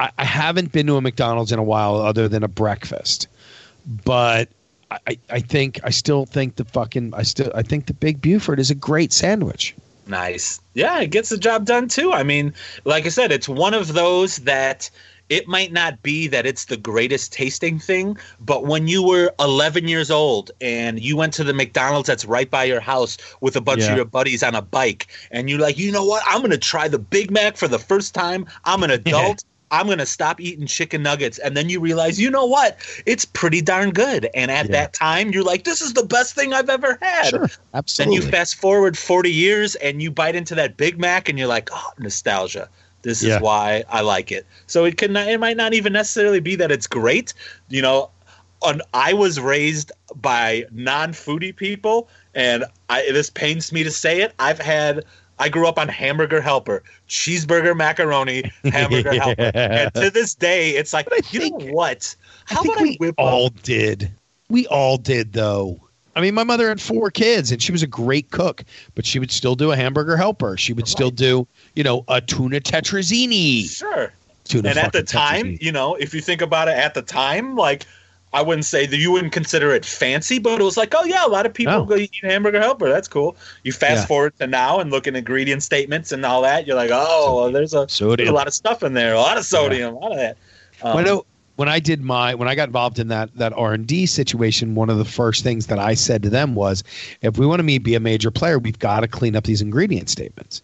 I, 0.02 0.10
I 0.18 0.24
haven't 0.24 0.72
been 0.72 0.86
to 0.88 0.96
a 0.96 1.00
McDonald's 1.00 1.52
in 1.52 1.58
a 1.58 1.62
while, 1.62 1.96
other 1.96 2.28
than 2.28 2.42
a 2.42 2.48
breakfast. 2.48 3.28
But 4.04 4.48
I, 4.90 5.18
I- 5.30 5.40
think 5.40 5.80
I 5.84 5.90
still 5.90 6.26
think 6.26 6.56
the 6.56 6.64
fucking 6.64 7.14
I 7.14 7.22
still 7.22 7.50
I 7.54 7.62
think 7.62 7.86
the 7.86 7.94
Big 7.94 8.20
Buford 8.20 8.58
is 8.60 8.70
a 8.70 8.74
great 8.74 9.12
sandwich. 9.12 9.74
Nice. 10.06 10.60
Yeah, 10.74 10.98
it 11.00 11.10
gets 11.10 11.28
the 11.28 11.38
job 11.38 11.64
done 11.64 11.88
too. 11.88 12.12
I 12.12 12.22
mean, 12.24 12.52
like 12.84 13.06
I 13.06 13.08
said, 13.08 13.30
it's 13.32 13.48
one 13.48 13.72
of 13.74 13.92
those 13.94 14.38
that 14.38 14.90
it 15.28 15.46
might 15.48 15.72
not 15.72 16.02
be 16.02 16.26
that 16.26 16.44
it's 16.44 16.64
the 16.66 16.76
greatest 16.76 17.32
tasting 17.32 17.78
thing, 17.78 18.18
but 18.40 18.66
when 18.66 18.88
you 18.88 19.02
were 19.02 19.32
11 19.38 19.86
years 19.88 20.10
old 20.10 20.50
and 20.60 21.00
you 21.00 21.16
went 21.16 21.32
to 21.34 21.44
the 21.44 21.54
McDonald's 21.54 22.08
that's 22.08 22.24
right 22.26 22.50
by 22.50 22.64
your 22.64 22.80
house 22.80 23.16
with 23.40 23.54
a 23.56 23.60
bunch 23.60 23.82
Yeah. 23.82 23.90
of 23.92 23.96
your 23.96 24.04
buddies 24.04 24.42
on 24.42 24.54
a 24.56 24.60
bike, 24.60 25.06
and 25.30 25.48
you're 25.48 25.60
like, 25.60 25.78
you 25.78 25.90
know 25.92 26.04
what? 26.04 26.22
I'm 26.26 26.40
going 26.40 26.50
to 26.50 26.58
try 26.58 26.88
the 26.88 26.98
Big 26.98 27.30
Mac 27.30 27.56
for 27.56 27.68
the 27.68 27.78
first 27.78 28.12
time. 28.12 28.44
I'm 28.64 28.82
an 28.82 28.90
adult. 29.00 29.44
I'm 29.72 29.86
going 29.86 29.98
to 29.98 30.06
stop 30.06 30.40
eating 30.40 30.66
chicken 30.66 31.02
nuggets. 31.02 31.38
And 31.38 31.56
then 31.56 31.68
you 31.70 31.80
realize, 31.80 32.20
you 32.20 32.30
know 32.30 32.44
what? 32.46 32.78
It's 33.06 33.24
pretty 33.24 33.62
darn 33.62 33.90
good. 33.90 34.28
And 34.34 34.50
at 34.50 34.66
Yeah. 34.66 34.72
that 34.72 34.92
time, 34.92 35.32
you're 35.32 35.42
like, 35.42 35.64
this 35.64 35.80
is 35.80 35.94
the 35.94 36.04
best 36.04 36.34
thing 36.34 36.52
I've 36.52 36.68
ever 36.68 36.98
had. 37.00 37.32
Then 37.32 37.48
absolutely. 37.74 38.16
you 38.16 38.22
fast 38.30 38.54
forward 38.56 38.96
40 38.98 39.32
years 39.32 39.74
and 39.76 40.02
you 40.02 40.10
bite 40.10 40.36
into 40.36 40.54
that 40.54 40.76
Big 40.76 41.00
Mac 41.00 41.28
and 41.28 41.38
you're 41.38 41.48
like, 41.48 41.70
oh, 41.72 41.90
nostalgia. 41.98 42.68
This 43.00 43.22
Yeah. 43.22 43.36
is 43.36 43.42
why 43.42 43.82
I 43.88 44.02
like 44.02 44.30
it. 44.30 44.46
So 44.66 44.84
it 44.84 44.96
can 44.98 45.16
it 45.16 45.40
might 45.40 45.56
not 45.56 45.74
even 45.74 45.92
necessarily 45.92 46.38
be 46.40 46.54
that 46.56 46.70
it's 46.70 46.86
great. 46.86 47.34
You 47.68 47.82
know, 47.82 48.10
on, 48.60 48.80
I 48.94 49.12
was 49.14 49.40
raised 49.40 49.90
by 50.14 50.66
non-foodie 50.70 51.56
people, 51.56 52.08
and 52.34 52.64
I, 52.90 53.02
this 53.10 53.30
pains 53.30 53.72
me 53.72 53.82
to 53.82 53.90
say 53.90 54.20
it. 54.20 54.34
I've 54.38 54.60
had 54.60 55.04
I 55.38 55.48
grew 55.48 55.66
up 55.66 55.78
on 55.78 55.88
hamburger 55.88 56.40
helper, 56.40 56.82
cheeseburger 57.08 57.76
macaroni, 57.76 58.50
hamburger 58.64 59.12
helper, 59.20 59.50
and 59.54 59.92
to 59.94 60.10
this 60.10 60.34
day, 60.34 60.70
it's 60.70 60.92
like 60.92 61.08
you 61.32 61.50
know 61.50 61.58
what? 61.72 62.14
How 62.44 62.62
about 62.62 62.80
we 62.80 62.98
I 63.00 63.12
all 63.18 63.46
up? 63.46 63.62
did. 63.62 64.12
We 64.48 64.66
all 64.68 64.98
did 64.98 65.32
though. 65.32 65.80
I 66.14 66.20
mean, 66.20 66.34
my 66.34 66.44
mother 66.44 66.68
had 66.68 66.80
four 66.80 67.10
kids, 67.10 67.50
and 67.50 67.62
she 67.62 67.72
was 67.72 67.82
a 67.82 67.86
great 67.86 68.30
cook, 68.30 68.64
but 68.94 69.06
she 69.06 69.18
would 69.18 69.30
still 69.30 69.54
do 69.54 69.72
a 69.72 69.76
hamburger 69.76 70.16
helper. 70.16 70.56
She 70.58 70.74
would 70.74 70.86
still 70.86 71.10
do, 71.10 71.46
you 71.74 71.82
know, 71.82 72.04
a 72.08 72.20
tuna 72.20 72.60
tetrazzini. 72.60 73.68
Sure. 73.70 74.12
Tuna 74.44 74.70
and 74.70 74.78
at 74.78 74.92
the 74.92 75.02
time, 75.02 75.44
tetrazzini. 75.46 75.62
you 75.62 75.72
know, 75.72 75.94
if 75.94 76.12
you 76.12 76.20
think 76.20 76.42
about 76.42 76.68
it, 76.68 76.76
at 76.76 76.92
the 76.94 77.02
time, 77.02 77.56
like 77.56 77.86
I 78.34 78.40
wouldn't 78.42 78.64
say 78.64 78.86
that 78.86 78.96
you 78.96 79.12
wouldn't 79.12 79.32
consider 79.32 79.72
it 79.72 79.84
fancy, 79.84 80.38
but 80.38 80.60
it 80.60 80.64
was 80.64 80.76
like, 80.76 80.94
oh 80.96 81.04
yeah, 81.04 81.26
a 81.26 81.28
lot 81.28 81.44
of 81.44 81.52
people 81.52 81.74
No. 81.74 81.84
go 81.84 81.96
eat 81.96 82.10
hamburger 82.22 82.60
helper. 82.60 82.88
That's 82.88 83.08
cool. 83.08 83.36
You 83.62 83.72
fast 83.72 84.02
Yeah. 84.02 84.06
forward 84.06 84.32
to 84.40 84.46
now 84.46 84.80
and 84.80 84.90
look 84.90 85.06
at 85.06 85.14
ingredient 85.14 85.62
statements 85.62 86.12
and 86.12 86.24
all 86.24 86.40
that. 86.42 86.66
You're 86.66 86.76
like, 86.76 86.90
oh, 86.92 87.36
well, 87.36 87.52
there's 87.52 87.74
a, 87.74 87.86
there's 88.16 88.30
a 88.30 88.32
lot 88.32 88.46
of 88.46 88.54
stuff 88.54 88.82
in 88.82 88.94
there, 88.94 89.14
a 89.14 89.20
lot 89.20 89.36
of 89.36 89.44
sodium, 89.44 89.94
a 89.94 89.98
lot 89.98 90.12
of 90.12 90.18
that. 90.18 90.36
Um, 90.82 90.94
when 90.94 91.08
I, 91.08 91.20
when 91.56 91.68
I 91.68 91.78
did 91.78 92.02
my 92.02 92.34
when 92.34 92.48
I 92.48 92.54
got 92.54 92.68
involved 92.68 92.98
in 92.98 93.08
that 93.08 93.34
that 93.36 93.52
R 93.52 93.74
and 93.74 93.86
D 93.86 94.06
situation, 94.06 94.74
one 94.74 94.88
of 94.88 94.96
the 94.96 95.04
first 95.04 95.44
things 95.44 95.66
that 95.66 95.78
I 95.78 95.94
said 95.94 96.22
to 96.22 96.30
them 96.30 96.54
was, 96.54 96.82
if 97.20 97.38
we 97.38 97.46
want 97.46 97.60
to 97.60 97.80
be 97.80 97.94
a 97.94 98.00
major 98.00 98.30
player, 98.30 98.58
we've 98.58 98.78
got 98.78 99.00
to 99.00 99.08
clean 99.08 99.36
up 99.36 99.44
these 99.44 99.60
ingredient 99.60 100.08
statements. 100.08 100.62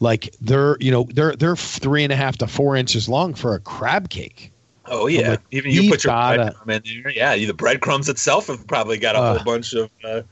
Like 0.00 0.34
they're 0.40 0.76
you 0.80 0.90
know 0.90 1.06
they're 1.12 1.36
they're 1.36 1.56
three 1.56 2.02
and 2.04 2.12
a 2.12 2.16
half 2.16 2.38
to 2.38 2.46
four 2.46 2.74
inches 2.76 3.08
long 3.08 3.34
for 3.34 3.54
a 3.54 3.60
crab 3.60 4.08
cake. 4.08 4.50
Oh 4.88 5.06
yeah, 5.06 5.30
like, 5.30 5.40
even 5.50 5.70
you 5.70 5.90
put 5.90 6.04
your 6.04 6.12
breadcrumb 6.12 6.86
in 6.86 7.02
there. 7.02 7.12
Yeah, 7.12 7.36
the 7.36 7.54
breadcrumbs 7.54 8.08
itself 8.08 8.46
have 8.46 8.66
probably 8.66 8.98
got 8.98 9.14
a 9.14 9.18
Uh, 9.18 9.34
whole 9.34 9.44
bunch 9.44 9.72
of. 9.74 9.90
Uh, 10.04 10.22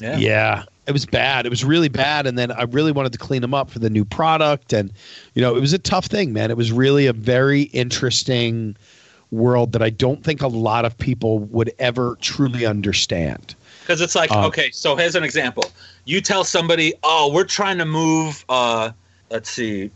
yeah. 0.00 0.16
Yeah. 0.16 0.64
It 0.86 0.92
was 0.92 1.04
bad. 1.04 1.44
It 1.44 1.50
was 1.50 1.64
really 1.64 1.88
bad. 1.88 2.26
And 2.26 2.38
then 2.38 2.50
I 2.50 2.62
really 2.62 2.92
wanted 2.92 3.12
to 3.12 3.18
clean 3.18 3.42
them 3.42 3.52
up 3.52 3.70
for 3.70 3.78
the 3.78 3.90
new 3.90 4.04
product. 4.06 4.72
And, 4.72 4.90
you 5.34 5.42
know, 5.42 5.54
it 5.54 5.60
was 5.60 5.74
a 5.74 5.78
tough 5.78 6.06
thing, 6.06 6.32
man. 6.32 6.50
It 6.50 6.56
was 6.56 6.72
really 6.72 7.06
a 7.06 7.12
very 7.12 7.62
interesting 7.62 8.74
world 9.30 9.72
that 9.72 9.82
I 9.82 9.90
don't 9.90 10.24
think 10.24 10.40
a 10.40 10.48
lot 10.48 10.86
of 10.86 10.96
people 10.96 11.40
would 11.40 11.70
ever 11.78 12.16
truly 12.22 12.64
understand. 12.64 13.54
Because 13.82 14.00
it's 14.00 14.14
like, 14.14 14.30
Um, 14.32 14.46
okay, 14.46 14.70
so 14.70 14.96
here's 14.96 15.14
an 15.14 15.24
example. 15.24 15.64
You 16.06 16.22
tell 16.22 16.44
somebody, 16.44 16.94
oh, 17.02 17.30
we're 17.34 17.44
trying 17.44 17.76
to 17.78 17.84
move, 17.84 18.44
uh, 18.48 18.92
let's 19.30 19.50
see, 19.50 19.90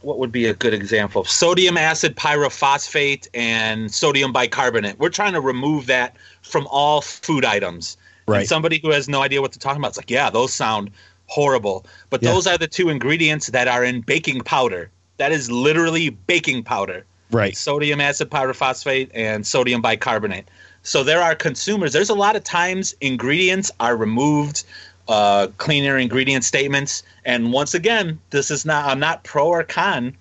what 0.00 0.18
would 0.18 0.32
be 0.32 0.46
a 0.46 0.54
good 0.54 0.74
example? 0.74 1.24
Sodium 1.24 1.76
acid 1.76 2.16
pyrophosphate 2.16 3.28
and 3.34 3.92
sodium 3.92 4.32
bicarbonate. 4.32 4.98
We're 4.98 5.08
trying 5.08 5.32
to 5.32 5.40
remove 5.40 5.86
that 5.86 6.16
from 6.42 6.66
all 6.70 7.00
food 7.00 7.44
items. 7.44 7.96
Right. 8.26 8.40
And 8.40 8.48
somebody 8.48 8.78
who 8.78 8.90
has 8.90 9.08
no 9.08 9.22
idea 9.22 9.40
what 9.42 9.52
they're 9.52 9.58
talking 9.58 9.80
about, 9.80 9.88
it's 9.88 9.96
like, 9.96 10.10
yeah, 10.10 10.30
those 10.30 10.52
sound 10.52 10.90
horrible. 11.26 11.86
But 12.10 12.22
Yeah. 12.22 12.32
those 12.32 12.46
are 12.46 12.58
the 12.58 12.66
two 12.66 12.88
ingredients 12.88 13.48
that 13.48 13.68
are 13.68 13.84
in 13.84 14.00
baking 14.00 14.42
powder. 14.42 14.90
That 15.18 15.32
is 15.32 15.50
literally 15.50 16.10
baking 16.10 16.64
powder 16.64 17.04
Right. 17.30 17.56
sodium 17.56 18.00
acid 18.00 18.30
pyrophosphate 18.30 19.10
and 19.14 19.46
sodium 19.46 19.80
bicarbonate. 19.80 20.48
So 20.82 21.02
there 21.02 21.22
are 21.22 21.34
consumers. 21.34 21.92
There's 21.92 22.10
a 22.10 22.14
lot 22.14 22.36
of 22.36 22.44
times 22.44 22.94
ingredients 23.00 23.70
are 23.80 23.96
removed, 23.96 24.64
uh, 25.08 25.48
cleaner 25.58 25.98
ingredient 25.98 26.44
statements, 26.44 27.02
and 27.24 27.52
once 27.52 27.74
again, 27.74 28.18
this 28.30 28.50
is 28.50 28.64
not. 28.64 28.86
I'm 28.86 28.98
not 29.00 29.24
pro 29.24 29.46
or 29.48 29.62
con. 29.64 30.16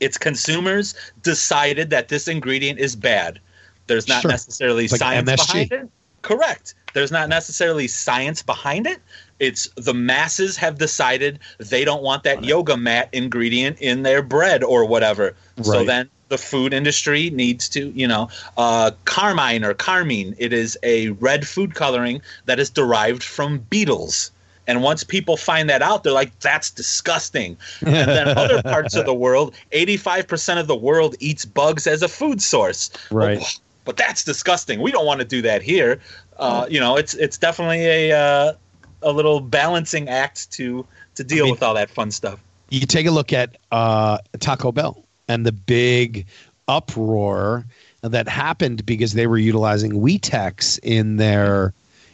It's 0.00 0.16
consumers 0.16 0.94
decided 1.22 1.90
that 1.90 2.08
this 2.08 2.28
ingredient 2.28 2.78
is 2.78 2.94
bad. 2.94 3.40
There's 3.88 4.06
not 4.06 4.22
Sure. 4.22 4.30
necessarily 4.30 4.86
Like 4.86 4.98
science 5.00 5.28
MSG. 5.28 5.36
behind 5.46 5.72
it. 5.72 5.88
Correct. 6.22 6.74
There's 6.94 7.10
not 7.10 7.28
necessarily 7.28 7.88
science 7.88 8.42
behind 8.42 8.86
it. 8.86 9.00
It's 9.40 9.68
the 9.76 9.94
masses 9.94 10.56
have 10.56 10.78
decided 10.78 11.38
they 11.58 11.84
don't 11.84 12.02
want 12.02 12.22
that 12.24 12.44
yoga 12.44 12.76
mat 12.76 13.08
ingredient 13.12 13.78
in 13.80 14.02
their 14.02 14.22
bread 14.22 14.62
or 14.64 14.84
whatever. 14.84 15.34
So 15.62 15.84
then 15.84 16.10
the 16.28 16.38
food 16.38 16.72
industry 16.72 17.30
needs 17.30 17.68
to, 17.70 17.90
you 17.90 18.06
know, 18.06 18.28
uh, 18.56 18.90
carmine 19.04 19.64
or 19.64 19.74
carmine. 19.74 20.34
It 20.38 20.52
is 20.52 20.78
a 20.82 21.10
red 21.10 21.46
food 21.46 21.74
coloring 21.74 22.20
that 22.46 22.58
is 22.58 22.70
derived 22.70 23.22
from 23.22 23.58
beetles. 23.70 24.30
And 24.66 24.82
once 24.82 25.02
people 25.02 25.38
find 25.38 25.70
that 25.70 25.80
out, 25.80 26.04
they're 26.04 26.12
like, 26.12 26.38
that's 26.40 26.70
disgusting. 26.70 27.56
And 27.80 27.94
then 27.94 28.28
other 28.36 28.62
parts 28.74 28.94
of 28.94 29.06
the 29.06 29.14
world, 29.14 29.54
85% 29.72 30.60
of 30.60 30.66
the 30.66 30.76
world 30.76 31.16
eats 31.20 31.46
bugs 31.46 31.86
as 31.86 32.02
a 32.02 32.08
food 32.08 32.42
source. 32.42 32.90
Right. 33.10 33.38
But, 33.38 33.60
but 33.86 33.96
that's 33.96 34.24
disgusting. 34.24 34.82
We 34.82 34.92
don't 34.92 35.06
want 35.06 35.20
to 35.20 35.26
do 35.26 35.40
that 35.42 35.62
here. 35.62 36.00
Uh, 36.36 36.66
you 36.68 36.78
know, 36.78 36.96
it's 36.96 37.14
it's 37.14 37.38
definitely 37.38 37.84
a 37.86 38.12
uh, 38.12 38.52
a 39.02 39.10
little 39.10 39.40
balancing 39.40 40.08
act 40.08 40.50
to 40.52 40.86
to 41.14 41.24
deal 41.24 41.46
mean- 41.46 41.52
with 41.52 41.62
all 41.62 41.74
that 41.74 41.90
fun 41.90 42.10
stuff. 42.10 42.38
you 42.68 42.80
take 42.80 43.06
a 43.06 43.10
look 43.10 43.32
at 43.32 43.56
uh, 43.72 44.18
Taco 44.38 44.70
Bell 44.70 45.02
and 45.28 45.44
the 45.46 45.52
big 45.52 46.26
uproar 46.66 47.66
that 48.02 48.28
happened 48.28 48.84
because 48.86 49.14
they 49.14 49.26
were 49.26 49.38
utilizing 49.38 49.92
Weetex 49.92 50.78
in 50.82 51.16
their 51.16 51.72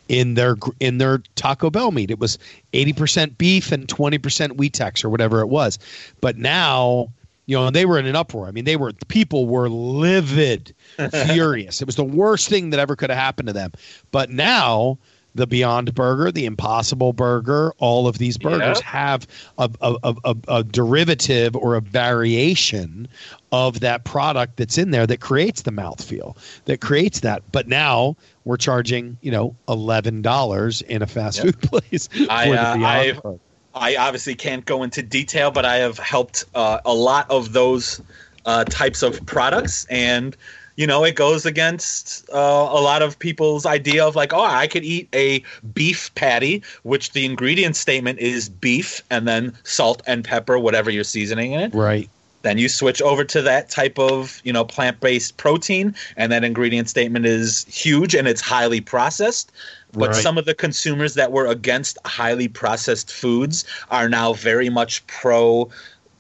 in 0.09 0.35
their 0.35 0.57
in 0.81 0.99
their 0.99 1.19
Taco 1.35 1.71
Bell 1.71 1.91
meat. 1.91 2.11
It 2.11 2.19
was 2.19 2.39
eighty 2.73 2.93
percent 2.93 3.39
beef 3.39 3.73
and 3.73 3.89
twenty 3.89 4.19
percent 4.19 4.57
Weetex 4.57 5.05
or 5.05 5.11
whatever 5.11 5.41
it 5.41 5.47
was. 5.47 5.79
But 6.21 6.39
now, 6.39 7.11
you 7.47 7.57
know, 7.57 7.71
they 7.71 7.87
were 7.87 7.99
in 7.99 8.07
an 8.07 8.17
uproar. 8.17 8.47
I 8.47 8.51
mean, 8.51 8.65
they 8.65 8.77
were 8.77 8.93
people 9.09 9.47
were 9.47 9.69
livid, 9.69 10.75
furious. 11.27 11.81
It 11.81 11.87
was 11.87 11.97
the 11.97 12.05
worst 12.05 12.49
thing 12.49 12.71
that 12.71 12.81
ever 12.81 12.97
could 12.97 13.11
have 13.11 13.19
happened 13.19 13.49
to 13.49 13.53
them. 13.53 13.73
But 14.11 14.31
now. 14.31 14.99
The 15.37 15.47
Beyond 15.47 15.95
Burger, 15.95 16.31
the 16.31 16.45
Impossible 16.47 17.13
Burger, 17.13 17.73
all 17.79 18.07
of 18.07 18.19
these 18.19 18.39
burgers 18.39 18.79
Yep. 18.79 18.83
have 18.85 19.27
a, 19.59 19.69
a, 19.81 20.15
a, 20.25 20.37
a, 20.49 20.63
derivative 20.65 21.57
or 21.57 21.75
a 21.75 21.81
variation 21.81 23.09
of 23.53 23.81
that 23.81 24.05
product 24.05 24.57
that's 24.57 24.79
in 24.79 24.91
there 24.91 25.07
that 25.07 25.21
creates 25.21 25.63
the 25.63 25.71
mouthfeel, 25.73 26.37
that 26.67 26.81
creates 26.81 27.21
that. 27.21 27.43
But 27.53 27.67
now 27.69 28.17
we're 28.45 28.57
charging, 28.57 29.19
you 29.23 29.31
know, 29.33 29.57
eleven 29.69 30.23
dollars 30.23 30.83
in 30.83 31.03
a 31.03 31.07
fast 31.07 31.39
Yep. 31.43 31.47
food 31.47 31.61
place 31.71 32.09
I, 32.31 32.49
the 32.51 32.61
uh, 32.61 32.75
Beyond 32.75 32.85
I've- 32.85 33.21
Burger. 33.21 33.39
I 33.77 33.97
obviously 33.97 34.37
can't 34.37 34.65
go 34.65 34.85
into 34.85 35.03
detail, 35.03 35.51
but 35.51 35.65
I 35.65 35.79
have 35.79 35.99
helped 35.99 36.45
uh, 36.55 36.79
a 36.85 36.95
lot 36.95 37.29
of 37.29 37.53
those 37.53 38.01
uh, 38.47 38.63
types 38.67 39.03
of 39.03 39.27
products, 39.27 39.85
and 39.87 40.37
you 40.77 40.87
know, 40.87 41.05
it 41.05 41.15
goes 41.15 41.47
against 41.47 42.29
uh, 42.33 42.37
a 42.37 42.81
lot 42.81 43.03
of 43.03 43.19
people's 43.19 43.65
idea 43.67 44.05
of 44.05 44.17
like, 44.17 44.33
oh, 44.33 44.45
I 44.45 44.67
could 44.67 44.85
eat 44.85 45.09
a 45.15 45.43
beef 45.73 46.13
patty, 46.15 46.63
which 46.83 47.13
the 47.13 47.25
ingredient 47.25 47.77
statement 47.77 48.19
is 48.19 48.49
beef 48.49 49.03
and 49.11 49.29
then 49.29 49.53
salt 49.63 50.03
and 50.07 50.25
pepper, 50.25 50.59
whatever 50.59 50.91
you're 50.91 51.05
seasoning 51.05 51.53
in 51.53 51.61
it. 51.61 51.75
Right. 51.75 52.09
then 52.43 52.59
you 52.59 52.69
switch 52.69 53.01
over 53.01 53.25
to 53.25 53.41
that 53.43 53.71
type 53.71 53.99
of 53.99 54.41
you 54.45 54.53
know 54.53 54.65
plant-based 54.65 55.37
protein 55.39 55.95
and 56.17 56.31
that 56.31 56.45
ingredient 56.45 56.89
statement 56.91 57.25
is 57.25 57.65
huge 57.65 58.15
and 58.15 58.29
it's 58.29 58.43
highly 58.43 58.81
processed 58.81 59.51
but 59.93 60.11
Right. 60.11 60.23
some 60.23 60.37
of 60.39 60.45
the 60.45 60.55
consumers 60.55 61.15
that 61.15 61.31
were 61.33 61.47
against 61.47 61.99
highly 62.05 62.49
processed 62.49 63.13
foods 63.13 63.65
are 63.91 64.09
now 64.09 64.33
very 64.35 64.69
much 64.69 65.07
pro 65.07 65.71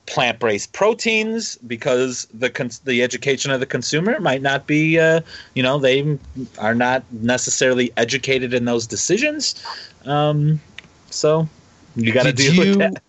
plant-based 0.07 0.73
proteins 0.73 1.57
because 1.67 2.27
the 2.35 2.51
cons- 2.51 2.81
the 2.81 3.03
education 3.03 3.51
of 3.51 3.61
the 3.61 3.67
consumer 3.67 4.21
might 4.21 4.43
not 4.43 4.67
be 4.67 4.99
uh, 4.99 5.21
you 5.55 5.63
know 5.63 5.79
they 5.79 6.19
are 6.59 6.75
not 6.75 7.03
necessarily 7.13 7.91
educated 7.97 8.53
in 8.53 8.67
those 8.67 8.87
decisions 8.87 9.65
um, 10.05 10.61
so 11.11 11.49
you 11.97 12.13
got 12.13 12.25
to 12.25 12.33
Did 12.33 12.37
deal 12.37 12.65
you 12.65 12.79
with 12.79 12.79
that 12.79 13.03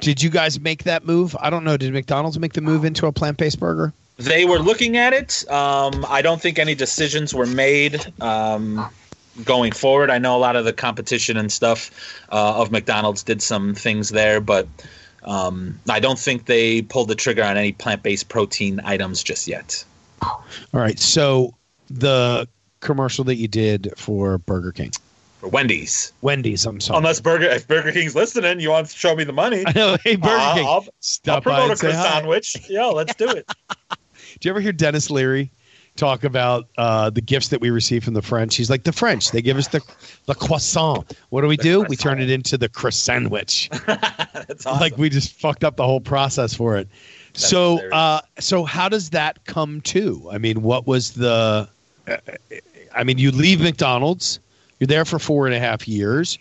did 0.00 0.22
you 0.22 0.30
guys 0.30 0.58
make 0.58 0.84
that 0.84 1.04
move? 1.04 1.36
I 1.40 1.50
don't 1.50 1.62
know. 1.62 1.76
Did 1.76 1.92
McDonald's 1.92 2.38
make 2.38 2.54
the 2.54 2.60
move 2.60 2.84
into 2.84 3.06
a 3.06 3.12
plant 3.12 3.36
based 3.36 3.60
burger? 3.60 3.92
They 4.16 4.44
were 4.44 4.58
looking 4.58 4.96
at 4.96 5.12
it. 5.12 5.50
Um, 5.50 6.04
I 6.08 6.22
don't 6.22 6.40
think 6.40 6.58
any 6.58 6.74
decisions 6.74 7.34
were 7.34 7.46
made 7.46 8.12
um, 8.20 8.88
going 9.44 9.72
forward. 9.72 10.10
I 10.10 10.18
know 10.18 10.36
a 10.36 10.38
lot 10.38 10.56
of 10.56 10.64
the 10.64 10.72
competition 10.72 11.36
and 11.36 11.52
stuff 11.52 11.90
uh, 12.30 12.60
of 12.60 12.70
McDonald's 12.70 13.22
did 13.22 13.40
some 13.40 13.74
things 13.74 14.10
there, 14.10 14.40
but 14.40 14.66
um, 15.24 15.78
I 15.88 16.00
don't 16.00 16.18
think 16.18 16.46
they 16.46 16.82
pulled 16.82 17.08
the 17.08 17.14
trigger 17.14 17.42
on 17.44 17.56
any 17.56 17.72
plant-based 17.72 18.28
protein 18.28 18.80
items 18.84 19.22
just 19.22 19.46
yet. 19.48 19.84
All 20.22 20.42
right. 20.72 20.98
So 20.98 21.54
the 21.88 22.48
commercial 22.80 23.24
that 23.24 23.36
you 23.36 23.48
did 23.48 23.92
for 23.96 24.38
Burger 24.38 24.72
King, 24.72 24.92
For 25.40 25.48
Wendy's, 25.48 26.12
Wendy's. 26.22 26.64
I'm 26.66 26.80
sorry. 26.80 26.98
unless 26.98 27.20
Burger 27.20 27.46
if 27.46 27.66
Burger 27.68 27.92
King's 27.92 28.14
listening, 28.14 28.60
you 28.60 28.70
want 28.70 28.88
to 28.88 28.96
show 28.96 29.14
me 29.16 29.24
the 29.24 29.32
money? 29.32 29.64
I 29.66 29.72
know. 29.76 29.96
Hey, 30.04 30.16
Burger 30.16 30.36
Uh, 30.38 30.54
King. 30.54 30.66
I'll, 30.66 30.72
I'll 30.72 30.84
Stop 31.00 31.44
by 31.44 31.50
promote 31.52 31.68
a 31.68 31.70
and 31.72 31.78
say 31.78 31.86
Chris 31.88 31.96
hi. 31.98 32.10
sandwich. 32.10 32.56
Yeah, 32.70 32.86
let's 32.86 33.14
do 33.14 33.28
it. 33.30 33.46
Do 34.40 34.48
you 34.48 34.50
ever 34.50 34.60
hear 34.60 34.72
Denis 34.72 35.10
Leary 35.10 35.50
talk 35.96 36.24
about 36.24 36.68
uh, 36.78 37.10
the 37.10 37.20
gifts 37.20 37.48
that 37.48 37.60
we 37.60 37.70
receive 37.70 38.04
from 38.04 38.14
the 38.14 38.22
French? 38.22 38.56
He's 38.56 38.70
like, 38.70 38.84
the 38.84 38.92
French, 38.92 39.30
they 39.30 39.42
give 39.42 39.56
us 39.56 39.68
the, 39.68 39.80
the 40.26 40.34
croissant. 40.34 41.12
What 41.30 41.42
do 41.42 41.46
we 41.46 41.56
do? 41.56 41.82
We 41.82 41.96
turn 41.96 42.20
it 42.20 42.30
into 42.30 42.56
the 42.56 42.68
Croissan'wich. 42.68 43.68
That's 43.86 44.66
awesome. 44.66 44.80
Like 44.80 44.96
we 44.96 45.08
just 45.08 45.32
fucked 45.34 45.64
up 45.64 45.76
the 45.76 45.84
whole 45.84 46.00
process 46.00 46.54
for 46.54 46.76
it. 46.76 46.88
so, 47.34 47.78
uh, 47.90 48.20
so 48.38 48.64
how 48.64 48.88
does 48.88 49.10
that 49.10 49.44
come 49.44 49.80
to? 49.82 50.28
I 50.32 50.38
mean, 50.38 50.62
what 50.62 50.86
was 50.86 51.12
the? 51.12 51.68
uh, 52.08 52.16
I 52.94 53.04
mean, 53.04 53.18
you 53.18 53.30
leave 53.30 53.60
McDonald's, 53.60 54.40
you're 54.78 54.86
there 54.86 55.04
for 55.04 55.18
four 55.18 55.46
and 55.46 55.54
a 55.54 55.60
half 55.60 55.86
years, 55.86 56.38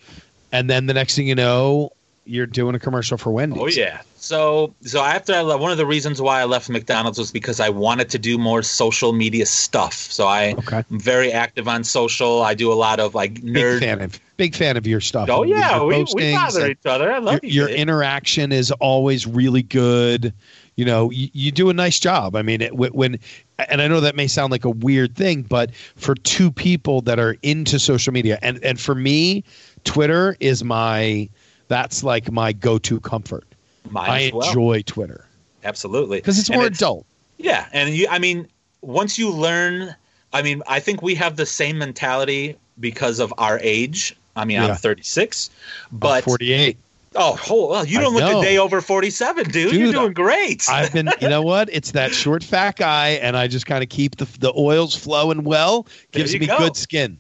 and 0.52 0.70
then 0.70 0.88
the 0.88 0.94
next 0.94 1.16
thing 1.16 1.28
you 1.28 1.36
know, 1.36 1.92
you're 2.30 2.46
doing 2.46 2.76
a 2.76 2.80
commercial 2.80 3.18
for 3.18 3.32
Wendy's. 3.32 3.60
Oh 3.62 3.68
yeah. 3.68 4.02
So 4.16 4.74
so 4.82 5.02
after 5.04 5.34
I 5.34 5.42
left, 5.42 5.62
one 5.62 5.72
of 5.72 5.78
the 5.78 5.86
reasons 5.86 6.22
why 6.22 6.42
I 6.42 6.46
left 6.46 6.70
McDonald's 6.70 7.18
was 7.18 7.32
because 7.32 7.60
I 7.60 7.70
wanted 7.70 8.10
to 8.10 8.20
do 8.20 8.38
more 8.38 8.62
social 8.62 9.14
media 9.14 9.46
stuff. 9.46 9.94
So 9.94 10.28
I 10.28 10.54
Okay. 10.54 10.84
am 10.90 11.00
very 11.00 11.32
active 11.32 11.68
on 11.68 11.84
social. 11.84 12.44
I 12.44 12.54
do 12.54 12.72
a 12.72 12.76
lot 12.76 13.00
of 13.00 13.16
like 13.16 13.36
nerd. 13.36 13.54
Big 13.54 13.80
fan 13.80 14.02
of 14.02 14.20
big 14.38 14.56
fan 14.56 14.78
of 14.78 14.86
your 14.86 15.02
stuff. 15.02 15.30
Oh 15.32 15.44
yeah, 15.44 15.78
your 15.78 15.88
we, 15.88 16.06
we 16.14 16.34
bother 16.34 16.70
each 16.70 16.86
other. 16.86 17.12
I 17.12 17.18
love 17.20 17.40
your, 17.44 17.52
you. 17.52 17.60
your 17.62 17.70
interaction 17.70 18.52
is 18.52 18.72
always 18.72 19.26
really 19.26 19.64
good. 19.64 20.34
You 20.76 20.86
know, 20.86 21.10
you, 21.12 21.28
you 21.34 21.52
do 21.52 21.70
a 21.70 21.74
nice 21.74 22.00
job. 22.00 22.38
I 22.38 22.42
mean, 22.42 22.62
it, 22.62 22.74
when, 22.74 23.20
and 23.68 23.82
I 23.82 23.88
know 23.90 24.00
that 24.00 24.16
may 24.16 24.28
sound 24.28 24.52
like 24.52 24.64
a 24.64 24.70
weird 24.70 25.14
thing, 25.14 25.42
but 25.42 25.76
for 25.76 26.16
two 26.16 26.52
people 26.52 27.02
that 27.02 27.20
are 27.20 27.36
into 27.42 27.80
social 27.80 28.14
media, 28.14 28.40
and 28.42 28.64
and 28.64 28.80
for 28.80 28.96
me, 28.96 29.44
Twitter 29.84 30.38
is 30.40 30.64
my 30.64 31.28
that's 31.70 32.04
like 32.04 32.30
my 32.30 32.52
go-to 32.52 33.00
comfort. 33.00 33.46
Mine 33.90 34.10
I 34.10 34.32
well. 34.34 34.48
enjoy 34.48 34.82
Twitter 34.82 35.26
absolutely 35.64 36.18
because 36.18 36.38
it's 36.38 36.50
more 36.50 36.66
adult. 36.66 37.06
Yeah, 37.38 37.68
and 37.72 37.96
you, 37.96 38.08
I 38.10 38.20
mean, 38.20 38.48
once 38.82 39.18
you 39.18 39.32
learn, 39.32 39.96
I 40.34 40.42
mean, 40.42 40.62
I 40.68 40.80
think 40.82 41.02
we 41.02 41.16
have 41.16 41.38
the 41.38 41.46
same 41.46 41.78
mentality 41.78 42.58
because 42.80 43.20
of 43.20 43.34
our 43.38 43.60
age. 43.62 44.16
I 44.36 44.46
mean, 44.46 44.58
Yeah. 44.58 44.68
I'm 44.68 44.76
36, 44.76 45.50
I'm 45.92 45.98
but 45.98 46.24
48. 46.24 46.78
oh, 47.16 47.68
well, 47.70 47.86
you 47.86 48.00
don't 48.00 48.14
look 48.14 48.22
know. 48.22 48.40
a 48.40 48.44
day 48.44 48.58
over 48.58 48.82
47, 48.82 49.50
dude. 49.50 49.74
You're 49.74 49.92
doing 49.92 50.14
great. 50.14 50.70
I've 50.70 50.94
been, 50.94 51.10
you 51.22 51.30
know 51.30 51.42
what? 51.42 51.70
It's 51.72 51.92
that 51.92 52.14
short, 52.14 52.44
fat 52.44 52.76
guy, 52.76 53.12
and 53.22 53.38
I 53.38 53.48
just 53.48 53.66
kind 53.66 53.84
of 53.84 53.90
keep 53.90 54.18
the 54.18 54.26
the 54.40 54.54
oils 54.56 54.96
flowing 54.96 55.44
well. 55.44 55.88
Gives 56.12 56.34
me 56.34 56.46
go. 56.46 56.58
good 56.58 56.76
skin. 56.76 57.20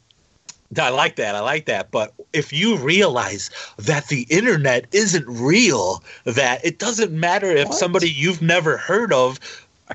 I 0.77 0.89
like 0.89 1.15
that. 1.15 1.35
I 1.35 1.39
like 1.39 1.65
that. 1.65 1.89
But 1.89 2.13
if 2.33 2.53
you 2.53 2.77
realize 2.77 3.49
that 3.77 4.07
the 4.07 4.27
internet 4.29 4.85
isn't 4.91 5.25
real, 5.27 6.03
that 6.25 6.63
it 6.63 6.77
doesn't 6.77 7.11
matter 7.11 7.47
if 7.47 7.69
What? 7.69 7.77
somebody 7.77 8.09
you've 8.09 8.41
never 8.41 8.77
heard 8.77 9.11
of, 9.11 9.39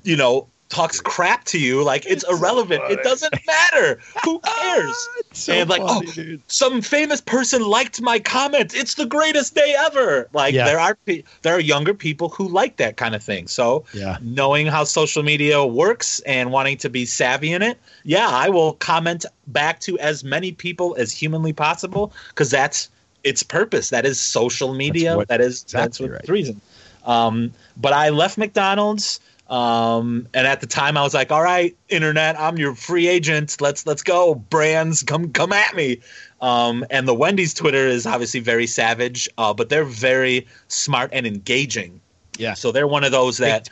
you 0.03 0.17
know, 0.17 0.49
talks 0.71 1.01
crap 1.01 1.45
to 1.45 1.59
you, 1.59 1.85
like 1.85 2.05
it's, 2.07 2.25
It's 2.25 2.33
irrelevant. 2.33 2.83
it 2.91 3.03
doesn't 3.05 3.35
matter. 3.47 4.01
Who 4.25 4.39
cares? 4.45 5.09
So 5.33 5.53
And 5.53 5.71
like, 5.71 5.83
funny, 5.83 6.07
oh, 6.09 6.13
dude. 6.13 6.41
Some 6.49 6.81
famous 6.83 7.21
person 7.21 7.63
liked 7.63 8.01
my 8.01 8.19
comment. 8.19 8.75
It's 8.75 8.95
the 8.95 9.07
greatest 9.07 9.55
day 9.55 9.75
ever. 9.79 10.29
Like 10.33 10.55
Yeah. 10.55 10.65
there 10.65 10.81
are 10.81 10.97
pe- 11.07 11.23
there 11.43 11.55
are 11.55 11.61
younger 11.61 11.95
people 11.95 12.29
who 12.31 12.49
like 12.49 12.77
that 12.79 12.97
kind 12.97 13.15
of 13.15 13.23
thing. 13.23 13.47
So 13.47 13.85
Yeah. 13.93 14.17
knowing 14.23 14.67
how 14.67 14.85
social 14.85 15.23
media 15.23 15.65
works 15.65 16.21
and 16.21 16.51
wanting 16.51 16.79
to 16.79 16.89
be 16.91 17.07
savvy 17.07 17.53
in 17.53 17.63
it, 17.63 17.79
yeah, 18.05 18.29
I 18.29 18.49
will 18.49 18.73
comment 18.75 19.27
back 19.49 19.81
to 19.81 19.99
as 20.01 20.25
many 20.25 20.51
people 20.53 20.97
as 20.99 21.13
humanly 21.13 21.53
possible 21.53 22.13
because 22.31 22.51
that's 22.51 22.89
its 23.23 23.43
purpose. 23.43 23.91
That 23.91 24.05
is 24.07 24.21
social 24.21 24.75
media. 24.75 25.17
what- 25.17 25.29
that 25.29 25.41
is 25.41 25.63
that's 25.65 26.01
what 26.01 26.11
right. 26.11 26.23
the 26.25 26.33
reason. 26.33 26.61
Um, 27.05 27.53
but 27.77 27.93
I 27.93 28.09
left 28.09 28.39
McDonald's. 28.39 29.21
Um, 29.49 30.27
and 30.33 30.47
at 30.47 30.61
the 30.61 30.67
time 30.67 30.97
I 30.97 31.03
was 31.03 31.13
like, 31.13 31.31
all 31.31 31.43
right, 31.43 31.77
internet, 31.89 32.39
I'm 32.39 32.57
your 32.57 32.75
free 32.75 33.09
agent. 33.09 33.61
Let's 33.61 33.87
let's 33.87 34.03
go. 34.03 34.35
Brands, 34.35 35.03
come 35.03 35.33
come 35.33 35.53
at 35.53 35.75
me. 35.77 36.01
Um, 36.41 36.85
and 36.91 37.07
the 37.07 37.15
Wendy's 37.15 37.55
Twitter 37.55 37.87
is 37.87 38.07
obviously 38.07 38.41
very 38.41 38.67
savage, 38.67 39.29
uh, 39.39 39.53
but 39.53 39.69
they're 39.69 39.85
very 39.85 40.47
smart 40.69 41.11
and 41.13 41.27
engaging. 41.27 42.01
Yeah. 42.39 42.55
So 42.55 42.73
they're 42.73 42.89
one 42.89 43.05
of 43.05 43.13
those 43.13 43.37
that 43.39 43.69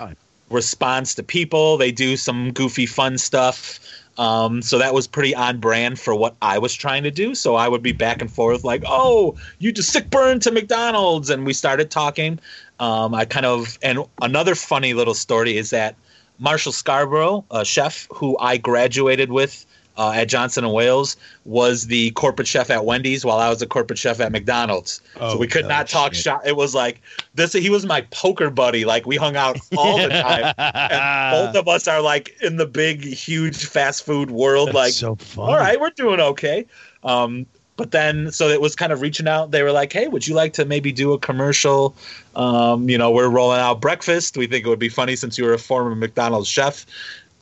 responds 0.51 1.14
to 1.14 1.23
people. 1.23 1.79
They 1.79 1.91
do 1.91 2.16
some 2.16 2.53
goofy, 2.53 2.87
fun 2.87 3.18
stuff. 3.18 3.81
Um, 4.18 4.61
so 4.61 4.79
that 4.79 4.93
was 4.93 5.07
pretty 5.07 5.35
on 5.35 5.59
brand 5.59 5.99
for 5.99 6.14
what 6.14 6.37
I 6.43 6.59
was 6.59 6.75
trying 6.75 7.03
to 7.05 7.11
do. 7.11 7.35
So 7.35 7.55
I 7.55 7.66
would 7.66 7.83
be 7.83 7.93
back 7.93 8.20
and 8.20 8.31
forth 8.31 8.62
like, 8.62 8.83
"Oh, 8.87 9.37
you 9.59 9.73
just 9.73 9.91
sick 9.91 10.11
burn 10.11 10.39
to 10.41 10.51
McDonald's," 10.51 11.31
and 11.31 11.47
we 11.47 11.55
started 11.55 11.91
talking. 11.91 12.39
Um, 12.81 13.14
I 13.14 13.25
kind 13.25 13.47
of 13.47 13.79
and 13.83 14.01
another 14.20 14.55
funny 14.55 14.95
little 14.95 15.14
story 15.14 15.57
is 15.57 15.70
that 15.70 15.95
Marshall 16.39 16.73
Scarborough, 16.73 17.45
a 17.51 17.64
chef 17.64 18.09
who 18.12 18.37
I 18.39 18.57
graduated 18.57 19.31
with 19.31 19.64
uh, 19.97 20.11
at 20.12 20.25
Johnson 20.25 20.64
and 20.64 20.73
Wales, 20.73 21.16
was 21.45 21.87
the 21.87 22.11
corporate 22.12 22.49
chef 22.49 22.70
at 22.70 22.85
Wendy's 22.85 23.25
while 23.25 23.39
I 23.39 23.49
was 23.49 23.62
a 23.62 23.66
corporate 23.66 23.99
chef 23.99 24.18
at 24.20 24.33
McDonald's. 24.33 25.01
Oh, 25.20 25.35
so 25.35 25.39
we 25.39 25.47
could 25.47 25.62
no 25.64 25.68
not 25.68 25.89
talk 25.89 26.14
shit. 26.14 26.25
shop. 26.25 26.43
It 26.45 26.57
was 26.57 26.75
like 26.75 27.01
this. 27.35 27.53
He 27.53 27.70
was 27.70 27.85
my 27.85 28.01
poker 28.11 28.51
buddy. 28.51 28.85
Like 28.85 29.07
we 29.07 29.16
hung 29.16 29.37
out 29.37 29.59
all 29.77 29.99
the 29.99 30.09
time. 30.09 30.55
And 30.93 31.33
both 31.33 31.61
of 31.61 31.68
us 31.68 31.87
are 31.87 32.01
like 32.01 32.37
in 32.43 32.57
the 32.57 32.66
big, 32.66 33.05
huge 33.05 33.66
fast 33.66 34.05
food 34.05 34.31
world. 34.31 34.68
That's 34.68 34.75
like, 34.75 34.93
so 34.95 35.14
funny. 35.16 35.53
all 35.53 35.59
right, 35.59 35.81
we're 35.81 35.91
doing 35.91 36.20
okay. 36.20 36.66
Um, 37.05 37.47
but 37.77 37.91
then, 37.91 38.31
so 38.31 38.49
it 38.49 38.61
was 38.61 38.77
kind 38.77 38.93
of 38.93 39.01
reaching 39.01 39.27
out. 39.27 39.51
They 39.51 39.62
were 39.62 39.73
like, 39.73 39.93
"Hey, 39.93 40.09
would 40.09 40.27
you 40.27 40.35
like 40.35 40.53
to 40.55 40.64
maybe 40.64 40.93
do 40.93 41.12
a 41.12 41.18
commercial? 41.18 41.95
Um, 42.37 42.89
you 42.89 42.99
know, 42.99 43.11
we're 43.11 43.29
rolling 43.29 43.61
out 43.61 43.81
breakfast. 43.81 44.37
We 44.37 44.47
think 44.47 44.66
it 44.66 44.68
would 44.68 44.79
be 44.79 44.89
funny 44.89 45.16
since 45.16 45.39
you 45.39 45.45
were 45.45 45.55
a 45.55 45.59
former 45.59 45.95
McDonald's 45.95 46.49
chef." 46.49 46.87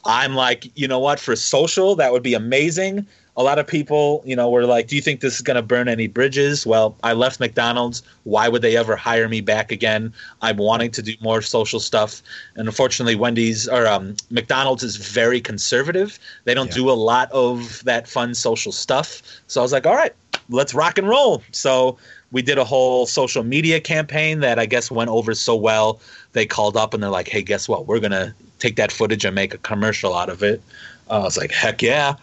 I'm 0.05 0.35
like, 0.35 0.71
you 0.77 0.89
know 0.89 0.99
what? 0.99 1.21
For 1.21 1.37
social, 1.37 1.95
that 1.97 2.13
would 2.13 2.23
be 2.23 2.35
amazing. 2.35 3.07
A 3.41 3.43
lot 3.43 3.59
of 3.59 3.67
people, 3.67 4.23
you 4.27 4.37
know, 4.37 4.51
were 4.51 4.67
like, 4.67 4.87
"Do 4.87 4.95
you 4.97 5.01
think 5.01 5.21
this 5.21 5.37
is 5.37 5.41
going 5.41 5.55
to 5.55 5.63
burn 5.63 5.89
any 5.89 6.09
bridges?" 6.09 6.67
Well, 6.67 6.95
I 7.03 7.15
left 7.15 7.41
McDonald's. 7.41 8.03
Why 8.25 8.49
would 8.49 8.61
they 8.61 8.77
ever 8.77 8.97
hire 8.97 9.31
me 9.31 9.41
back 9.41 9.73
again? 9.73 10.13
I'm 10.43 10.59
wanting 10.59 10.91
to 10.91 11.01
do 11.01 11.15
more 11.23 11.41
social 11.41 11.81
stuff, 11.81 12.23
and 12.57 12.69
unfortunately, 12.69 13.15
Wendy's 13.15 13.67
or 13.67 13.87
um, 13.87 14.15
McDonald's 14.29 14.83
is 14.83 14.97
very 14.97 15.41
conservative. 15.41 16.19
They 16.45 16.53
don't 16.53 16.67
Yeah. 16.67 16.75
do 16.83 16.91
a 16.91 16.99
lot 17.13 17.33
of 17.33 17.83
that 17.85 18.07
fun 18.07 18.35
social 18.35 18.73
stuff. 18.73 19.23
So 19.47 19.63
I 19.63 19.65
was 19.65 19.73
like, 19.73 19.87
"All 19.87 19.97
right, 19.97 20.13
let's 20.51 20.75
rock 20.75 20.99
and 20.99 21.09
roll." 21.09 21.43
So 21.51 21.97
we 22.33 22.43
did 22.43 22.59
a 22.59 22.65
whole 22.65 23.07
social 23.07 23.43
media 23.43 23.81
campaign 23.81 24.41
that 24.41 24.59
I 24.59 24.67
guess 24.67 24.91
went 24.91 25.09
over 25.09 25.35
so 25.35 25.57
well. 25.57 25.99
They 26.35 26.45
called 26.45 26.77
up 26.77 26.93
and 26.93 27.03
they're 27.03 27.09
like, 27.09 27.29
"Hey, 27.29 27.41
guess 27.41 27.71
what? 27.71 27.87
We're 27.87 28.01
gonna 28.01 28.35
take 28.59 28.77
that 28.77 28.93
footage 28.93 29.25
and 29.25 29.35
make 29.35 29.55
a 29.55 29.59
commercial 29.59 30.15
out 30.15 30.29
of 30.29 30.43
it." 30.43 30.61
Uh, 31.09 31.21
I 31.21 31.25
was 31.25 31.39
like, 31.39 31.53
"Heck 31.53 31.81
yeah!" 31.81 32.17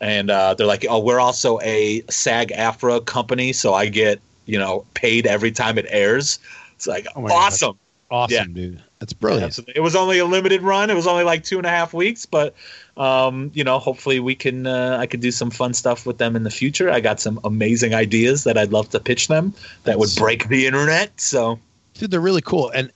And 0.00 0.30
uh, 0.30 0.54
they're 0.54 0.66
like, 0.66 0.84
"Oh, 0.88 0.98
we're 0.98 1.20
also 1.20 1.60
a 1.60 2.02
SAG-AFTRA 2.10 3.06
company, 3.06 3.52
so 3.52 3.74
I 3.74 3.86
get 3.86 4.20
you 4.46 4.58
know 4.58 4.84
paid 4.94 5.26
every 5.26 5.52
time 5.52 5.78
it 5.78 5.86
airs." 5.88 6.38
It's 6.74 6.86
like 6.86 7.06
Oh 7.16 7.22
my 7.22 7.28
God. 7.28 7.46
awesome. 7.52 7.78
Awesome, 8.10 8.34
Yeah. 8.36 8.44
dude. 8.54 8.82
That's 9.00 9.12
brilliant. 9.12 9.58
Yeah, 9.58 9.72
it 9.76 9.80
was 9.80 9.96
only 9.96 10.18
a 10.18 10.24
limited 10.24 10.62
run. 10.62 10.88
It 10.90 10.94
was 10.94 11.06
only 11.06 11.24
like 11.24 11.42
two 11.42 11.56
and 11.58 11.66
a 11.66 11.70
half 11.70 11.92
weeks, 11.94 12.26
but 12.26 12.54
um, 12.96 13.50
you 13.54 13.64
know, 13.64 13.78
hopefully 13.78 14.20
we 14.20 14.34
can. 14.34 14.66
Uh, 14.66 14.96
I 15.00 15.06
could 15.06 15.20
do 15.20 15.30
some 15.30 15.50
fun 15.50 15.74
stuff 15.74 16.06
with 16.06 16.18
them 16.18 16.36
in 16.36 16.42
the 16.44 16.50
future. 16.50 16.90
I 16.90 17.00
got 17.00 17.20
some 17.20 17.40
amazing 17.44 17.94
ideas 17.94 18.44
that 18.44 18.56
I'd 18.58 18.72
love 18.72 18.88
to 18.90 19.00
pitch 19.00 19.28
them 19.28 19.52
that 19.84 19.98
would 19.98 20.10
break 20.16 20.48
the 20.48 20.66
internet. 20.66 21.18
So 21.20 21.58
dude, 21.94 22.10
they're 22.10 22.20
really 22.20 22.42
cool. 22.42 22.70
And 22.70 22.92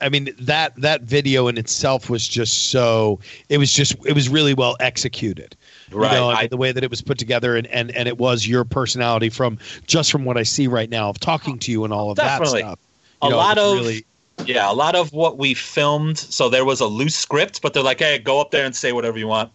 I 0.00 0.08
mean 0.08 0.28
that 0.40 0.74
that 0.76 1.02
video 1.02 1.48
in 1.48 1.56
itself 1.58 2.10
was 2.10 2.26
just 2.26 2.70
so 2.70 3.20
it 3.48 3.58
was 3.58 3.72
just 3.72 3.94
it 4.04 4.12
was 4.12 4.28
really 4.28 4.54
well 4.54 4.76
executed. 4.80 5.56
Right. 5.90 6.12
You 6.12 6.18
know, 6.18 6.30
I- 6.30 6.46
the 6.46 6.56
way 6.56 6.72
that 6.72 6.82
it 6.82 6.90
was 6.90 7.00
put 7.02 7.18
together 7.18 7.56
and, 7.56 7.66
and 7.68 7.90
and 7.92 8.08
it 8.08 8.18
was 8.18 8.46
your 8.46 8.64
personality 8.64 9.28
from 9.28 9.58
just 9.86 10.10
from 10.10 10.24
what 10.24 10.36
I 10.36 10.42
see 10.42 10.66
right 10.66 10.90
now 10.90 11.08
of 11.08 11.20
talking 11.20 11.58
to 11.60 11.70
you 11.70 11.84
and 11.84 11.92
all 11.92 12.10
of 12.10 12.16
Definitely. 12.16 12.62
that 12.62 12.68
stuff. 12.68 12.78
A 13.22 13.30
know, 13.30 13.36
lot 13.36 13.58
of 13.58 13.74
really 13.76 14.04
Yeah, 14.44 14.70
a 14.70 14.74
lot 14.74 14.94
of 14.94 15.12
what 15.12 15.38
we 15.38 15.54
filmed. 15.54 16.18
So 16.18 16.48
there 16.48 16.64
was 16.64 16.80
a 16.80 16.86
loose 16.86 17.16
script, 17.16 17.62
but 17.62 17.72
they're 17.72 17.82
like, 17.82 18.00
"Hey, 18.00 18.18
go 18.18 18.40
up 18.40 18.50
there 18.50 18.66
and 18.66 18.74
say 18.76 18.92
whatever 18.92 19.18
you 19.18 19.28
want." 19.28 19.50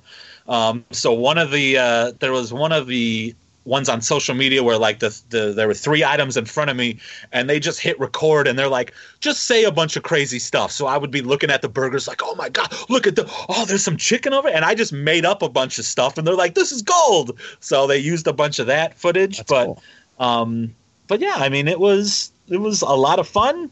Um, 0.47 0.83
so 0.91 1.13
one 1.13 1.37
of 1.37 1.51
the 1.51 1.77
uh, 1.77 2.11
there 2.19 2.31
was 2.31 2.51
one 2.51 2.71
of 2.71 2.87
the 2.87 3.35
ones 3.63 3.87
on 3.89 4.01
social 4.01 4.33
media 4.33 4.63
where 4.63 4.77
like 4.77 4.99
the, 4.99 5.21
the 5.29 5.53
there 5.53 5.67
were 5.67 5.73
three 5.73 6.03
items 6.03 6.35
in 6.35 6.45
front 6.45 6.69
of 6.69 6.75
me 6.75 6.99
and 7.31 7.49
they 7.49 7.59
just 7.59 7.79
hit 7.79 7.99
record 7.99 8.47
and 8.47 8.57
they're 8.57 8.67
like 8.67 8.93
just 9.19 9.43
say 9.43 9.63
a 9.63 9.71
bunch 9.71 9.95
of 9.95 10.03
crazy 10.03 10.39
stuff 10.39 10.71
so 10.71 10.87
i 10.87 10.97
would 10.97 11.11
be 11.11 11.21
looking 11.21 11.51
at 11.51 11.61
the 11.61 11.69
burgers 11.69 12.07
like 12.07 12.21
oh 12.23 12.33
my 12.35 12.49
god 12.49 12.73
look 12.89 13.05
at 13.05 13.15
the 13.15 13.25
oh 13.49 13.65
there's 13.65 13.83
some 13.83 13.97
chicken 13.97 14.33
over 14.33 14.47
it. 14.47 14.55
and 14.55 14.65
i 14.65 14.73
just 14.73 14.91
made 14.91 15.25
up 15.25 15.43
a 15.43 15.49
bunch 15.49 15.77
of 15.77 15.85
stuff 15.85 16.17
and 16.17 16.25
they're 16.25 16.35
like 16.35 16.55
this 16.55 16.71
is 16.71 16.81
gold 16.81 17.39
so 17.59 17.85
they 17.85 17.97
used 17.97 18.25
a 18.27 18.33
bunch 18.33 18.57
of 18.57 18.65
that 18.65 18.97
footage 18.97 19.37
That's 19.37 19.49
but 19.49 19.65
cool. 19.65 19.83
um 20.19 20.75
but 21.07 21.19
yeah 21.19 21.35
i 21.35 21.47
mean 21.47 21.67
it 21.67 21.79
was 21.79 22.31
it 22.49 22.57
was 22.57 22.81
a 22.81 22.87
lot 22.87 23.19
of 23.19 23.27
fun 23.27 23.69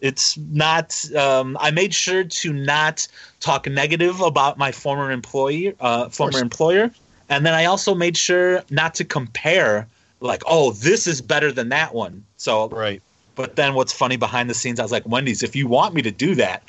it's 0.00 0.36
not 0.36 1.04
um, 1.14 1.56
i 1.60 1.70
made 1.72 1.92
sure 1.92 2.22
to 2.22 2.52
not 2.52 3.06
talk 3.40 3.66
negative 3.66 4.20
about 4.20 4.56
my 4.56 4.70
former 4.70 5.10
employee 5.10 5.74
uh, 5.80 6.08
former 6.10 6.38
employer 6.38 6.92
and 7.32 7.46
then 7.46 7.54
i 7.54 7.64
also 7.64 7.94
made 7.94 8.16
sure 8.16 8.62
not 8.70 8.94
to 8.94 9.04
compare 9.04 9.86
like 10.20 10.42
oh 10.46 10.72
this 10.72 11.06
is 11.06 11.20
better 11.20 11.50
than 11.50 11.68
that 11.70 11.94
one 11.94 12.24
so 12.36 12.68
right. 12.68 13.00
but 13.34 13.56
then 13.56 13.74
what's 13.74 13.92
funny 13.92 14.16
behind 14.16 14.48
the 14.50 14.54
scenes 14.54 14.78
i 14.78 14.82
was 14.82 14.92
like 14.92 15.06
wendy's 15.06 15.42
if 15.42 15.56
you 15.56 15.66
want 15.66 15.94
me 15.94 16.02
to 16.02 16.10
do 16.10 16.34
that 16.34 16.62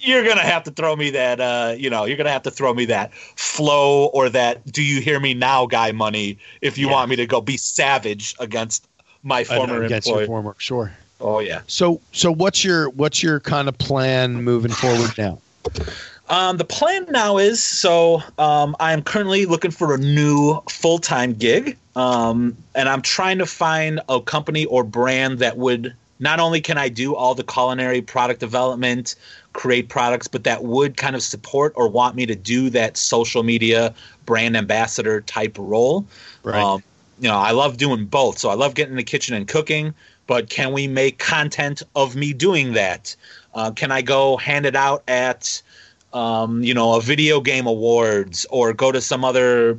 you're 0.00 0.24
gonna 0.24 0.40
have 0.40 0.62
to 0.62 0.70
throw 0.70 0.94
me 0.96 1.10
that 1.10 1.40
uh, 1.40 1.74
you 1.76 1.90
know 1.90 2.04
you're 2.04 2.16
gonna 2.16 2.30
have 2.30 2.42
to 2.42 2.50
throw 2.50 2.72
me 2.72 2.84
that 2.84 3.12
flow 3.14 4.06
or 4.06 4.28
that 4.30 4.64
do 4.72 4.82
you 4.82 5.00
hear 5.00 5.18
me 5.20 5.34
now 5.34 5.66
guy 5.66 5.92
money 5.92 6.38
if 6.62 6.78
you 6.78 6.86
Yeah. 6.86 6.92
want 6.94 7.10
me 7.10 7.16
to 7.16 7.26
go 7.26 7.40
be 7.40 7.56
savage 7.56 8.34
against 8.38 8.86
my 9.22 9.44
former 9.44 9.82
against 9.82 10.06
employer 10.08 10.22
your 10.22 10.26
former 10.26 10.54
sure. 10.58 10.92
oh 11.20 11.40
yeah 11.40 11.62
So 11.66 12.00
so 12.12 12.32
what's 12.32 12.62
your 12.64 12.90
what's 12.90 13.22
your 13.22 13.40
kind 13.40 13.68
of 13.68 13.76
plan 13.78 14.42
moving 14.42 14.72
forward 14.72 15.10
now? 15.18 15.40
Um, 16.30 16.58
the 16.58 16.64
plan 16.64 17.06
now 17.10 17.38
is 17.38 17.62
so 17.62 18.22
um, 18.38 18.76
I'm 18.80 19.02
currently 19.02 19.46
looking 19.46 19.70
for 19.70 19.94
a 19.94 19.98
new 19.98 20.60
full 20.68 20.98
time 20.98 21.32
gig, 21.32 21.78
um, 21.96 22.56
and 22.74 22.88
I'm 22.88 23.02
trying 23.02 23.38
to 23.38 23.46
find 23.46 24.00
a 24.08 24.20
company 24.20 24.66
or 24.66 24.84
brand 24.84 25.38
that 25.38 25.56
would 25.56 25.94
not 26.20 26.40
only 26.40 26.60
can 26.60 26.78
I 26.78 26.88
do 26.88 27.14
all 27.14 27.34
the 27.34 27.44
culinary 27.44 28.02
product 28.02 28.40
development, 28.40 29.14
create 29.52 29.88
products, 29.88 30.28
but 30.28 30.44
that 30.44 30.64
would 30.64 30.96
kind 30.96 31.14
of 31.16 31.22
support 31.22 31.72
or 31.76 31.88
want 31.88 32.16
me 32.16 32.26
to 32.26 32.34
do 32.34 32.70
that 32.70 32.96
social 32.96 33.42
media 33.42 33.94
brand 34.26 34.56
ambassador 34.56 35.20
type 35.22 35.56
role. 35.58 36.06
Right. 36.42 36.60
Um, 36.60 36.82
you 37.20 37.28
know, 37.28 37.36
I 37.36 37.52
love 37.52 37.76
doing 37.76 38.06
both. 38.06 38.38
So 38.38 38.48
I 38.48 38.54
love 38.54 38.74
getting 38.74 38.92
in 38.92 38.96
the 38.96 39.04
kitchen 39.04 39.34
and 39.34 39.46
cooking, 39.46 39.94
but 40.26 40.50
can 40.50 40.72
we 40.72 40.86
make 40.86 41.18
content 41.18 41.82
of 41.96 42.14
me 42.14 42.32
doing 42.32 42.72
that? 42.74 43.14
Uh, 43.54 43.70
can 43.70 43.90
I 43.90 44.02
go 44.02 44.36
hand 44.36 44.66
it 44.66 44.76
out 44.76 45.02
at, 45.08 45.62
um, 46.12 46.62
you 46.62 46.74
know, 46.74 46.94
a 46.94 47.00
video 47.00 47.40
game 47.40 47.66
awards 47.66 48.46
or 48.50 48.72
go 48.72 48.92
to 48.92 49.00
some 49.00 49.24
other, 49.24 49.78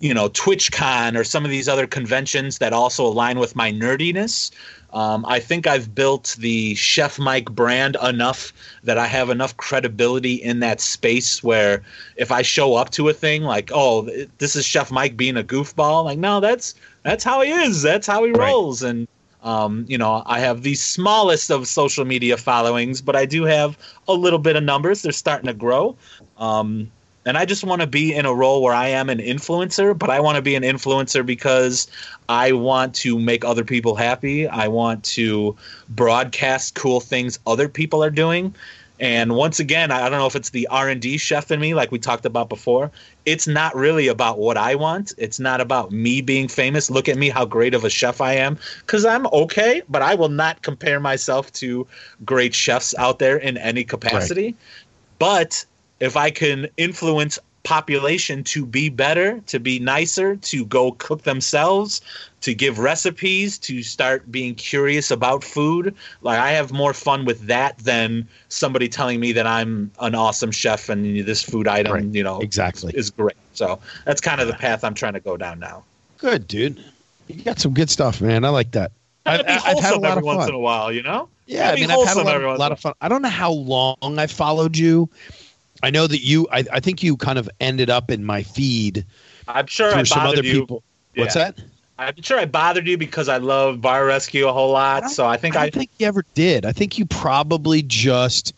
you 0.00 0.14
know, 0.14 0.28
TwitchCon 0.28 1.18
or 1.18 1.24
some 1.24 1.44
of 1.44 1.50
these 1.50 1.68
other 1.68 1.86
conventions 1.86 2.58
that 2.58 2.72
also 2.72 3.04
align 3.04 3.38
with 3.38 3.54
my 3.56 3.72
nerdiness? 3.72 4.50
Um, 4.94 5.24
I 5.26 5.40
think 5.40 5.66
I've 5.66 5.92
built 5.92 6.36
the 6.38 6.76
Chef 6.76 7.18
Mike 7.18 7.50
brand 7.50 7.96
enough 8.00 8.52
that 8.84 8.96
I 8.96 9.08
have 9.08 9.28
enough 9.28 9.56
credibility 9.56 10.34
in 10.34 10.60
that 10.60 10.80
space 10.80 11.42
where 11.42 11.82
if 12.16 12.30
I 12.30 12.42
show 12.42 12.76
up 12.76 12.90
to 12.90 13.08
a 13.08 13.12
thing 13.12 13.42
like, 13.42 13.72
oh, 13.74 14.08
this 14.38 14.54
is 14.54 14.64
Chef 14.64 14.92
Mike 14.92 15.16
being 15.16 15.36
a 15.36 15.42
goofball, 15.42 16.04
like, 16.04 16.18
no, 16.18 16.38
that's 16.38 16.76
that's 17.02 17.24
how 17.24 17.40
he 17.42 17.50
is. 17.50 17.82
That's 17.82 18.06
how 18.06 18.22
he 18.24 18.30
Right. 18.30 18.46
rolls. 18.46 18.82
And 18.84 19.08
um, 19.44 19.84
you 19.88 19.98
know, 19.98 20.22
I 20.26 20.40
have 20.40 20.62
the 20.62 20.74
smallest 20.74 21.50
of 21.50 21.68
social 21.68 22.04
media 22.04 22.36
followings, 22.36 23.02
but 23.02 23.14
I 23.14 23.26
do 23.26 23.44
have 23.44 23.78
a 24.08 24.14
little 24.14 24.38
bit 24.38 24.56
of 24.56 24.64
numbers. 24.64 25.02
They're 25.02 25.12
starting 25.12 25.46
to 25.46 25.54
grow. 25.54 25.96
Um, 26.38 26.90
and 27.26 27.38
I 27.38 27.44
just 27.44 27.64
want 27.64 27.80
to 27.80 27.86
be 27.86 28.14
in 28.14 28.26
a 28.26 28.34
role 28.34 28.62
where 28.62 28.74
I 28.74 28.88
am 28.88 29.08
an 29.08 29.18
influencer, 29.18 29.96
but 29.96 30.10
I 30.10 30.20
want 30.20 30.36
to 30.36 30.42
be 30.42 30.54
an 30.54 30.62
influencer 30.62 31.24
because 31.24 31.88
I 32.28 32.52
want 32.52 32.94
to 32.96 33.18
make 33.18 33.44
other 33.44 33.64
people 33.64 33.94
happy. 33.94 34.46
I 34.46 34.68
want 34.68 35.04
to 35.04 35.56
broadcast 35.90 36.74
cool 36.74 37.00
things 37.00 37.38
other 37.46 37.68
people 37.68 38.02
are 38.02 38.10
doing. 38.10 38.54
And 39.00 39.34
once 39.34 39.58
again, 39.58 39.90
I 39.90 40.08
don't 40.08 40.18
know 40.18 40.26
if 40.26 40.36
it's 40.36 40.50
the 40.50 40.68
R 40.68 40.88
and 40.88 41.00
D 41.00 41.18
chef 41.18 41.50
in 41.50 41.60
me, 41.60 41.74
like 41.74 41.90
we 41.90 41.98
talked 41.98 42.24
about 42.24 42.48
before. 42.48 42.90
It's 43.26 43.46
not 43.46 43.74
really 43.74 44.06
about 44.06 44.38
what 44.38 44.56
I 44.56 44.76
want. 44.76 45.12
It's 45.18 45.40
not 45.40 45.60
about 45.60 45.90
me 45.90 46.20
being 46.20 46.46
famous. 46.46 46.90
Look 46.90 47.08
at 47.08 47.16
me, 47.16 47.28
how 47.28 47.44
great 47.44 47.74
of 47.74 47.84
a 47.84 47.90
chef 47.90 48.20
I 48.20 48.34
am, 48.34 48.56
because 48.80 49.04
I'm 49.04 49.26
okay. 49.28 49.82
But 49.88 50.02
I 50.02 50.14
will 50.14 50.28
not 50.28 50.62
compare 50.62 51.00
myself 51.00 51.52
to 51.54 51.86
great 52.24 52.54
chefs 52.54 52.94
out 52.96 53.18
there 53.18 53.36
in 53.36 53.56
any 53.56 53.82
capacity. 53.82 54.54
But 55.18 55.64
if 55.98 56.16
I 56.16 56.30
can 56.30 56.68
influence 56.76 57.38
population 57.64 58.44
to 58.44 58.64
be 58.64 58.88
better, 58.88 59.40
to 59.46 59.58
be 59.58 59.78
nicer, 59.78 60.36
to 60.36 60.64
go 60.66 60.92
cook 60.92 61.22
themselves, 61.22 62.00
to 62.42 62.54
give 62.54 62.78
recipes, 62.78 63.58
to 63.58 63.82
start 63.82 64.30
being 64.30 64.54
curious 64.54 65.10
about 65.10 65.42
food, 65.42 65.94
like 66.22 66.38
I 66.38 66.50
have 66.52 66.72
more 66.72 66.92
fun 66.92 67.24
with 67.24 67.40
that 67.46 67.78
than 67.78 68.28
somebody 68.50 68.88
telling 68.88 69.18
me 69.18 69.32
that 69.32 69.46
I'm 69.46 69.90
an 70.00 70.14
awesome 70.14 70.52
chef 70.52 70.88
and 70.90 71.24
this 71.26 71.42
food 71.42 71.66
item, 71.66 71.92
Right. 71.92 72.04
you 72.04 72.22
know, 72.22 72.38
Exactly. 72.40 72.92
is 72.94 73.10
great. 73.10 73.36
So 73.54 73.78
that's 74.04 74.20
kind 74.20 74.40
of 74.40 74.46
the 74.46 74.54
path 74.54 74.84
I'm 74.84 74.94
trying 74.94 75.14
to 75.14 75.20
go 75.20 75.36
down 75.36 75.58
now. 75.58 75.82
Good, 76.18 76.46
dude. 76.46 76.84
You 77.28 77.42
got 77.42 77.58
some 77.58 77.72
good 77.72 77.88
stuff, 77.88 78.20
man. 78.20 78.44
I 78.44 78.50
like 78.50 78.72
that. 78.72 78.92
I've- 79.26 79.42
be 79.42 79.48
I've 79.48 79.78
had 79.80 79.94
a 79.94 79.98
lot 79.98 80.10
every 80.18 80.18
of 80.18 80.24
once 80.36 80.48
in 80.48 80.54
a 80.54 80.58
while, 80.58 80.92
you 80.92 81.02
know? 81.02 81.28
Yeah, 81.46 81.70
I 81.70 81.74
mean, 81.76 81.90
I've 81.90 82.06
had 82.06 82.16
a 82.18 82.22
lot, 82.22 82.58
lot 82.58 82.72
of 82.72 82.80
fun. 82.80 82.92
I 83.00 83.08
don't 83.08 83.22
know 83.22 83.28
how 83.30 83.50
long 83.52 83.96
I 84.18 84.26
followed 84.26 84.76
you. 84.76 85.08
I 85.84 85.90
know 85.90 86.06
that 86.06 86.20
you. 86.22 86.48
I, 86.50 86.64
I 86.72 86.80
think 86.80 87.02
you 87.02 87.16
kind 87.16 87.38
of 87.38 87.48
ended 87.60 87.90
up 87.90 88.10
in 88.10 88.24
my 88.24 88.42
feed 88.42 89.04
I'm 89.46 89.66
sure 89.66 89.90
I 89.90 89.94
through 89.94 90.04
some 90.06 90.26
other 90.26 90.42
you. 90.42 90.60
people. 90.60 90.82
What's 91.14 91.34
that? 91.34 91.58
I'm 91.98 92.20
sure 92.22 92.38
I 92.38 92.44
bothered 92.46 92.88
you 92.88 92.98
because 92.98 93.28
I 93.28 93.36
love 93.36 93.80
Bar 93.80 94.04
Rescue 94.06 94.48
a 94.48 94.52
whole 94.52 94.72
lot. 94.72 95.02
don't- 95.02 95.10
So 95.10 95.26
I 95.26 95.36
think 95.36 95.56
I 95.56 95.60
I, 95.60 95.62
don't 95.70 95.78
think 95.80 95.90
you 95.98 96.06
ever 96.06 96.24
did. 96.34 96.64
I 96.66 96.72
think 96.72 96.98
you 96.98 97.06
probably 97.06 97.82
just 97.82 98.52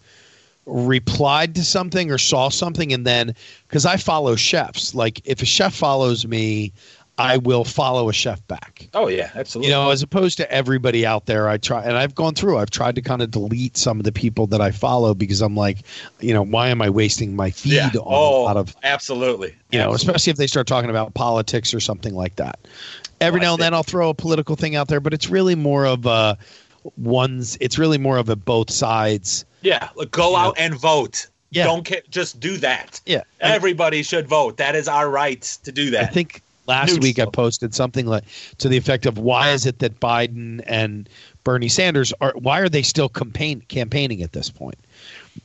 replied 0.65 1.55
to 1.57 1.65
something 1.65 2.11
or 2.11 2.19
saw 2.19 2.49
something, 2.49 2.93
and 2.93 3.07
then 3.07 3.35
because 3.69 3.85
I 3.85 3.97
follow 3.97 4.37
chefs, 4.37 4.95
like 4.95 5.21
if 5.25 5.43
a 5.43 5.47
chef 5.47 5.75
follows 5.75 6.27
me, 6.27 6.73
I 7.19 7.39
will 7.39 7.65
follow 7.65 8.09
a 8.09 8.13
chef 8.13 8.47
back. 8.47 8.89
oh 8.95 9.09
yeah, 9.09 9.31
absolutely. 9.35 9.71
you 9.71 9.75
know 9.77 9.91
as 9.91 10.03
opposed 10.03 10.37
to 10.39 10.51
everybody 10.53 11.07
out 11.07 11.27
there 11.27 11.49
i 11.49 11.57
try 11.57 11.83
and 11.83 11.97
i've 11.97 12.15
gone 12.15 12.35
through 12.35 12.59
i've 12.59 12.71
tried 12.71 12.95
to 12.97 13.03
kind 13.03 13.23
of 13.23 13.31
delete 13.31 13.77
some 13.77 13.99
of 13.99 14.05
the 14.05 14.13
people 14.13 14.47
that 14.49 14.61
i 14.61 14.71
follow 14.71 15.15
because 15.15 15.41
i'm 15.41 15.57
like 15.57 15.79
you 16.21 16.35
know 16.35 16.43
why 16.43 16.69
am 16.69 16.83
i 16.83 16.91
wasting 16.91 17.35
my 17.35 17.51
feed 17.51 17.73
yeah. 17.73 17.87
on 17.95 18.03
Oh, 18.05 18.43
a 18.43 18.45
lot 18.45 18.57
of 18.59 18.77
absolutely. 18.83 19.55
you 19.71 19.79
know 19.79 19.93
especially 19.95 20.31
if 20.31 20.37
they 20.37 20.47
start 20.47 20.67
talking 20.67 20.91
about 20.91 21.15
politics 21.15 21.73
or 21.73 21.81
something 21.81 22.15
like 22.15 22.37
that 22.37 22.59
every 23.21 23.41
Oh, 23.41 23.45
now 23.45 23.53
and 23.55 23.63
then 23.63 23.73
i'll 23.75 23.83
throw 23.83 24.11
a 24.11 24.15
political 24.15 24.55
thing 24.57 24.77
out 24.77 24.89
there 24.89 25.01
but 25.01 25.15
it's 25.15 25.31
really 25.31 25.55
more 25.55 25.87
of 25.87 26.05
a 26.07 26.37
one's 26.97 27.57
it's 27.61 27.79
really 27.79 27.99
more 27.99 28.17
of 28.19 28.29
a 28.29 28.37
both 28.37 28.71
sides 28.71 29.45
Yeah, 29.63 29.89
go 30.11 30.37
out 30.37 30.55
and 30.59 30.75
vote. 30.75 31.27
Yeah. 31.51 31.65
Don't 31.65 31.85
care. 31.85 32.03
Just 32.11 32.39
do 32.41 32.57
that. 32.59 33.01
yeah 33.07 33.23
Everybody 33.41 34.03
should 34.03 34.29
vote. 34.29 34.57
That 34.59 34.75
is 34.75 34.87
our 34.89 35.09
right 35.09 35.41
to 35.65 35.73
do 35.73 35.91
that. 35.91 36.05
I 36.05 36.07
think 36.07 36.43
last 36.67 36.89
News 36.91 36.99
week 37.01 37.19
I 37.19 37.25
posted 37.27 37.75
something 37.75 38.07
like 38.07 38.25
to 38.59 38.69
the 38.69 38.77
effect 38.77 39.07
of 39.07 39.19
why 39.19 39.51
is 39.51 39.67
it 39.67 39.79
that 39.81 40.01
Biden 40.01 40.63
and 40.67 41.09
Bernie 41.45 41.69
Sanders 41.69 42.13
are 42.21 42.33
why 42.37 42.61
are 42.61 42.69
they 42.69 42.83
still 42.83 43.09
campaign 43.09 43.63
campaigning 43.69 44.23
at 44.23 44.33
this 44.33 44.51
point? 44.51 44.77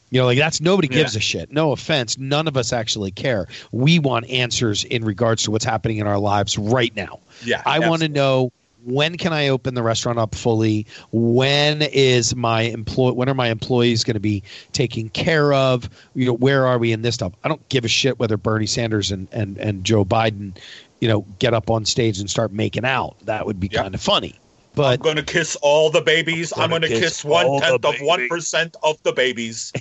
You 0.09 0.19
know, 0.19 0.25
like 0.25 0.37
that's 0.37 0.59
nobody 0.61 0.87
gives 0.87 1.15
Yeah. 1.15 1.19
a 1.19 1.21
shit. 1.21 1.51
No 1.51 1.71
offense, 1.71 2.17
none 2.17 2.47
of 2.47 2.57
us 2.57 2.73
actually 2.73 3.11
care. 3.11 3.47
We 3.71 3.99
want 3.99 4.29
answers 4.29 4.83
in 4.83 5.05
regards 5.05 5.43
to 5.43 5.51
what's 5.51 5.65
happening 5.65 5.97
in 5.97 6.07
our 6.07 6.19
lives 6.19 6.57
right 6.57 6.95
now. 6.95 7.19
yeah, 7.45 7.61
I 7.65 7.79
want 7.87 8.01
to 8.01 8.09
know 8.09 8.51
when 8.83 9.15
can 9.15 9.31
I 9.31 9.49
open 9.49 9.75
the 9.75 9.83
restaurant 9.83 10.17
up 10.17 10.33
fully? 10.33 10.87
When 11.11 11.83
is 11.83 12.35
my 12.35 12.63
employ? 12.63 13.11
When 13.11 13.29
are 13.29 13.35
my 13.35 13.49
employees 13.49 14.03
going 14.03 14.15
to 14.15 14.19
be 14.19 14.41
taken 14.73 15.09
care 15.09 15.53
of? 15.53 15.87
You 16.15 16.25
know, 16.25 16.33
where 16.33 16.65
are 16.65 16.79
we 16.79 16.91
in 16.91 17.03
this 17.03 17.13
stuff? 17.15 17.33
I 17.43 17.47
don't 17.47 17.67
give 17.69 17.85
a 17.85 17.87
shit 17.87 18.17
whether 18.19 18.37
Bernie 18.37 18.65
Sanders 18.65 19.11
and 19.11 19.27
and 19.31 19.57
and 19.59 19.83
Joe 19.83 20.03
Biden, 20.03 20.57
you 21.01 21.07
know, 21.07 21.25
get 21.39 21.53
up 21.53 21.69
on 21.69 21.83
stage 21.83 22.19
and 22.19 22.29
start 22.29 22.53
making 22.53 22.85
out. 22.85 23.15
That 23.25 23.45
would 23.45 23.59
be 23.59 23.67
Yep. 23.67 23.81
kind 23.81 23.95
of 23.95 24.01
funny. 24.01 24.35
But 24.73 24.93
I'm 24.93 24.99
going 24.99 25.17
to 25.17 25.23
kiss 25.23 25.57
all 25.57 25.89
the 25.89 26.01
babies. 26.01 26.53
I'm 26.55 26.69
gonna 26.69 26.87
kiss 26.87 26.99
kiss 26.99 27.25
one 27.25 27.59
tenth 27.59 27.83
of 27.83 27.95
one 27.99 28.29
percent 28.29 28.77
of 28.83 29.01
the 29.03 29.11
babies. 29.11 29.73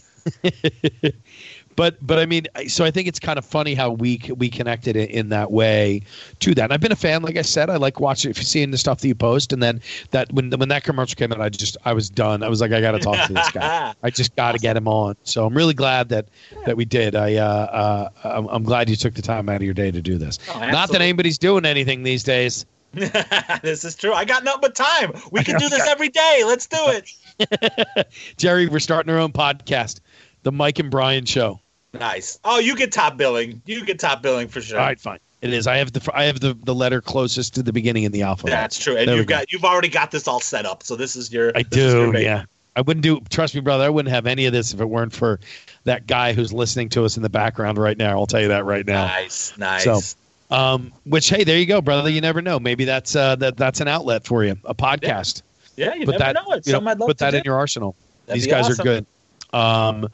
but 1.76 1.96
but 2.06 2.18
I 2.18 2.26
mean, 2.26 2.46
so 2.68 2.84
I 2.84 2.90
think 2.90 3.08
it's 3.08 3.20
kind 3.20 3.38
of 3.38 3.44
funny 3.44 3.74
how 3.74 3.90
we 3.90 4.20
we 4.36 4.48
connected 4.48 4.96
in, 4.96 5.08
in 5.08 5.28
that 5.30 5.50
way 5.50 6.02
to 6.40 6.54
that. 6.54 6.64
And 6.64 6.72
I've 6.72 6.80
been 6.80 6.92
a 6.92 6.96
fan, 6.96 7.22
like 7.22 7.36
I 7.36 7.42
said, 7.42 7.70
I 7.70 7.76
like 7.76 8.00
watching, 8.00 8.30
if 8.30 8.38
you're 8.38 8.44
seeing 8.44 8.70
the 8.70 8.78
stuff 8.78 9.00
that 9.00 9.08
you 9.08 9.14
post, 9.14 9.52
and 9.52 9.62
then 9.62 9.80
that 10.10 10.32
when 10.32 10.50
when 10.50 10.68
that 10.68 10.84
commercial 10.84 11.16
came 11.16 11.32
out, 11.32 11.40
I 11.40 11.48
just 11.48 11.76
I 11.84 11.92
was 11.92 12.10
done. 12.10 12.42
I 12.42 12.48
was 12.48 12.60
like, 12.60 12.72
I 12.72 12.80
got 12.80 12.92
to 12.92 12.98
talk 12.98 13.26
to 13.26 13.32
this 13.32 13.50
guy. 13.50 13.94
I 14.02 14.10
just 14.10 14.34
got 14.36 14.52
to 14.52 14.58
get 14.58 14.76
him 14.76 14.88
on. 14.88 15.16
So 15.24 15.46
I'm 15.46 15.54
really 15.54 15.74
glad 15.74 16.08
that 16.10 16.26
that 16.66 16.76
we 16.76 16.84
did. 16.84 17.14
I 17.14 17.36
uh, 17.36 17.44
uh 17.44 18.08
I'm, 18.24 18.46
I'm 18.48 18.62
glad 18.62 18.88
you 18.90 18.96
took 18.96 19.14
the 19.14 19.22
time 19.22 19.48
out 19.48 19.56
of 19.56 19.62
your 19.62 19.74
day 19.74 19.90
to 19.90 20.02
do 20.02 20.18
this. 20.18 20.38
Oh, 20.54 20.58
Not 20.58 20.90
that 20.90 21.00
anybody's 21.00 21.38
doing 21.38 21.64
anything 21.64 22.02
these 22.02 22.24
days. 22.24 22.66
this 23.62 23.84
is 23.84 23.94
true. 23.94 24.12
I 24.12 24.24
got 24.24 24.42
nothing 24.42 24.62
but 24.62 24.74
time. 24.74 25.12
We 25.30 25.44
can 25.44 25.58
do 25.58 25.68
this 25.68 25.86
every 25.86 26.08
day. 26.08 26.42
Let's 26.44 26.66
do 26.66 26.76
it. 26.88 28.08
Jerry, 28.36 28.66
we're 28.66 28.80
starting 28.80 29.12
our 29.12 29.20
own 29.20 29.32
podcast, 29.32 30.00
the 30.42 30.52
Mike 30.52 30.78
and 30.78 30.90
Brian 30.90 31.24
Show. 31.24 31.60
Nice. 31.92 32.38
Oh, 32.44 32.58
you 32.58 32.76
get 32.76 32.92
top 32.92 33.16
billing. 33.16 33.60
You 33.66 33.84
get 33.84 33.98
top 33.98 34.22
billing 34.22 34.48
for 34.48 34.60
sure. 34.60 34.78
All 34.78 34.86
right, 34.86 35.00
fine. 35.00 35.18
It 35.42 35.52
is. 35.52 35.66
I 35.66 35.76
have 35.76 35.92
the 35.92 36.10
I 36.14 36.24
have 36.24 36.40
the, 36.40 36.56
the 36.64 36.74
letter 36.74 37.00
closest 37.00 37.54
to 37.54 37.62
the 37.62 37.72
beginning 37.72 38.04
in 38.04 38.12
the 38.12 38.22
alphabet. 38.22 38.52
That's 38.52 38.78
true. 38.78 38.96
And 38.96 39.08
there 39.08 39.16
you've 39.16 39.26
got 39.26 39.40
go. 39.40 39.46
you've 39.50 39.64
already 39.64 39.88
got 39.88 40.10
this 40.10 40.28
all 40.28 40.40
set 40.40 40.66
up. 40.66 40.82
So 40.82 40.96
this 40.96 41.16
is 41.16 41.32
your. 41.32 41.52
I 41.54 41.62
do. 41.62 42.12
Your 42.12 42.16
yeah. 42.18 42.44
I 42.76 42.82
wouldn't 42.82 43.02
do. 43.02 43.20
Trust 43.30 43.54
me, 43.54 43.60
brother. 43.60 43.84
I 43.84 43.88
wouldn't 43.88 44.12
have 44.14 44.26
any 44.26 44.46
of 44.46 44.52
this 44.52 44.74
if 44.74 44.80
it 44.80 44.84
weren't 44.84 45.12
for 45.12 45.40
that 45.84 46.06
guy 46.06 46.34
who's 46.34 46.52
listening 46.52 46.90
to 46.90 47.04
us 47.04 47.16
in 47.16 47.22
the 47.22 47.30
background 47.30 47.78
right 47.78 47.96
now. 47.96 48.18
I'll 48.18 48.26
tell 48.26 48.40
you 48.40 48.48
that 48.48 48.64
right 48.64 48.86
now. 48.86 49.06
Nice. 49.06 49.56
Nice. 49.58 49.84
So, 49.84 50.00
um, 50.54 50.92
which 51.04 51.28
hey, 51.30 51.42
there 51.42 51.58
you 51.58 51.66
go, 51.66 51.80
brother. 51.80 52.10
You 52.10 52.20
never 52.20 52.42
know. 52.42 52.60
Maybe 52.60 52.84
that's 52.84 53.16
uh 53.16 53.36
that 53.36 53.56
that's 53.56 53.80
an 53.80 53.88
outlet 53.88 54.26
for 54.26 54.44
you, 54.44 54.56
a 54.64 54.74
podcast. 54.74 55.42
Yeah, 55.76 55.86
yeah 55.86 55.94
you 55.94 56.04
put 56.04 56.18
never 56.18 56.24
that, 56.24 56.34
know. 56.34 56.52
It's 56.52 56.68
you 56.68 56.78
know, 56.78 56.96
put 56.96 57.18
that 57.18 57.30
do. 57.30 57.38
in 57.38 57.44
your 57.44 57.56
arsenal. 57.56 57.96
That'd 58.26 58.42
These 58.42 58.50
guys 58.50 58.66
awesome. 58.66 58.80
are 58.80 58.84
good. 58.84 59.06
Um, 59.52 60.04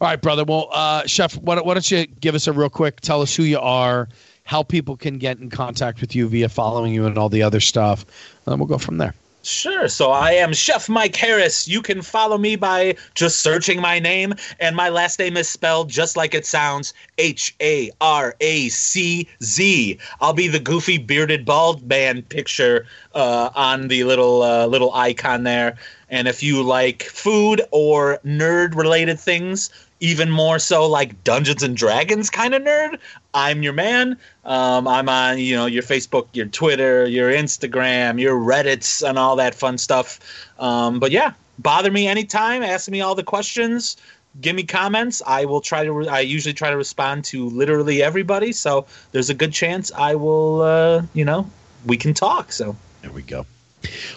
all 0.00 0.08
right, 0.08 0.20
brother. 0.20 0.44
Well, 0.44 0.68
uh, 0.72 1.06
Chef, 1.06 1.36
why, 1.38 1.60
why 1.60 1.74
don't 1.74 1.90
you 1.90 2.06
give 2.06 2.34
us 2.34 2.46
a 2.46 2.52
real 2.52 2.70
quick? 2.70 3.00
Tell 3.00 3.22
us 3.22 3.34
who 3.34 3.42
you 3.42 3.58
are, 3.58 4.08
how 4.44 4.62
people 4.62 4.96
can 4.96 5.18
get 5.18 5.38
in 5.38 5.50
contact 5.50 6.00
with 6.00 6.14
you 6.14 6.28
via 6.28 6.48
following 6.48 6.94
you 6.94 7.06
and 7.06 7.18
all 7.18 7.28
the 7.28 7.42
other 7.42 7.60
stuff. 7.60 8.04
And 8.46 8.58
we'll 8.58 8.68
go 8.68 8.78
from 8.78 8.98
there. 8.98 9.14
Sure. 9.44 9.88
So 9.88 10.10
I 10.10 10.30
am 10.32 10.54
Chef 10.54 10.88
Mike 10.88 11.12
Haracz. 11.12 11.68
You 11.68 11.82
can 11.82 12.00
follow 12.00 12.38
me 12.38 12.56
by 12.56 12.96
just 13.14 13.40
searching 13.40 13.78
my 13.78 13.98
name, 13.98 14.34
and 14.58 14.74
my 14.74 14.88
last 14.88 15.18
name 15.18 15.36
is 15.36 15.50
spelled 15.50 15.90
just 15.90 16.16
like 16.16 16.34
it 16.34 16.46
sounds 16.46 16.94
H 17.18 17.54
A 17.60 17.90
R 18.00 18.34
A 18.40 18.70
C 18.70 19.28
Z. 19.42 19.98
I'll 20.22 20.32
be 20.32 20.48
the 20.48 20.58
goofy 20.58 20.96
bearded 20.96 21.44
bald 21.44 21.86
man 21.86 22.22
picture 22.22 22.86
uh, 23.14 23.50
on 23.54 23.88
the 23.88 24.04
little 24.04 24.42
uh, 24.42 24.66
little 24.66 24.94
icon 24.94 25.42
there. 25.42 25.76
And 26.08 26.26
if 26.26 26.42
you 26.42 26.62
like 26.62 27.02
food 27.02 27.60
or 27.70 28.20
nerd 28.24 28.74
related 28.74 29.20
things, 29.20 29.68
even 30.04 30.30
more 30.30 30.58
so 30.58 30.86
like 30.86 31.24
Dungeons 31.24 31.62
and 31.62 31.74
Dragons 31.74 32.28
kind 32.28 32.54
of 32.54 32.60
nerd, 32.60 32.98
I'm 33.32 33.62
your 33.62 33.72
man. 33.72 34.18
Um, 34.44 34.86
I'm 34.86 35.08
on, 35.08 35.38
you 35.38 35.56
know, 35.56 35.64
your 35.64 35.82
Facebook, 35.82 36.26
your 36.34 36.44
Twitter, 36.44 37.06
your 37.06 37.32
Instagram, 37.32 38.20
your 38.20 38.38
Reddits, 38.38 39.06
and 39.08 39.18
all 39.18 39.36
that 39.36 39.54
fun 39.54 39.78
stuff. 39.78 40.20
Um, 40.58 41.00
but 41.00 41.10
yeah, 41.10 41.32
bother 41.58 41.90
me 41.90 42.06
anytime. 42.06 42.62
Ask 42.62 42.90
me 42.90 43.00
all 43.00 43.14
the 43.14 43.22
questions. 43.22 43.96
Give 44.42 44.54
me 44.54 44.64
comments. 44.64 45.22
I 45.26 45.46
will 45.46 45.62
try 45.62 45.84
to. 45.84 45.92
Re- 45.92 46.08
I 46.08 46.20
usually 46.20 46.52
try 46.52 46.68
to 46.68 46.76
respond 46.76 47.24
to 47.26 47.48
literally 47.48 48.02
everybody. 48.02 48.52
So 48.52 48.84
there's 49.12 49.30
a 49.30 49.34
good 49.34 49.54
chance 49.54 49.90
I 49.92 50.16
will. 50.16 50.60
Uh, 50.60 51.02
you 51.14 51.24
know, 51.24 51.50
we 51.86 51.96
can 51.96 52.12
talk. 52.12 52.52
So 52.52 52.76
there 53.00 53.10
we 53.10 53.22
go. 53.22 53.46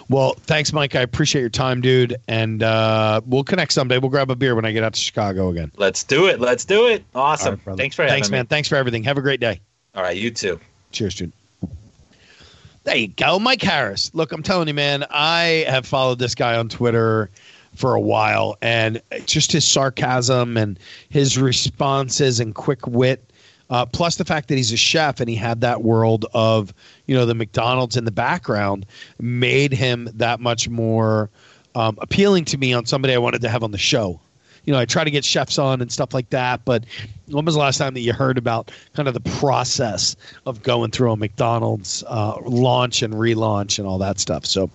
Well, 0.08 0.34
thanks, 0.40 0.72
Mike. 0.72 0.94
I 0.94 1.00
appreciate 1.00 1.40
your 1.40 1.50
time, 1.50 1.80
dude. 1.80 2.16
And 2.28 2.62
uh, 2.62 3.20
we'll 3.26 3.44
connect 3.44 3.72
someday. 3.72 3.98
We'll 3.98 4.10
grab 4.10 4.30
a 4.30 4.36
beer 4.36 4.54
when 4.54 4.64
I 4.64 4.72
get 4.72 4.84
out 4.84 4.94
to 4.94 5.00
Chicago 5.00 5.48
again. 5.50 5.72
Let's 5.76 6.02
do 6.04 6.26
it. 6.26 6.40
Let's 6.40 6.64
do 6.64 6.86
it. 6.88 7.04
Awesome. 7.14 7.60
Right, 7.64 7.76
Thanks 7.76 7.96
for 7.96 8.02
having 8.02 8.14
Thanks, 8.14 8.30
man. 8.30 8.44
Me. 8.44 8.48
Thanks 8.48 8.68
for 8.68 8.76
everything. 8.76 9.02
Have 9.04 9.18
a 9.18 9.22
great 9.22 9.40
day. 9.40 9.60
All 9.94 10.02
right. 10.02 10.16
You 10.16 10.30
too. 10.30 10.60
Cheers, 10.92 11.16
dude. 11.16 11.32
There 12.84 12.96
you 12.96 13.08
go, 13.08 13.38
Mike 13.38 13.60
Haracz. 13.60 14.10
Look, 14.14 14.32
I'm 14.32 14.42
telling 14.42 14.66
you, 14.66 14.72
man, 14.72 15.04
I 15.10 15.66
have 15.68 15.84
followed 15.84 16.18
this 16.18 16.34
guy 16.34 16.56
on 16.56 16.70
Twitter 16.70 17.28
for 17.74 17.94
a 17.94 18.00
while, 18.00 18.56
and 18.62 19.02
just 19.26 19.52
his 19.52 19.66
sarcasm 19.66 20.56
and 20.56 20.78
his 21.10 21.36
responses 21.36 22.40
and 22.40 22.54
quick 22.54 22.86
wit 22.86 23.27
uh, 23.70 23.86
plus 23.86 24.16
the 24.16 24.24
fact 24.24 24.48
that 24.48 24.56
he's 24.56 24.72
a 24.72 24.76
chef 24.76 25.20
and 25.20 25.28
he 25.28 25.36
had 25.36 25.60
that 25.60 25.82
world 25.82 26.26
of 26.32 26.72
you 27.06 27.14
know 27.14 27.26
the 27.26 27.34
McDonald's 27.34 27.96
in 27.96 28.04
the 28.04 28.10
background 28.10 28.86
made 29.20 29.72
him 29.72 30.08
that 30.14 30.40
much 30.40 30.68
more 30.68 31.30
um, 31.74 31.98
appealing 32.00 32.44
to 32.46 32.58
me 32.58 32.72
on 32.72 32.86
somebody 32.86 33.14
I 33.14 33.18
wanted 33.18 33.42
to 33.42 33.48
have 33.48 33.62
on 33.62 33.70
the 33.70 33.78
show. 33.78 34.20
You 34.64 34.72
know, 34.72 34.80
I 34.80 34.84
try 34.84 35.02
to 35.02 35.10
get 35.10 35.24
chefs 35.24 35.58
on 35.58 35.80
and 35.80 35.90
stuff 35.90 36.12
like 36.12 36.28
that, 36.30 36.62
but 36.66 36.84
when 37.28 37.44
was 37.44 37.54
the 37.54 37.60
last 37.60 37.78
time 37.78 37.94
that 37.94 38.00
you 38.00 38.12
heard 38.12 38.36
about 38.36 38.70
kind 38.94 39.08
of 39.08 39.14
the 39.14 39.20
process 39.38 40.14
of 40.44 40.62
going 40.62 40.90
through 40.90 41.12
a 41.12 41.16
McDonald's 41.16 42.04
uh, 42.06 42.38
launch 42.44 43.00
and 43.00 43.14
relaunch 43.14 43.78
and 43.78 43.88
all 43.88 43.96
that 43.98 44.18
stuff? 44.18 44.44
So, 44.44 44.70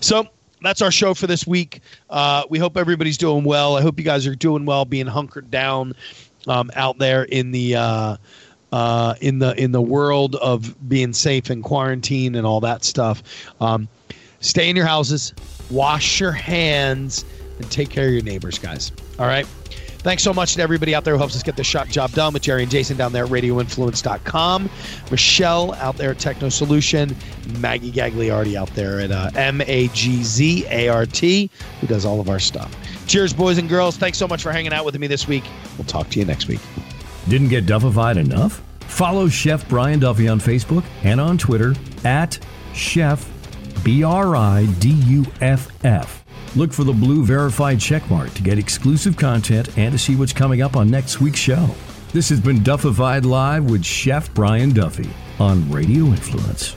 so 0.00 0.26
that's 0.62 0.82
our 0.82 0.90
show 0.90 1.14
for 1.14 1.28
this 1.28 1.46
week. 1.46 1.80
Uh, 2.10 2.42
we 2.50 2.58
hope 2.58 2.76
everybody's 2.76 3.18
doing 3.18 3.44
well. 3.44 3.76
I 3.76 3.82
hope 3.82 3.98
you 3.98 4.04
guys 4.04 4.26
are 4.26 4.34
doing 4.34 4.64
well, 4.66 4.84
being 4.84 5.06
hunkered 5.06 5.48
down 5.50 5.94
um, 6.46 6.70
out 6.74 6.98
there 6.98 7.24
in 7.24 7.50
the 7.50 7.76
uh, 7.76 8.16
uh, 8.72 9.14
in 9.20 9.38
the 9.38 9.54
in 9.60 9.72
the 9.72 9.82
world 9.82 10.36
of 10.36 10.74
being 10.88 11.12
safe 11.12 11.50
and 11.50 11.62
quarantine 11.62 12.34
and 12.34 12.46
all 12.46 12.60
that 12.60 12.84
stuff. 12.84 13.22
Um, 13.60 13.88
stay 14.40 14.68
in 14.68 14.76
your 14.76 14.86
houses, 14.86 15.34
wash 15.70 16.20
your 16.20 16.32
hands, 16.32 17.24
and 17.58 17.70
take 17.70 17.90
care 17.90 18.06
of 18.06 18.12
your 18.12 18.22
neighbors, 18.22 18.58
guys. 18.58 18.92
All 19.18 19.26
right. 19.26 19.46
Thanks 20.06 20.22
so 20.22 20.32
much 20.32 20.54
to 20.54 20.62
everybody 20.62 20.94
out 20.94 21.02
there 21.02 21.14
who 21.14 21.18
helps 21.18 21.34
us 21.34 21.42
get 21.42 21.56
this 21.56 21.66
shot 21.66 21.88
job 21.88 22.12
done 22.12 22.32
with 22.32 22.44
Jerry 22.44 22.62
and 22.62 22.70
Jason 22.70 22.96
down 22.96 23.12
there 23.12 23.24
at 23.24 23.30
radioinfluence.com. 23.30 24.70
Michelle 25.10 25.74
out 25.74 25.96
there 25.96 26.12
at 26.12 26.20
Techno 26.20 26.48
Solution. 26.48 27.16
Maggie 27.58 27.90
Gagliardi 27.90 28.54
out 28.54 28.72
there 28.76 29.00
at 29.00 29.10
uh, 29.10 29.32
M 29.34 29.60
A 29.62 29.88
G 29.88 30.22
Z 30.22 30.64
A 30.70 30.86
R 30.86 31.06
T, 31.06 31.50
who 31.80 31.88
does 31.88 32.04
all 32.04 32.20
of 32.20 32.30
our 32.30 32.38
stuff. 32.38 32.72
Cheers, 33.08 33.32
boys 33.32 33.58
and 33.58 33.68
girls. 33.68 33.96
Thanks 33.96 34.16
so 34.16 34.28
much 34.28 34.44
for 34.44 34.52
hanging 34.52 34.72
out 34.72 34.84
with 34.84 34.96
me 34.96 35.08
this 35.08 35.26
week. 35.26 35.42
We'll 35.76 35.88
talk 35.88 36.08
to 36.10 36.20
you 36.20 36.24
next 36.24 36.46
week. 36.46 36.60
Didn't 37.28 37.48
get 37.48 37.66
Duffified 37.66 38.16
enough? 38.16 38.62
Follow 38.82 39.28
Chef 39.28 39.68
Brian 39.68 39.98
Duffy 39.98 40.28
on 40.28 40.38
Facebook 40.38 40.84
and 41.02 41.20
on 41.20 41.36
Twitter 41.36 41.74
at 42.04 42.38
Chef 42.74 43.28
B 43.82 44.04
R 44.04 44.36
I 44.36 44.66
D 44.78 44.90
U 44.90 45.26
F 45.40 45.68
F. 45.84 46.25
Look 46.56 46.72
for 46.72 46.84
the 46.84 46.92
blue 46.94 47.22
verified 47.22 47.76
checkmark 47.76 48.32
to 48.32 48.42
get 48.42 48.58
exclusive 48.58 49.18
content 49.18 49.76
and 49.76 49.92
to 49.92 49.98
see 49.98 50.16
what's 50.16 50.32
coming 50.32 50.62
up 50.62 50.74
on 50.74 50.88
next 50.88 51.20
week's 51.20 51.38
show. 51.38 51.68
This 52.14 52.30
has 52.30 52.40
been 52.40 52.62
Duffified 52.62 53.26
Live 53.26 53.70
with 53.70 53.84
Chef 53.84 54.32
Brian 54.32 54.72
Duffy 54.72 55.10
on 55.38 55.70
Radio 55.70 56.06
Influence. 56.06 56.74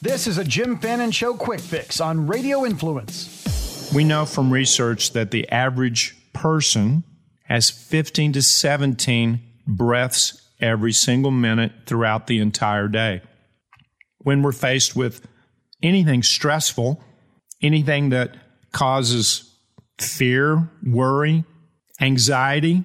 This 0.00 0.26
is 0.26 0.38
a 0.38 0.44
Jim 0.44 0.76
Fannin 0.76 1.12
Show 1.12 1.34
quick 1.34 1.60
fix 1.60 2.00
on 2.00 2.26
Radio 2.26 2.66
Influence. 2.66 3.92
We 3.94 4.02
know 4.02 4.24
from 4.24 4.52
research 4.52 5.12
that 5.12 5.30
the 5.30 5.48
average 5.50 6.16
person 6.32 7.04
has 7.44 7.70
15 7.70 8.32
to 8.32 8.42
17 8.42 9.38
breaths 9.68 10.42
every 10.60 10.92
single 10.92 11.30
minute 11.30 11.70
throughout 11.86 12.26
the 12.26 12.40
entire 12.40 12.88
day 12.88 13.22
when 14.22 14.42
we're 14.42 14.52
faced 14.52 14.94
with 14.96 15.26
anything 15.82 16.22
stressful, 16.22 17.02
anything 17.62 18.10
that 18.10 18.36
causes 18.72 19.56
fear, 19.98 20.70
worry, 20.84 21.44
anxiety, 22.00 22.84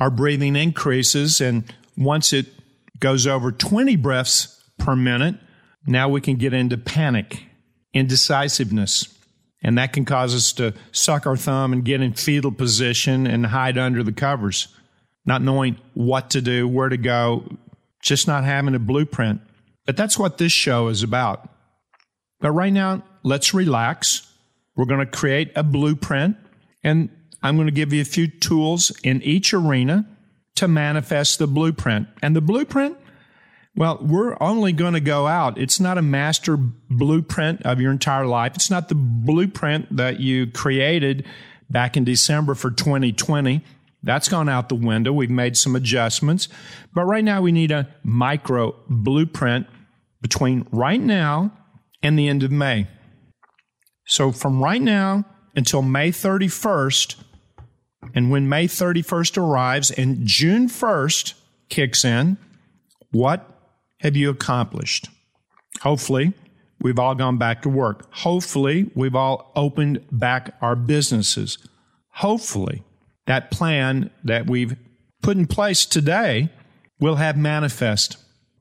our 0.00 0.10
breathing 0.10 0.56
increases. 0.56 1.40
And 1.40 1.64
once 1.96 2.32
it 2.32 2.46
goes 2.98 3.26
over 3.26 3.52
20 3.52 3.96
breaths 3.96 4.62
per 4.78 4.96
minute, 4.96 5.36
now 5.86 6.08
we 6.08 6.20
can 6.20 6.36
get 6.36 6.52
into 6.52 6.76
panic, 6.76 7.44
indecisiveness. 7.94 9.12
And 9.62 9.78
that 9.78 9.92
can 9.92 10.04
cause 10.04 10.34
us 10.34 10.52
to 10.54 10.74
suck 10.92 11.26
our 11.26 11.36
thumb 11.36 11.72
and 11.72 11.84
get 11.84 12.00
in 12.00 12.12
fetal 12.12 12.52
position 12.52 13.26
and 13.26 13.46
hide 13.46 13.78
under 13.78 14.02
the 14.02 14.12
covers, 14.12 14.68
not 15.24 15.42
knowing 15.42 15.78
what 15.94 16.30
to 16.30 16.40
do, 16.40 16.68
where 16.68 16.88
to 16.88 16.96
go, 16.96 17.48
just 18.02 18.28
not 18.28 18.44
having 18.44 18.74
a 18.74 18.78
blueprint. 18.78 19.40
But 19.86 19.96
that's 19.96 20.18
what 20.18 20.38
this 20.38 20.52
show 20.52 20.88
is 20.88 21.02
about. 21.02 21.48
But 22.40 22.50
right 22.50 22.72
now, 22.72 23.02
let's 23.22 23.54
relax. 23.54 24.30
We're 24.76 24.84
going 24.84 25.00
to 25.00 25.06
create 25.06 25.52
a 25.56 25.62
blueprint, 25.62 26.36
and 26.84 27.08
I'm 27.42 27.56
going 27.56 27.68
to 27.68 27.72
give 27.72 27.92
you 27.92 28.02
a 28.02 28.04
few 28.04 28.26
tools 28.26 28.92
in 29.02 29.22
each 29.22 29.54
arena 29.54 30.06
to 30.56 30.68
manifest 30.68 31.38
the 31.38 31.46
blueprint. 31.46 32.08
And 32.20 32.34
the 32.34 32.40
blueprint, 32.40 32.98
well, 33.74 33.98
we're 34.02 34.36
only 34.40 34.72
going 34.72 34.94
to 34.94 35.00
go 35.00 35.26
out. 35.26 35.58
It's 35.58 35.80
not 35.80 35.98
a 35.98 36.02
master 36.02 36.56
blueprint 36.56 37.62
of 37.62 37.80
your 37.80 37.92
entire 37.92 38.26
life. 38.26 38.54
It's 38.54 38.70
not 38.70 38.88
the 38.88 38.94
blueprint 38.96 39.96
that 39.96 40.20
you 40.20 40.46
created 40.46 41.24
back 41.70 41.96
in 41.96 42.04
December 42.04 42.54
for 42.54 42.70
2020. 42.70 43.64
That's 44.02 44.28
gone 44.28 44.48
out 44.48 44.68
the 44.68 44.74
window. 44.74 45.12
We've 45.12 45.30
made 45.30 45.56
some 45.56 45.74
adjustments. 45.74 46.48
But 46.94 47.04
right 47.04 47.24
now, 47.24 47.42
we 47.42 47.52
need 47.52 47.70
a 47.70 47.88
micro 48.02 48.74
blueprint 48.88 49.66
between 50.20 50.66
right 50.70 51.00
now 51.00 51.52
and 52.02 52.18
the 52.18 52.28
end 52.28 52.42
of 52.42 52.50
May. 52.50 52.86
So 54.06 54.32
from 54.32 54.62
right 54.62 54.80
now 54.80 55.24
until 55.56 55.82
May 55.82 56.12
31st. 56.12 57.16
And 58.14 58.30
when 58.30 58.48
May 58.48 58.68
31st 58.68 59.38
arrives 59.38 59.90
and 59.90 60.24
June 60.26 60.68
1st 60.68 61.34
kicks 61.68 62.04
in, 62.04 62.36
what 63.10 63.48
have 64.00 64.16
you 64.16 64.30
accomplished? 64.30 65.08
Hopefully, 65.80 66.32
we've 66.80 66.98
all 66.98 67.14
gone 67.14 67.38
back 67.38 67.62
to 67.62 67.68
work. 67.68 68.06
Hopefully, 68.12 68.90
we've 68.94 69.16
all 69.16 69.50
opened 69.56 70.04
back 70.12 70.54
our 70.60 70.76
businesses. 70.76 71.58
Hopefully, 72.10 72.84
that 73.26 73.50
plan 73.50 74.10
that 74.24 74.46
we've 74.46 74.76
put 75.22 75.36
in 75.36 75.46
place 75.46 75.84
today 75.84 76.50
will 77.00 77.16
have 77.16 77.36
manifest 77.36 78.16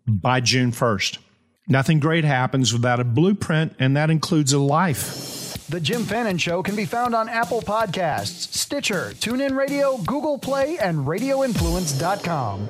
by 0.07 0.39
June 0.39 0.71
1st. 0.71 1.19
Nothing 1.67 1.99
great 1.99 2.23
happens 2.23 2.71
without 2.71 2.99
a 2.99 3.03
blueprint, 3.03 3.75
and 3.79 3.97
that 3.97 4.11
includes 4.11 4.53
a 4.53 4.59
life. 4.59 5.57
The 5.67 5.79
Jim 5.79 6.03
Fannin 6.03 6.37
Show 6.37 6.61
can 6.61 6.75
be 6.75 6.85
found 6.85 7.15
on 7.15 7.27
Apple 7.27 7.61
Podcasts, 7.61 8.53
Stitcher, 8.53 9.13
TuneIn 9.15 9.57
Radio, 9.57 9.97
Google 9.97 10.37
Play, 10.37 10.77
and 10.77 11.07
RadioInfluence.com. 11.07 12.69